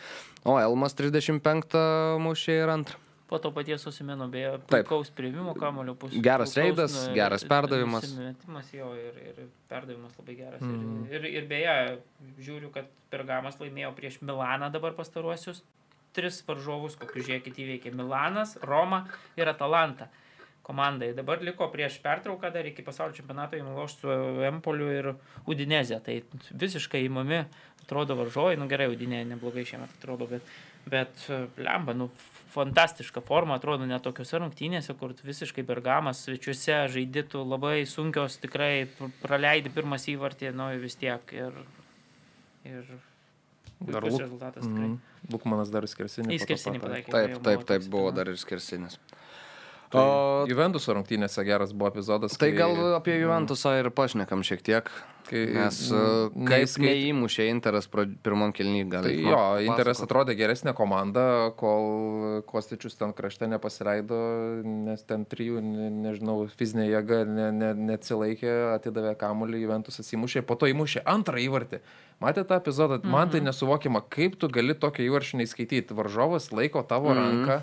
o 0.48 0.56
Elmas 0.56 0.96
35 0.96 1.76
mušė 2.24 2.56
ir 2.62 2.72
antrą. 2.72 3.00
Po 3.30 3.38
to 3.38 3.52
paties 3.54 3.84
susimeno, 3.86 4.26
beje, 4.26 4.56
puikaus 4.72 5.12
prieimimo 5.14 5.52
kamulio 5.54 5.92
pusė. 5.94 6.18
Geras 6.24 6.56
reidas, 6.58 6.96
geras 7.14 7.44
perdavimas. 7.46 8.08
Metimas 8.16 8.72
jo 8.74 8.88
ir, 8.98 9.20
ir 9.20 9.44
perdavimas 9.70 10.16
labai 10.18 10.34
geras. 10.40 10.64
Mm. 10.64 11.04
Ir, 11.12 11.20
ir, 11.20 11.28
ir 11.38 11.46
beje, 11.52 11.76
žiūriu, 12.40 12.72
kad 12.74 12.88
Pergamas 13.12 13.60
laimėjo 13.60 13.92
prieš 13.94 14.18
Milaną 14.24 14.72
dabar 14.74 14.96
pastaruosius 14.98 15.62
tris 16.16 16.40
varžovus, 16.46 16.96
kokius 17.00 17.28
žiūrėkit 17.28 17.60
įveikė 17.64 17.94
Milanas, 17.94 18.56
Roma 18.66 19.04
ir 19.38 19.50
Atalanta 19.50 20.10
komandai. 20.70 21.12
Dabar 21.16 21.42
liko 21.42 21.68
prieš 21.72 21.98
pertrauką 22.04 22.50
dar 22.54 22.66
iki 22.68 22.84
pasaulio 22.86 23.16
čempionato 23.16 23.58
įmaloš 23.58 23.96
su 23.98 24.16
Empoliu 24.46 24.90
ir 24.92 25.12
Udinezė. 25.50 25.98
Tai 26.04 26.20
visiškai 26.62 27.02
įmami, 27.08 27.42
atrodo 27.84 28.16
varžovai, 28.18 28.58
nu 28.60 28.68
gerai, 28.70 28.90
Udinė 28.92 29.24
neblogai 29.32 29.66
šiemet 29.66 29.96
atrodo, 29.98 30.28
bet, 30.30 30.54
bet 30.90 31.26
lemba, 31.58 31.96
nu 31.96 32.10
fantastiška 32.54 33.22
forma, 33.26 33.58
atrodo 33.58 33.86
net 33.88 34.04
tokiuose 34.06 34.40
rungtynėse, 34.42 34.94
kur 35.00 35.14
visiškai 35.26 35.64
bergamas 35.66 36.24
svečiuose 36.26 36.80
žaidytų 36.94 37.44
labai 37.46 37.76
sunkios, 37.86 38.38
tikrai 38.42 38.88
pr- 38.98 39.12
praleidi 39.22 39.72
pirmas 39.74 40.08
įvartį, 40.10 40.54
nu 40.58 40.70
vis 40.82 40.98
tiek. 41.00 41.34
Ir, 41.34 41.62
ir 42.68 42.98
Dar 43.80 44.02
Luk- 44.04 44.20
rezultatas 44.20 44.64
tikrai. 44.66 44.88
Mhm. 44.88 44.98
Lukmanas 45.32 45.70
dar 45.72 45.86
skirsinį. 45.88 46.34
Į 46.36 46.40
skersinį 46.44 46.80
pataikė. 46.82 47.10
Taip, 47.14 47.42
taip, 47.42 47.64
taip, 47.66 47.86
buvo 47.88 48.12
dar 48.12 48.28
ir 48.28 48.36
skersinis. 48.36 48.98
Tai 49.90 50.00
O 50.06 50.44
Juventuso 50.46 50.94
rungtynėse 50.94 51.42
geras 51.44 51.72
buvo 51.74 51.90
epizodas. 51.90 52.36
tai 52.38 52.52
kai- 52.52 52.58
gal 52.58 52.94
apie 52.94 53.16
Juventusą 53.18 53.72
ir 53.80 53.88
pašnekam 53.90 54.38
šiek 54.46 54.62
tiek, 54.62 54.86
kai, 55.26 55.40
nes 55.50 55.90
mm, 55.90 56.30
mm, 56.30 56.46
kaip 56.46 56.62
neįskait- 56.62 56.86
neįmušė 56.86 57.46
Interas 57.50 57.88
pirmam 58.22 58.52
kelnį 58.54 58.84
gal. 58.88 59.02
Tai 59.02 59.10
jo, 59.18 59.40
Interas 59.66 59.98
atrodė 60.00 60.36
geresnė 60.38 60.76
komanda, 60.78 61.50
kol 61.58 62.42
Kostičius 62.46 62.94
ten 62.96 63.12
krašte 63.12 63.48
nepasileido, 63.50 64.62
nes 64.64 65.02
ten 65.02 65.24
trijų, 65.26 65.58
ne, 65.60 65.90
nežinau, 65.90 66.46
fizinė 66.54 66.86
jėga 66.94 67.26
ne, 67.26 67.50
ne, 67.50 67.74
neatsilaikė, 67.74 68.54
atidavė 68.78 69.16
kamuolį, 69.18 69.64
Juventusas 69.66 70.06
įmušė, 70.14 70.46
po 70.46 70.54
to 70.54 70.66
įmušė 70.70 71.02
antrą 71.04 71.42
įvartį. 71.42 71.80
Matėte 72.22 72.46
tą 72.46 72.60
epizodą? 72.62 73.02
Man 73.02 73.28
tai 73.28 73.40
nesuvokiama, 73.40 74.04
kaip 74.08 74.38
tu 74.38 74.46
gali 74.48 74.74
tokio 74.74 75.02
įvarčio 75.02 75.40
neįskaityti. 75.42 75.90
Varžovas 75.98 76.52
laiko 76.52 76.86
tavo 76.86 77.10
Mhm. 77.10 77.18
ranką. 77.18 77.62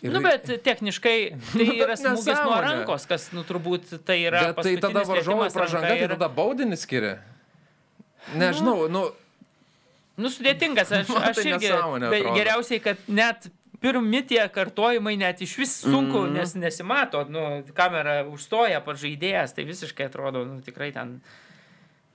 Ir... 0.00 0.12
Nu, 0.14 0.20
bet 0.24 0.46
techniškai 0.64 1.16
tai 1.52 1.64
Nu, 1.68 1.74
bet 1.76 1.82
yra 1.84 1.96
smūgis 2.00 2.26
nuo 2.26 2.34
nesąmonė. 2.34 2.60
rankos, 2.66 3.06
kas, 3.10 3.26
nu, 3.36 3.44
turbūt 3.44 3.98
tai 4.08 4.18
yra. 4.24 4.46
Bet 4.54 4.64
tai 4.64 4.76
tada 4.80 5.02
ranka 5.04 5.50
pražanga, 5.52 5.90
tai 5.92 5.98
ir- 6.06 6.14
tada 6.14 6.28
baudinį 6.32 6.78
skiria. 6.80 7.18
Nežinau, 8.36 8.86
nu, 8.92 9.08
Nu, 10.20 10.28
sudėtingas, 10.28 10.90
aš, 10.92 11.10
aš 11.30 11.38
tai 11.38 11.46
irgi. 11.54 11.70
bet. 12.12 12.26
Geriausiai, 12.36 12.80
kad 12.84 12.98
net 13.08 13.46
pirmi 13.80 14.20
tie 14.28 14.42
kartojimai 14.52 15.14
net 15.16 15.40
iš 15.40 15.54
vis 15.56 15.70
sunku, 15.80 16.26
mm. 16.26 16.34
nes 16.36 16.50
nesimato, 16.60 17.22
nu, 17.32 17.44
kamera 17.76 18.18
užstoja 18.28 18.82
pažaidėjas, 18.84 19.54
tai 19.56 19.64
visiškai 19.64 20.10
atrodo, 20.10 20.42
nu, 20.44 20.58
tikrai 20.66 20.90
ten. 20.92 21.14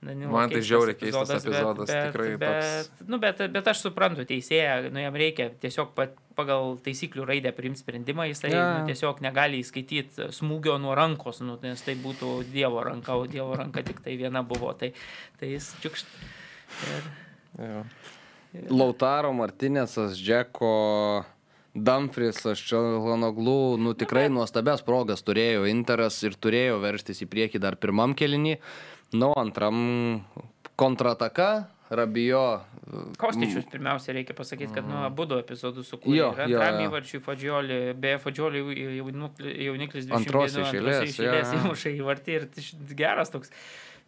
na, 0.06 0.14
nu, 0.14 0.30
Man 0.30 0.52
tai 0.52 0.60
žiauriai 0.62 0.94
keistas 1.00 1.32
epizodas, 1.40 1.90
bet, 1.90 2.12
tikrai 2.12 2.28
bet, 2.38 2.62
toks- 2.62 3.08
nu, 3.10 3.18
bet, 3.18 3.42
bet 3.56 3.72
aš 3.72 3.82
suprantu 3.88 4.22
teisėją, 4.28 4.92
nu, 4.94 5.02
jam 5.02 5.18
reikia 5.18 5.50
tiesiog 5.64 5.90
pat, 5.98 6.14
pagal 6.36 6.76
taisyklių 6.84 7.24
raidę 7.28 7.52
priimti 7.56 7.82
sprendimą, 7.82 8.28
jisai 8.30 8.52
Jo. 8.52 8.64
nu, 8.78 8.88
tiesiog 8.90 9.22
negali 9.24 9.62
įskaityti 9.64 10.28
smūgio 10.36 10.76
nuo 10.82 10.94
rankos, 10.98 11.40
nu, 11.44 11.56
nes 11.62 11.84
tai 11.84 11.96
būtų 12.00 12.32
Dievo 12.52 12.84
ranka, 12.86 13.16
o 13.16 13.26
Dievo 13.30 13.56
ranka 13.58 13.84
tik 13.86 14.02
tai 14.04 14.18
viena 14.20 14.44
buvo, 14.46 14.72
tai, 14.78 14.92
tai 15.40 15.54
jis 15.54 15.72
čiukšt. 15.84 16.18
Ir, 16.90 17.08
jo. 17.62 17.86
Lautaro 18.72 19.32
Martinėsas, 19.36 20.16
Džeko, 20.16 21.24
Dumfriesas, 21.76 22.60
Čelhonoglų, 22.64 23.76
nu 23.82 23.92
tikrai 23.98 24.28
nuostabias 24.32 24.84
progas 24.84 25.24
turėjo 25.26 25.66
Interas 25.68 26.22
ir 26.24 26.36
turėjo 26.40 26.78
veržtis 26.80 27.20
į 27.24 27.28
priekį 27.32 27.60
dar 27.60 27.76
pirmam 27.80 28.16
kelinį. 28.16 28.56
Nu, 29.16 29.30
antram 29.36 29.76
kontrataka, 30.80 31.68
Rabijo. 31.90 32.60
Kostičius 33.18 33.66
pirmiausia 33.70 34.14
reikia 34.16 34.34
pasakyti, 34.34 34.72
kad 34.74 34.86
nu, 34.88 34.96
abu 35.06 35.26
du 35.28 35.38
epizodus 35.38 35.90
sukūrė. 35.92 36.16
Jo, 36.18 36.30
jo. 36.50 36.62
įvarčiui 36.86 37.20
Fadžiolį, 37.22 37.78
beje, 38.02 38.20
Fadžiolį 38.24 38.62
jauniklis 39.66 40.08
22 40.08 40.18
Antros 40.18 40.56
iš 40.62 40.72
eilės, 40.80 41.02
iš 41.10 41.20
eilės 41.22 41.52
jo, 41.52 41.58
jo. 41.58 41.62
įmuša 41.62 41.92
įvartį 42.00 42.36
ir 42.40 42.48
tai 42.54 42.66
geras 42.98 43.30
toks, 43.34 43.54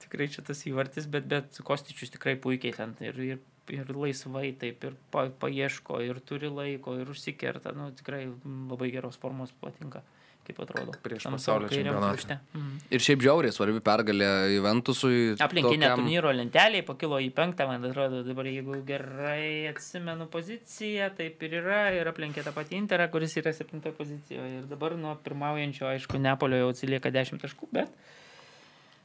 tikrai 0.03 0.29
čia 0.33 0.43
tas 0.47 0.63
įvartis, 0.67 1.07
bet, 1.11 1.27
bet 1.31 1.63
Kostičius 1.67 2.15
tikrai 2.15 2.35
puikiai 2.41 2.75
ten 2.77 2.95
ir, 3.05 3.19
ir, 3.35 3.43
ir 3.75 3.95
laisvai 3.95 4.53
taip, 4.59 4.85
ir 4.89 4.99
pa, 5.15 5.29
paieško, 5.43 6.03
ir 6.07 6.23
turi 6.27 6.51
laiko, 6.51 6.99
ir 6.99 7.11
užsikerta, 7.15 7.75
nu 7.79 7.91
tikrai 7.99 8.25
mm, 8.27 8.67
labai 8.75 8.91
geros 8.95 9.19
formos 9.23 9.55
patinka, 9.63 10.03
kaip 10.49 10.59
atrodo. 10.65 10.97
Prieš 11.05 11.29
pasaulio 11.29 11.69
čempionatą. 11.71 12.39
Mhm. 12.57 12.77
Ir 12.97 13.05
šiaip 13.05 13.23
žiauriai 13.27 13.53
svarbi 13.55 13.83
pergalė 13.85 14.31
Juventusui. 14.57 15.37
Aplinkinė 15.45 15.87
tokiam- 15.91 16.01
turnyro 16.03 16.33
lentelė 16.35 16.83
pakilo 16.89 17.21
į 17.23 17.31
penktą, 17.37 17.69
man 17.69 17.85
atrodo, 17.85 18.25
dabar 18.27 18.49
jeigu 18.49 18.81
gerai 18.89 19.69
atsimenu 19.71 20.27
poziciją, 20.33 21.11
taip 21.17 21.43
ir 21.45 21.59
yra, 21.61 21.83
ir 21.95 22.09
aplenkė 22.11 22.43
tą 22.49 22.55
patį 22.57 22.81
Interą, 22.81 23.09
kuris 23.13 23.37
yra 23.37 23.53
septintoje 23.53 23.93
pozicijoje. 24.01 24.63
Ir 24.63 24.65
dabar 24.71 24.97
nuo 24.97 25.15
pirmaujančio, 25.23 25.87
aišku, 25.93 26.19
Neapolio 26.19 26.57
jau 26.65 26.73
atsilieka 26.73 27.13
10 27.13 27.39
taškų, 27.45 27.69
bet 27.73 27.89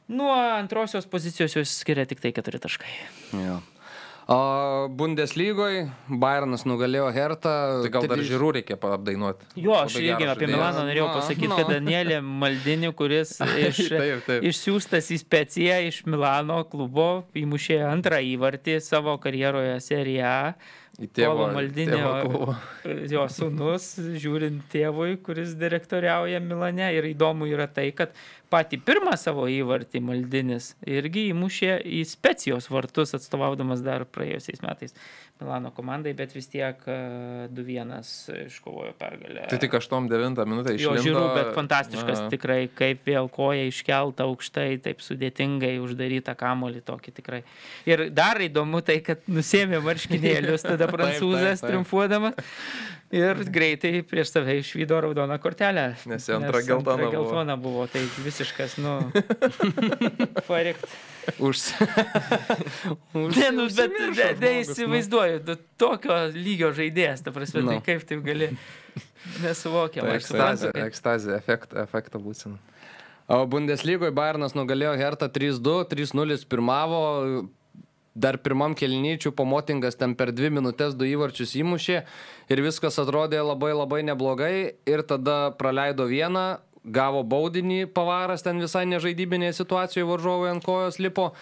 nuo 0.08 0.32
antrosios 0.32 1.06
pozicijos 1.06 1.54
jos 1.56 1.70
skiria 1.80 2.04
tik 2.06 2.20
tai 2.20 2.32
4 2.32 2.58
taškai. 2.60 2.90
Jo. 3.44 3.60
O 4.24 4.88
Bundeslygoje 4.88 5.90
Bayernas 6.08 6.62
nugalėjo 6.64 7.10
Hertą. 7.12 7.52
Tai 7.84 7.90
gal 7.92 8.06
dar 8.08 8.22
žiūrų 8.24 8.52
reikia 8.56 8.78
apdainuoti. 8.80 9.50
Jo, 9.60 9.74
aš 9.82 9.98
irgi 10.00 10.28
apie 10.32 10.48
Milaną 10.48 10.86
norėjau 10.88 11.10
Na, 11.10 11.16
pasakyti, 11.18 11.50
na. 11.52 11.58
kad 11.60 11.72
Danielė 11.74 12.20
Maldinį, 12.24 12.92
kuris 12.96 13.34
iš, 13.66 13.82
Taip, 13.92 14.22
taip. 14.24 14.46
išsiųstas 14.48 15.10
į 15.12 15.18
speciją 15.20 15.76
iš 15.90 16.00
Milano 16.08 16.62
klubo, 16.72 17.26
įmušė 17.36 17.82
antrą 17.90 18.22
įvartį 18.32 18.78
savo 18.84 19.18
karjeroje 19.20 19.76
seriją 19.84 20.24
A. 20.24 20.54
Į 20.94 21.08
tėvo, 21.10 21.48
tėvo 21.74 22.10
klubą. 22.22 22.52
jo 23.14 23.24
sunus, 23.32 23.88
žiūrint 24.22 24.62
tėvui, 24.70 25.16
kuris 25.26 25.56
direktoriauja 25.58 26.38
Milane. 26.44 26.86
Ir 26.94 27.08
įdomu 27.10 27.48
yra 27.50 27.66
tai, 27.66 27.88
kad 27.98 28.12
patį 28.54 28.78
pirmą 28.86 29.16
savo 29.18 29.48
įvartį 29.50 30.04
Maldinis 30.06 30.70
irgi 30.86 31.26
įmušė 31.32 31.80
į 31.98 32.04
specijos 32.06 32.70
vartus, 32.70 33.16
atstovaudamas 33.18 33.82
dar 33.82 34.06
praėjusiais 34.06 34.62
metais 34.62 34.94
Milano 35.42 35.72
komandai, 35.74 36.12
bet 36.14 36.30
vis 36.30 36.46
tiek 36.46 36.78
e, 36.86 36.94
2-1 37.50 37.90
iškovojo 38.46 38.92
pergalę. 39.00 39.48
Tai 39.50 39.58
tik 39.58 39.72
8-9 39.74 40.38
minutę 40.46 40.74
Jo 40.76 40.92
išlindo. 40.94 41.02
žiūrų, 41.02 41.24
bet 41.34 41.48
fantastiškas 41.56 42.20
Na, 42.22 42.28
tikrai, 42.30 42.58
kaip 42.70 43.02
vėl 43.10 43.26
koja 43.34 43.64
iškelta 43.66 44.28
aukštai, 44.28 44.78
taip 44.84 45.02
sudėtingai 45.02 45.72
uždaryta 45.82 46.36
kamolį 46.38 46.84
tokį 46.86 47.14
tikrai. 47.18 47.40
Ir 47.90 48.06
dar 48.14 48.38
įdomu 48.46 48.78
tai, 48.86 49.00
kad 49.02 49.26
nusėmė 49.26 49.82
marškinėlius 49.82 50.62
tada 50.70 50.86
prancūzas 50.92 51.66
triumfuodamas 51.66 52.38
ir 53.14 53.42
greitai 53.50 54.04
prieš 54.06 54.36
save 54.36 54.60
išvydo 54.60 55.00
raudoną 55.02 55.40
kortelę. 55.42 55.88
Nes 56.10 56.30
antra 56.30 56.62
geltona 56.62 56.94
antra 56.94 57.10
buvo. 57.10 57.12
geltona 57.18 57.58
buvo. 57.58 57.88
Tai 57.90 58.06
visiškas, 58.22 58.78
nu, 58.82 58.96
parikt. 60.48 60.86
Už... 61.48 61.60
Ne, 63.14 63.48
nu, 63.56 63.66
bet 63.70 63.96
ne, 64.16 64.28
neįsivaizduoju, 64.42 65.40
nu, 65.48 65.56
tokio 65.80 66.16
lygio 66.34 66.70
žaidėjas, 66.76 67.24
ta 67.24 67.32
prasme, 67.34 67.62
Nu. 67.64 67.74
tai 67.74 67.80
kaip 67.86 68.04
taip 68.08 68.22
gali. 68.26 68.50
Nesuvokiama. 69.42 70.10
Tai 70.12 70.18
ekstazė, 70.20 70.70
kad- 70.74 70.86
ekstazė, 70.88 71.34
efekt, 71.38 71.72
efektą 71.80 72.20
būsim. 72.22 72.58
O 73.32 73.38
Bundeslygoje 73.48 74.12
Bayernas 74.12 74.52
nugalėjo 74.52 74.92
Hertą 75.00 75.30
3-2, 75.32 75.86
3-0 75.88 76.44
pirmavo. 76.50 77.00
Dar 78.14 78.36
pirmam 78.38 78.76
kelnyčių 78.78 79.32
pomotingas 79.34 79.96
ten 79.98 80.12
per 80.14 80.30
dvi 80.30 80.46
minutės 80.54 80.92
du 80.94 81.02
įvarčius 81.08 81.56
įmušė 81.58 81.96
ir 82.52 82.60
viskas 82.62 83.00
atrodė 83.02 83.40
labai 83.42 83.72
labai 83.74 84.04
neblogai 84.06 84.52
ir 84.86 85.02
tada 85.02 85.48
praleido 85.58 86.06
vieną, 86.06 86.60
gavo 86.84 87.22
baudinį, 87.26 87.86
pavaras 87.96 88.44
ten 88.44 88.60
visai 88.62 88.84
nežaidybinėje 88.90 89.60
situacijoje 89.60 90.08
varžovai 90.08 90.50
ant 90.54 90.64
kojos 90.64 91.00
lipo. 91.00 91.32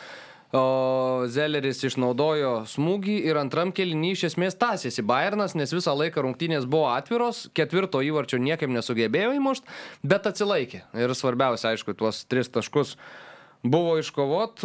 O 0.52 1.24
Zelleris 1.32 1.78
išnaudojo 1.89 2.66
smūgį 2.69 3.14
ir 3.24 3.39
antram 3.40 3.70
kelnį 3.73 4.10
iš 4.12 4.27
esmės 4.28 4.59
tasėsi 4.60 5.01
Bayernas, 5.09 5.55
nes 5.56 5.73
visą 5.73 5.94
laiką 5.97 6.27
rungtynės 6.27 6.66
buvo 6.69 6.90
atviros, 6.93 7.47
ketvirto 7.56 8.02
įvarčio 8.05 8.36
niekaip 8.36 8.69
nesugebėjo 8.69 9.32
įmušti, 9.39 9.73
bet 10.05 10.28
atsilaikė. 10.28 10.82
Ir 10.93 11.16
svarbiausia, 11.16 11.73
aišku, 11.73 11.97
tuos 11.97 12.27
tris 12.28 12.52
taškus 12.52 12.98
buvo 13.62 13.94
iškovot, 13.98 14.62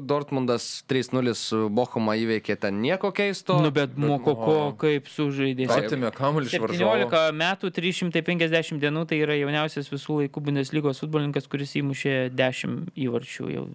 Dortmundas 0.00 0.84
3-0 0.88 1.68
Bochumą 1.74 2.14
įveikė 2.16 2.56
ten 2.60 2.80
nieko 2.80 3.10
keisto. 3.14 3.58
Nu, 3.62 3.70
bet 3.74 3.98
Mokoko 4.00 4.72
kaip 4.80 5.08
sužaidė. 5.12 5.68
Atimė 5.72 6.10
kamuolį 6.14 6.48
iš 6.48 6.62
varžovo. 6.62 6.94
17 7.04 7.36
metų, 7.40 7.70
350 7.76 8.80
dienų, 8.82 9.04
tai 9.10 9.20
yra 9.24 9.36
jauniausias 9.36 9.90
visų 9.92 10.22
laikų 10.22 10.44
Bundeslygos 10.48 11.02
futbolininkas, 11.04 11.48
kuris 11.52 11.76
įmušė 11.80 12.14
10 12.32 12.94
įvarčių 13.04 13.50
jau. 13.52 13.66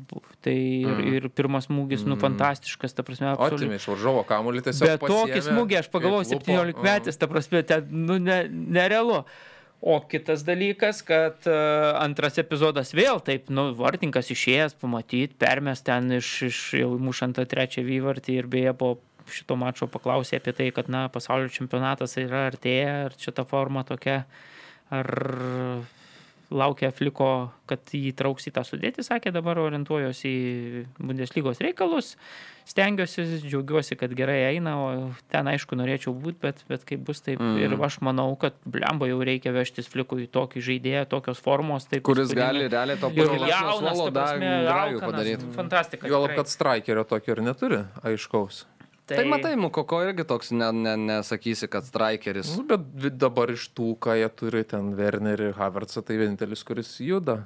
Tai 0.46 0.56
ir, 0.56 0.90
mm. 0.96 1.14
ir 1.20 1.30
pirmas 1.36 1.70
smūgis, 1.70 2.08
nu, 2.10 2.18
fantastiškas, 2.22 2.98
ta 2.98 3.06
prasme. 3.06 3.36
Atimė 3.36 3.78
iš 3.78 3.88
varžovo 3.94 4.26
kamuolį 4.28 4.66
tiesiog. 4.70 4.96
Bet 4.96 5.06
tokį 5.06 5.46
smūgį, 5.46 5.80
aš 5.84 5.94
pagalvojau, 5.94 6.26
kaip 6.34 6.42
lupo. 6.42 6.58
17 6.58 6.90
metais, 6.90 7.22
ta 7.22 7.30
prasme, 7.30 7.64
ten, 7.70 7.88
nu, 8.10 8.18
ne, 8.22 8.42
nerealu. 8.50 9.24
O 9.82 9.96
kitas 10.04 10.42
dalykas, 10.44 11.00
kad 11.08 11.46
uh, 11.48 11.94
antras 12.02 12.36
epizodas 12.42 12.92
vėl 12.92 13.22
taip, 13.24 13.48
nu, 13.48 13.70
vartininkas 13.80 14.28
išėjęs, 14.34 14.76
pamatyti, 14.82 15.38
permest 15.40 15.86
ten 15.88 16.12
iš, 16.18 16.32
iš 16.50 16.60
jau 16.82 16.90
mušant 17.00 17.38
tą 17.40 17.46
trečią 17.48 17.86
vyvartį 17.88 18.36
ir 18.42 18.50
beje 18.52 18.74
po 18.76 18.98
šito 19.32 19.56
mačo 19.60 19.88
paklausė 19.88 20.40
apie 20.40 20.52
tai, 20.58 20.68
kad, 20.76 20.90
na, 20.92 21.06
pasaulio 21.14 21.48
čempionatas 21.54 22.18
yra 22.20 22.48
artėja, 22.50 22.92
ar 23.08 23.16
čia 23.16 23.32
ta 23.38 23.46
forma 23.48 23.86
tokia, 23.88 24.24
ar 24.92 25.10
laukia 26.50 26.90
Fliko, 26.96 27.50
kad 27.70 27.92
jį 27.94 28.12
trauks 28.18 28.48
į 28.50 28.54
tą 28.56 28.64
sudėtį, 28.66 29.04
sakė, 29.06 29.32
dabar 29.34 29.60
orientuojuosi 29.62 30.30
į 30.30 30.84
Bundeslygos 30.98 31.62
reikalus, 31.62 32.16
stengiuosi, 32.70 33.26
džiaugiuosi, 33.44 33.98
kad 34.00 34.14
gerai 34.18 34.40
eina, 34.48 34.74
o 34.82 34.88
ten 35.30 35.50
aišku 35.52 35.78
norėčiau 35.78 36.14
būti, 36.18 36.40
bet, 36.42 36.64
bet 36.70 36.86
kaip 36.90 37.04
bus 37.06 37.22
taip. 37.26 37.42
Mm. 37.42 37.60
Ir 37.62 37.86
aš 37.86 38.00
manau, 38.06 38.32
kad 38.42 38.58
blembo 38.66 39.10
jau 39.10 39.22
reikia 39.26 39.54
vežtis 39.56 39.90
Flikui 39.90 40.26
tokį 40.30 40.66
žaidėją, 40.66 41.06
tokios 41.14 41.42
formos, 41.44 41.86
taip, 41.90 42.04
kuris 42.08 42.30
įspūdingai. 42.30 42.50
gali 42.50 42.74
realiai 42.74 43.02
to 43.02 43.14
pakilesnio 43.14 43.54
jaunas, 43.54 44.02
ta 44.02 44.12
prasme, 44.18 45.06
padaryti. 45.06 45.54
Fantastika. 45.58 46.10
Juolab, 46.10 46.36
kad 46.42 46.52
strikerio 46.52 47.06
tokio 47.10 47.38
ir 47.38 47.46
neturi 47.46 47.84
aiškaus. 48.06 48.66
Tai 49.10 49.26
matai, 49.26 49.56
Mukoko 49.60 50.02
irgi 50.06 50.26
toks, 50.28 50.52
ne, 50.54 50.68
ne, 50.76 50.94
nesakysi, 51.10 51.70
kad 51.72 51.88
strikeris. 51.88 52.52
Nu, 52.58 52.66
bet 52.70 53.16
dabar 53.18 53.50
iš 53.54 53.70
tų, 53.74 53.94
ką 54.02 54.18
jie 54.20 54.30
turi, 54.30 54.64
ten 54.68 54.92
Wernerį, 54.98 55.54
Havertzą, 55.58 56.04
tai 56.06 56.20
vienintelis, 56.22 56.62
kuris 56.68 56.96
juda. 57.02 57.42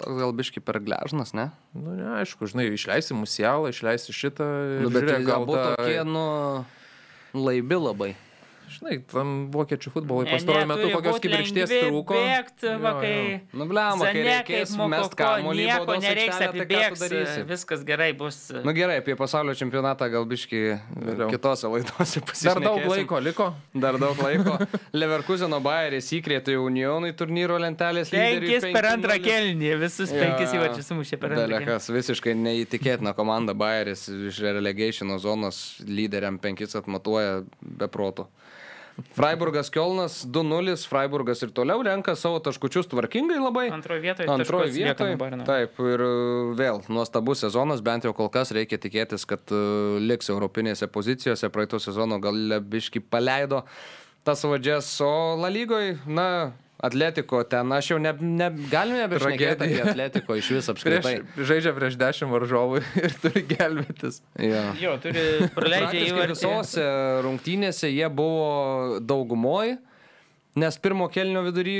Toks 0.00 0.16
gal 0.18 0.32
biški 0.34 0.58
per 0.64 0.80
gležnas, 0.82 1.30
ne? 1.36 1.50
Nu, 1.76 1.94
neaišku, 1.94 2.48
žinai, 2.50 2.66
išleisi 2.74 3.14
musialą, 3.14 3.70
išleisi 3.70 4.14
šitą. 4.16 4.46
ir 4.78 4.86
Nu, 4.86 4.90
bet 4.90 5.04
žiūrėk, 5.06 5.26
gal 5.28 5.46
būtų 5.46 5.62
ta- 5.62 5.76
tokie, 5.78 6.00
nu, 6.08 6.24
laibi 7.36 7.78
labai. 7.78 8.10
Žinai, 8.66 8.96
tam 9.12 9.28
vokiečių 9.54 9.90
futbolui 9.94 10.26
pastaruoju 10.26 10.66
metu 10.66 10.88
kokios 10.90 11.20
kibirkšties 11.22 11.70
trūko. 11.70 12.16
Bėgt, 12.18 12.64
va, 12.82 12.90
Jo, 12.96 13.00
kai... 13.00 13.12
jo. 13.14 13.38
Nu, 13.60 13.66
blema, 13.70 14.08
kai 14.10 14.22
reikės 14.26 14.72
kaip 14.74 14.90
mest 14.92 15.14
kamuolį 15.18 15.66
nieko 15.68 15.96
nereiks 16.02 16.40
aikštelę, 16.42 16.66
tai 17.06 17.44
viskas 17.50 17.84
gerai 17.86 18.08
bus. 18.18 18.38
Nu 18.66 18.74
gerai, 18.76 18.96
apie 19.02 19.14
pasaulio 19.18 19.54
čempionatą 19.56 20.08
gal 20.12 20.26
biški 20.28 20.60
Vėliau. 20.98 21.28
kitose 21.30 21.70
laidose 21.70 22.20
Dar 22.20 22.26
pasišnekėsim. 22.32 22.66
daug 22.66 22.88
laiko 22.90 23.20
liko. 23.22 23.46
Dar 23.86 23.98
daug 24.02 24.18
laiko. 24.26 24.56
Leverkuseno 24.96 25.60
Bayeris 25.64 26.10
įkrėtė 26.18 26.56
Unionui 26.58 27.12
turnyro 27.16 27.58
lentelės. 27.62 28.10
Penkis 28.10 28.66
per 28.74 28.90
antrą 28.92 29.16
5:0. 29.20 29.24
kelnį, 29.28 29.72
visus 29.84 30.10
Jo, 30.10 30.18
penkis 30.24 30.52
jo. 30.52 30.60
įvarčius 30.60 30.90
sumušė 30.90 31.20
per 31.22 31.36
antrą 31.36 31.46
kelnį. 31.46 31.66
Belekas, 31.66 31.88
visiškai 31.94 32.34
neįtikėtina 32.42 33.14
komanda 33.14 33.54
Bayeris 33.54 34.08
iš 34.10 34.42
relegationo 34.42 35.18
zonos 35.22 35.76
lyderiam 35.86 36.38
penkis 36.42 36.74
atmatuoja 36.78 37.44
be 37.60 37.88
proto. 37.88 38.26
Freiburgas 39.16 39.68
Kielnas 39.72 40.22
2-0, 40.24 40.76
Freiburgas 40.88 41.42
ir 41.44 41.52
toliau 41.56 41.82
renka 41.84 42.14
savo 42.16 42.38
taškučius 42.40 42.88
tvarkingai 42.88 43.36
labai. 43.40 43.66
Antroje 43.74 44.00
vietoje. 44.00 44.28
Antroje 44.32 44.72
vietoje. 44.72 45.18
Taip, 45.44 45.76
ir 45.84 46.04
uh, 46.06 46.54
vėl 46.56 46.80
nuostabus 46.88 47.44
sezonas, 47.44 47.84
bent 47.84 48.08
jau 48.08 48.14
kol 48.16 48.32
kas 48.32 48.54
reikia 48.56 48.80
tikėtis, 48.80 49.28
kad 49.28 49.52
uh, 49.52 50.00
liks 50.00 50.32
europinėse 50.32 50.88
pozicijose. 50.88 51.52
Praeito 51.52 51.80
sezono 51.82 52.20
gal 52.24 52.40
lebiški 52.54 53.04
paleido 53.04 53.66
tas 54.26 54.42
vadžias, 54.42 54.88
o 55.06 55.36
La 55.38 55.46
lygoj, 55.52 55.92
na, 56.10 56.50
Atletiko 56.76 57.40
ten, 57.48 57.72
aš 57.72 57.90
jau 57.94 57.96
ne, 58.02 58.10
ne, 58.20 58.50
galime 58.68 59.00
nebešnekėti 59.06 59.64
apie. 59.64 59.78
Atletiko 59.80 60.36
iš 60.36 60.50
vis 60.58 60.66
Prieš, 60.68 60.74
apskritai. 60.74 61.44
žaidžia 61.48 61.72
prieš 61.76 61.96
dešimt 62.00 62.34
varžovų 62.34 62.82
ir 63.04 63.14
turi 63.22 63.42
gelbėtis. 63.48 64.20
Jo. 64.36 64.62
Jo, 64.82 64.96
turi 65.00 65.24
praleidžia 65.56 66.26
visose 66.28 66.84
rungtynėse 67.24 67.88
jie 67.88 68.10
buvo 68.12 69.00
daugumoj, 69.00 69.78
nes 70.56 70.78
pirmo 70.80 71.06
kelnio 71.12 71.42
vidury 71.44 71.76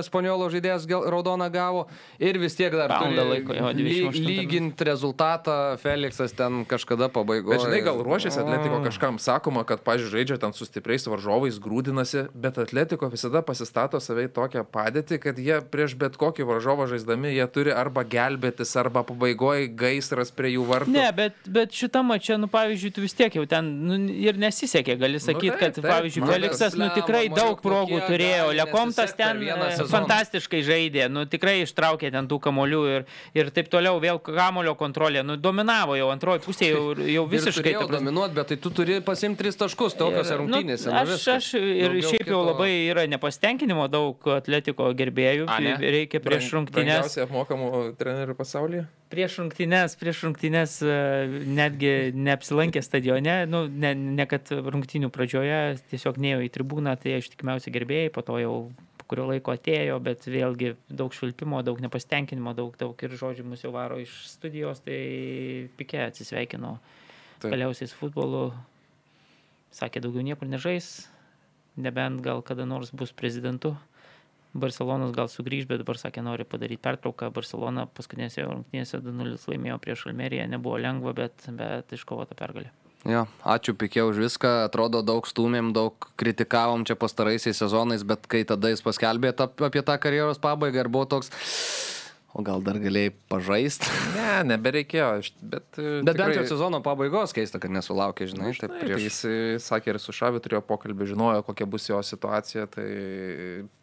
Espanjolo 0.00 0.50
žaidėjas 0.52 0.84
raudoną 0.90 1.48
gavo 1.52 1.86
ir 2.20 2.36
vis 2.40 2.56
tiek 2.58 2.74
dar 2.76 2.92
turi 3.00 3.16
laiko, 3.16 3.54
jo, 3.56 3.70
ly, 3.72 3.86
28 4.12 4.26
lyginti 4.26 4.84
rezultatą. 4.84 5.56
Feliksas 5.80 6.34
ten 6.36 6.64
kažkada 6.68 7.08
pabaigoje. 7.12 7.56
Bet 7.56 7.64
žinai, 7.64 7.80
gal 7.86 8.02
ruošiasi 8.04 8.42
Atletiko 8.42 8.82
kažkam, 8.84 9.20
sakoma, 9.22 9.64
kad, 9.68 9.80
pažiūrėjau, 9.86 10.12
žaidžia 10.20 10.36
ten 10.42 10.52
su 10.56 10.68
stipriais 10.68 11.06
varžovais, 11.08 11.56
grūdinasi, 11.62 12.26
bet 12.36 12.60
Atletiko 12.60 13.08
visada 13.12 13.40
pasistato 13.46 14.00
save 14.04 14.26
į 14.28 14.32
tokią 14.36 14.66
padėtį, 14.68 15.20
kad 15.22 15.40
jie 15.40 15.60
prieš 15.72 15.96
bet 16.00 16.20
kokį 16.20 16.44
varžovą 16.48 16.90
žaisdami, 16.92 17.32
jie 17.32 17.48
turi 17.52 17.72
arba 17.72 18.04
gelbėtis, 18.04 18.74
arba 18.80 19.04
pabaigoje 19.08 19.70
gaisras 19.80 20.34
prie 20.34 20.54
jų 20.58 20.68
vartų. 20.68 20.92
Ne, 20.92 21.08
bet, 21.16 21.40
bet 21.48 21.72
šitą 21.76 22.04
mačią, 22.04 22.36
nu, 22.42 22.50
pavyzdžiui, 22.52 22.92
tu 22.96 23.06
vis 23.06 23.16
tiek 23.16 23.40
jau 23.40 23.46
ten 23.48 23.72
nu, 23.88 23.98
ir 24.12 24.36
nesisekė, 24.40 24.98
gali 25.00 25.22
sakyti, 25.22 25.54
taip, 25.54 25.60
kad, 25.62 25.78
taip, 25.78 25.88
pavyzdžiui, 25.88 26.24
nu, 26.26 26.32
Feliksas, 26.34 26.76
nu, 26.76 26.90
tikrai 26.96 27.24
daug 27.32 27.56
nu, 27.56 27.62
progų 27.64 28.02
turėjo, 28.10 28.50
Lekomtas 28.58 29.14
ten 29.18 29.42
e, 29.46 29.70
fantastiškai 29.90 30.62
žaidė, 30.66 31.06
nu, 31.12 31.24
tikrai 31.30 31.60
ištraukė 31.64 32.10
ten 32.14 32.28
tų 32.30 32.40
kamolių 32.46 32.82
ir, 32.94 33.06
ir 33.38 33.50
taip 33.54 33.70
toliau, 33.72 33.98
vėl 34.02 34.20
kamulio 34.24 34.74
kontrolė, 34.78 35.24
nu, 35.26 35.38
dominavo 35.40 35.96
jau 35.98 36.10
antroji 36.12 36.44
pusė, 36.44 36.70
jau, 36.72 36.84
jau 37.16 37.26
visiškai. 37.30 37.76
Prasme. 37.80 37.98
dominuoti, 37.98 38.36
bet 38.36 38.52
tai 38.52 38.60
tu 38.60 38.72
turi 38.74 39.00
pasimti 39.04 39.44
tris 39.44 39.58
taškus 39.60 39.96
tokiose 39.98 40.34
Ir, 40.34 40.42
rungtynėse. 40.42 40.88
Nu, 40.90 40.96
nu 40.96 41.16
aš, 41.16 41.26
aš 41.36 41.50
ir 41.60 41.94
Daugiau 41.94 42.14
šiaip 42.14 42.26
jau 42.26 42.40
kito- 42.42 42.46
labai 42.52 42.70
yra 42.90 43.06
nepasitenkinimo 43.10 43.86
daug 43.92 44.30
atletiko 44.36 44.90
gerbėjų. 44.98 45.48
A? 45.50 45.60
Reikia 45.80 46.20
prieš 46.24 46.50
rungtynės. 46.56 47.04
Brangiausiai 47.04 47.26
apmokamų 47.26 47.70
trenerių 48.00 48.36
pasaulyje. 48.38 48.86
Prieš 49.10 49.40
rungtynės, 49.40 49.96
prieš 49.98 50.20
rungtynės 50.22 50.76
e, 50.86 50.92
netgi 51.50 52.12
neapsilankė 52.14 52.78
stadione, 52.86 53.40
nu, 53.50 53.64
ne, 53.66 53.90
ne 53.98 54.26
kad 54.30 54.46
rungtynių 54.54 55.10
pradžioje, 55.10 55.56
tiesiog 55.90 56.20
neėjo 56.22 56.44
į 56.46 56.50
tribūną, 56.54 56.94
tai 57.02 57.16
ištikimiausi 57.18 57.72
gerbėjai, 57.74 57.99
po 58.14 58.24
to 58.26 58.38
jau 58.40 58.54
po 58.98 59.06
kurio 59.10 59.26
laiko 59.28 59.54
atėjo, 59.54 59.98
bet 60.04 60.24
vėlgi 60.30 60.74
daug 60.88 61.14
švilpimo, 61.16 61.60
daug 61.66 61.80
nepasitenkinimo, 61.84 62.54
daug, 62.56 62.74
daug 62.80 63.04
ir 63.06 63.16
žodžių 63.20 63.46
mus 63.52 63.64
jau 63.66 63.74
varo 63.74 64.00
iš 64.00 64.14
studijos, 64.30 64.82
tai 64.86 65.00
pikė 65.78 66.06
atsisveikino 66.06 66.76
Taip. 67.40 67.50
galiausiai 67.52 67.90
su 67.90 67.98
futbolu, 67.98 68.50
sakė 69.76 70.02
daugiau 70.04 70.24
niekur 70.26 70.48
nežais, 70.50 71.08
nebent 71.76 72.24
gal 72.24 72.42
kada 72.46 72.66
nors 72.68 72.94
bus 72.94 73.12
prezidentu. 73.12 73.76
Barcelonas 74.50 75.12
gal 75.14 75.28
sugrįž, 75.30 75.68
bet 75.70 75.78
dabar 75.84 75.98
sakė, 76.00 76.24
nori 76.26 76.42
padaryti 76.42 76.82
pertrauką. 76.82 77.28
Barcelona 77.30 77.84
paskutinėse 77.86 78.42
rungtynėse 78.42 78.98
2-0 78.98 79.38
laimėjo 79.52 79.78
prieš 79.84 80.08
Almeriją, 80.10 80.48
nebuvo 80.50 80.80
lengva, 80.82 81.14
bet, 81.14 81.46
bet 81.54 81.94
iškovota 81.94 82.34
pergalė. 82.34 82.72
Jo, 83.08 83.24
ačiū 83.48 83.72
Pikė 83.80 84.04
už 84.04 84.18
viską, 84.20 84.68
atrodo 84.68 85.00
daug 85.00 85.24
stumėm, 85.24 85.72
daug 85.72 85.96
kritikavom 86.20 86.84
čia 86.84 86.98
pastaraisiais 87.00 87.56
sezonais, 87.56 88.04
bet 88.04 88.28
kai 88.28 88.42
tada 88.44 88.68
jis 88.68 88.84
paskelbė 88.84 89.32
apie 89.32 89.80
tą 89.80 89.96
karjeros 89.96 90.40
pabaigą 90.42 90.84
ir 90.84 90.90
buvo 90.92 91.08
toks, 91.08 91.32
o 92.30 92.42
gal 92.46 92.62
dar 92.62 92.78
galėjai 92.78 93.12
pažaisti. 93.30 93.90
Ne, 94.20 94.42
nebereikėjo. 94.52 95.06
Bet, 95.40 95.78
e, 95.80 96.00
Bet 96.06 96.18
bent 96.18 96.36
jau 96.36 96.42
sezono 96.46 96.78
pabaigos 96.84 97.32
keista, 97.34 97.58
kad 97.62 97.72
nesulaukė, 97.72 98.26
žinai, 98.30 98.50
taip 98.52 98.70
Taip, 98.70 98.74
tai 98.76 98.86
prieš. 98.86 99.04
jis 99.06 99.18
e, 99.26 99.32
sakė 99.62 99.94
ir 99.94 99.98
su 100.02 100.14
Šavi 100.14 100.42
turėjo 100.44 100.60
pokalbį, 100.68 101.08
žinojo, 101.12 101.42
kokia 101.46 101.66
bus 101.70 101.88
jo 101.88 101.98
situacija. 102.04 102.66
Tai 102.70 102.86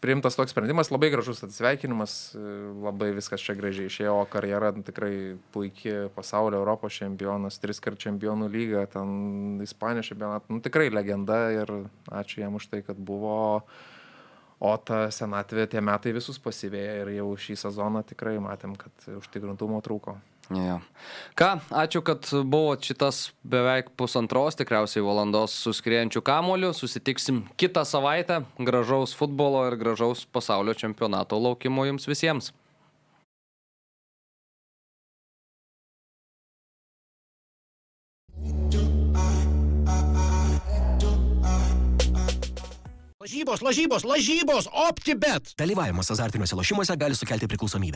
priimtas 0.03 0.37
toks 0.39 0.53
sprendimas, 0.55 0.91
labai 0.93 1.09
gražus 1.13 1.43
atsisveikinimas, 1.47 2.15
e, 2.37 2.45
labai 2.85 3.11
viskas 3.17 3.43
čia 3.43 3.57
gražiai 3.57 3.89
išėjo, 3.91 4.15
o 4.21 4.29
karjera 4.31 4.71
nu, 4.75 4.85
tikrai 4.87 5.11
puikiai 5.55 6.07
pasaulio 6.15 6.61
Europos 6.61 6.95
čempionas, 7.01 7.59
tris 7.63 7.81
kart 7.83 7.99
čempionų 8.03 8.47
lyga, 8.53 8.85
ten 8.95 9.59
Ispanijos 9.65 10.13
čempionat, 10.13 10.47
nu, 10.53 10.61
tikrai 10.63 10.87
legenda 10.93 11.47
ir 11.55 11.75
ačiū 12.13 12.45
jam 12.45 12.59
už 12.61 12.69
tai, 12.71 12.83
kad 12.87 12.99
buvo. 12.99 13.37
O 14.57 14.71
ta 14.81 15.05
senatvė 15.13 15.67
tie 15.69 15.81
metai 15.85 16.15
visus 16.15 16.39
pasivėja 16.41 17.03
ir 17.03 17.13
jau 17.19 17.29
šį 17.37 17.59
sezoną 17.61 18.01
tikrai 18.09 18.39
matėm, 18.41 18.73
kad 18.79 19.05
užtikrintumo 19.19 19.83
trūko. 19.85 20.17
Jo. 20.47 20.77
Ką, 21.35 21.49
ačiū, 21.75 21.99
kad 22.07 22.23
buvo 22.47 22.77
šitas 22.79 23.33
beveik 23.43 23.91
pusantros, 23.99 24.55
tikriausiai 24.55 25.03
valandos 25.03 25.53
suskriejančių 25.65 26.23
kamolių. 26.23 26.71
Susitiksim 26.73 27.43
kitą 27.59 27.83
savaitę. 27.85 28.39
Gražaus 28.57 29.13
futbolo 29.17 29.65
ir 29.67 29.75
gražaus 29.79 30.23
pasaulio 30.31 30.73
čempionato 30.77 31.39
laukimo 31.41 31.83
jums 31.89 32.07
visiems. 32.07 32.53
Lažybos, 43.27 43.59
lažybos, 43.59 44.03
lažybos, 44.07 44.65
OptiBet. 44.71 45.51
Dalyvavimas 45.59 46.07
azartiniuose 46.11 46.55
lošimuose 46.55 46.95
gali 46.95 47.15
sukelti 47.15 47.47
priklausomybę. 47.51 47.95